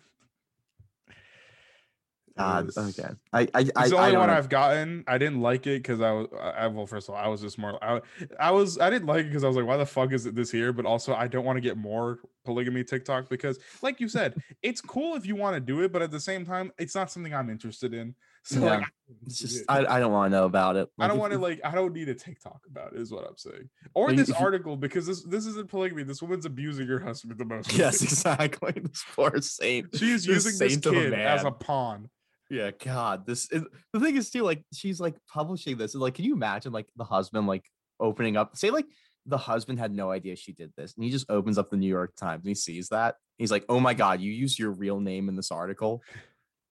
God, 2.37 2.65
ah, 2.77 2.81
was- 2.83 2.99
okay. 2.99 3.09
I 3.33 3.41
I 3.41 3.47
I, 3.55 3.59
It's 3.61 3.89
the 3.89 3.97
only 3.97 4.11
don't 4.11 4.19
one 4.19 4.27
know. 4.27 4.35
I've 4.35 4.47
gotten. 4.47 5.03
I 5.07 5.17
didn't 5.17 5.41
like 5.41 5.65
it 5.65 5.81
because 5.81 6.01
I 6.01 6.11
was. 6.11 6.27
I, 6.39 6.49
I- 6.49 6.67
well, 6.67 6.85
first 6.85 7.09
of 7.09 7.15
all, 7.15 7.21
I 7.23 7.27
was 7.27 7.41
just 7.41 7.57
more. 7.57 7.83
I, 7.83 7.99
I 8.39 8.51
was. 8.51 8.77
I 8.77 8.91
didn't 8.91 9.07
like 9.07 9.21
it 9.25 9.29
because 9.29 9.43
I 9.43 9.47
was 9.47 9.57
like, 9.57 9.65
why 9.65 9.75
the 9.77 9.87
fuck 9.87 10.13
is 10.13 10.27
it 10.27 10.35
this 10.35 10.51
here? 10.51 10.71
But 10.71 10.85
also, 10.85 11.15
I 11.15 11.27
don't 11.27 11.45
want 11.45 11.57
to 11.57 11.61
get 11.61 11.77
more 11.77 12.19
polygamy 12.45 12.83
TikTok 12.83 13.27
because, 13.27 13.57
like 13.81 13.99
you 13.99 14.07
said, 14.07 14.35
it's 14.61 14.81
cool 14.81 15.15
if 15.15 15.25
you 15.25 15.35
want 15.35 15.55
to 15.55 15.59
do 15.59 15.81
it, 15.81 15.91
but 15.91 16.03
at 16.03 16.11
the 16.11 16.19
same 16.19 16.45
time, 16.45 16.71
it's 16.77 16.93
not 16.93 17.09
something 17.09 17.33
I'm 17.33 17.49
interested 17.49 17.95
in. 17.95 18.13
So 18.47 18.61
Yeah. 18.61 18.77
I, 18.77 18.85
It's 19.25 19.39
just. 19.39 19.63
I, 19.69 19.85
I 19.85 19.99
don't 19.99 20.11
want 20.11 20.31
to 20.31 20.37
know 20.37 20.45
about 20.45 20.75
it. 20.75 20.89
I 20.99 21.07
don't 21.07 21.17
want 21.17 21.31
to 21.31 21.39
like. 21.39 21.61
I 21.63 21.71
don't 21.73 21.93
need 21.93 22.09
a 22.09 22.13
TikTok 22.13 22.59
about 22.69 22.93
it. 22.93 22.99
Is 22.99 23.11
what 23.11 23.25
I'm 23.25 23.37
saying. 23.37 23.69
Or 23.93 24.11
this 24.11 24.29
article 24.31 24.75
because 24.75 25.05
this 25.05 25.23
this 25.23 25.45
isn't 25.45 25.69
polygamy. 25.69 26.03
This 26.03 26.21
woman's 26.21 26.45
abusing 26.45 26.87
her 26.87 26.99
husband 26.99 27.37
the 27.37 27.45
most. 27.45 27.71
Yes, 27.77 28.01
exactly. 28.03 28.73
This 28.75 29.03
poor 29.15 29.41
saint. 29.41 29.95
She 29.95 30.11
is 30.11 30.25
this 30.25 30.45
using 30.45 30.59
this 30.59 30.85
of 30.85 30.93
a 30.93 30.95
kid 30.95 31.13
as 31.13 31.45
a 31.45 31.51
pawn. 31.51 32.09
Yeah, 32.49 32.71
God, 32.71 33.25
this 33.25 33.49
is 33.51 33.63
the 33.93 33.99
thing 33.99 34.17
is 34.17 34.29
too 34.29 34.43
like 34.43 34.63
she's 34.73 34.99
like 34.99 35.15
publishing 35.31 35.77
this. 35.77 35.93
and, 35.93 36.01
Like, 36.01 36.15
can 36.15 36.25
you 36.25 36.33
imagine 36.33 36.73
like 36.73 36.87
the 36.95 37.03
husband 37.03 37.47
like 37.47 37.63
opening 37.99 38.35
up? 38.35 38.57
Say 38.57 38.71
like 38.71 38.87
the 39.25 39.37
husband 39.37 39.79
had 39.79 39.93
no 39.93 40.11
idea 40.11 40.35
she 40.35 40.53
did 40.53 40.71
this, 40.77 40.95
and 40.95 41.03
he 41.03 41.11
just 41.11 41.29
opens 41.29 41.57
up 41.57 41.69
the 41.69 41.77
New 41.77 41.87
York 41.87 42.13
Times 42.15 42.43
and 42.43 42.49
he 42.49 42.55
sees 42.55 42.89
that. 42.89 43.15
He's 43.37 43.51
like, 43.51 43.65
"Oh 43.69 43.79
my 43.79 43.93
God, 43.93 44.21
you 44.21 44.31
use 44.31 44.57
your 44.57 44.71
real 44.71 44.99
name 44.99 45.29
in 45.29 45.35
this 45.35 45.51
article." 45.51 46.01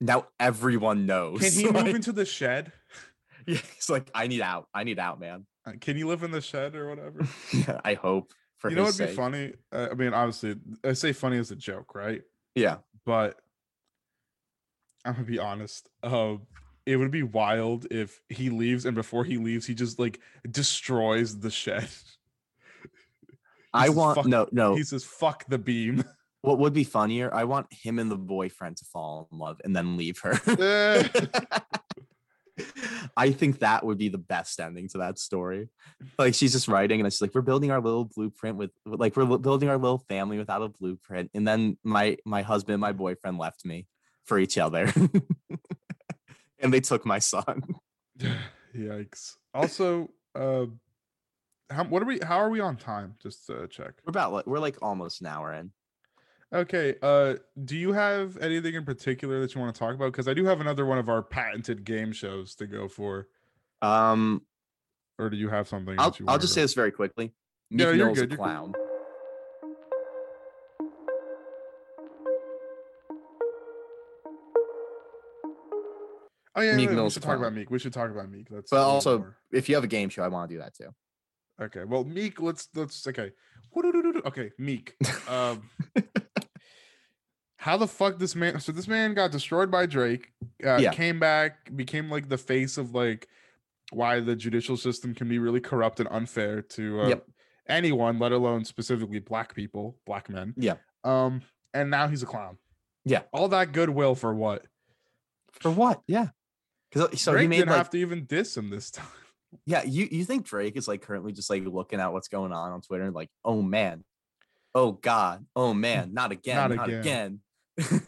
Now 0.00 0.28
everyone 0.38 1.06
knows. 1.06 1.40
Can 1.40 1.52
he 1.52 1.70
move 1.72 1.94
into 1.94 2.12
the 2.12 2.24
shed? 2.24 2.72
Yeah, 3.48 3.58
he's 3.76 3.88
like, 3.88 4.10
"I 4.12 4.26
need 4.26 4.40
out. 4.40 4.66
I 4.74 4.82
need 4.82 4.98
out, 4.98 5.20
man." 5.20 5.46
Uh, 5.64 5.74
Can 5.80 5.96
you 5.96 6.08
live 6.08 6.24
in 6.24 6.32
the 6.32 6.40
shed 6.40 6.74
or 6.74 6.88
whatever? 6.88 7.24
Yeah, 7.54 7.80
I 7.84 7.94
hope 7.94 8.32
for 8.58 8.70
you 8.70 8.74
know 8.74 8.82
what'd 8.82 9.06
be 9.08 9.14
funny? 9.14 9.52
Uh, 9.70 9.86
I 9.92 9.94
mean, 9.94 10.12
obviously, 10.12 10.56
I 10.82 10.94
say 10.94 11.12
funny 11.12 11.38
as 11.38 11.52
a 11.52 11.54
joke, 11.54 11.94
right? 11.94 12.22
Yeah, 12.56 12.78
But 13.04 13.36
I'm 15.04 15.12
gonna 15.12 15.26
be 15.26 15.38
honest. 15.38 15.88
Um, 16.02 16.48
it 16.86 16.96
would 16.96 17.12
be 17.12 17.22
wild 17.22 17.86
if 17.92 18.20
he 18.28 18.50
leaves 18.50 18.84
and 18.84 18.96
before 18.96 19.22
he 19.22 19.36
leaves, 19.38 19.64
he 19.64 19.74
just 19.76 20.00
like 20.00 20.18
destroys 20.50 21.38
the 21.38 21.50
shed. 21.50 21.88
I 23.72 23.90
want 23.90 24.16
"Fuck-" 24.16 24.26
no, 24.26 24.48
no. 24.50 24.74
He 24.74 24.82
says, 24.82 25.04
"Fuck 25.04 25.46
the 25.46 25.58
beam." 25.58 26.02
What 26.46 26.60
would 26.60 26.74
be 26.74 26.84
funnier? 26.84 27.34
I 27.34 27.42
want 27.42 27.72
him 27.72 27.98
and 27.98 28.08
the 28.08 28.16
boyfriend 28.16 28.76
to 28.76 28.84
fall 28.84 29.28
in 29.32 29.38
love 29.38 29.60
and 29.64 29.74
then 29.74 29.96
leave 29.96 30.20
her. 30.20 30.38
Eh. 30.46 31.08
I 33.16 33.32
think 33.32 33.58
that 33.58 33.84
would 33.84 33.98
be 33.98 34.10
the 34.10 34.18
best 34.18 34.60
ending 34.60 34.88
to 34.90 34.98
that 34.98 35.18
story. 35.18 35.68
Like 36.20 36.34
she's 36.34 36.52
just 36.52 36.68
writing 36.68 37.00
and 37.00 37.06
it's 37.08 37.20
like 37.20 37.34
we're 37.34 37.40
building 37.40 37.72
our 37.72 37.80
little 37.80 38.04
blueprint 38.04 38.58
with 38.58 38.70
like 38.84 39.16
we're 39.16 39.38
building 39.38 39.68
our 39.68 39.76
little 39.76 40.04
family 40.08 40.38
without 40.38 40.62
a 40.62 40.68
blueprint. 40.68 41.32
And 41.34 41.48
then 41.48 41.78
my 41.82 42.16
my 42.24 42.42
husband, 42.42 42.74
and 42.74 42.80
my 42.80 42.92
boyfriend 42.92 43.38
left 43.38 43.64
me 43.64 43.88
for 44.24 44.38
each 44.38 44.56
other. 44.56 44.92
and 46.60 46.72
they 46.72 46.80
took 46.80 47.04
my 47.04 47.18
son. 47.18 47.60
Yikes. 48.72 49.32
Also, 49.52 50.10
uh, 50.36 50.66
how 51.70 51.82
what 51.82 52.02
are 52.02 52.06
we? 52.06 52.20
How 52.22 52.36
are 52.36 52.50
we 52.50 52.60
on 52.60 52.76
time? 52.76 53.16
Just 53.20 53.48
to 53.48 53.66
check. 53.66 53.94
We're 54.04 54.10
about 54.10 54.32
like 54.32 54.46
we're 54.46 54.60
like 54.60 54.76
almost 54.80 55.22
an 55.22 55.26
hour 55.26 55.52
in. 55.52 55.72
Okay. 56.54 56.94
Uh, 57.02 57.34
do 57.64 57.76
you 57.76 57.92
have 57.92 58.36
anything 58.38 58.74
in 58.74 58.84
particular 58.84 59.40
that 59.40 59.54
you 59.54 59.60
want 59.60 59.74
to 59.74 59.78
talk 59.78 59.94
about? 59.94 60.12
Because 60.12 60.28
I 60.28 60.34
do 60.34 60.44
have 60.44 60.60
another 60.60 60.86
one 60.86 60.98
of 60.98 61.08
our 61.08 61.22
patented 61.22 61.84
game 61.84 62.12
shows 62.12 62.54
to 62.56 62.66
go 62.66 62.88
for. 62.88 63.28
Um 63.82 64.42
Or 65.18 65.28
do 65.30 65.36
you 65.36 65.48
have 65.48 65.68
something? 65.68 65.96
I'll 65.98 66.10
that 66.10 66.20
you 66.20 66.26
I'll 66.28 66.38
just 66.38 66.54
say 66.54 66.62
this 66.62 66.74
very 66.74 66.92
quickly. 66.92 67.34
No, 67.70 67.86
Meek 67.90 67.96
you're 67.96 68.06
Mill's 68.06 68.18
good, 68.18 68.28
a 68.28 68.28
you're 68.30 68.36
good. 68.36 68.38
clown. 68.38 68.72
Oh 76.54 76.62
yeah, 76.62 76.74
Meek 76.74 76.88
yeah, 76.90 77.02
we 77.02 77.10
should 77.10 77.22
talk 77.22 77.36
about. 77.36 77.52
Meek. 77.52 77.70
We 77.70 77.78
should 77.78 77.92
talk 77.92 78.10
about 78.10 78.30
Meek. 78.30 78.48
That's 78.50 78.70
But 78.70 78.80
also, 78.82 79.18
more- 79.18 79.36
if 79.52 79.68
you 79.68 79.74
have 79.74 79.84
a 79.84 79.88
game 79.88 80.08
show, 80.08 80.22
I 80.22 80.28
want 80.28 80.48
to 80.48 80.54
do 80.56 80.60
that 80.60 80.74
too. 80.74 80.88
okay. 81.60 81.84
Well, 81.84 82.04
Meek. 82.04 82.40
Let's 82.40 82.68
let's 82.74 83.06
okay. 83.06 83.32
Okay, 83.76 84.52
Meek. 84.58 84.94
Um, 85.28 85.68
how 87.66 87.76
the 87.76 87.88
fuck 87.88 88.18
this 88.20 88.36
man? 88.36 88.60
So 88.60 88.70
this 88.70 88.86
man 88.86 89.12
got 89.12 89.32
destroyed 89.32 89.72
by 89.72 89.86
Drake. 89.86 90.30
Uh, 90.64 90.76
Yeah. 90.76 90.92
Came 90.92 91.18
back, 91.18 91.74
became 91.74 92.08
like 92.08 92.28
the 92.28 92.38
face 92.38 92.78
of 92.78 92.94
like 92.94 93.26
why 93.90 94.20
the 94.20 94.36
judicial 94.36 94.76
system 94.76 95.14
can 95.16 95.28
be 95.28 95.40
really 95.40 95.58
corrupt 95.60 95.98
and 95.98 96.08
unfair 96.12 96.62
to 96.62 97.00
uh, 97.02 97.08
Yep. 97.08 97.26
anyone, 97.68 98.20
let 98.20 98.30
alone 98.30 98.64
specifically 98.64 99.18
black 99.18 99.52
people, 99.52 99.98
black 100.06 100.28
men. 100.30 100.54
Yeah. 100.56 100.74
Um, 101.02 101.42
and 101.74 101.90
now 101.90 102.06
he's 102.06 102.22
a 102.22 102.26
clown. 102.26 102.58
Yeah. 103.04 103.22
All 103.32 103.48
that 103.48 103.72
goodwill 103.72 104.14
for 104.14 104.32
what? 104.32 104.64
For 105.50 105.70
what? 105.72 106.02
Yeah. 106.06 106.28
Because 106.92 107.20
so 107.20 107.32
Drake 107.32 107.42
he 107.42 107.48
made 107.48 107.56
didn't 107.56 107.70
like 107.70 107.78
have 107.78 107.90
to 107.90 107.98
even 107.98 108.26
diss 108.26 108.56
him 108.56 108.70
this 108.70 108.90
time. 108.92 109.06
yeah. 109.66 109.82
You 109.82 110.06
you 110.08 110.24
think 110.24 110.46
Drake 110.46 110.76
is 110.76 110.86
like 110.86 111.02
currently 111.02 111.32
just 111.32 111.50
like 111.50 111.64
looking 111.64 111.98
at 111.98 112.12
what's 112.12 112.28
going 112.28 112.52
on 112.52 112.70
on 112.72 112.80
Twitter 112.80 113.02
and 113.04 113.14
like 113.14 113.30
oh 113.44 113.60
man, 113.60 114.04
oh 114.72 114.92
god, 114.92 115.44
oh 115.56 115.74
man, 115.74 116.14
not 116.14 116.30
again, 116.30 116.56
Not 116.56 116.70
not, 116.76 116.88
again. 116.88 117.00
again. 117.00 117.40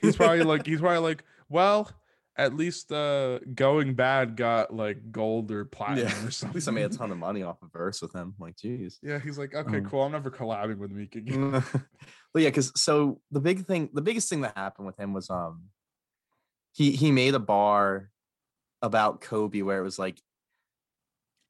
He's 0.00 0.16
probably 0.16 0.42
like 0.42 0.66
he's 0.66 0.80
probably 0.80 0.98
like, 1.00 1.24
well, 1.48 1.90
at 2.36 2.54
least 2.54 2.92
uh 2.92 3.40
going 3.54 3.94
bad 3.94 4.36
got 4.36 4.72
like 4.72 5.10
gold 5.10 5.50
or 5.50 5.64
platinum 5.64 6.06
yeah. 6.06 6.26
or 6.26 6.30
something. 6.30 6.48
At 6.50 6.54
least 6.54 6.68
I 6.68 6.70
made 6.70 6.84
a 6.84 6.88
ton 6.90 7.10
of 7.10 7.18
money 7.18 7.42
off 7.42 7.56
a 7.62 7.66
verse 7.66 8.00
with 8.00 8.12
him. 8.14 8.34
Like, 8.38 8.56
geez. 8.56 8.98
Yeah, 9.02 9.18
he's 9.18 9.38
like, 9.38 9.54
okay, 9.54 9.78
Um, 9.78 9.84
cool. 9.86 10.02
I'm 10.02 10.12
never 10.12 10.30
collabing 10.30 10.78
with 10.78 10.90
Meek 10.92 11.16
again. 11.16 11.50
but 12.32 12.42
yeah, 12.42 12.48
because 12.48 12.72
so 12.80 13.20
the 13.30 13.40
big 13.40 13.66
thing, 13.66 13.90
the 13.92 14.02
biggest 14.02 14.28
thing 14.28 14.42
that 14.42 14.56
happened 14.56 14.86
with 14.86 14.98
him 14.98 15.12
was 15.12 15.28
um 15.30 15.64
he 16.72 16.92
he 16.92 17.10
made 17.10 17.34
a 17.34 17.40
bar 17.40 18.10
about 18.82 19.20
Kobe 19.20 19.62
where 19.62 19.80
it 19.80 19.82
was 19.84 19.98
like 19.98 20.20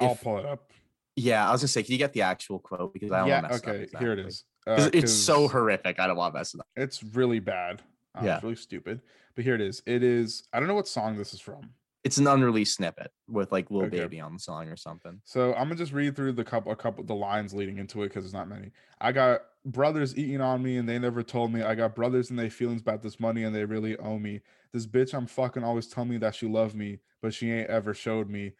I'll 0.00 0.14
pull 0.16 0.38
it 0.38 0.46
up. 0.46 0.72
yeah, 1.16 1.46
I 1.46 1.52
was 1.52 1.60
gonna 1.60 1.68
say, 1.68 1.82
can 1.82 1.92
you 1.92 1.98
get 1.98 2.12
the 2.14 2.22
actual 2.22 2.58
quote 2.60 2.94
because 2.94 3.10
I 3.12 3.18
don't 3.18 3.28
Yeah, 3.28 3.42
want 3.42 3.46
to 3.46 3.52
mess 3.52 3.60
okay, 3.60 3.70
up 3.94 4.00
here 4.00 4.12
it 4.12 4.20
exactly. 4.20 4.28
is. 4.28 4.44
Uh, 4.66 4.90
it's 4.94 5.12
so 5.12 5.48
horrific. 5.48 5.98
I 5.98 6.06
don't 6.06 6.16
want 6.16 6.32
to 6.34 6.38
mess 6.38 6.54
it 6.54 6.60
up. 6.60 6.66
It's 6.76 7.02
really 7.02 7.40
bad. 7.40 7.82
Uh, 8.18 8.24
Yeah. 8.24 8.34
it's 8.34 8.42
really 8.42 8.56
stupid. 8.56 9.00
But 9.34 9.44
here 9.44 9.54
it 9.54 9.60
is. 9.60 9.82
It 9.86 10.02
is. 10.02 10.48
I 10.52 10.58
don't 10.58 10.68
know 10.68 10.74
what 10.74 10.88
song 10.88 11.16
this 11.16 11.32
is 11.32 11.40
from. 11.40 11.70
It's 12.04 12.16
an 12.16 12.26
unreleased 12.26 12.76
snippet 12.76 13.12
with 13.28 13.50
like 13.52 13.70
Lil 13.70 13.82
Okay. 13.86 13.98
Baby 13.98 14.20
on 14.20 14.32
the 14.32 14.38
song 14.38 14.68
or 14.68 14.76
something. 14.76 15.20
So 15.24 15.52
I'm 15.54 15.64
gonna 15.64 15.74
just 15.74 15.92
read 15.92 16.16
through 16.16 16.32
the 16.32 16.44
couple, 16.44 16.72
a 16.72 16.76
couple, 16.76 17.04
the 17.04 17.14
lines 17.14 17.52
leading 17.52 17.78
into 17.78 18.02
it 18.02 18.08
because 18.08 18.24
it's 18.24 18.32
not 18.32 18.48
many. 18.48 18.70
I 19.00 19.12
got 19.12 19.42
brothers 19.64 20.16
eating 20.16 20.40
on 20.40 20.62
me 20.62 20.78
and 20.78 20.88
they 20.88 20.98
never 20.98 21.22
told 21.22 21.52
me. 21.52 21.62
I 21.62 21.74
got 21.74 21.94
brothers 21.96 22.30
and 22.30 22.38
they 22.38 22.48
feelings 22.48 22.80
about 22.80 23.02
this 23.02 23.20
money 23.20 23.42
and 23.44 23.54
they 23.54 23.64
really 23.64 23.96
owe 23.98 24.18
me. 24.18 24.40
This 24.72 24.86
bitch 24.86 25.12
I'm 25.12 25.26
fucking 25.26 25.64
always 25.64 25.88
tell 25.88 26.04
me 26.04 26.18
that 26.18 26.34
she 26.36 26.46
love 26.46 26.74
me, 26.74 27.00
but 27.20 27.34
she 27.34 27.50
ain't 27.50 27.68
ever 27.68 27.92
showed 27.94 28.30
me. 28.30 28.52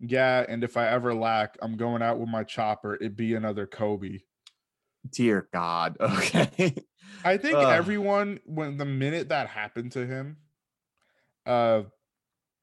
Yeah, 0.00 0.44
and 0.48 0.64
if 0.64 0.76
I 0.76 0.88
ever 0.88 1.14
lack, 1.14 1.56
I'm 1.62 1.76
going 1.76 2.02
out 2.02 2.18
with 2.18 2.28
my 2.28 2.42
chopper. 2.42 2.94
It 2.94 3.16
be 3.16 3.34
another 3.34 3.66
Kobe. 3.66 4.20
Dear 5.08 5.48
God. 5.52 5.96
Okay. 6.00 6.74
I 7.24 7.36
think 7.36 7.56
Ugh. 7.56 7.66
everyone 7.72 8.40
when 8.46 8.76
the 8.78 8.84
minute 8.84 9.28
that 9.28 9.48
happened 9.48 9.92
to 9.92 10.06
him, 10.06 10.38
uh 11.46 11.82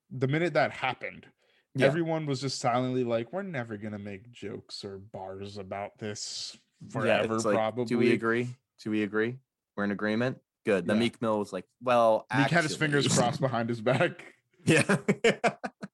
the 0.09 0.27
minute 0.27 0.53
that 0.53 0.71
happened, 0.71 1.27
Yeah. 1.75 1.87
everyone 1.87 2.25
was 2.25 2.41
just 2.41 2.59
silently 2.59 3.03
like, 3.03 3.31
We're 3.33 3.43
never 3.43 3.77
gonna 3.77 3.99
make 3.99 4.31
jokes 4.31 4.83
or 4.85 4.97
bars 4.97 5.57
about 5.57 5.97
this 5.99 6.57
Yeah, 6.81 6.89
forever, 6.91 7.35
it's 7.35 7.45
like, 7.45 7.55
probably. 7.55 7.85
Do 7.85 7.97
we 7.97 8.13
agree? 8.13 8.49
Do 8.83 8.89
we 8.91 9.03
agree? 9.03 9.37
We're 9.75 9.83
in 9.83 9.91
agreement. 9.91 10.37
Good. 10.65 10.87
Then 10.87 10.95
Yeah. 10.97 11.01
Meek 11.01 11.21
Mill 11.21 11.39
was 11.39 11.53
like, 11.53 11.65
"Well, 11.81 12.25
Meek 12.35 12.47
had 12.49 12.63
his 12.63 12.75
fingers 12.75 13.07
crossed 13.07 13.39
behind 13.41 13.69
his 13.69 13.81
back. 13.81 14.33
Yeah. 14.65 14.97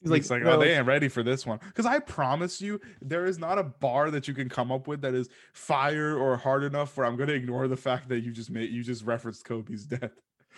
He's 0.00 0.30
like, 0.30 0.42
"No, 0.42 0.52
oh, 0.52 0.58
they 0.60 0.76
ain't 0.76 0.86
ready 0.86 1.08
for 1.08 1.22
this 1.22 1.44
one. 1.44 1.58
Because 1.66 1.84
I 1.86 1.98
promise 1.98 2.60
you, 2.60 2.80
there 3.02 3.26
is 3.26 3.38
not 3.38 3.58
a 3.58 3.64
bar 3.64 4.10
that 4.12 4.28
you 4.28 4.34
can 4.34 4.48
come 4.48 4.70
up 4.70 4.86
with 4.86 5.00
that 5.00 5.14
is 5.14 5.28
fire 5.52 6.16
or 6.16 6.36
hard 6.36 6.62
enough 6.62 6.96
where 6.96 7.04
I'm 7.06 7.16
going 7.16 7.28
to 7.28 7.34
ignore 7.34 7.66
the 7.66 7.76
fact 7.76 8.08
that 8.10 8.20
you 8.20 8.30
just 8.30 8.50
made 8.50 8.70
you 8.70 8.84
just 8.84 9.04
referenced 9.04 9.44
Kobe's 9.44 9.84
death. 9.86 10.12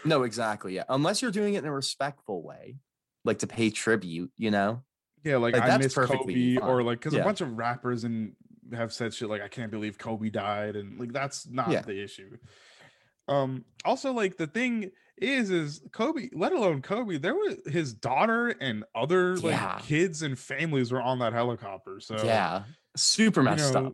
No, 0.05 0.24
exactly. 0.24 0.74
Yeah. 0.74 0.84
Unless 0.88 1.22
you're 1.22 1.30
doing 1.30 1.55
it 1.55 1.59
in 1.59 1.64
a 1.66 1.72
respectful 1.72 2.43
way, 2.43 2.76
like 3.24 3.38
to 3.41 3.47
pay 3.47 3.70
tribute, 3.70 4.30
you 4.36 4.51
know? 4.51 4.82
Yeah, 5.24 5.36
like, 5.36 5.55
Like, 5.55 5.70
I 5.70 5.76
miss 5.78 5.95
perfectly 5.95 6.57
Kobe, 6.57 6.66
or 6.66 6.82
like 6.82 6.99
because 6.99 7.14
Yeah. 7.14 7.20
a 7.20 7.24
bunch 7.24 7.41
of 7.41 7.57
rappers 7.57 8.05
and 8.05 8.34
have 8.74 8.93
said 8.93 9.12
shit 9.14 9.28
like 9.28 9.43
I 9.43 9.49
can't 9.49 9.70
believe 9.70 9.97
Kobe 9.99 10.28
died, 10.30 10.76
and 10.76 10.99
like 10.99 11.12
that's 11.12 11.47
not 11.47 11.70
Yeah. 11.70 11.80
the 11.82 12.03
issue. 12.03 12.36
Um, 13.28 13.64
also 13.84 14.12
like 14.12 14.36
the 14.36 14.47
thing 14.47 14.91
is, 15.21 15.51
is 15.51 15.81
Kobe, 15.93 16.29
let 16.33 16.53
alone 16.53 16.83
Kobe, 16.83 17.18
there 17.18 17.35
was 17.35 17.57
his 17.66 17.93
daughter 17.95 18.49
and 18.61 18.85
other 18.95 19.37
like 19.37 19.53
Yeah. 19.53 19.79
kids 19.83 20.23
and 20.23 20.39
families 20.39 20.91
were 20.93 21.03
on 21.03 21.18
that 21.21 21.33
helicopter. 21.33 22.01
So 22.01 22.16
yeah. 22.25 22.62
Super 22.97 23.41
you 23.41 23.45
messed 23.47 23.75
know, 23.75 23.87
up. 23.89 23.93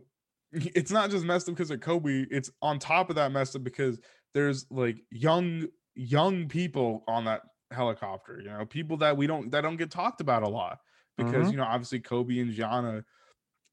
It's 0.53 0.91
not 0.91 1.09
just 1.11 1.25
messed 1.25 1.49
up 1.49 1.55
because 1.55 1.71
of 1.71 1.81
Kobe. 1.81 2.25
It's 2.31 2.49
on 2.61 2.79
top 2.79 3.09
of 3.09 3.15
that 3.17 3.31
messed 3.31 3.55
up 3.55 3.63
because 3.63 3.99
there's 4.33 4.65
like 4.71 4.97
young 5.11 5.67
young 5.95 6.47
people 6.47 7.03
on 7.07 7.25
that 7.25 7.41
helicopter. 7.71 8.39
You 8.41 8.49
know, 8.49 8.65
people 8.65 8.97
that 8.97 9.15
we 9.17 9.27
don't 9.27 9.51
that 9.51 9.61
don't 9.61 9.77
get 9.77 9.91
talked 9.91 10.21
about 10.21 10.43
a 10.43 10.47
lot 10.49 10.79
because 11.17 11.47
Mhm. 11.47 11.51
you 11.51 11.57
know 11.57 11.63
obviously 11.65 11.99
Kobe 11.99 12.39
and 12.39 12.51
Gianna 12.53 13.03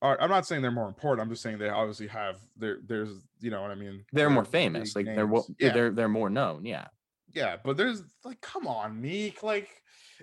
are. 0.03 0.21
I'm 0.21 0.31
not 0.31 0.47
saying 0.47 0.63
they're 0.63 0.71
more 0.73 0.89
important. 0.89 1.23
I'm 1.25 1.31
just 1.31 1.43
saying 1.43 1.59
they 1.59 1.69
obviously 1.69 2.09
have 2.09 2.37
there. 2.57 2.79
There's 2.85 3.11
you 3.41 3.51
know 3.51 3.63
what 3.63 3.71
I 3.71 3.77
mean. 3.77 4.05
They're 4.13 4.31
more 4.31 4.45
famous. 4.45 4.97
Like 4.97 5.07
they're 5.07 5.27
names. 5.29 5.51
yeah 5.61 5.73
they're 5.73 5.91
they're 5.91 6.09
more 6.09 6.29
known. 6.31 6.65
Yeah. 6.65 6.89
Yeah. 7.35 7.57
But 7.63 7.77
there's 7.77 8.03
like 8.25 8.41
come 8.41 8.67
on 8.67 9.01
Meek 9.01 9.43
like. 9.43 9.69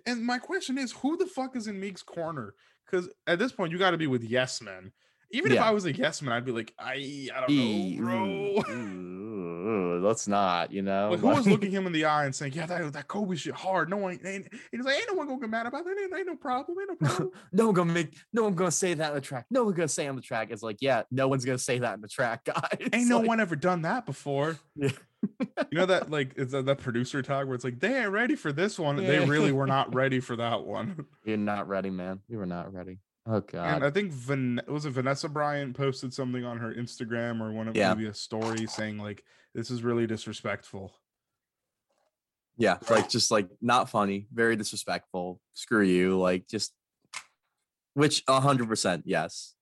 And 0.05 0.25
my 0.25 0.39
question 0.39 0.77
is, 0.77 0.93
who 0.93 1.17
the 1.17 1.25
fuck 1.27 1.55
is 1.55 1.67
in 1.67 1.79
Meek's 1.79 2.01
corner? 2.01 2.55
Because 2.85 3.09
at 3.27 3.39
this 3.39 3.51
point, 3.51 3.71
you 3.71 3.77
got 3.77 3.91
to 3.91 3.97
be 3.97 4.07
with 4.07 4.23
Yes 4.23 4.61
Men. 4.61 4.93
Even 5.31 5.51
if 5.51 5.59
I 5.59 5.71
was 5.71 5.85
a 5.85 5.93
Yes 5.93 6.21
Man, 6.21 6.33
I'd 6.33 6.45
be 6.45 6.51
like, 6.51 6.73
I, 6.79 7.27
I 7.35 7.39
don't 7.41 7.49
know, 7.49 7.63
mm, 7.63 7.97
bro. 7.97 8.63
Mm. 8.73 9.20
Ooh, 9.61 9.99
let's 10.05 10.27
not, 10.27 10.71
you 10.71 10.81
know. 10.81 11.11
Like, 11.11 11.19
who 11.19 11.27
was 11.27 11.47
looking 11.47 11.71
him 11.71 11.85
in 11.87 11.93
the 11.93 12.05
eye 12.05 12.25
and 12.25 12.33
saying, 12.35 12.53
"Yeah, 12.53 12.65
that, 12.65 12.93
that 12.93 13.07
Kobe 13.07 13.35
shit 13.35 13.53
hard. 13.53 13.89
No 13.89 13.97
one, 13.97 14.13
ain't, 14.13 14.23
and 14.25 14.49
he's 14.71 14.83
like, 14.85 14.95
ain't 14.95 15.05
no 15.09 15.13
one 15.15 15.27
gonna 15.27 15.39
get 15.39 15.49
mad 15.49 15.65
about 15.67 15.85
that. 15.85 15.95
Ain't, 16.01 16.13
ain't 16.15 16.27
no 16.27 16.35
problem. 16.35 16.77
Ain't 16.79 16.89
no 17.01 17.07
problem." 17.07 17.31
no 17.53 17.65
one 17.65 17.73
gonna 17.73 17.93
make 17.93 18.15
no 18.33 18.43
one 18.43 18.55
gonna 18.55 18.71
say 18.71 18.93
that 18.93 19.09
on 19.09 19.15
the 19.15 19.21
track. 19.21 19.45
No 19.49 19.63
one 19.63 19.73
gonna 19.73 19.87
say 19.87 20.07
on 20.07 20.15
the 20.15 20.21
track. 20.21 20.49
It's 20.51 20.63
like, 20.63 20.77
yeah, 20.81 21.03
no 21.11 21.27
one's 21.27 21.45
gonna 21.45 21.57
say 21.57 21.79
that 21.79 21.95
in 21.95 22.01
the 22.01 22.07
track, 22.07 22.43
guys. 22.45 22.89
ain't 22.93 23.07
no 23.07 23.19
Like, 23.19 23.27
one 23.27 23.39
ever 23.39 23.55
done 23.55 23.83
that 23.83 24.05
before. 24.05 24.57
Yeah. 24.75 24.89
you 25.71 25.77
know 25.77 25.85
that 25.85 26.09
like 26.09 26.33
it's 26.35 26.51
that, 26.51 26.65
that 26.65 26.79
producer 26.79 27.21
talk 27.21 27.45
where 27.45 27.53
it's 27.53 27.63
like 27.63 27.79
they 27.79 28.01
ain't 28.01 28.09
ready 28.09 28.35
for 28.35 28.51
this 28.51 28.79
one. 28.79 28.95
They 28.95 29.19
really 29.23 29.51
were 29.51 29.67
not 29.77 29.93
ready 29.93 30.19
for 30.19 30.35
that 30.37 30.63
one. 30.63 31.05
You're 31.25 31.37
not 31.37 31.67
ready, 31.67 31.91
man. 31.91 32.21
You 32.27 32.39
were 32.39 32.47
not 32.47 32.73
ready. 32.73 32.97
Oh 33.27 33.43
And. 33.53 33.83
I 33.83 33.91
think 33.91 34.11
Van- 34.11 34.61
was 34.67 34.87
it 34.87 34.91
Vanessa 34.91 35.29
Bryant 35.29 35.77
posted 35.77 36.11
something 36.11 36.43
on 36.43 36.57
her 36.57 36.73
Instagram 36.73 37.39
or 37.39 37.51
one 37.51 37.67
of 37.67 37.75
Yeah. 37.77 37.93
maybe 37.93 38.07
a 38.09 38.13
story 38.15 38.65
saying 38.65 38.97
like 38.97 39.23
this 39.53 39.71
is 39.71 39.83
really 39.83 40.07
disrespectful. 40.07 40.93
yeah, 42.57 42.77
like 42.89 43.09
just 43.09 43.31
like 43.31 43.47
not 43.61 43.89
funny, 43.89 44.27
very 44.33 44.55
disrespectful. 44.55 45.39
Screw 45.53 45.83
you. 45.83 46.19
Like 46.19 46.47
just 46.47 46.73
which 47.93 48.23
hundred 48.27 48.67
percent, 48.67 49.03
yes. 49.05 49.53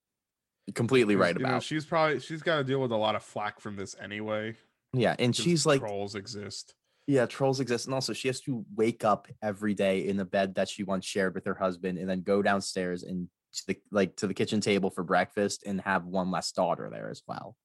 You're 1.13 1.21
right 1.21 1.35
you 1.35 1.41
know, 1.41 1.49
about. 1.49 1.63
she's 1.63 1.85
probably 1.85 2.19
she's 2.19 2.43
got 2.43 2.57
to 2.57 2.63
deal 2.63 2.79
with 2.79 2.91
a 2.91 2.95
lot 2.97 3.15
of 3.15 3.23
flack 3.23 3.59
from 3.59 3.75
this 3.75 3.95
anyway. 4.01 4.55
yeah, 4.93 5.15
and 5.17 5.35
she's 5.35 5.65
like 5.65 5.79
trolls 5.79 6.15
exist. 6.15 6.75
Yeah, 7.07 7.25
trolls 7.25 7.59
exist, 7.59 7.87
and 7.87 7.95
also 7.95 8.13
she 8.13 8.27
has 8.27 8.39
to 8.41 8.63
wake 8.75 9.03
up 9.03 9.27
every 9.41 9.73
day 9.73 10.07
in 10.07 10.15
the 10.15 10.25
bed 10.25 10.53
that 10.55 10.69
she 10.69 10.83
once 10.83 11.05
shared 11.05 11.33
with 11.33 11.45
her 11.45 11.55
husband, 11.55 11.97
and 11.97 12.07
then 12.07 12.21
go 12.21 12.43
downstairs 12.43 13.01
and 13.01 13.27
to 13.53 13.63
the 13.67 13.77
like 13.91 14.15
to 14.17 14.27
the 14.27 14.33
kitchen 14.35 14.61
table 14.61 14.91
for 14.91 15.03
breakfast, 15.03 15.63
and 15.65 15.81
have 15.81 16.05
one 16.05 16.29
less 16.29 16.51
daughter 16.51 16.87
there 16.91 17.09
as 17.09 17.23
well. 17.27 17.55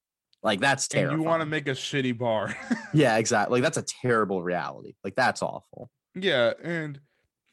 Like 0.44 0.60
that's 0.60 0.86
terrible. 0.86 1.16
you 1.16 1.22
want 1.24 1.40
to 1.40 1.46
make 1.46 1.66
a 1.66 1.72
shitty 1.72 2.16
bar. 2.16 2.54
Yeah, 2.92 3.16
exactly. 3.16 3.56
Like 3.60 3.64
that's 3.64 3.78
a 3.78 3.82
terrible 4.02 4.44
reality. 4.44 4.94
Like 5.02 5.16
that's 5.16 5.42
awful. 5.42 5.90
Yeah, 6.14 6.52
and 6.62 7.00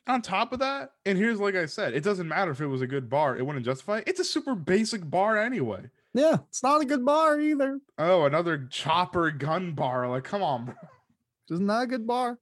on 0.06 0.22
top 0.22 0.54
of 0.54 0.60
that, 0.60 0.92
and 1.04 1.18
here's 1.18 1.40
like 1.40 1.56
I 1.56 1.66
said, 1.66 1.96
it 1.96 2.04
doesn't 2.04 2.28
matter 2.28 2.52
if 2.52 2.62
it 2.62 2.68
was 2.68 2.82
a 2.82 2.88
good 2.88 3.10
bar, 3.10 3.36
it 3.38 3.44
wouldn't 3.44 3.66
justify. 3.66 4.00
it. 4.00 4.04
It's 4.08 4.20
a 4.20 4.24
super 4.24 4.54
basic 4.54 5.10
bar 5.10 5.40
anyway. 5.40 5.90
Yeah, 6.14 6.38
it's 6.50 6.62
not 6.62 6.82
a 6.82 6.86
good 6.86 7.04
bar 7.04 7.40
either. 7.40 7.80
Oh, 7.98 8.26
another 8.26 8.68
chopper 8.70 9.32
gun 9.32 9.72
bar. 9.72 10.08
Like, 10.10 10.26
come 10.26 10.44
on, 10.44 10.66
bro. 10.66 10.76
It's 11.50 11.60
not 11.60 11.84
a 11.84 11.88
good 11.88 12.06
bar. 12.06 12.38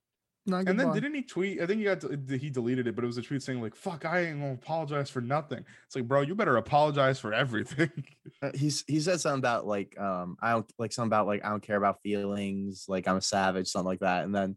Not 0.49 0.65
good 0.65 0.69
And 0.71 0.79
then 0.79 0.87
bar. 0.87 0.95
didn't 0.95 1.13
he 1.13 1.21
tweet? 1.21 1.61
I 1.61 1.65
think 1.65 1.79
he 1.79 1.85
got 1.85 2.01
to, 2.01 2.37
he 2.37 2.49
deleted 2.49 2.87
it, 2.87 2.95
but 2.95 3.03
it 3.03 3.07
was 3.07 3.17
a 3.17 3.21
tweet 3.21 3.41
saying 3.41 3.61
like, 3.61 3.75
"Fuck, 3.75 4.05
I 4.05 4.21
ain't 4.25 4.39
gonna 4.39 4.53
apologize 4.53 5.09
for 5.09 5.21
nothing." 5.21 5.63
It's 5.85 5.95
like, 5.95 6.07
bro, 6.07 6.21
you 6.21 6.35
better 6.35 6.57
apologize 6.57 7.19
for 7.19 7.33
everything. 7.33 7.91
Uh, 8.41 8.51
he's 8.55 8.85
he 8.87 9.01
said 9.01 9.19
something 9.19 9.39
about 9.39 9.67
like 9.67 9.99
um 9.99 10.37
I 10.41 10.51
don't 10.51 10.71
like 10.77 10.93
something 10.93 11.09
about 11.09 11.27
like 11.27 11.43
I 11.43 11.49
don't 11.49 11.63
care 11.63 11.75
about 11.75 12.01
feelings, 12.03 12.85
like 12.87 13.05
I'm 13.07 13.17
a 13.17 13.21
savage, 13.21 13.67
something 13.67 13.87
like 13.87 13.99
that, 13.99 14.23
and 14.23 14.33
then 14.33 14.55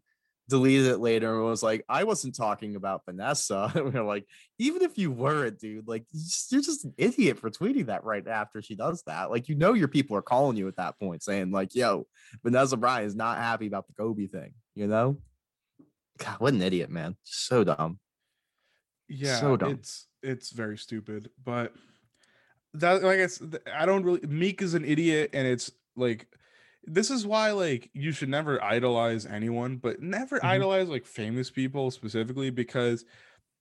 deleted 0.48 0.86
it 0.88 0.98
later 0.98 1.34
and 1.34 1.44
was 1.44 1.62
like, 1.62 1.84
I 1.88 2.04
wasn't 2.04 2.36
talking 2.36 2.76
about 2.76 3.04
Vanessa. 3.06 3.72
and 3.74 3.92
we 3.92 3.98
are 3.98 4.04
like, 4.04 4.26
even 4.58 4.82
if 4.82 4.98
you 4.98 5.10
weren't, 5.10 5.58
dude, 5.58 5.88
like 5.88 6.04
you 6.12 6.20
just- 6.20 6.52
you're 6.52 6.60
just 6.60 6.84
an 6.84 6.94
idiot 6.98 7.38
for 7.38 7.50
tweeting 7.50 7.86
that 7.86 8.04
right 8.04 8.26
after 8.28 8.60
she 8.60 8.74
does 8.76 9.02
that. 9.06 9.30
Like 9.30 9.48
you 9.48 9.54
know 9.54 9.72
your 9.72 9.88
people 9.88 10.16
are 10.16 10.22
calling 10.22 10.56
you 10.56 10.68
at 10.68 10.76
that 10.76 10.98
point, 11.00 11.22
saying 11.22 11.50
like, 11.50 11.74
"Yo, 11.74 12.06
Vanessa 12.44 12.76
Bryant 12.76 13.06
is 13.06 13.16
not 13.16 13.38
happy 13.38 13.66
about 13.66 13.86
the 13.86 13.94
Kobe 13.94 14.26
thing," 14.26 14.52
you 14.74 14.86
know. 14.86 15.16
God, 16.22 16.40
what 16.40 16.54
an 16.54 16.62
idiot, 16.62 16.90
man! 16.90 17.16
So 17.24 17.64
dumb. 17.64 18.00
yeah, 19.08 19.36
So 19.38 19.56
dumb. 19.56 19.72
it's 19.72 20.08
it's 20.22 20.50
very 20.50 20.78
stupid. 20.78 21.30
But 21.42 21.74
that, 22.74 23.02
like 23.02 23.20
I 23.20 23.26
said, 23.26 23.58
I 23.72 23.86
don't 23.86 24.04
really. 24.04 24.26
Meek 24.26 24.62
is 24.62 24.74
an 24.74 24.84
idiot, 24.84 25.30
and 25.32 25.46
it's 25.46 25.70
like 25.96 26.28
this 26.84 27.10
is 27.10 27.26
why 27.26 27.52
like 27.52 27.90
you 27.94 28.12
should 28.12 28.28
never 28.28 28.62
idolize 28.62 29.26
anyone, 29.26 29.76
but 29.76 30.00
never 30.00 30.40
Mhm. 30.42 30.46
idolize 30.46 30.88
like 30.88 31.06
famous 31.06 31.50
people 31.50 31.90
specifically 31.90 32.50
because 32.50 33.04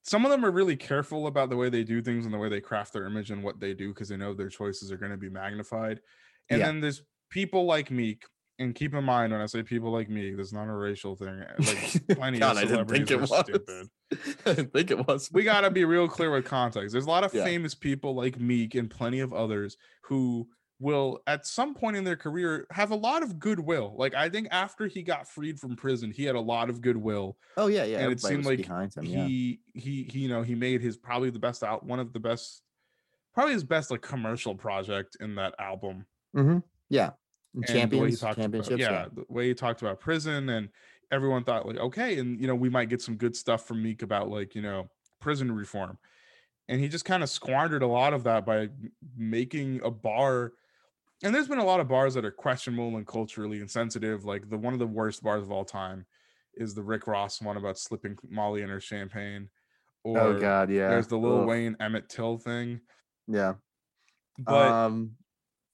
some 0.03 0.25
of 0.25 0.31
them 0.31 0.45
are 0.45 0.51
really 0.51 0.77
careful 0.77 1.27
about 1.27 1.49
the 1.49 1.57
way 1.57 1.69
they 1.69 1.83
do 1.83 2.01
things 2.01 2.25
and 2.25 2.33
the 2.33 2.39
way 2.39 2.49
they 2.49 2.61
craft 2.61 2.93
their 2.93 3.05
image 3.05 3.31
and 3.31 3.43
what 3.43 3.59
they 3.59 3.73
do 3.73 3.89
because 3.93 4.09
they 4.09 4.17
know 4.17 4.33
their 4.33 4.49
choices 4.49 4.91
are 4.91 4.97
going 4.97 5.11
to 5.11 5.17
be 5.17 5.29
magnified. 5.29 6.01
And 6.49 6.59
Yeah. 6.59 6.65
then 6.65 6.81
there's 6.81 7.03
people 7.29 7.65
like 7.65 7.91
Meek. 7.91 8.25
And 8.61 8.75
keep 8.75 8.93
in 8.93 9.03
mind 9.03 9.33
when 9.33 9.41
I 9.41 9.45
say 9.47 9.63
people 9.63 9.91
like 9.91 10.09
me, 10.09 10.33
that's 10.35 10.53
not 10.53 10.67
a 10.67 10.73
racial 10.73 11.15
thing. 11.15 11.43
Like 11.59 12.07
plenty 12.17 12.39
God, 12.39 12.57
I 12.57 12.61
of 12.63 12.69
didn't 12.69 12.87
think 12.87 13.07
celebrities 13.07 13.11
it 13.11 13.15
are 13.15 13.19
was. 13.19 13.39
stupid 13.39 13.87
I 14.45 14.53
didn't 14.53 14.73
think 14.73 14.91
it 14.91 15.07
was. 15.07 15.29
we 15.31 15.43
got 15.43 15.61
to 15.61 15.71
be 15.71 15.83
real 15.85 16.07
clear 16.07 16.31
with 16.31 16.45
context. 16.45 16.91
There's 16.93 17.05
a 17.05 17.09
lot 17.09 17.23
of 17.23 17.33
Yeah. 17.33 17.43
famous 17.43 17.73
people 17.75 18.13
like 18.15 18.39
Meek 18.39 18.75
and 18.75 18.89
plenty 18.89 19.19
of 19.19 19.33
others 19.33 19.77
who 20.03 20.47
will 20.79 21.19
at 21.27 21.45
some 21.45 21.75
point 21.75 21.95
in 21.95 22.03
their 22.03 22.15
career 22.15 22.65
have 22.71 22.89
a 22.91 22.95
lot 22.95 23.21
of 23.23 23.37
goodwill. 23.39 23.93
Like 23.97 24.15
I 24.15 24.29
think 24.29 24.47
after 24.51 24.87
he 24.87 25.03
got 25.03 25.27
freed 25.27 25.59
from 25.59 25.75
prison, 25.75 26.11
he 26.11 26.23
had 26.23 26.35
a 26.35 26.41
lot 26.41 26.69
of 26.69 26.81
goodwill. 26.81 27.37
Oh 27.55 27.67
yeah, 27.67 27.83
yeah. 27.83 27.99
and 27.99 28.11
it 28.11 28.23
everybody 28.23 28.33
seemed 28.33 28.45
like 28.45 28.57
behind 28.57 28.93
him. 28.95 29.05
Yeah. 29.05 29.25
he, 29.25 29.59
he 29.73 30.03
he 30.11 30.19
you 30.21 30.29
know, 30.29 30.41
he 30.41 30.55
made 30.55 30.81
his 30.81 30.97
probably 30.97 31.29
the 31.29 31.39
best 31.39 31.63
out 31.63 31.85
one 31.85 31.99
of 31.99 32.13
the 32.13 32.19
best 32.19 32.63
probably 33.33 33.53
his 33.53 33.63
best 33.63 33.91
like 33.91 34.01
commercial 34.01 34.55
project 34.55 35.15
in 35.19 35.35
that 35.35 35.53
album. 35.59 36.05
Mm-hmm. 36.35 36.59
Yeah. 36.89 37.11
And 37.53 37.63
the 37.63 37.67
way 37.67 37.73
he 37.73 37.79
Champions, 37.79 38.19
talked 38.19 38.39
about- 38.39 38.69
yeah, 38.71 38.91
yeah. 38.91 39.05
the 39.13 39.25
way 39.27 39.47
he 39.47 39.53
talked 39.53 39.81
about 39.81 39.99
prison 39.99 40.49
and 40.49 40.69
everyone 41.11 41.43
thought 41.43 41.67
like, 41.67 41.77
okay, 41.77 42.17
and 42.17 42.39
you 42.39 42.47
know, 42.47 42.55
we 42.55 42.69
might 42.69 42.89
get 42.89 43.01
some 43.01 43.15
good 43.15 43.35
stuff 43.35 43.67
from 43.67 43.83
Meek 43.83 44.01
about 44.01 44.29
like, 44.29 44.55
you 44.55 44.61
know, 44.61 44.89
prison 45.19 45.51
reform. 45.51 45.97
And 46.69 46.79
he 46.79 46.87
just 46.87 47.03
kind 47.03 47.21
of 47.21 47.29
squandered 47.29 47.83
a 47.83 47.87
lot 47.87 48.13
of 48.13 48.23
that 48.23 48.45
by 48.45 48.69
making 49.17 49.81
a 49.83 49.91
bar. 49.91 50.53
And 51.21 51.35
there's 51.35 51.49
been 51.49 51.59
a 51.59 51.65
lot 51.65 51.81
of 51.81 51.89
bars 51.89 52.13
that 52.13 52.23
are 52.23 52.31
questionable 52.31 52.95
and 52.95 53.05
culturally 53.05 53.59
insensitive. 53.59 54.23
Like 54.23 54.49
the 54.49 54.57
one 54.57 54.71
of 54.73 54.79
the 54.79 54.87
worst 54.87 55.21
bars 55.21 55.43
of 55.43 55.51
all 55.51 55.65
time 55.65 56.05
is 56.55 56.73
the 56.73 56.83
Rick 56.83 57.07
Ross 57.07 57.41
one 57.41 57.57
about 57.57 57.77
slipping 57.77 58.17
Molly 58.29 58.61
in 58.61 58.69
her 58.69 58.79
champagne. 58.79 59.49
Or 60.03 60.19
oh 60.19 60.39
God, 60.39 60.71
yeah. 60.71 60.87
there's 60.87 61.07
the 61.07 61.17
Lil 61.17 61.41
Ugh. 61.41 61.47
Wayne 61.47 61.75
Emmett 61.79 62.07
Till 62.07 62.37
thing. 62.37 62.79
Yeah. 63.27 63.55
But 64.39 64.71
um, 64.71 65.11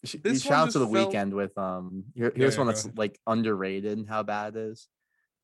sh- 0.04 0.16
this 0.24 0.42
shout 0.42 0.68
out 0.68 0.72
to 0.72 0.80
the 0.80 0.88
felt- 0.88 1.14
Weeknd 1.14 1.32
with 1.32 1.58
um. 1.58 2.06
Here, 2.16 2.32
here's 2.36 2.56
yeah, 2.56 2.60
one 2.60 2.68
go 2.68 2.74
that's 2.74 2.90
like 2.96 3.20
underrated 3.28 3.98
and 3.98 4.08
how 4.08 4.24
bad 4.24 4.56
it 4.56 4.60
is. 4.60 4.88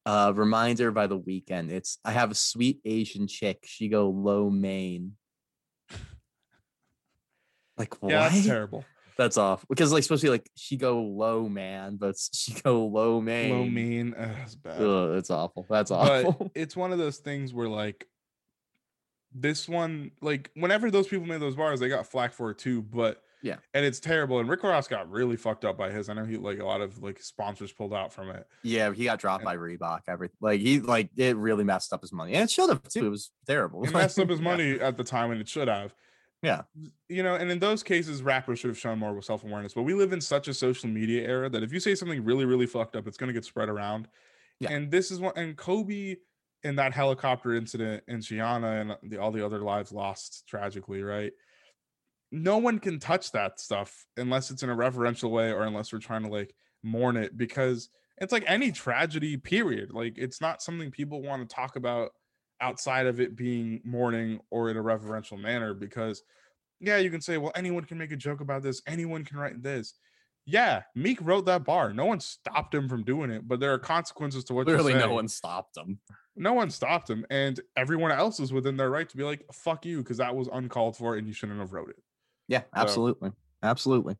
Uh, 0.05 0.33
reminder 0.35 0.91
by 0.91 1.07
the 1.07 1.19
Weeknd. 1.19 1.71
It's 1.71 1.97
I 2.03 2.11
have 2.11 2.31
a 2.31 2.35
sweet 2.35 2.79
Asian 2.85 3.27
chick. 3.27 3.59
She 3.65 3.87
go 3.87 4.09
low 4.09 4.49
main. 4.49 5.13
Like 7.77 8.01
what? 8.01 8.11
yeah, 8.11 8.29
that's 8.29 8.45
terrible. 8.45 8.85
That's 9.17 9.37
off 9.37 9.65
because 9.69 9.91
like 9.91 10.03
supposed 10.03 10.21
to 10.21 10.27
be 10.27 10.31
like 10.31 10.49
she 10.55 10.75
go 10.77 11.01
low 11.01 11.47
man, 11.47 11.97
but 11.97 12.15
she 12.33 12.53
go 12.53 12.85
low 12.85 13.21
main. 13.21 13.51
Low 13.51 13.65
mean. 13.65 14.15
Ugh, 14.17 14.29
it's 14.43 14.55
bad. 14.55 14.81
Ugh, 14.81 15.17
it's 15.17 15.29
awful. 15.29 15.65
That's 15.69 15.89
but 15.89 16.25
awful. 16.25 16.51
it's 16.55 16.75
one 16.75 16.91
of 16.91 16.97
those 16.97 17.17
things 17.17 17.53
where 17.53 17.67
like 17.67 18.07
this 19.33 19.67
one 19.67 20.11
like 20.21 20.51
whenever 20.55 20.91
those 20.91 21.07
people 21.07 21.25
made 21.25 21.41
those 21.41 21.55
bars 21.55 21.79
they 21.79 21.89
got 21.89 22.05
flack 22.05 22.33
for 22.33 22.51
it 22.51 22.57
too 22.57 22.81
but 22.81 23.21
Yeah. 23.43 23.57
and 23.75 23.85
it's 23.85 23.99
terrible. 23.99 24.39
And 24.39 24.49
Rick 24.49 24.63
Ross 24.63 24.87
got 24.87 25.11
really 25.11 25.35
fucked 25.35 25.65
up 25.65 25.77
by 25.77 25.91
his. 25.91 26.09
I 26.09 26.13
know 26.13 26.25
he 26.25 26.37
like 26.37 26.59
a 26.59 26.65
lot 26.65 26.81
of 26.81 27.03
like 27.03 27.21
sponsors 27.21 27.71
pulled 27.71 27.93
out 27.93 28.11
from 28.11 28.29
it. 28.29 28.47
Yeah, 28.63 28.91
he 28.93 29.03
got 29.03 29.19
dropped 29.19 29.43
And- 29.43 29.45
by 29.45 29.57
Reebok. 29.57 29.99
Every 30.07 30.29
like 30.41 30.61
he 30.61 30.79
like 30.79 31.09
it 31.17 31.35
really 31.35 31.63
messed 31.65 31.93
up 31.93 32.01
his 32.01 32.11
money, 32.13 32.33
and 32.33 32.45
it 32.45 32.49
should 32.49 32.69
have 32.69 32.81
too. 32.87 33.05
It 33.05 33.09
was 33.09 33.31
terrible. 33.45 33.83
It 33.83 33.91
messed 33.93 34.17
up 34.17 34.29
his 34.29 34.39
Yeah. 34.39 34.43
money 34.45 34.71
at 34.79 34.97
the 34.97 35.03
time, 35.03 35.29
and 35.31 35.39
it 35.41 35.47
should 35.49 35.67
have. 35.67 35.93
Yeah. 36.41 36.63
you 37.07 37.23
know, 37.23 37.35
and 37.35 37.49
in 37.49 37.59
those 37.59 37.83
cases, 37.83 38.21
rappers 38.21 38.59
should 38.59 38.69
have 38.69 38.77
shown 38.77 38.99
more 38.99 39.21
self 39.21 39.43
awareness. 39.45 39.73
But 39.73 39.83
we 39.83 39.93
live 39.93 40.11
in 40.11 40.19
such 40.19 40.47
a 40.49 40.53
social 40.53 40.89
media 40.89 41.25
era 41.27 41.49
that 41.49 41.63
if 41.63 41.71
you 41.71 41.79
say 41.79 41.95
something 41.95 42.23
really, 42.25 42.43
really 42.43 42.65
fucked 42.65 42.95
up, 42.97 43.07
it's 43.07 43.15
going 43.17 43.27
to 43.29 43.33
get 43.33 43.45
spread 43.45 43.69
around. 43.69 44.09
Yeah. 44.59 44.71
And 44.73 44.91
this 44.91 45.09
is 45.11 45.19
what, 45.21 45.37
and 45.37 45.55
Kobe 45.55 46.15
in 46.63 46.75
that 46.77 46.93
helicopter 46.93 47.53
incident 47.55 48.03
and 48.09 48.21
Gianna 48.21 48.71
and 49.01 49.11
the, 49.11 49.17
all 49.19 49.31
the 49.31 49.45
other 49.45 49.59
lives 49.59 49.91
lost 49.93 50.43
tragically, 50.47 51.01
right? 51.01 51.31
No 52.35 52.57
one 52.57 52.79
can 52.79 52.99
touch 52.99 53.31
that 53.33 53.59
stuff 53.59 54.07
unless 54.17 54.49
it's 54.49 54.63
in 54.63 54.69
a 54.69 54.75
reverential 54.75 55.29
way 55.29 55.51
or 55.51 55.63
unless 55.63 55.93
we're 55.93 55.99
trying 55.99 56.23
to 56.23 56.29
like 56.29 56.55
mourn 56.81 57.15
it 57.15 57.37
because 57.37 57.89
it's 58.17 58.33
like 58.33 58.43
any 58.47 58.71
tragedy, 58.71 59.37
period. 59.37 59.93
Like 59.93 60.17
it's 60.17 60.41
not 60.41 60.61
something 60.63 60.89
people 60.89 61.21
want 61.21 61.47
to 61.47 61.55
talk 61.55 61.75
about 61.75 62.09
outside 62.59 63.05
of 63.05 63.19
it 63.19 63.35
being 63.35 63.81
mourning 63.85 64.39
or 64.49 64.71
in 64.71 64.77
a 64.77 64.81
reverential 64.81 65.37
manner 65.37 65.73
because 65.75 66.23
yeah 66.79 66.97
you 66.97 67.11
can 67.11 67.21
say 67.21 67.37
well 67.37 67.51
anyone 67.55 67.83
can 67.83 67.97
make 67.99 68.11
a 68.11 68.15
joke 68.17 68.41
about 68.41 68.63
this. 68.63 68.81
Anyone 68.87 69.23
can 69.23 69.37
write 69.37 69.61
this. 69.61 69.93
Yeah 70.45 70.81
meek 70.95 71.19
wrote 71.21 71.45
that 71.45 71.63
bar. 71.65 71.93
No 71.93 72.05
one 72.05 72.19
stopped 72.19 72.73
him 72.73 72.89
from 72.89 73.03
doing 73.03 73.29
it 73.29 73.47
but 73.47 73.59
there 73.59 73.73
are 73.73 73.79
consequences 73.79 74.43
to 74.45 74.53
what 74.53 74.65
Literally, 74.65 74.93
no 74.95 75.13
one 75.13 75.27
stopped 75.27 75.77
him. 75.77 75.99
no 76.35 76.53
one 76.53 76.69
stopped 76.69 77.09
him 77.09 77.25
and 77.29 77.59
everyone 77.75 78.11
else 78.11 78.39
is 78.39 78.51
within 78.51 78.75
their 78.77 78.89
right 78.89 79.07
to 79.09 79.17
be 79.17 79.23
like 79.23 79.43
fuck 79.51 79.85
you 79.85 79.99
because 79.99 80.17
that 80.17 80.35
was 80.35 80.47
uncalled 80.51 80.97
for 80.97 81.15
and 81.15 81.27
you 81.27 81.33
shouldn't 81.33 81.59
have 81.59 81.73
wrote 81.73 81.89
it 81.89 82.01
Yeah, 82.47 82.63
absolutely, 82.75 83.31
absolutely. 83.61 84.17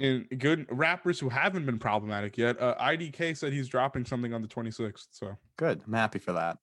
and 0.00 0.26
good 0.38 0.66
rappers 0.70 1.20
who 1.20 1.28
haven't 1.28 1.64
been 1.66 1.78
problematic 1.78 2.36
yet 2.36 2.60
uh, 2.60 2.74
IDK 2.80 3.36
said 3.36 3.52
he's 3.52 3.68
dropping 3.68 4.04
something 4.04 4.34
on 4.34 4.42
the 4.42 4.48
26th 4.48 5.06
so 5.10 5.36
Good. 5.56 5.80
I'm 5.86 5.92
happy 5.92 6.18
for 6.18 6.32
that. 6.32 6.58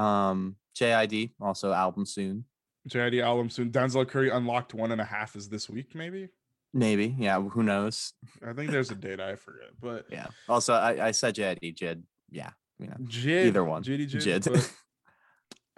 Um, 0.00 0.56
JID 0.76 1.32
also 1.40 1.72
album 1.72 2.04
soon. 2.04 2.44
JID 2.88 3.22
album 3.22 3.50
soon 3.50 3.70
denzel 3.70 4.08
curry 4.08 4.30
unlocked 4.30 4.74
one 4.74 4.90
and 4.92 5.00
a 5.00 5.04
half 5.04 5.36
is 5.36 5.48
this 5.48 5.68
week 5.70 5.94
maybe 5.94 6.28
Maybe. 6.74 7.14
Yeah. 7.18 7.40
Who 7.40 7.62
knows? 7.62 8.12
i 8.46 8.52
think 8.52 8.70
there's 8.70 8.90
a 8.90 8.94
date 8.94 9.20
i 9.20 9.36
forget 9.36 9.70
but 9.80 10.06
Yeah. 10.10 10.26
Also, 10.48 10.74
I, 10.74 11.08
I 11.08 11.10
said 11.12 11.34
JID. 11.34 11.76
Jid. 11.76 12.02
Yeah. 12.30 12.50
You 12.78 12.88
know. 12.88 12.96
Jid, 13.04 13.46
Either 13.46 13.64
one. 13.64 13.82
Jid. 13.82 14.00
Jid. 14.10 14.72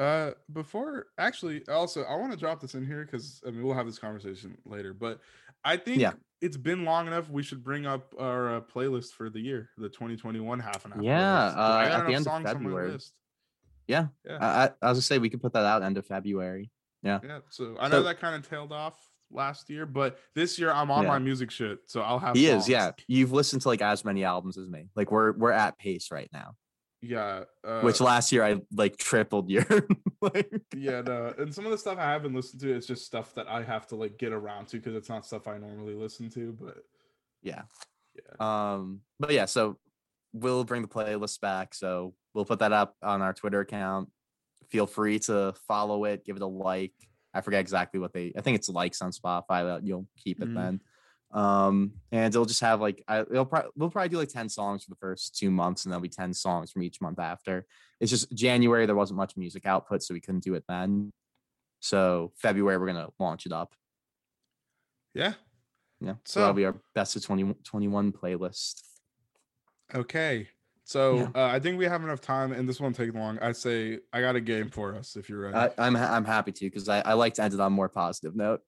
uh, 0.00 0.32
before 0.52 1.06
actually, 1.18 1.62
also 1.68 2.02
I 2.04 2.16
want 2.16 2.32
to 2.32 2.38
drop 2.38 2.60
this 2.60 2.74
in 2.74 2.86
here 2.86 3.04
because 3.04 3.40
I 3.46 3.50
mean 3.50 3.62
we'll 3.62 3.74
have 3.76 3.86
this 3.86 3.98
conversation 3.98 4.56
later. 4.64 4.94
But 4.94 5.20
I 5.64 5.76
think 5.76 6.00
Yeah. 6.00 6.12
it's 6.40 6.56
been 6.56 6.84
long 6.84 7.06
enough. 7.06 7.28
We 7.28 7.42
should 7.42 7.62
bring 7.62 7.84
up 7.86 8.14
our 8.18 8.56
uh, 8.56 8.60
playlist 8.62 9.12
for 9.12 9.28
the 9.28 9.40
year, 9.40 9.68
the 9.76 9.88
2021 9.90 10.58
half 10.58 10.84
and 10.86 10.94
half. 10.94 11.02
Yeah, 11.02 11.46
uh, 11.48 11.88
at 11.90 12.06
the 12.06 12.14
end 12.14 12.26
of 12.26 12.32
songs 12.32 12.44
February. 12.46 12.92
list. 12.92 13.12
Yeah. 13.86 14.06
Yeah. 14.24 14.38
I, 14.40 14.64
I, 14.64 14.88
was 14.90 14.96
gonna 14.96 15.02
say 15.02 15.18
we 15.18 15.28
could 15.30 15.42
put 15.42 15.52
that 15.52 15.64
out 15.66 15.82
end 15.82 15.98
of 15.98 16.06
February. 16.06 16.70
Yeah, 17.02 17.18
Yeah. 17.22 17.40
so 17.50 17.76
I 17.78 17.88
know 17.88 17.98
So- 17.98 18.02
that 18.04 18.20
kind 18.20 18.34
of 18.36 18.48
tailed 18.48 18.72
off 18.72 18.98
last 19.30 19.68
year, 19.68 19.84
but 19.86 20.18
this 20.34 20.58
year 20.58 20.72
I'm 20.72 20.90
on 20.90 21.02
Yeah. 21.02 21.08
my 21.10 21.18
music 21.18 21.50
shit, 21.50 21.78
so 21.86 22.00
I'll 22.00 22.18
have. 22.18 22.36
He 22.36 22.46
is. 22.46 22.68
Yeah. 22.68 22.92
You've 23.06 23.32
listened 23.32 23.62
to 23.62 23.68
like 23.68 23.82
as 23.82 24.04
many 24.04 24.24
albums 24.24 24.56
as 24.56 24.68
me. 24.68 24.88
Like 24.96 25.10
we're 25.12 25.32
we're 25.32 25.52
at 25.52 25.78
pace 25.78 26.10
right 26.10 26.28
now. 26.32 26.56
Yeah. 27.02 27.44
Uh, 27.64 27.80
Which 27.80 28.00
last 28.00 28.32
year 28.32 28.44
I 28.44 28.60
like 28.74 28.96
tripled 28.96 29.48
your. 29.50 29.66
like, 30.20 30.50
yeah, 30.76 31.00
no, 31.00 31.32
and 31.38 31.54
some 31.54 31.64
of 31.64 31.70
the 31.70 31.78
stuff 31.78 31.98
I 31.98 32.10
haven't 32.12 32.34
listened 32.34 32.60
to, 32.62 32.74
it's 32.74 32.86
just 32.86 33.06
stuff 33.06 33.34
that 33.34 33.48
I 33.48 33.62
have 33.62 33.86
to 33.88 33.96
like 33.96 34.18
get 34.18 34.32
around 34.32 34.68
to 34.68 34.76
because 34.76 34.94
it's 34.94 35.08
not 35.08 35.24
stuff 35.26 35.48
I 35.48 35.58
normally 35.58 35.94
listen 35.94 36.28
to. 36.30 36.52
But 36.52 36.78
yeah. 37.42 37.62
yeah, 38.14 38.74
Um, 38.74 39.00
but 39.18 39.32
yeah, 39.32 39.46
so 39.46 39.78
we'll 40.32 40.64
bring 40.64 40.82
the 40.82 40.88
playlist 40.88 41.40
back. 41.40 41.74
So 41.74 42.14
we'll 42.34 42.44
put 42.44 42.58
that 42.60 42.72
up 42.72 42.96
on 43.02 43.22
our 43.22 43.32
Twitter 43.32 43.60
account. 43.60 44.10
Feel 44.70 44.86
free 44.86 45.18
to 45.20 45.54
follow 45.66 46.04
it, 46.04 46.24
give 46.24 46.36
it 46.36 46.42
a 46.42 46.46
like. 46.46 46.92
I 47.32 47.40
forget 47.40 47.60
exactly 47.60 48.00
what 48.00 48.12
they. 48.12 48.32
I 48.36 48.40
think 48.40 48.56
it's 48.56 48.68
likes 48.68 49.00
on 49.02 49.12
Spotify. 49.12 49.64
That 49.64 49.86
you'll 49.86 50.06
keep 50.18 50.42
it 50.42 50.48
Mhm. 50.48 50.54
then. 50.54 50.80
Um, 51.32 51.92
and 52.10 52.34
it'll 52.34 52.44
just 52.44 52.60
have 52.60 52.80
like 52.80 53.04
I, 53.06 53.20
it'll 53.20 53.44
probably 53.46 53.70
we'll 53.76 53.90
probably 53.90 54.08
do 54.08 54.16
like 54.18 54.28
ten 54.30 54.48
songs 54.48 54.82
for 54.84 54.90
the 54.90 54.96
first 54.96 55.36
two 55.38 55.50
months, 55.50 55.84
and 55.84 55.92
there'll 55.92 56.02
be 56.02 56.08
ten 56.08 56.34
songs 56.34 56.72
from 56.72 56.82
each 56.82 57.00
month 57.00 57.18
after. 57.20 57.66
It's 58.00 58.10
just 58.10 58.32
January 58.32 58.86
there 58.86 58.96
wasn't 58.96 59.18
much 59.18 59.36
music 59.36 59.64
output, 59.66 60.02
so 60.02 60.12
we 60.14 60.20
couldn't 60.20 60.42
do 60.42 60.54
it 60.54 60.64
then. 60.68 61.12
So 61.80 62.32
February 62.36 62.78
we're 62.78 62.86
gonna 62.88 63.08
launch 63.18 63.46
it 63.46 63.52
up. 63.52 63.74
yeah. 65.14 65.34
Yeah, 66.02 66.14
so, 66.24 66.32
So- 66.32 66.40
that'll 66.40 66.54
be 66.54 66.64
our 66.64 66.76
best 66.94 67.14
of 67.14 67.22
20, 67.22 67.44
playlist. 68.12 68.80
Okay. 69.94 70.48
So 70.84 71.16
Yeah. 71.16 71.30
uh, 71.34 71.46
I 71.46 71.60
think 71.60 71.78
we 71.78 71.84
have 71.84 72.02
enough 72.02 72.20
time, 72.22 72.52
and 72.52 72.66
this 72.68 72.80
won't 72.80 72.96
take 72.96 73.12
long. 73.14 73.38
I 73.40 73.52
say 73.52 73.98
I 74.12 74.20
got 74.22 74.34
a 74.34 74.40
game 74.40 74.70
for 74.70 74.94
us 74.94 75.14
if 75.16 75.28
you're 75.28 75.40
ready. 75.40 75.56
I, 75.56 75.70
I'm 75.86 75.94
ha- 75.94 76.14
I'm 76.14 76.24
happy 76.24 76.52
to 76.52 76.64
because 76.66 76.88
I, 76.88 77.00
I 77.00 77.12
like 77.12 77.34
to 77.34 77.42
end 77.42 77.52
it 77.54 77.60
on 77.60 77.66
a 77.66 77.70
more 77.70 77.88
positive 77.90 78.34
note. 78.34 78.62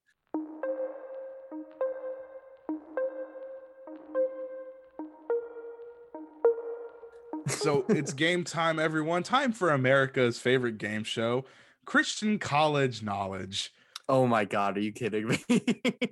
So 7.53 7.85
it's 7.89 8.13
game 8.13 8.45
time, 8.45 8.79
everyone. 8.79 9.23
Time 9.23 9.53
for 9.53 9.71
America's 9.71 10.39
favorite 10.39 10.79
game 10.79 11.05
show, 11.05 11.45
Christian 11.85 12.39
College 12.39 13.03
Knowledge. 13.03 13.73
Oh 14.09 14.27
my 14.27 14.45
god, 14.45 14.77
are 14.77 14.81
you 14.81 14.93
kidding 14.93 15.29
me? 15.29 15.39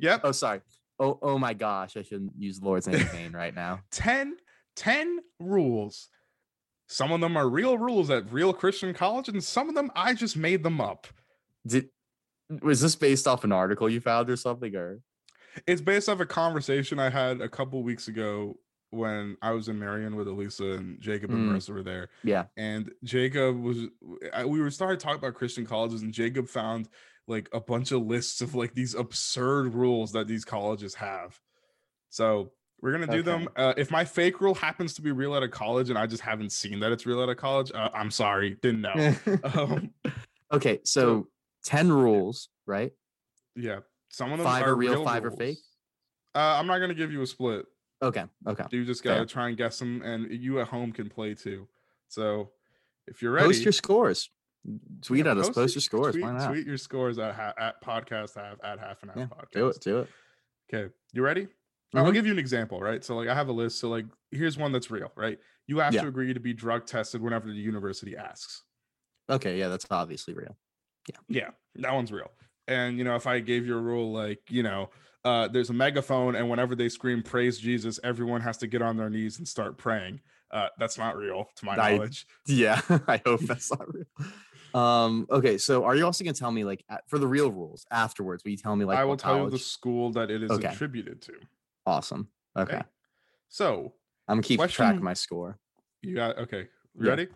Yep. 0.00 0.20
oh 0.24 0.32
sorry. 0.32 0.60
Oh 0.98 1.18
oh 1.22 1.38
my 1.38 1.54
gosh, 1.54 1.96
I 1.96 2.02
shouldn't 2.02 2.32
use 2.38 2.62
Lord's 2.62 2.86
name 2.86 3.00
in 3.00 3.06
vain 3.08 3.32
right 3.32 3.54
now. 3.54 3.80
10, 3.90 4.36
10 4.76 5.18
rules. 5.40 6.08
Some 6.86 7.12
of 7.12 7.20
them 7.20 7.36
are 7.36 7.48
real 7.48 7.78
rules 7.78 8.10
at 8.10 8.32
real 8.32 8.52
Christian 8.52 8.92
college, 8.94 9.28
and 9.28 9.42
some 9.42 9.68
of 9.68 9.74
them 9.74 9.90
I 9.94 10.14
just 10.14 10.36
made 10.36 10.62
them 10.62 10.80
up. 10.80 11.06
Did 11.66 11.88
was 12.62 12.80
this 12.80 12.96
based 12.96 13.28
off 13.28 13.44
an 13.44 13.52
article 13.52 13.88
you 13.88 14.00
found 14.00 14.28
or 14.28 14.36
something 14.36 14.74
or 14.74 15.00
It's 15.66 15.80
based 15.80 16.08
off 16.08 16.20
a 16.20 16.26
conversation 16.26 16.98
I 16.98 17.10
had 17.10 17.40
a 17.40 17.48
couple 17.48 17.82
weeks 17.82 18.08
ago 18.08 18.56
when 18.90 19.36
I 19.40 19.52
was 19.52 19.68
in 19.68 19.78
Marion 19.78 20.16
with 20.16 20.26
Elisa 20.28 20.72
and 20.72 21.00
Jacob 21.00 21.30
and 21.30 21.48
Mm. 21.48 21.54
Marissa 21.56 21.70
were 21.70 21.82
there. 21.82 22.08
yeah 22.24 22.46
and 22.56 22.90
Jacob 23.04 23.60
was 23.60 23.78
we 24.46 24.60
were 24.60 24.70
started 24.70 25.00
talking 25.00 25.18
about 25.18 25.34
Christian 25.34 25.64
colleges 25.66 26.02
and 26.02 26.12
Jacob 26.12 26.48
found 26.48 26.88
like 27.26 27.48
a 27.52 27.60
bunch 27.60 27.92
of 27.92 28.02
lists 28.02 28.40
of 28.40 28.54
like 28.54 28.74
these 28.74 28.94
absurd 28.94 29.74
rules 29.74 30.12
that 30.12 30.26
these 30.26 30.44
colleges 30.44 30.94
have. 30.96 31.38
So 32.08 32.50
we're 32.82 32.92
gonna 32.92 33.06
do 33.06 33.22
them. 33.22 33.48
Uh, 33.54 33.74
if 33.76 33.90
my 33.90 34.04
fake 34.04 34.40
rule 34.40 34.54
happens 34.54 34.94
to 34.94 35.02
be 35.02 35.12
real 35.12 35.34
at 35.36 35.42
a 35.42 35.48
college 35.48 35.90
and 35.90 35.98
I 35.98 36.06
just 36.06 36.22
haven't 36.22 36.50
seen 36.50 36.80
that 36.80 36.90
it's 36.92 37.06
real 37.06 37.22
at 37.22 37.28
a 37.28 37.34
college, 37.34 37.70
uh, 37.74 37.90
I'm 37.94 38.10
sorry, 38.10 38.56
didn't 38.62 38.80
know. 38.80 39.14
um, 39.54 39.90
okay, 40.50 40.80
so, 40.82 41.28
10 41.64 41.92
rules, 41.92 42.48
right? 42.66 42.92
yeah, 43.54 43.80
some 44.08 44.32
of 44.32 44.38
them 44.38 44.46
Five 44.46 44.62
are 44.64 44.70
are 44.70 44.74
real, 44.76 45.04
five 45.04 45.24
are 45.26 45.30
fake? 45.30 45.58
Uh, 46.34 46.56
I'm 46.58 46.66
not 46.66 46.78
gonna 46.78 46.94
give 46.94 47.12
you 47.12 47.20
a 47.22 47.26
split. 47.26 47.66
Okay, 48.02 48.24
okay. 48.46 48.64
You 48.70 48.84
just 48.84 49.02
gotta 49.04 49.18
Fair. 49.20 49.26
try 49.26 49.48
and 49.48 49.56
guess 49.56 49.78
them, 49.78 50.02
and 50.02 50.30
you 50.30 50.60
at 50.60 50.68
home 50.68 50.92
can 50.92 51.08
play 51.10 51.34
too. 51.34 51.68
So 52.08 52.50
if 53.06 53.20
you're 53.22 53.32
ready, 53.32 53.46
Post 53.48 53.64
your 53.64 53.72
scores. 53.72 54.30
Tweet 55.02 55.24
Yeah, 55.24 55.32
at 55.32 55.38
us, 55.38 55.50
post 55.50 55.74
your 55.74 55.80
scores. 55.82 56.12
Tweet, 56.14 56.24
Why 56.24 56.32
not? 56.32 56.48
tweet 56.50 56.66
your 56.66 56.76
scores 56.78 57.18
at 57.18 57.34
ha- 57.34 57.54
at 57.58 57.82
podcast 57.82 58.34
half 58.36 58.58
at 58.62 58.78
half 58.78 59.02
and 59.02 59.10
half 59.10 59.18
Yeah, 59.18 59.26
podcast. 59.26 59.50
do 59.52 59.68
it, 59.68 59.80
do 59.80 59.98
it. 60.00 60.08
Okay, 60.72 60.94
you 61.12 61.22
ready? 61.22 61.48
I'll 61.94 62.04
Mhm. 62.06 62.12
give 62.12 62.26
you 62.26 62.32
an 62.32 62.38
example, 62.38 62.80
right? 62.80 63.02
So 63.04 63.16
like 63.16 63.28
I 63.28 63.34
have 63.34 63.48
a 63.48 63.52
list. 63.52 63.78
So 63.80 63.88
like 63.88 64.06
here's 64.30 64.56
one 64.56 64.70
that's 64.72 64.90
real, 64.90 65.10
right? 65.16 65.38
You 65.66 65.78
have 65.78 65.92
Yeah. 65.94 66.02
to 66.02 66.08
agree 66.08 66.32
to 66.34 66.40
be 66.40 66.52
drug 66.52 66.86
tested 66.86 67.20
whenever 67.20 67.48
the 67.48 67.54
university 67.54 68.16
asks. 68.16 68.62
Okay, 69.28 69.58
yeah, 69.58 69.68
that's 69.68 69.86
obviously 69.90 70.34
real. 70.34 70.56
Yeah. 71.08 71.16
Yeah, 71.28 71.50
that 71.76 71.92
one's 71.92 72.12
real. 72.12 72.30
And 72.68 72.98
you 72.98 73.04
know, 73.04 73.16
if 73.16 73.26
I 73.26 73.40
gave 73.40 73.66
you 73.66 73.76
a 73.76 73.80
rule 73.80 74.12
like, 74.12 74.42
you 74.50 74.62
know, 74.62 74.90
uh, 75.24 75.48
there's 75.48 75.70
a 75.70 75.74
megaphone, 75.74 76.34
and 76.34 76.48
whenever 76.48 76.74
they 76.74 76.88
scream 76.88 77.22
"Praise 77.22 77.58
Jesus," 77.58 78.00
everyone 78.04 78.40
has 78.40 78.56
to 78.58 78.66
get 78.66 78.82
on 78.82 78.96
their 78.96 79.10
knees 79.10 79.38
and 79.38 79.46
start 79.46 79.76
praying. 79.78 80.20
Uh, 80.50 80.68
that's 80.78 80.98
not 80.98 81.16
real, 81.16 81.46
to 81.56 81.64
my 81.64 81.76
I- 81.76 81.92
knowledge. 81.96 82.26
Yeah, 82.46 82.80
I 83.06 83.20
hope 83.24 83.40
that's 83.46 83.70
not 83.70 83.86
real. 83.92 84.04
Um, 84.72 85.26
okay, 85.30 85.58
so 85.58 85.84
are 85.84 85.96
you 85.96 86.04
also 86.04 86.24
gonna 86.24 86.34
tell 86.34 86.50
me 86.50 86.64
like 86.64 86.84
a- 86.88 87.00
for 87.06 87.18
the 87.18 87.26
real 87.26 87.50
rules 87.50 87.84
afterwards? 87.90 88.44
Will 88.44 88.52
you 88.52 88.56
tell 88.56 88.74
me 88.76 88.84
like 88.84 88.98
I 88.98 89.04
will 89.04 89.16
tell 89.16 89.44
you 89.44 89.50
the 89.50 89.58
school 89.58 90.10
that 90.12 90.30
it 90.30 90.42
is 90.42 90.50
Okay. 90.50 90.68
attributed 90.68 91.20
to. 91.22 91.32
Awesome. 91.86 92.28
Okay. 92.56 92.76
Okay. 92.76 92.82
So 93.48 93.92
I'm 94.28 94.36
gonna 94.36 94.42
keep 94.42 94.60
track 94.68 94.94
of 94.96 95.02
my 95.02 95.14
score. 95.14 95.58
you 96.02 96.14
got 96.14 96.38
okay. 96.38 96.68
You 96.94 97.04
Yeah. 97.04 97.10
Ready? 97.10 97.28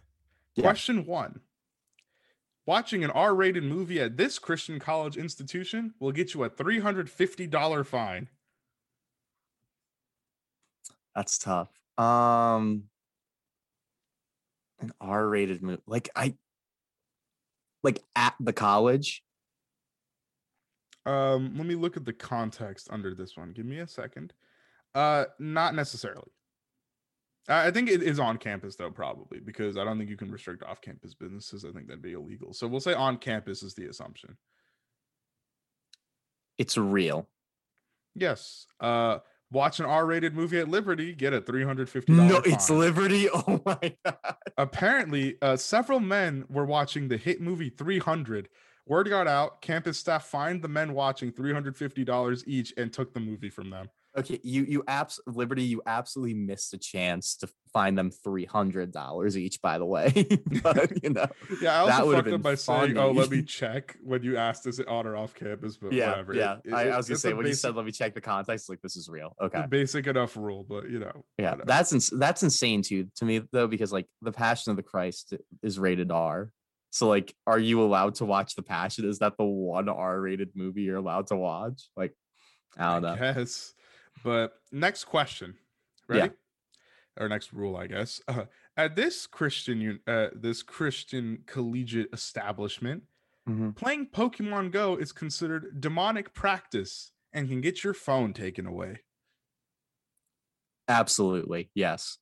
Yeah. 0.55 0.63
Question 0.63 1.07
one. 1.07 1.41
Watching 2.67 3.05
an 3.05 3.11
R 3.11 3.35
rated 3.35 3.65
movie 3.65 4.01
at 4.01 4.17
this 4.17 4.39
Christian 4.39 4.79
college 4.79 5.17
institution 5.17 5.95
will 6.01 6.13
get 6.13 6.35
you 6.35 6.45
a 6.45 6.51
$350 6.51 7.87
fine. 7.87 8.29
That's 11.15 11.39
tough. 11.39 11.69
Um 11.99 12.85
an 14.85 14.93
R-rated 15.01 15.63
movie. 15.63 15.83
Like 15.87 16.09
I 16.15 16.35
like 17.83 18.03
at 18.15 18.35
the 18.41 18.53
college. 18.53 19.23
Um, 21.07 21.55
let 21.57 21.67
me 21.67 21.75
look 21.75 21.97
at 21.97 22.05
the 22.05 22.13
context 22.13 22.89
under 22.91 23.15
this 23.15 23.37
one. 23.37 23.53
Give 23.53 23.67
me 23.67 23.81
a 23.81 23.87
second. 23.87 24.33
Uh, 24.95 25.25
not 25.39 25.75
necessarily. 25.75 26.31
I 27.49 27.71
think 27.71 27.91
it 27.91 28.03
is 28.03 28.19
on 28.19 28.39
campus 28.39 28.77
though, 28.77 28.91
probably 28.91 29.39
because 29.41 29.77
I 29.77 29.85
don't 29.85 29.99
think 29.99 30.09
you 30.09 30.17
can 30.17 30.31
restrict 30.31 30.63
off-campus 30.63 31.15
businesses. 31.15 31.65
I 31.65 31.73
think 31.73 31.89
that'd 31.89 32.03
be 32.03 32.15
illegal. 32.15 32.55
So 32.55 32.67
we'll 32.67 32.81
say 32.81 32.95
on 32.95 33.19
campus 33.19 33.63
is 33.63 33.75
the 33.75 33.87
assumption. 33.87 34.37
It's 36.57 36.79
real. 36.79 37.29
Yes. 38.15 38.67
Uh, 38.81 39.19
watch 39.51 39.81
an 39.81 39.87
R-rated 39.87 40.35
movie 40.35 40.59
at 40.59 40.69
Liberty, 40.69 41.15
get 41.15 41.35
a 41.35 41.41
three 41.41 41.65
hundred 41.65 41.91
fifty. 41.91 42.13
No, 42.13 42.41
it's 42.45 42.71
Liberty. 42.71 43.29
Oh 43.35 43.61
my 43.67 43.95
god. 44.05 44.37
Apparently, 44.57 45.37
uh, 45.43 45.57
several 45.57 46.01
men 46.01 46.45
were 46.49 46.65
watching 46.65 47.09
the 47.09 47.17
hit 47.17 47.41
movie 47.41 47.71
300. 47.71 48.49
Word 48.87 49.09
got 49.09 49.27
out. 49.27 49.61
Campus 49.63 49.99
staff 49.99 50.27
fined 50.27 50.63
the 50.63 50.69
men 50.69 50.93
watching 50.95 51.33
$350 51.33 52.45
each 52.47 52.73
and 52.77 52.93
took 52.93 53.15
the 53.15 53.21
movie 53.21 53.49
from 53.51 53.71
them. 53.71 53.89
Okay, 54.17 54.39
you 54.45 54.63
you 54.65 54.85
abs 54.87 55.19
Liberty, 55.27 55.65
you 55.65 55.83
absolutely 55.87 56.35
missed 56.35 56.73
a 56.73 56.79
chance 56.79 57.35
to 57.37 57.49
find 57.73 57.99
them 57.99 58.13
three 58.13 58.45
hundred 58.45 58.93
dollars 58.93 59.37
each. 59.37 59.61
By 59.61 59.79
the 59.79 59.85
way, 59.85 60.13
but 60.63 61.03
you 61.03 61.11
know, 61.11 61.27
Yeah, 61.61 61.77
I 61.77 61.79
also 61.81 62.13
fucked 62.13 62.29
up 62.29 62.43
by 62.43 62.55
saying, 62.55 62.97
"Oh, 62.97 63.11
let 63.11 63.29
me 63.31 63.43
check." 63.61 63.97
When 64.03 64.23
you 64.23 64.37
asked, 64.37 64.67
"Is 64.69 64.79
it 64.79 64.87
on 64.87 65.07
or 65.09 65.17
off 65.17 65.35
campus?" 65.35 65.77
But 65.79 65.93
yeah, 65.93 66.11
whatever. 66.11 66.35
Yeah. 66.35 66.57
it- 66.65 66.73
I, 66.73 66.91
I 66.91 66.97
was 66.97 67.09
gonna 67.09 67.19
say 67.19 67.33
when 67.33 67.47
you 67.47 67.55
said, 67.55 67.75
"Let 67.75 67.87
me 67.87 67.91
check 67.93 68.15
the 68.15 68.21
context," 68.21 68.69
like 68.69 68.81
this 68.83 68.95
is 68.97 69.09
real. 69.09 69.35
Okay, 69.43 69.65
basic 69.69 70.07
enough 70.07 70.37
rule, 70.37 70.65
but 70.69 70.89
you 70.89 71.01
know, 71.01 71.25
yeah, 71.37 71.51
whatever. 71.51 71.65
that's 71.67 71.93
ins- 71.93 72.11
that's 72.11 72.45
insane 72.45 72.83
too 72.83 73.09
to 73.17 73.25
me 73.25 73.41
though 73.51 73.67
because 73.67 73.93
like 73.93 74.07
the 74.23 74.31
Passion 74.33 74.71
of 74.71 74.77
the 74.77 74.83
Christ 74.85 75.35
is 75.63 75.77
rated 75.79 76.13
R. 76.13 76.53
So 76.91 77.09
like, 77.09 77.35
are 77.49 77.59
you 77.59 77.83
allowed 77.83 78.15
to 78.17 78.25
watch 78.25 78.55
the 78.55 78.63
Passion? 78.63 79.09
Is 79.09 79.19
that 79.19 79.37
the 79.37 79.45
one 79.45 79.89
R-rated 79.89 80.51
movie 80.55 80.83
you're 80.83 80.99
allowed 80.99 81.27
to 81.27 81.37
watch? 81.37 81.89
Like, 81.97 82.15
I 82.79 82.93
don't 82.93 83.03
know. 83.03 83.17
Yes. 83.21 83.75
But 84.25 84.55
next 84.73 85.05
question. 85.05 85.55
Yeah. 86.11 86.17
Ready? 86.23 86.35
Or 87.21 87.29
next 87.29 87.53
rule, 87.53 87.77
I 87.77 87.87
guess. 87.87 88.21
Uh, 88.27 88.47
at 88.77 88.97
this 88.97 89.29
Christian, 89.29 90.01
uh, 90.09 90.29
this 90.35 90.65
Christian 90.65 91.45
collegiate 91.47 92.09
establishment, 92.13 93.05
Mhm. 93.49 93.77
playing 93.77 94.07
Pokemon 94.09 94.73
Go 94.73 94.97
is 94.97 95.13
considered 95.13 95.79
demonic 95.81 96.33
practice 96.35 97.13
and 97.33 97.47
can 97.49 97.61
get 97.61 97.85
your 97.85 97.93
phone 97.95 98.33
taken 98.33 98.67
away. 98.67 99.03
Absolutely, 100.89 101.71
yes. 101.75 102.19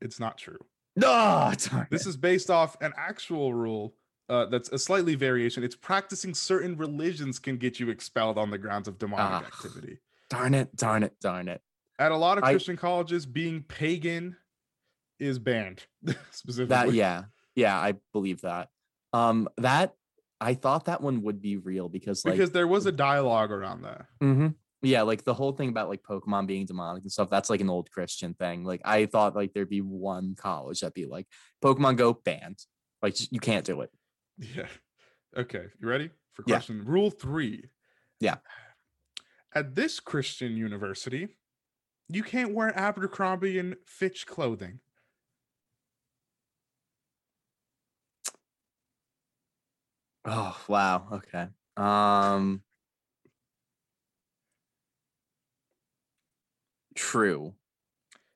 It's 0.00 0.20
not 0.20 0.38
true. 0.38 0.58
No, 0.96 1.52
This 1.90 2.06
is 2.06 2.16
based 2.16 2.50
off 2.50 2.76
an 2.80 2.92
actual 2.96 3.54
rule 3.54 3.94
uh, 4.30 4.44
that's 4.46 4.68
a 4.68 4.78
slightly 4.78 5.14
variation. 5.14 5.64
It's 5.64 5.74
practicing 5.76 6.34
certain 6.34 6.76
religions 6.76 7.38
can 7.38 7.56
get 7.56 7.80
you 7.80 7.88
expelled 7.88 8.36
on 8.36 8.50
the 8.50 8.58
grounds 8.58 8.86
of 8.86 8.98
demonic 8.98 9.44
Ah. 9.44 9.46
activity. 9.46 9.98
Darn 10.30 10.54
it, 10.54 10.74
darn 10.76 11.02
it, 11.02 11.14
darn 11.20 11.48
it. 11.48 11.60
At 11.98 12.12
a 12.12 12.16
lot 12.16 12.38
of 12.38 12.44
I- 12.44 12.52
Christian 12.52 12.76
colleges, 12.76 13.26
being 13.26 13.62
pagan 13.62 14.36
is 15.18 15.38
banned 15.38 15.84
specifically. 16.30 16.66
That 16.66 16.92
yeah, 16.92 17.24
yeah, 17.56 17.76
I 17.78 17.94
believe 18.12 18.42
that. 18.42 18.68
Um, 19.12 19.48
that 19.56 19.94
I 20.40 20.54
thought 20.54 20.84
that 20.84 21.00
one 21.00 21.22
would 21.22 21.40
be 21.42 21.56
real 21.56 21.88
because 21.88 22.24
like 22.24 22.34
because 22.34 22.52
there 22.52 22.68
was 22.68 22.86
a 22.86 22.92
dialogue 22.92 23.50
around 23.50 23.82
that. 23.82 24.06
Mhm. 24.22 24.54
yeah, 24.82 25.02
like 25.02 25.24
the 25.24 25.34
whole 25.34 25.50
thing 25.52 25.70
about 25.70 25.88
like 25.88 26.02
Pokemon 26.02 26.46
being 26.46 26.66
demonic 26.66 27.02
and 27.02 27.10
stuff. 27.10 27.28
That's 27.30 27.50
like 27.50 27.60
an 27.60 27.70
old 27.70 27.90
Christian 27.90 28.34
thing. 28.34 28.62
Like 28.64 28.82
I 28.84 29.06
thought 29.06 29.34
like 29.34 29.52
there'd 29.54 29.68
be 29.68 29.80
one 29.80 30.36
college 30.36 30.80
that'd 30.80 30.94
be 30.94 31.06
like 31.06 31.26
Pokemon 31.64 31.96
Go 31.96 32.12
banned. 32.12 32.58
Like 33.02 33.16
you 33.32 33.40
can't 33.40 33.64
do 33.64 33.80
it. 33.80 33.90
Yeah. 34.38 34.68
Okay. 35.36 35.64
You 35.80 35.88
ready 35.88 36.10
for 36.34 36.44
Yeah. 36.46 36.56
question 36.56 36.84
rule 36.84 37.10
three? 37.10 37.64
Yeah. 38.20 38.36
At 39.54 39.74
this 39.74 40.00
Christian 40.00 40.56
university, 40.56 41.28
you 42.08 42.22
can't 42.22 42.54
wear 42.54 42.76
Abercrombie 42.78 43.58
and 43.58 43.76
Fitch 43.84 44.26
clothing. 44.26 44.80
Oh 50.24 50.56
wow. 50.68 51.06
Okay. 51.12 51.46
Um. 51.76 52.62
True. 56.94 57.54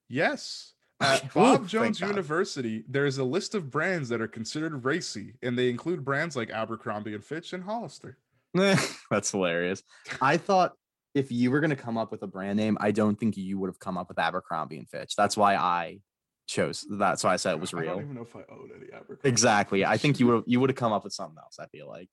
Yes. 0.08 0.72
At 1.02 1.34
Bob 1.34 1.66
Jones 1.66 2.00
University, 2.00 2.84
there 2.88 3.06
is 3.06 3.18
a 3.18 3.24
list 3.24 3.56
of 3.56 3.70
brands 3.72 4.08
that 4.10 4.20
are 4.20 4.28
considered 4.28 4.84
racy, 4.84 5.34
and 5.42 5.58
they 5.58 5.68
include 5.68 6.04
brands 6.04 6.36
like 6.36 6.50
Abercrombie 6.50 7.12
and 7.12 7.24
Fitch 7.24 7.52
and 7.52 7.64
Hollister. 7.64 8.18
That's 8.54 9.32
hilarious. 9.32 9.82
I 10.20 10.36
thought 10.36 10.74
if 11.14 11.30
you 11.30 11.50
were 11.50 11.60
going 11.60 11.70
to 11.70 11.76
come 11.76 11.98
up 11.98 12.10
with 12.10 12.22
a 12.22 12.26
brand 12.26 12.56
name, 12.56 12.76
I 12.80 12.90
don't 12.90 13.18
think 13.18 13.36
you 13.36 13.58
would 13.58 13.68
have 13.68 13.78
come 13.78 13.98
up 13.98 14.08
with 14.08 14.18
Abercrombie 14.18 14.78
and 14.78 14.88
Fitch. 14.88 15.14
That's 15.16 15.36
why 15.36 15.56
I 15.56 16.00
chose. 16.46 16.86
That's 16.90 17.22
why 17.24 17.32
I 17.34 17.36
said 17.36 17.52
it 17.54 17.60
was 17.60 17.72
real. 17.74 17.90
I 17.90 17.94
don't 17.94 18.02
even 18.02 18.14
know 18.14 18.22
if 18.22 18.34
I 18.34 18.40
own 18.50 18.70
any 18.76 18.92
Abercrombie. 18.92 19.28
Exactly. 19.28 19.84
I 19.84 19.96
think 19.98 20.18
you 20.20 20.26
would 20.28 20.44
you 20.46 20.60
would 20.60 20.70
have 20.70 20.76
come 20.76 20.92
up 20.92 21.04
with 21.04 21.12
something 21.12 21.38
else. 21.38 21.58
I 21.60 21.66
feel 21.66 21.86
like, 21.88 22.08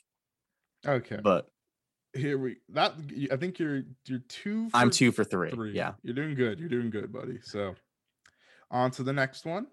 Okay. 0.86 1.20
but 1.24 1.50
Here 2.14 2.38
we 2.38 2.58
that 2.70 2.94
I 3.32 3.36
think 3.38 3.58
you're 3.60 3.84
you're 4.06 4.20
two. 4.28 4.70
I'm 4.74 4.90
two 4.90 5.12
for 5.12 5.24
three. 5.24 5.52
three. 5.52 5.74
Yeah. 5.74 5.94
You're 6.04 6.16
doing 6.16 6.36
good. 6.36 6.60
You're 6.60 6.70
doing 6.70 6.90
good, 6.90 7.12
buddy. 7.14 7.40
So 7.42 7.76
on 8.72 8.92
to 8.92 9.04
the 9.04 9.14
next 9.14 9.46
one. 9.46 9.68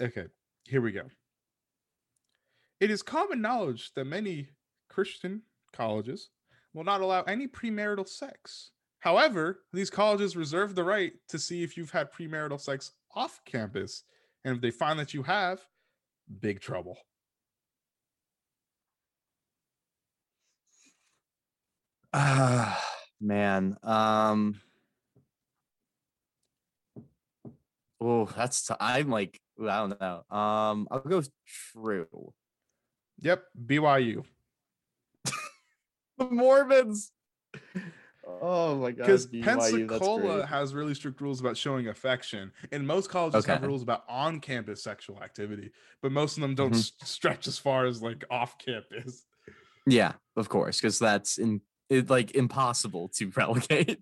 Okay, 0.00 0.26
here 0.64 0.80
we 0.80 0.90
go. 0.92 1.02
It 2.80 2.90
is 2.90 3.02
common 3.02 3.40
knowledge 3.40 3.92
that 3.94 4.04
many 4.06 4.48
Christian 4.88 5.42
colleges 5.72 6.30
will 6.74 6.84
not 6.84 7.00
allow 7.00 7.22
any 7.22 7.46
premarital 7.46 8.08
sex. 8.08 8.70
However, 9.00 9.60
these 9.72 9.90
colleges 9.90 10.36
reserve 10.36 10.74
the 10.74 10.84
right 10.84 11.12
to 11.28 11.38
see 11.38 11.62
if 11.62 11.76
you've 11.76 11.90
had 11.90 12.12
premarital 12.12 12.60
sex 12.60 12.92
off 13.14 13.40
campus. 13.44 14.04
And 14.44 14.56
if 14.56 14.62
they 14.62 14.70
find 14.70 14.98
that 14.98 15.12
you 15.12 15.22
have, 15.24 15.60
big 16.40 16.60
trouble. 16.60 16.98
Ah, 22.12 22.82
man. 23.20 23.76
Um. 23.82 24.60
Oh, 28.00 28.26
that's 28.36 28.66
t- 28.66 28.74
I'm 28.80 29.10
like 29.10 29.40
I 29.60 29.78
don't 29.78 30.00
know. 30.00 30.36
Um, 30.36 30.88
I'll 30.90 31.00
go 31.00 31.22
true. 31.46 32.32
Yep, 33.20 33.44
BYU. 33.66 34.24
The 36.28 36.34
Mormons. 36.34 37.12
Oh 38.24 38.76
my 38.76 38.92
god. 38.92 38.98
because 38.98 39.26
Pensacola 39.26 40.46
has 40.46 40.74
really 40.74 40.94
strict 40.94 41.20
rules 41.20 41.40
about 41.40 41.56
showing 41.56 41.88
affection, 41.88 42.52
and 42.70 42.86
most 42.86 43.10
colleges 43.10 43.44
have 43.46 43.62
rules 43.62 43.82
about 43.82 44.04
on-campus 44.08 44.82
sexual 44.82 45.20
activity, 45.22 45.70
but 46.02 46.12
most 46.12 46.36
of 46.36 46.40
them 46.42 46.54
don't 46.54 46.72
Mhm. 46.72 46.76
s- 46.78 46.92
stretch 47.02 47.46
as 47.48 47.58
far 47.58 47.84
as 47.86 48.00
like 48.02 48.24
off-campus. 48.30 49.26
Yeah, 49.86 50.12
of 50.36 50.48
course, 50.48 50.80
because 50.80 50.98
that's 50.98 51.38
in 51.38 51.60
it, 51.90 52.08
like 52.08 52.34
impossible 52.36 53.08
to 53.16 53.30
relegate 53.36 54.00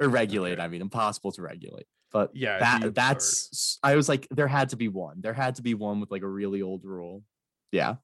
or 0.00 0.08
regulate. 0.08 0.52
Okay. 0.54 0.62
I 0.62 0.68
mean, 0.68 0.80
impossible 0.80 1.32
to 1.32 1.42
regulate. 1.42 1.86
But 2.12 2.34
Yeah, 2.34 2.58
that 2.60 2.94
that's 2.94 3.78
I 3.82 3.94
was 3.96 4.08
like, 4.08 4.26
there 4.30 4.48
had 4.48 4.70
to 4.70 4.76
be 4.76 4.88
one. 4.88 5.20
There 5.20 5.34
had 5.34 5.56
to 5.56 5.62
be 5.62 5.74
one 5.74 6.00
with 6.00 6.10
like 6.10 6.22
a 6.22 6.28
really 6.28 6.62
old 6.62 6.84
rule. 6.84 7.22
Yeah. 7.72 7.96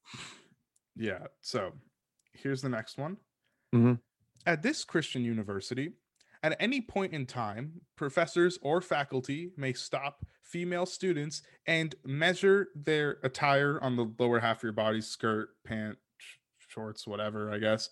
Yeah. 0.97 1.27
So 1.41 1.73
here's 2.33 2.63
the 2.63 2.69
next 2.69 2.99
one. 2.99 3.17
Mhm. 3.75 4.01
At 4.47 4.63
this 4.63 4.85
Christian 4.85 5.25
university, 5.25 5.93
at 6.43 6.57
any 6.61 6.81
point 6.81 7.13
in 7.13 7.27
time, 7.27 7.83
professors 7.97 8.59
or 8.63 8.81
faculty 8.81 9.53
may 9.57 9.73
stop 9.75 10.25
female 10.43 10.87
students 10.87 11.43
and 11.67 11.95
measure 12.05 12.69
their 12.75 13.19
attire 13.23 13.79
on 13.83 13.97
the 13.97 14.13
lower 14.19 14.41
half 14.41 14.59
of 14.59 14.63
your 14.63 14.73
body 14.73 15.01
skirt, 15.01 15.51
pant, 15.65 15.99
sh- 16.17 16.39
shorts, 16.59 17.07
whatever, 17.07 17.51
I 17.53 17.59
guess. 17.59 17.91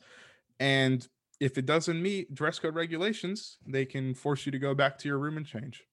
And 0.59 1.06
if 1.40 1.56
it 1.59 1.66
doesn't 1.66 2.02
meet 2.02 2.35
dress 2.35 2.59
code 2.59 2.74
regulations, 2.74 3.59
they 3.66 3.85
can 3.85 4.15
force 4.15 4.47
you 4.47 4.52
to 4.52 4.59
go 4.59 4.74
back 4.74 4.98
to 4.98 5.09
your 5.09 5.19
room 5.19 5.36
and 5.36 5.47
change. 5.47 5.85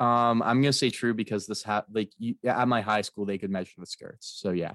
Um, 0.00 0.42
I'm 0.42 0.60
gonna 0.60 0.72
say 0.72 0.90
true 0.90 1.14
because 1.14 1.46
this 1.46 1.62
ha 1.62 1.84
like 1.90 2.12
you, 2.18 2.36
at 2.44 2.66
my 2.66 2.80
high 2.80 3.02
school 3.02 3.24
they 3.24 3.38
could 3.38 3.50
measure 3.50 3.74
the 3.78 3.86
skirts. 3.86 4.26
So 4.26 4.50
yeah. 4.50 4.74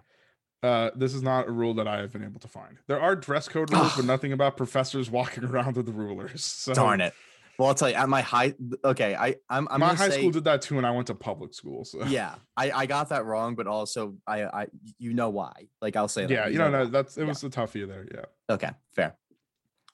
Uh, 0.62 0.92
this 0.96 1.14
is 1.14 1.22
not 1.24 1.48
a 1.48 1.52
rule 1.52 1.74
that 1.76 1.88
I 1.88 2.00
have 2.00 2.12
been 2.12 2.24
able 2.24 2.40
to 2.42 2.48
find. 2.48 2.78
There 2.88 3.00
are 3.00 3.16
dress 3.16 3.48
code 3.48 3.72
rules, 3.72 3.96
but 3.96 4.06
nothing 4.16 4.34
about 4.34 4.58
professors 4.58 5.10
walking 5.10 5.44
around 5.50 5.78
with 5.78 5.88
rulers. 5.90 6.44
So 6.44 6.74
Darn 6.74 7.02
it. 7.02 7.14
Well, 7.58 7.68
I'll 7.68 7.76
tell 7.76 7.90
you 7.90 7.96
at 7.96 8.08
my 8.08 8.22
high. 8.22 8.54
Okay, 8.86 9.16
I 9.16 9.36
I'm 9.50 9.68
I'm 9.70 9.82
my 9.82 9.94
high 9.94 10.10
say, 10.10 10.18
school 10.20 10.32
did 10.32 10.46
that 10.46 10.62
too, 10.62 10.78
and 10.78 10.88
I 10.88 10.92
went 10.92 11.08
to 11.08 11.16
public 11.16 11.54
school. 11.54 11.84
So 11.84 12.06
yeah, 12.06 12.36
I 12.56 12.72
I 12.72 12.86
got 12.86 13.10
that 13.10 13.26
wrong, 13.26 13.56
but 13.56 13.68
also 13.68 14.16
I 14.26 14.44
I 14.46 14.68
you 14.98 15.14
know 15.14 15.30
why? 15.30 15.68
Like 15.82 15.98
I'll 15.98 16.08
say 16.08 16.22
that. 16.26 16.32
yeah, 16.34 16.48
you 16.48 16.58
know, 16.58 16.70
no, 16.70 16.86
that's 16.86 17.18
it 17.18 17.22
Yeah. 17.24 17.28
was 17.28 17.44
a 17.44 17.50
toughie 17.50 17.86
there. 17.86 18.08
Yeah. 18.14 18.54
Okay, 18.54 18.70
fair. 18.96 19.16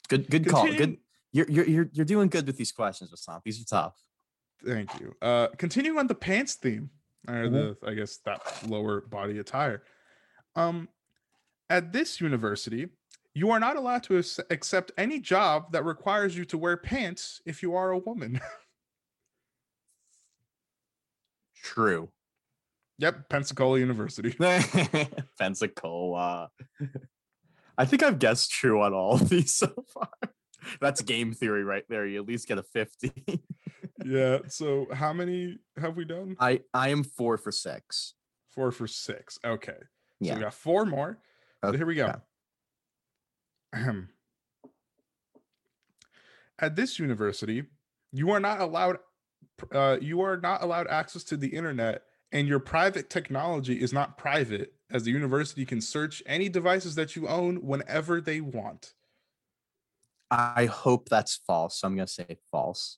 Good 0.10 0.30
good 0.30 0.48
call. 0.48 0.68
Good. 0.68 0.98
You're 1.32 1.50
you're 1.50 1.66
you're 1.66 1.90
you're 1.92 2.06
doing 2.06 2.30
good 2.30 2.46
with 2.46 2.58
these 2.58 2.72
questions, 2.72 3.12
Vasant. 3.12 3.42
These 3.44 3.62
are 3.62 3.66
tough. 3.66 4.00
Thank 4.64 5.00
you. 5.00 5.14
Uh, 5.22 5.48
continuing 5.58 5.98
on 5.98 6.06
the 6.08 6.16
pants 6.16 6.54
theme, 6.56 6.92
or 7.28 7.34
Mhm. 7.34 7.52
the 7.82 7.88
I 7.90 7.94
guess 7.96 8.18
that 8.26 8.42
lower 8.68 9.02
body 9.02 9.40
attire. 9.40 9.82
Um, 10.56 10.90
at 11.70 11.92
this 11.94 12.22
university, 12.22 12.88
You 13.38 13.52
are 13.52 13.60
not 13.60 13.76
allowed 13.76 14.04
to 14.04 14.18
accept 14.50 14.92
any 14.98 15.20
job 15.20 15.72
that 15.74 15.84
requires 15.84 16.38
you 16.38 16.46
to 16.46 16.58
wear 16.58 16.78
pants 16.78 17.42
if 17.46 17.62
you 17.62 17.76
are 17.76 17.92
a 17.92 17.98
woman. 17.98 18.40
True. 21.64 22.10
yep, 22.98 23.28
Pensacola 23.30 23.80
University. 23.80 24.36
Pensacola. 25.40 26.50
I 27.78 27.86
think 27.86 28.04
I've 28.04 28.20
guessed 28.20 28.52
true 28.52 28.82
on 28.82 28.94
all 28.94 29.16
of 29.16 29.28
these 29.30 29.54
so 29.54 29.74
far. 29.94 30.10
That's 30.82 31.02
game 31.02 31.34
theory 31.34 31.64
right 31.64 31.84
there. 31.90 32.06
You 32.06 32.22
at 32.22 32.28
least 32.28 32.48
get 32.48 32.58
a 32.58 32.64
50. 32.64 33.12
yeah. 34.06 34.40
So 34.48 34.88
how 34.94 35.12
many 35.14 35.58
have 35.78 35.96
we 35.98 36.06
done? 36.06 36.36
I 36.40 36.62
I 36.74 36.90
am 36.90 37.04
four 37.04 37.38
for 37.38 37.52
six. 37.52 38.14
Four 38.52 38.72
for 38.72 38.88
six. 38.88 39.38
Okay. 39.44 39.78
So 40.26 40.32
Yeah. 40.32 40.38
we 40.38 40.44
got 40.44 40.54
four 40.54 40.86
more. 40.86 41.18
So 41.64 41.72
here 41.74 41.86
we 41.86 41.96
go. 41.96 42.14
Okay. 43.76 43.92
At 46.60 46.76
this 46.76 47.00
university, 47.00 47.66
you 48.12 48.32
are 48.32 48.40
not 48.40 48.62
allowed 48.62 49.00
uh, 49.72 49.98
you 50.02 50.22
are 50.22 50.38
not 50.38 50.64
allowed 50.64 50.88
access 50.88 51.24
to 51.24 51.38
the 51.38 51.48
internet 51.48 52.04
and 52.32 52.48
your 52.48 52.60
private 52.60 53.10
technology 53.10 53.80
is 53.82 53.94
not 53.94 54.18
private 54.18 54.74
as 54.92 55.04
the 55.04 55.12
university 55.12 55.66
can 55.66 55.80
search 55.80 56.22
any 56.26 56.50
devices 56.50 56.96
that 56.96 57.16
you 57.16 57.28
own 57.28 57.58
whenever 57.58 58.20
they 58.20 58.42
want. 58.42 58.94
I 60.30 60.66
hope 60.66 61.08
that's 61.08 61.36
false. 61.48 61.80
So 61.80 61.88
I'm 61.88 61.96
gonna 61.96 62.08
say 62.08 62.38
false. 62.52 62.98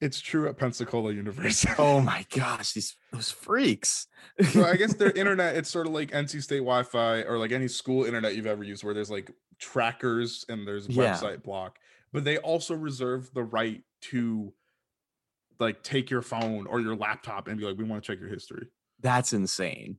It's 0.00 0.20
true 0.20 0.48
at 0.48 0.56
Pensacola 0.56 1.12
University. 1.12 1.72
Oh 1.78 2.00
my 2.12 2.24
gosh, 2.34 2.72
these 2.72 2.96
those 3.12 3.30
freaks. 3.30 4.06
so 4.50 4.64
I 4.64 4.76
guess 4.76 4.94
their 4.94 5.10
internet, 5.16 5.56
it's 5.56 5.68
sort 5.70 5.86
of 5.86 5.92
like 5.92 6.10
NC 6.10 6.42
State 6.42 6.58
Wi-Fi 6.60 7.22
or 7.22 7.38
like 7.38 7.52
any 7.52 7.68
school 7.68 8.04
internet 8.04 8.34
you've 8.34 8.46
ever 8.46 8.64
used, 8.64 8.82
where 8.84 8.94
there's 8.94 9.10
like 9.10 9.30
trackers 9.58 10.44
and 10.48 10.66
there's 10.66 10.88
Yeah. 10.88 11.12
website 11.14 11.42
block, 11.42 11.78
but 12.12 12.24
they 12.24 12.38
also 12.38 12.74
reserve 12.74 13.30
the 13.34 13.42
right 13.44 13.82
to 14.02 14.54
like 15.58 15.82
take 15.82 16.08
your 16.10 16.22
phone 16.22 16.66
or 16.66 16.80
your 16.80 16.96
laptop 16.96 17.46
and 17.48 17.58
be 17.58 17.66
like, 17.66 17.76
we 17.76 17.84
want 17.84 18.02
to 18.02 18.10
check 18.12 18.18
your 18.18 18.30
history. 18.30 18.68
That's 19.00 19.32
insane. 19.34 19.98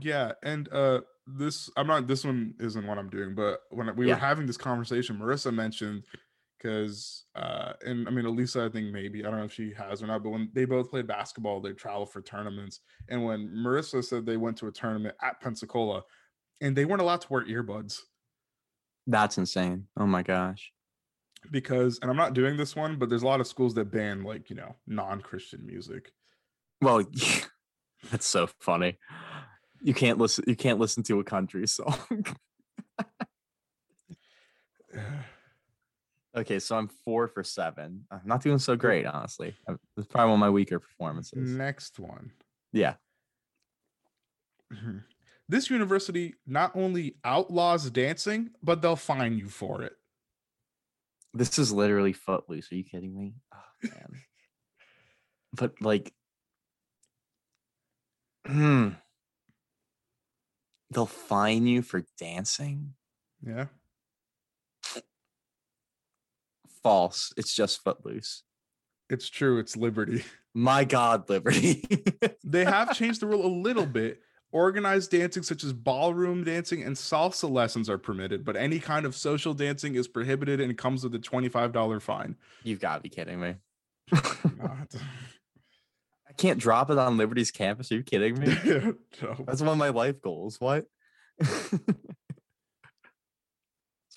Yeah, 0.00 0.32
and 0.42 0.68
uh 0.72 1.00
this 1.26 1.68
I'm 1.76 1.86
not 1.86 2.06
this 2.06 2.24
one 2.24 2.54
isn't 2.58 2.86
what 2.86 2.96
I'm 2.96 3.10
doing, 3.10 3.34
but 3.34 3.60
when 3.70 3.94
we 3.96 4.06
Yeah. 4.08 4.14
were 4.14 4.20
having 4.20 4.46
this 4.46 4.56
conversation, 4.56 5.18
Marissa 5.18 5.52
mentioned 5.52 6.04
because 6.60 7.24
uh 7.36 7.72
and 7.86 8.06
I 8.08 8.10
mean 8.10 8.26
Elisa, 8.26 8.64
I 8.64 8.68
think 8.68 8.92
maybe 8.92 9.24
I 9.24 9.30
don't 9.30 9.38
know 9.38 9.44
if 9.46 9.52
she 9.52 9.72
has 9.78 10.02
or 10.02 10.06
not, 10.08 10.22
but 10.22 10.30
when 10.30 10.50
they 10.54 10.64
both 10.66 10.90
played 10.90 11.06
basketball, 11.06 11.60
they 11.60 11.72
travel 11.72 12.06
for 12.06 12.20
tournaments. 12.22 12.80
And 13.08 13.24
when 13.24 13.48
Marissa 13.48 14.04
said 14.04 14.26
they 14.26 14.36
went 14.36 14.56
to 14.58 14.66
a 14.68 14.72
tournament 14.72 15.14
at 15.22 15.40
Pensacola 15.40 16.02
and 16.60 16.76
they 16.76 16.84
weren't 16.84 17.02
allowed 17.02 17.22
to 17.22 17.28
wear 17.32 17.44
earbuds 17.46 17.98
That's 19.06 19.38
insane. 19.38 19.86
Oh 19.98 20.06
my 20.06 20.22
gosh. 20.22 20.72
because 21.50 21.98
and 22.02 22.10
I'm 22.10 22.16
not 22.16 22.34
doing 22.34 22.56
this 22.56 22.76
one, 22.76 22.98
but 22.98 23.08
there's 23.08 23.22
a 23.22 23.26
lot 23.26 23.40
of 23.40 23.46
schools 23.46 23.74
that 23.74 23.90
ban 23.90 24.22
like, 24.22 24.50
you 24.50 24.56
know, 24.56 24.76
non-Christian 24.86 25.64
music. 25.66 26.12
Well, 26.82 27.04
that's 28.10 28.26
so 28.26 28.48
funny. 28.60 28.98
You 29.82 29.94
can't 29.94 30.18
listen. 30.18 30.44
You 30.46 30.56
can't 30.56 30.78
listen 30.78 31.02
to 31.04 31.20
a 31.20 31.24
country 31.24 31.66
song. 31.66 31.96
okay, 36.36 36.58
so 36.58 36.76
I'm 36.76 36.88
four 36.88 37.28
for 37.28 37.42
seven. 37.44 38.06
I'm 38.10 38.20
not 38.24 38.42
doing 38.42 38.58
so 38.58 38.76
great, 38.76 39.06
honestly. 39.06 39.54
Uh, 39.68 39.74
It's 39.96 40.06
probably 40.06 40.30
one 40.30 40.38
of 40.38 40.40
my 40.40 40.50
weaker 40.50 40.78
performances. 40.78 41.50
Next 41.50 41.98
one. 41.98 42.32
Yeah. 42.72 42.94
This 45.50 45.68
university 45.68 46.36
not 46.46 46.76
only 46.76 47.16
outlaws 47.24 47.90
dancing, 47.90 48.50
but 48.62 48.82
they'll 48.82 48.94
fine 48.94 49.36
you 49.36 49.48
for 49.48 49.82
it. 49.82 49.94
This 51.34 51.58
is 51.58 51.72
literally 51.72 52.12
footloose. 52.12 52.70
Are 52.70 52.76
you 52.76 52.84
kidding 52.84 53.18
me? 53.18 53.34
Oh, 53.52 53.88
man. 53.88 54.12
but 55.52 55.72
like, 55.82 56.12
hmm. 58.46 58.90
They'll 60.92 61.06
fine 61.06 61.66
you 61.66 61.82
for 61.82 62.04
dancing? 62.16 62.94
Yeah. 63.44 63.66
False. 66.82 67.32
It's 67.36 67.54
just 67.54 67.82
footloose. 67.82 68.42
It's 69.08 69.28
true. 69.28 69.58
It's 69.58 69.76
liberty. 69.76 70.24
My 70.54 70.84
God, 70.84 71.28
Liberty. 71.28 71.84
They 72.42 72.64
have 72.64 72.94
changed 72.96 73.20
the 73.20 73.26
rule 73.26 73.46
a 73.46 73.46
little 73.46 73.86
bit. 73.86 74.20
Organized 74.52 75.12
dancing, 75.12 75.44
such 75.44 75.62
as 75.62 75.72
ballroom 75.72 76.42
dancing 76.42 76.82
and 76.82 76.96
salsa 76.96 77.48
lessons, 77.48 77.88
are 77.88 77.98
permitted, 77.98 78.44
but 78.44 78.56
any 78.56 78.80
kind 78.80 79.06
of 79.06 79.14
social 79.14 79.54
dancing 79.54 79.94
is 79.94 80.08
prohibited 80.08 80.60
and 80.60 80.76
comes 80.76 81.04
with 81.04 81.14
a 81.14 81.20
$25 81.20 82.02
fine. 82.02 82.34
You've 82.64 82.80
got 82.80 82.96
to 82.96 83.00
be 83.00 83.08
kidding 83.08 83.40
me. 83.40 83.54
I 84.12 84.86
can't 86.36 86.58
drop 86.58 86.90
it 86.90 86.98
on 86.98 87.16
Liberty's 87.16 87.52
campus. 87.52 87.92
Are 87.92 87.96
you 87.96 88.02
kidding 88.02 88.40
me? 88.40 88.46
No. 89.22 89.36
That's 89.46 89.60
one 89.60 89.70
of 89.70 89.78
my 89.78 89.90
life 89.90 90.20
goals. 90.20 90.60
What? 90.60 90.86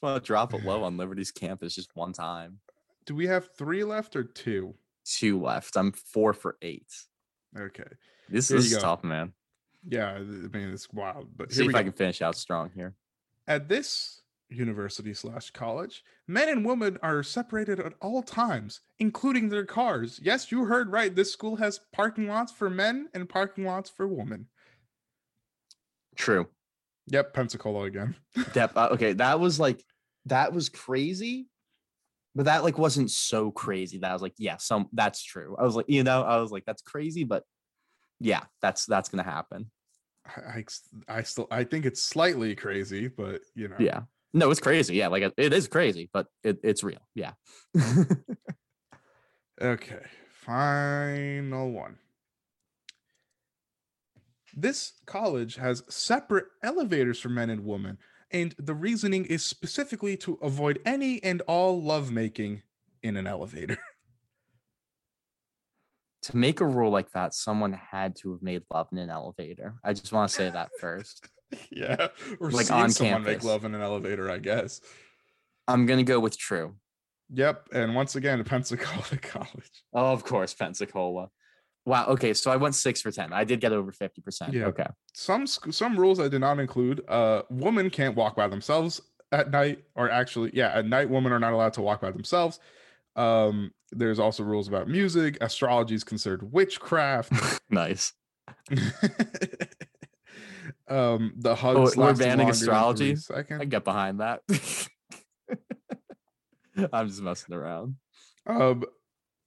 Want 0.03 0.21
to 0.21 0.27
drop 0.27 0.53
it 0.53 0.65
low 0.65 0.83
on 0.83 0.97
Liberty's 0.97 1.31
campus 1.31 1.75
just 1.75 1.95
one 1.95 2.11
time. 2.11 2.59
Do 3.05 3.15
we 3.15 3.25
have 3.27 3.47
three 3.57 3.85
left 3.85 4.17
or 4.17 4.25
two? 4.25 4.75
Two 5.05 5.41
left. 5.41 5.77
I'm 5.77 5.93
four 5.93 6.33
for 6.33 6.57
eight. 6.61 6.91
Okay. 7.57 7.87
This, 8.27 8.49
Here 8.49 8.57
is 8.57 8.77
tough, 8.77 9.05
man. 9.05 9.31
Yeah, 9.87 10.11
I 10.11 10.19
mean, 10.19 10.71
it's 10.73 10.91
wild. 10.91 11.29
But 11.37 11.53
See 11.53 11.61
here 11.61 11.67
we 11.67 11.73
if 11.73 11.79
I 11.79 11.83
can 11.83 11.93
finish 11.93 12.21
out 12.21 12.35
strong 12.35 12.69
here. 12.75 12.95
At 13.47 13.69
this 13.69 14.23
university 14.49 15.13
slash 15.13 15.51
college, 15.51 16.03
men 16.27 16.49
and 16.49 16.65
women 16.65 16.97
are 17.01 17.23
separated 17.23 17.79
at 17.79 17.93
all 18.01 18.23
times, 18.23 18.81
including 18.99 19.47
their 19.47 19.65
cars. 19.65 20.19
Yes, 20.21 20.51
you 20.51 20.65
heard 20.65 20.91
right. 20.91 21.15
This 21.15 21.31
school 21.31 21.55
has 21.55 21.79
parking 21.93 22.27
lots 22.27 22.51
for 22.51 22.69
men 22.69 23.07
and 23.13 23.29
parking 23.29 23.63
lots 23.63 23.89
for 23.89 24.05
women. 24.05 24.47
True. 26.17 26.49
Yep, 27.07 27.33
Pensacola 27.33 27.83
again. 27.83 28.15
Dep- 28.53 28.75
uh, 28.75 28.89
okay, 28.91 29.13
that 29.13 29.39
was 29.39 29.61
like 29.61 29.83
that 30.25 30.53
was 30.53 30.69
crazy, 30.69 31.47
but 32.35 32.45
that 32.45 32.63
like 32.63 32.77
wasn't 32.77 33.11
so 33.11 33.51
crazy 33.51 33.97
that 33.99 34.09
I 34.09 34.13
was 34.13 34.21
like, 34.21 34.35
yeah, 34.37 34.57
some 34.57 34.87
that's 34.93 35.23
true. 35.23 35.55
I 35.59 35.63
was 35.63 35.75
like, 35.75 35.85
you 35.89 36.03
know, 36.03 36.23
I 36.23 36.37
was 36.37 36.51
like, 36.51 36.65
that's 36.65 36.81
crazy, 36.81 37.23
but 37.23 37.43
yeah, 38.19 38.43
that's 38.61 38.85
that's 38.85 39.09
gonna 39.09 39.23
happen. 39.23 39.69
I, 40.25 40.63
I, 41.09 41.23
still 41.23 41.47
I 41.51 41.65
think 41.65 41.85
it's 41.85 42.01
slightly 42.01 42.55
crazy, 42.55 43.09
but 43.09 43.41
you 43.55 43.67
know. 43.67 43.75
Yeah. 43.77 44.01
No, 44.33 44.49
it's 44.49 44.61
crazy. 44.61 44.95
Yeah, 44.95 45.09
like 45.09 45.21
it- 45.23 45.33
it 45.37 45.53
is 45.53 45.67
crazy, 45.67 46.09
but 46.13 46.27
it, 46.43 46.59
it's 46.63 46.83
real. 46.83 47.01
Yeah. 47.13 47.33
Okay, 49.61 50.01
final 50.29 51.71
one. 51.71 51.97
This 54.55 54.93
college 55.05 55.55
has 55.55 55.83
separate 55.89 56.45
elevators 56.63 57.19
for 57.19 57.29
men 57.29 57.49
and 57.49 57.63
women, 57.63 57.97
and 58.33 58.55
the 58.57 58.73
reasoning 58.73 59.25
is 59.25 59.45
specifically 59.45 60.17
to 60.17 60.39
avoid 60.41 60.79
any 60.85 61.23
and 61.23 61.41
all 61.41 61.81
lovemaking 61.81 62.63
in 63.03 63.15
an 63.15 63.27
elevator. 63.27 63.77
to 66.23 66.35
make 66.35 66.59
a 66.59 66.65
rule 66.65 66.89
like 66.89 67.11
that, 67.11 67.33
someone 67.33 67.73
had 67.73 68.15
to 68.15 68.31
have 68.31 68.41
made 68.41 68.63
love 68.73 68.87
in 68.91 68.97
an 68.97 69.09
elevator. 69.09 69.75
I 69.83 69.93
just 69.93 70.11
want 70.11 70.29
to 70.29 70.35
say 70.35 70.49
that 70.49 70.69
first. 70.79 71.27
yeah, 71.71 72.07
or 72.39 72.49
Like 72.49 72.71
on 72.71 72.89
someone 72.89 73.23
make 73.23 73.43
love 73.43 73.65
in 73.65 73.75
an 73.75 73.81
elevator, 73.81 74.31
I 74.31 74.39
guess. 74.39 74.81
I'm 75.67 75.85
gonna 75.85 76.03
go 76.03 76.19
with 76.19 76.37
true. 76.37 76.75
Yep, 77.29 77.69
and 77.73 77.95
once 77.95 78.15
again, 78.15 78.43
Pensacola 78.43 79.17
College. 79.21 79.83
Oh, 79.93 80.11
of 80.11 80.23
course, 80.23 80.53
Pensacola. 80.53 81.29
Wow. 81.85 82.05
Okay, 82.07 82.33
so 82.33 82.49
I 82.49 82.55
went 82.55 82.75
six 82.75 83.01
for 83.01 83.11
ten. 83.11 83.33
I 83.33 83.43
did 83.43 83.59
get 83.59 83.73
over 83.73 83.91
fifty 83.91 84.21
percent. 84.21 84.53
Yeah. 84.53 84.65
Okay. 84.65 84.87
Some 85.13 85.47
some 85.47 85.99
rules 85.99 86.19
I 86.19 86.27
did 86.27 86.41
not 86.41 86.59
include. 86.59 87.03
Uh, 87.07 87.43
women 87.49 87.89
can't 87.89 88.15
walk 88.15 88.35
by 88.35 88.47
themselves 88.47 89.01
at 89.33 89.51
night, 89.51 89.83
or 89.95 90.09
actually, 90.09 90.51
yeah, 90.53 90.69
at 90.69 90.85
night, 90.85 91.09
women 91.09 91.33
are 91.33 91.39
not 91.39 91.53
allowed 91.53 91.73
to 91.73 91.81
walk 91.81 92.01
by 92.01 92.11
themselves. 92.11 92.59
Um, 93.15 93.71
there's 93.91 94.19
also 94.19 94.43
rules 94.43 94.67
about 94.67 94.87
music. 94.87 95.39
Astrology 95.41 95.95
is 95.95 96.03
considered 96.03 96.53
witchcraft. 96.53 97.33
Nice. 97.69 98.13
um, 100.87 101.33
the 101.37 101.55
hugs. 101.55 101.95
Oh, 101.97 101.99
we're 101.99 102.13
banning 102.13 102.15
longer 102.15 102.15
than 102.15 102.37
three 102.37 102.49
astrology? 102.49 103.17
I 103.35 103.41
can 103.41 103.67
get 103.67 103.83
behind 103.83 104.19
that. 104.19 104.41
I'm 106.93 107.07
just 107.07 107.21
messing 107.21 107.55
around. 107.55 107.95
Um, 108.45 108.83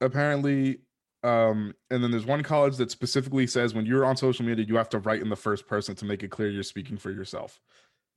apparently, 0.01 0.79
um, 1.23 1.73
and 1.89 2.03
then 2.03 2.11
there's 2.11 2.25
one 2.25 2.43
college 2.43 2.77
that 2.77 2.91
specifically 2.91 3.47
says 3.47 3.73
when 3.73 3.85
you're 3.85 4.05
on 4.05 4.17
social 4.17 4.45
media, 4.45 4.65
you 4.65 4.75
have 4.75 4.89
to 4.89 4.99
write 4.99 5.21
in 5.21 5.29
the 5.29 5.35
first 5.35 5.67
person 5.67 5.95
to 5.95 6.05
make 6.05 6.23
it 6.23 6.29
clear 6.29 6.49
you're 6.49 6.63
speaking 6.63 6.97
for 6.97 7.11
yourself. 7.11 7.59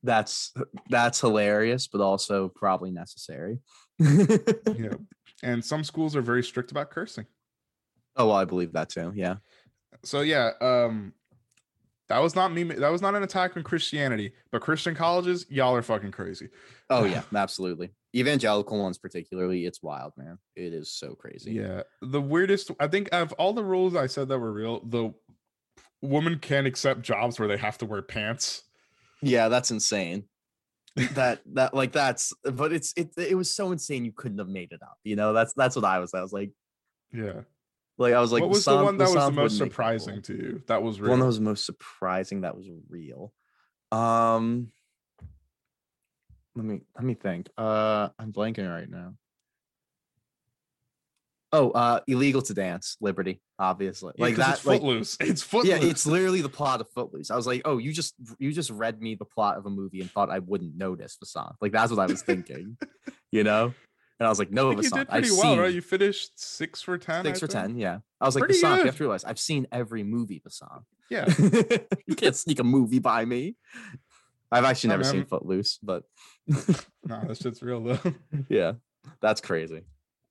That's 0.03 0.53
that's 0.89 1.19
hilarious, 1.19 1.87
but 1.87 2.01
also 2.01 2.49
probably 2.49 2.91
necessary. 2.91 3.59
Yeah. 3.99 4.95
and 5.43 5.63
some 5.63 5.83
schools 5.83 6.15
are 6.15 6.21
very 6.21 6.43
strict 6.43 6.71
about 6.71 6.89
cursing. 6.89 7.25
Oh, 8.15 8.27
well, 8.27 8.35
I 8.35 8.45
believe 8.45 8.73
that 8.73 8.89
too. 8.89 9.11
Yeah. 9.15 9.35
So 10.03 10.21
yeah, 10.21 10.51
um, 10.59 11.13
That 12.11 12.21
was 12.21 12.35
not 12.35 12.51
me. 12.51 12.63
That 12.63 12.91
was 12.91 13.01
not 13.01 13.15
an 13.15 13.23
attack 13.23 13.55
on 13.55 13.63
Christianity, 13.63 14.33
but 14.51 14.61
Christian 14.61 14.93
colleges, 14.93 15.45
y'all 15.49 15.73
are 15.73 15.81
fucking 15.81 16.11
crazy. 16.11 16.49
Oh 16.89 17.03
yeah, 17.05 17.21
absolutely. 17.33 17.91
Evangelical 18.13 18.77
ones 18.77 18.97
particularly, 18.97 19.65
it's 19.65 19.81
wild, 19.81 20.11
man. 20.17 20.37
It 20.57 20.73
is 20.73 20.91
so 20.91 21.15
crazy. 21.15 21.53
Yeah, 21.53 21.83
the 22.01 22.19
weirdest. 22.19 22.69
I 22.81 22.87
think 22.87 23.07
of 23.13 23.31
all 23.33 23.53
the 23.53 23.63
rules 23.63 23.95
I 23.95 24.07
said 24.07 24.27
that 24.27 24.39
were 24.39 24.51
real, 24.51 24.81
the 24.83 25.13
woman 26.01 26.37
can't 26.37 26.67
accept 26.67 27.01
jobs 27.01 27.39
where 27.39 27.47
they 27.47 27.55
have 27.55 27.77
to 27.77 27.85
wear 27.85 28.01
pants. 28.01 28.63
Yeah, 29.21 29.47
that's 29.47 29.71
insane. 29.71 30.25
that 31.13 31.39
that 31.53 31.73
like 31.73 31.93
that's 31.93 32.33
but 32.43 32.73
it's 32.73 32.91
it 32.97 33.13
it 33.15 33.37
was 33.37 33.49
so 33.49 33.71
insane 33.71 34.03
you 34.03 34.11
couldn't 34.11 34.39
have 34.39 34.49
made 34.49 34.73
it 34.73 34.83
up. 34.83 34.97
You 35.05 35.15
know, 35.15 35.31
that's 35.31 35.53
that's 35.53 35.77
what 35.77 35.85
I 35.85 35.99
was. 35.99 36.13
I 36.13 36.21
was 36.21 36.33
like 36.33 36.51
Yeah. 37.13 37.43
Like 38.01 38.13
I 38.13 38.19
was 38.21 38.31
like 38.31 38.41
what 38.41 38.49
was 38.49 38.65
the 38.65 38.71
Vasant- 38.71 38.83
one 38.83 38.97
that 38.97 39.03
was 39.05 39.13
the 39.13 39.19
most 39.19 39.35
wouldn't 39.35 39.59
make 39.59 39.67
it 39.67 39.71
surprising 39.71 40.21
to 40.23 40.33
you? 40.35 40.63
That 40.67 40.83
was 40.83 40.97
The 40.97 41.03
real. 41.03 41.11
one 41.11 41.19
that 41.19 41.25
was 41.27 41.39
most 41.39 41.65
surprising 41.65 42.41
that 42.41 42.55
was 42.57 42.67
real. 42.89 43.33
Um 43.91 44.71
let 46.55 46.65
me 46.65 46.81
let 46.95 47.03
me 47.05 47.13
think. 47.13 47.49
Uh 47.57 48.09
I'm 48.19 48.33
blanking 48.33 48.69
right 48.69 48.89
now. 48.89 49.13
Oh, 51.53 51.71
uh 51.71 51.99
illegal 52.07 52.41
to 52.43 52.53
dance, 52.53 52.95
Liberty, 53.01 53.41
obviously. 53.59 54.13
Yeah, 54.15 54.23
like 54.25 54.35
that 54.37 54.57
It's 54.57 54.65
like 54.65 54.79
footloose. 54.79 55.17
It's 55.19 55.41
footloose. 55.41 55.69
yeah, 55.81 55.89
it's 55.89 56.05
literally 56.07 56.41
the 56.41 56.47
plot 56.49 56.79
of 56.79 56.89
Footloose. 56.91 57.29
I 57.29 57.35
was 57.35 57.45
like, 57.45 57.61
oh, 57.65 57.77
you 57.77 57.91
just 57.91 58.15
you 58.39 58.53
just 58.53 58.69
read 58.69 59.01
me 59.01 59.15
the 59.15 59.25
plot 59.25 59.57
of 59.57 59.65
a 59.65 59.69
movie 59.69 59.99
and 59.99 60.09
thought 60.09 60.29
I 60.29 60.39
wouldn't 60.39 60.77
notice 60.77 61.17
Vasant. 61.23 61.55
Like 61.59 61.73
that's 61.73 61.91
what 61.91 61.99
I 61.99 62.05
was 62.05 62.21
thinking, 62.21 62.77
you 63.31 63.43
know. 63.43 63.73
And 64.21 64.27
I 64.27 64.29
was 64.29 64.37
like, 64.37 64.51
no, 64.51 64.69
I 64.69 64.75
think 64.75 64.83
you 64.83 64.89
Vasant. 64.91 64.97
did 64.97 65.07
I've 65.09 65.21
pretty 65.23 65.31
well, 65.31 65.41
seen 65.41 65.59
right? 65.59 65.73
You 65.73 65.81
finished 65.81 66.39
six 66.39 66.79
for 66.79 66.95
ten. 66.99 67.25
six 67.25 67.39
I 67.39 67.39
for 67.39 67.47
think? 67.51 67.65
ten. 67.69 67.75
Yeah, 67.75 67.97
I 68.19 68.25
was 68.25 68.35
like, 68.35 68.43
Pretty 68.43 68.61
Vasant. 68.61 68.77
You 68.77 68.85
have 68.85 68.97
to 68.97 69.03
realize 69.03 69.23
I've 69.23 69.39
seen 69.39 69.65
every 69.71 70.03
movie 70.03 70.39
Vasant. 70.47 70.83
Yeah. 71.09 71.25
you 72.05 72.15
can't 72.15 72.35
sneak 72.35 72.59
a 72.59 72.63
movie 72.63 72.99
by 72.99 73.25
me. 73.25 73.55
I've 74.51 74.63
actually 74.63 74.89
never 74.89 75.03
seen. 75.03 75.25
Footloose, 75.25 75.79
but 75.81 76.03
No, 76.47 77.19
that 77.25 77.39
shit's 77.41 77.63
real 77.63 77.83
though. 77.83 77.99
yeah, 78.47 78.73
that's 79.23 79.41
crazy. 79.41 79.81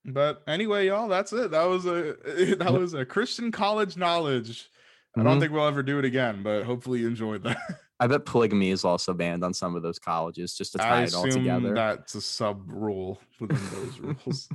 But 0.04 0.44
anyway, 0.46 0.86
y'all, 0.86 1.08
that's 1.08 1.32
it. 1.32 1.50
That 1.50 1.64
was 1.64 1.84
a 1.86 2.14
that 2.60 2.72
was 2.72 2.94
a 2.94 3.04
Christian 3.04 3.50
college 3.50 3.96
knowledge. 3.96 4.70
I 5.16 5.22
don't 5.22 5.36
Mhm. 5.36 5.40
think 5.40 5.52
we'll 5.52 5.66
ever 5.66 5.82
do 5.82 5.98
it 5.98 6.04
again, 6.04 6.42
but 6.42 6.64
hopefully 6.64 7.00
you 7.00 7.08
enjoyed 7.08 7.42
that. 7.42 7.56
I 8.00 8.06
bet 8.06 8.24
polygamy 8.24 8.70
is 8.70 8.84
also 8.84 9.12
banned 9.12 9.44
on 9.44 9.52
some 9.52 9.74
of 9.76 9.82
those 9.82 9.98
colleges 9.98 10.54
just 10.54 10.72
to 10.72 10.78
tie 10.78 11.00
I 11.00 11.02
it 11.04 11.14
all 11.14 11.26
assume 11.26 11.42
together. 11.42 11.74
that's 11.74 12.14
a 12.14 12.20
sub 12.20 12.70
rule 12.72 13.20
within 13.40 13.68
those 13.70 13.98
rules. 14.26 14.48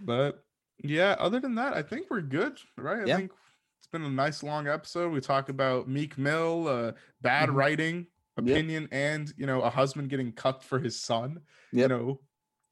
but 0.00 0.44
yeah, 0.82 1.16
other 1.18 1.40
than 1.40 1.54
that, 1.54 1.74
I 1.74 1.82
think 1.82 2.10
we're 2.10 2.20
good, 2.22 2.58
right? 2.76 3.02
I 3.02 3.06
Yeah. 3.06 3.16
think 3.18 3.32
it's 3.78 3.86
been 3.86 4.02
a 4.02 4.10
nice 4.10 4.42
long 4.42 4.66
episode. 4.68 5.12
We 5.12 5.20
talk 5.20 5.48
about 5.48 5.88
Meek 5.88 6.18
Mill, 6.18 6.66
uh, 6.68 6.92
bad 7.20 7.48
Mhm. 7.48 7.54
writing, 7.54 8.06
opinion, 8.36 8.88
and 8.90 9.32
you 9.36 9.46
know, 9.46 9.62
a 9.62 9.70
husband 9.70 10.10
getting 10.10 10.32
cucked 10.32 10.64
for 10.64 10.78
his 10.78 10.98
son. 11.00 11.40
You 11.70 11.88
know, 11.88 12.20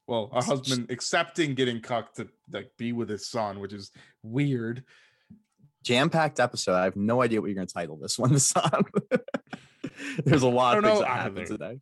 well, 0.07 0.29
a 0.33 0.43
husband 0.43 0.91
accepting 0.91 1.55
getting 1.55 1.81
cucked 1.81 2.17
to 2.17 2.27
like 2.51 2.71
be 2.77 2.91
with 2.91 3.09
his 3.09 3.25
son, 3.27 3.59
which 3.59 3.73
is 3.73 3.91
weird. 4.23 4.83
Jam-packed 5.83 6.39
episode. 6.39 6.73
I 6.75 6.83
have 6.85 6.95
no 6.95 7.21
idea 7.21 7.41
what 7.41 7.47
you're 7.47 7.55
going 7.55 7.67
to 7.67 7.73
title 7.73 7.97
this 7.97 8.17
one. 8.19 8.31
On. 8.55 8.83
There's 10.25 10.43
a 10.43 10.47
lot 10.49 10.77
of 10.77 10.83
things 10.83 10.99
that 10.99 11.07
happened 11.07 11.47
today. 11.47 11.79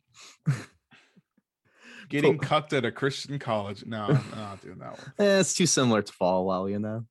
Getting 2.08 2.38
Cool. 2.38 2.48
cucked 2.48 2.72
at 2.72 2.84
a 2.84 2.90
Christian 2.90 3.38
college. 3.38 3.84
No, 3.86 4.04
I'm 4.06 4.30
not 4.36 4.60
doing 4.62 4.78
that 4.78 4.98
one. 4.98 5.12
Eh, 5.18 5.40
it's 5.40 5.54
too 5.54 5.66
similar 5.66 6.02
to 6.02 6.12
Falwell, 6.12 6.70
you 6.70 6.78
know. 6.78 7.04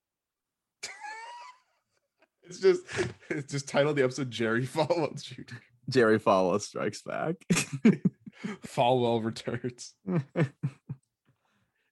It's 2.44 2.60
just 2.60 2.82
it's 3.30 3.52
just 3.52 3.68
titled 3.70 3.96
the 3.96 4.04
episode 4.04 4.32
Jerry 4.32 4.66
Falwell 4.66 5.22
Jr. 5.22 5.54
Jerry 5.88 6.20
Falwell 6.20 6.60
strikes 6.60 7.04
back. 7.04 7.36
Falwell 8.66 9.24
returns. 9.24 9.94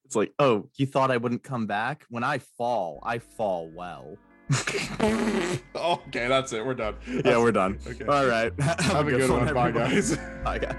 it's 0.04 0.16
like, 0.16 0.34
oh, 0.40 0.68
you 0.76 0.88
thought 0.88 1.12
I 1.12 1.18
wouldn't 1.18 1.44
come 1.44 1.68
back? 1.68 2.06
When 2.10 2.24
I 2.24 2.40
fall, 2.40 3.00
I 3.04 3.20
fall 3.20 3.70
well. 3.70 4.18
okay, 5.76 6.28
that's 6.28 6.54
it. 6.54 6.66
We're 6.66 6.74
done. 6.74 6.96
Yeah, 7.26 7.38
we're 7.40 7.52
done. 7.52 7.80
Okay. 7.86 8.06
All 8.06 8.26
right. 8.26 8.54
Have 8.60 9.08
a 9.08 9.12
good 9.12 9.30
one. 9.30 9.54
Bye, 9.54 9.72
guys. 9.72 10.16
Bye, 10.44 10.60
guys. 10.60 10.76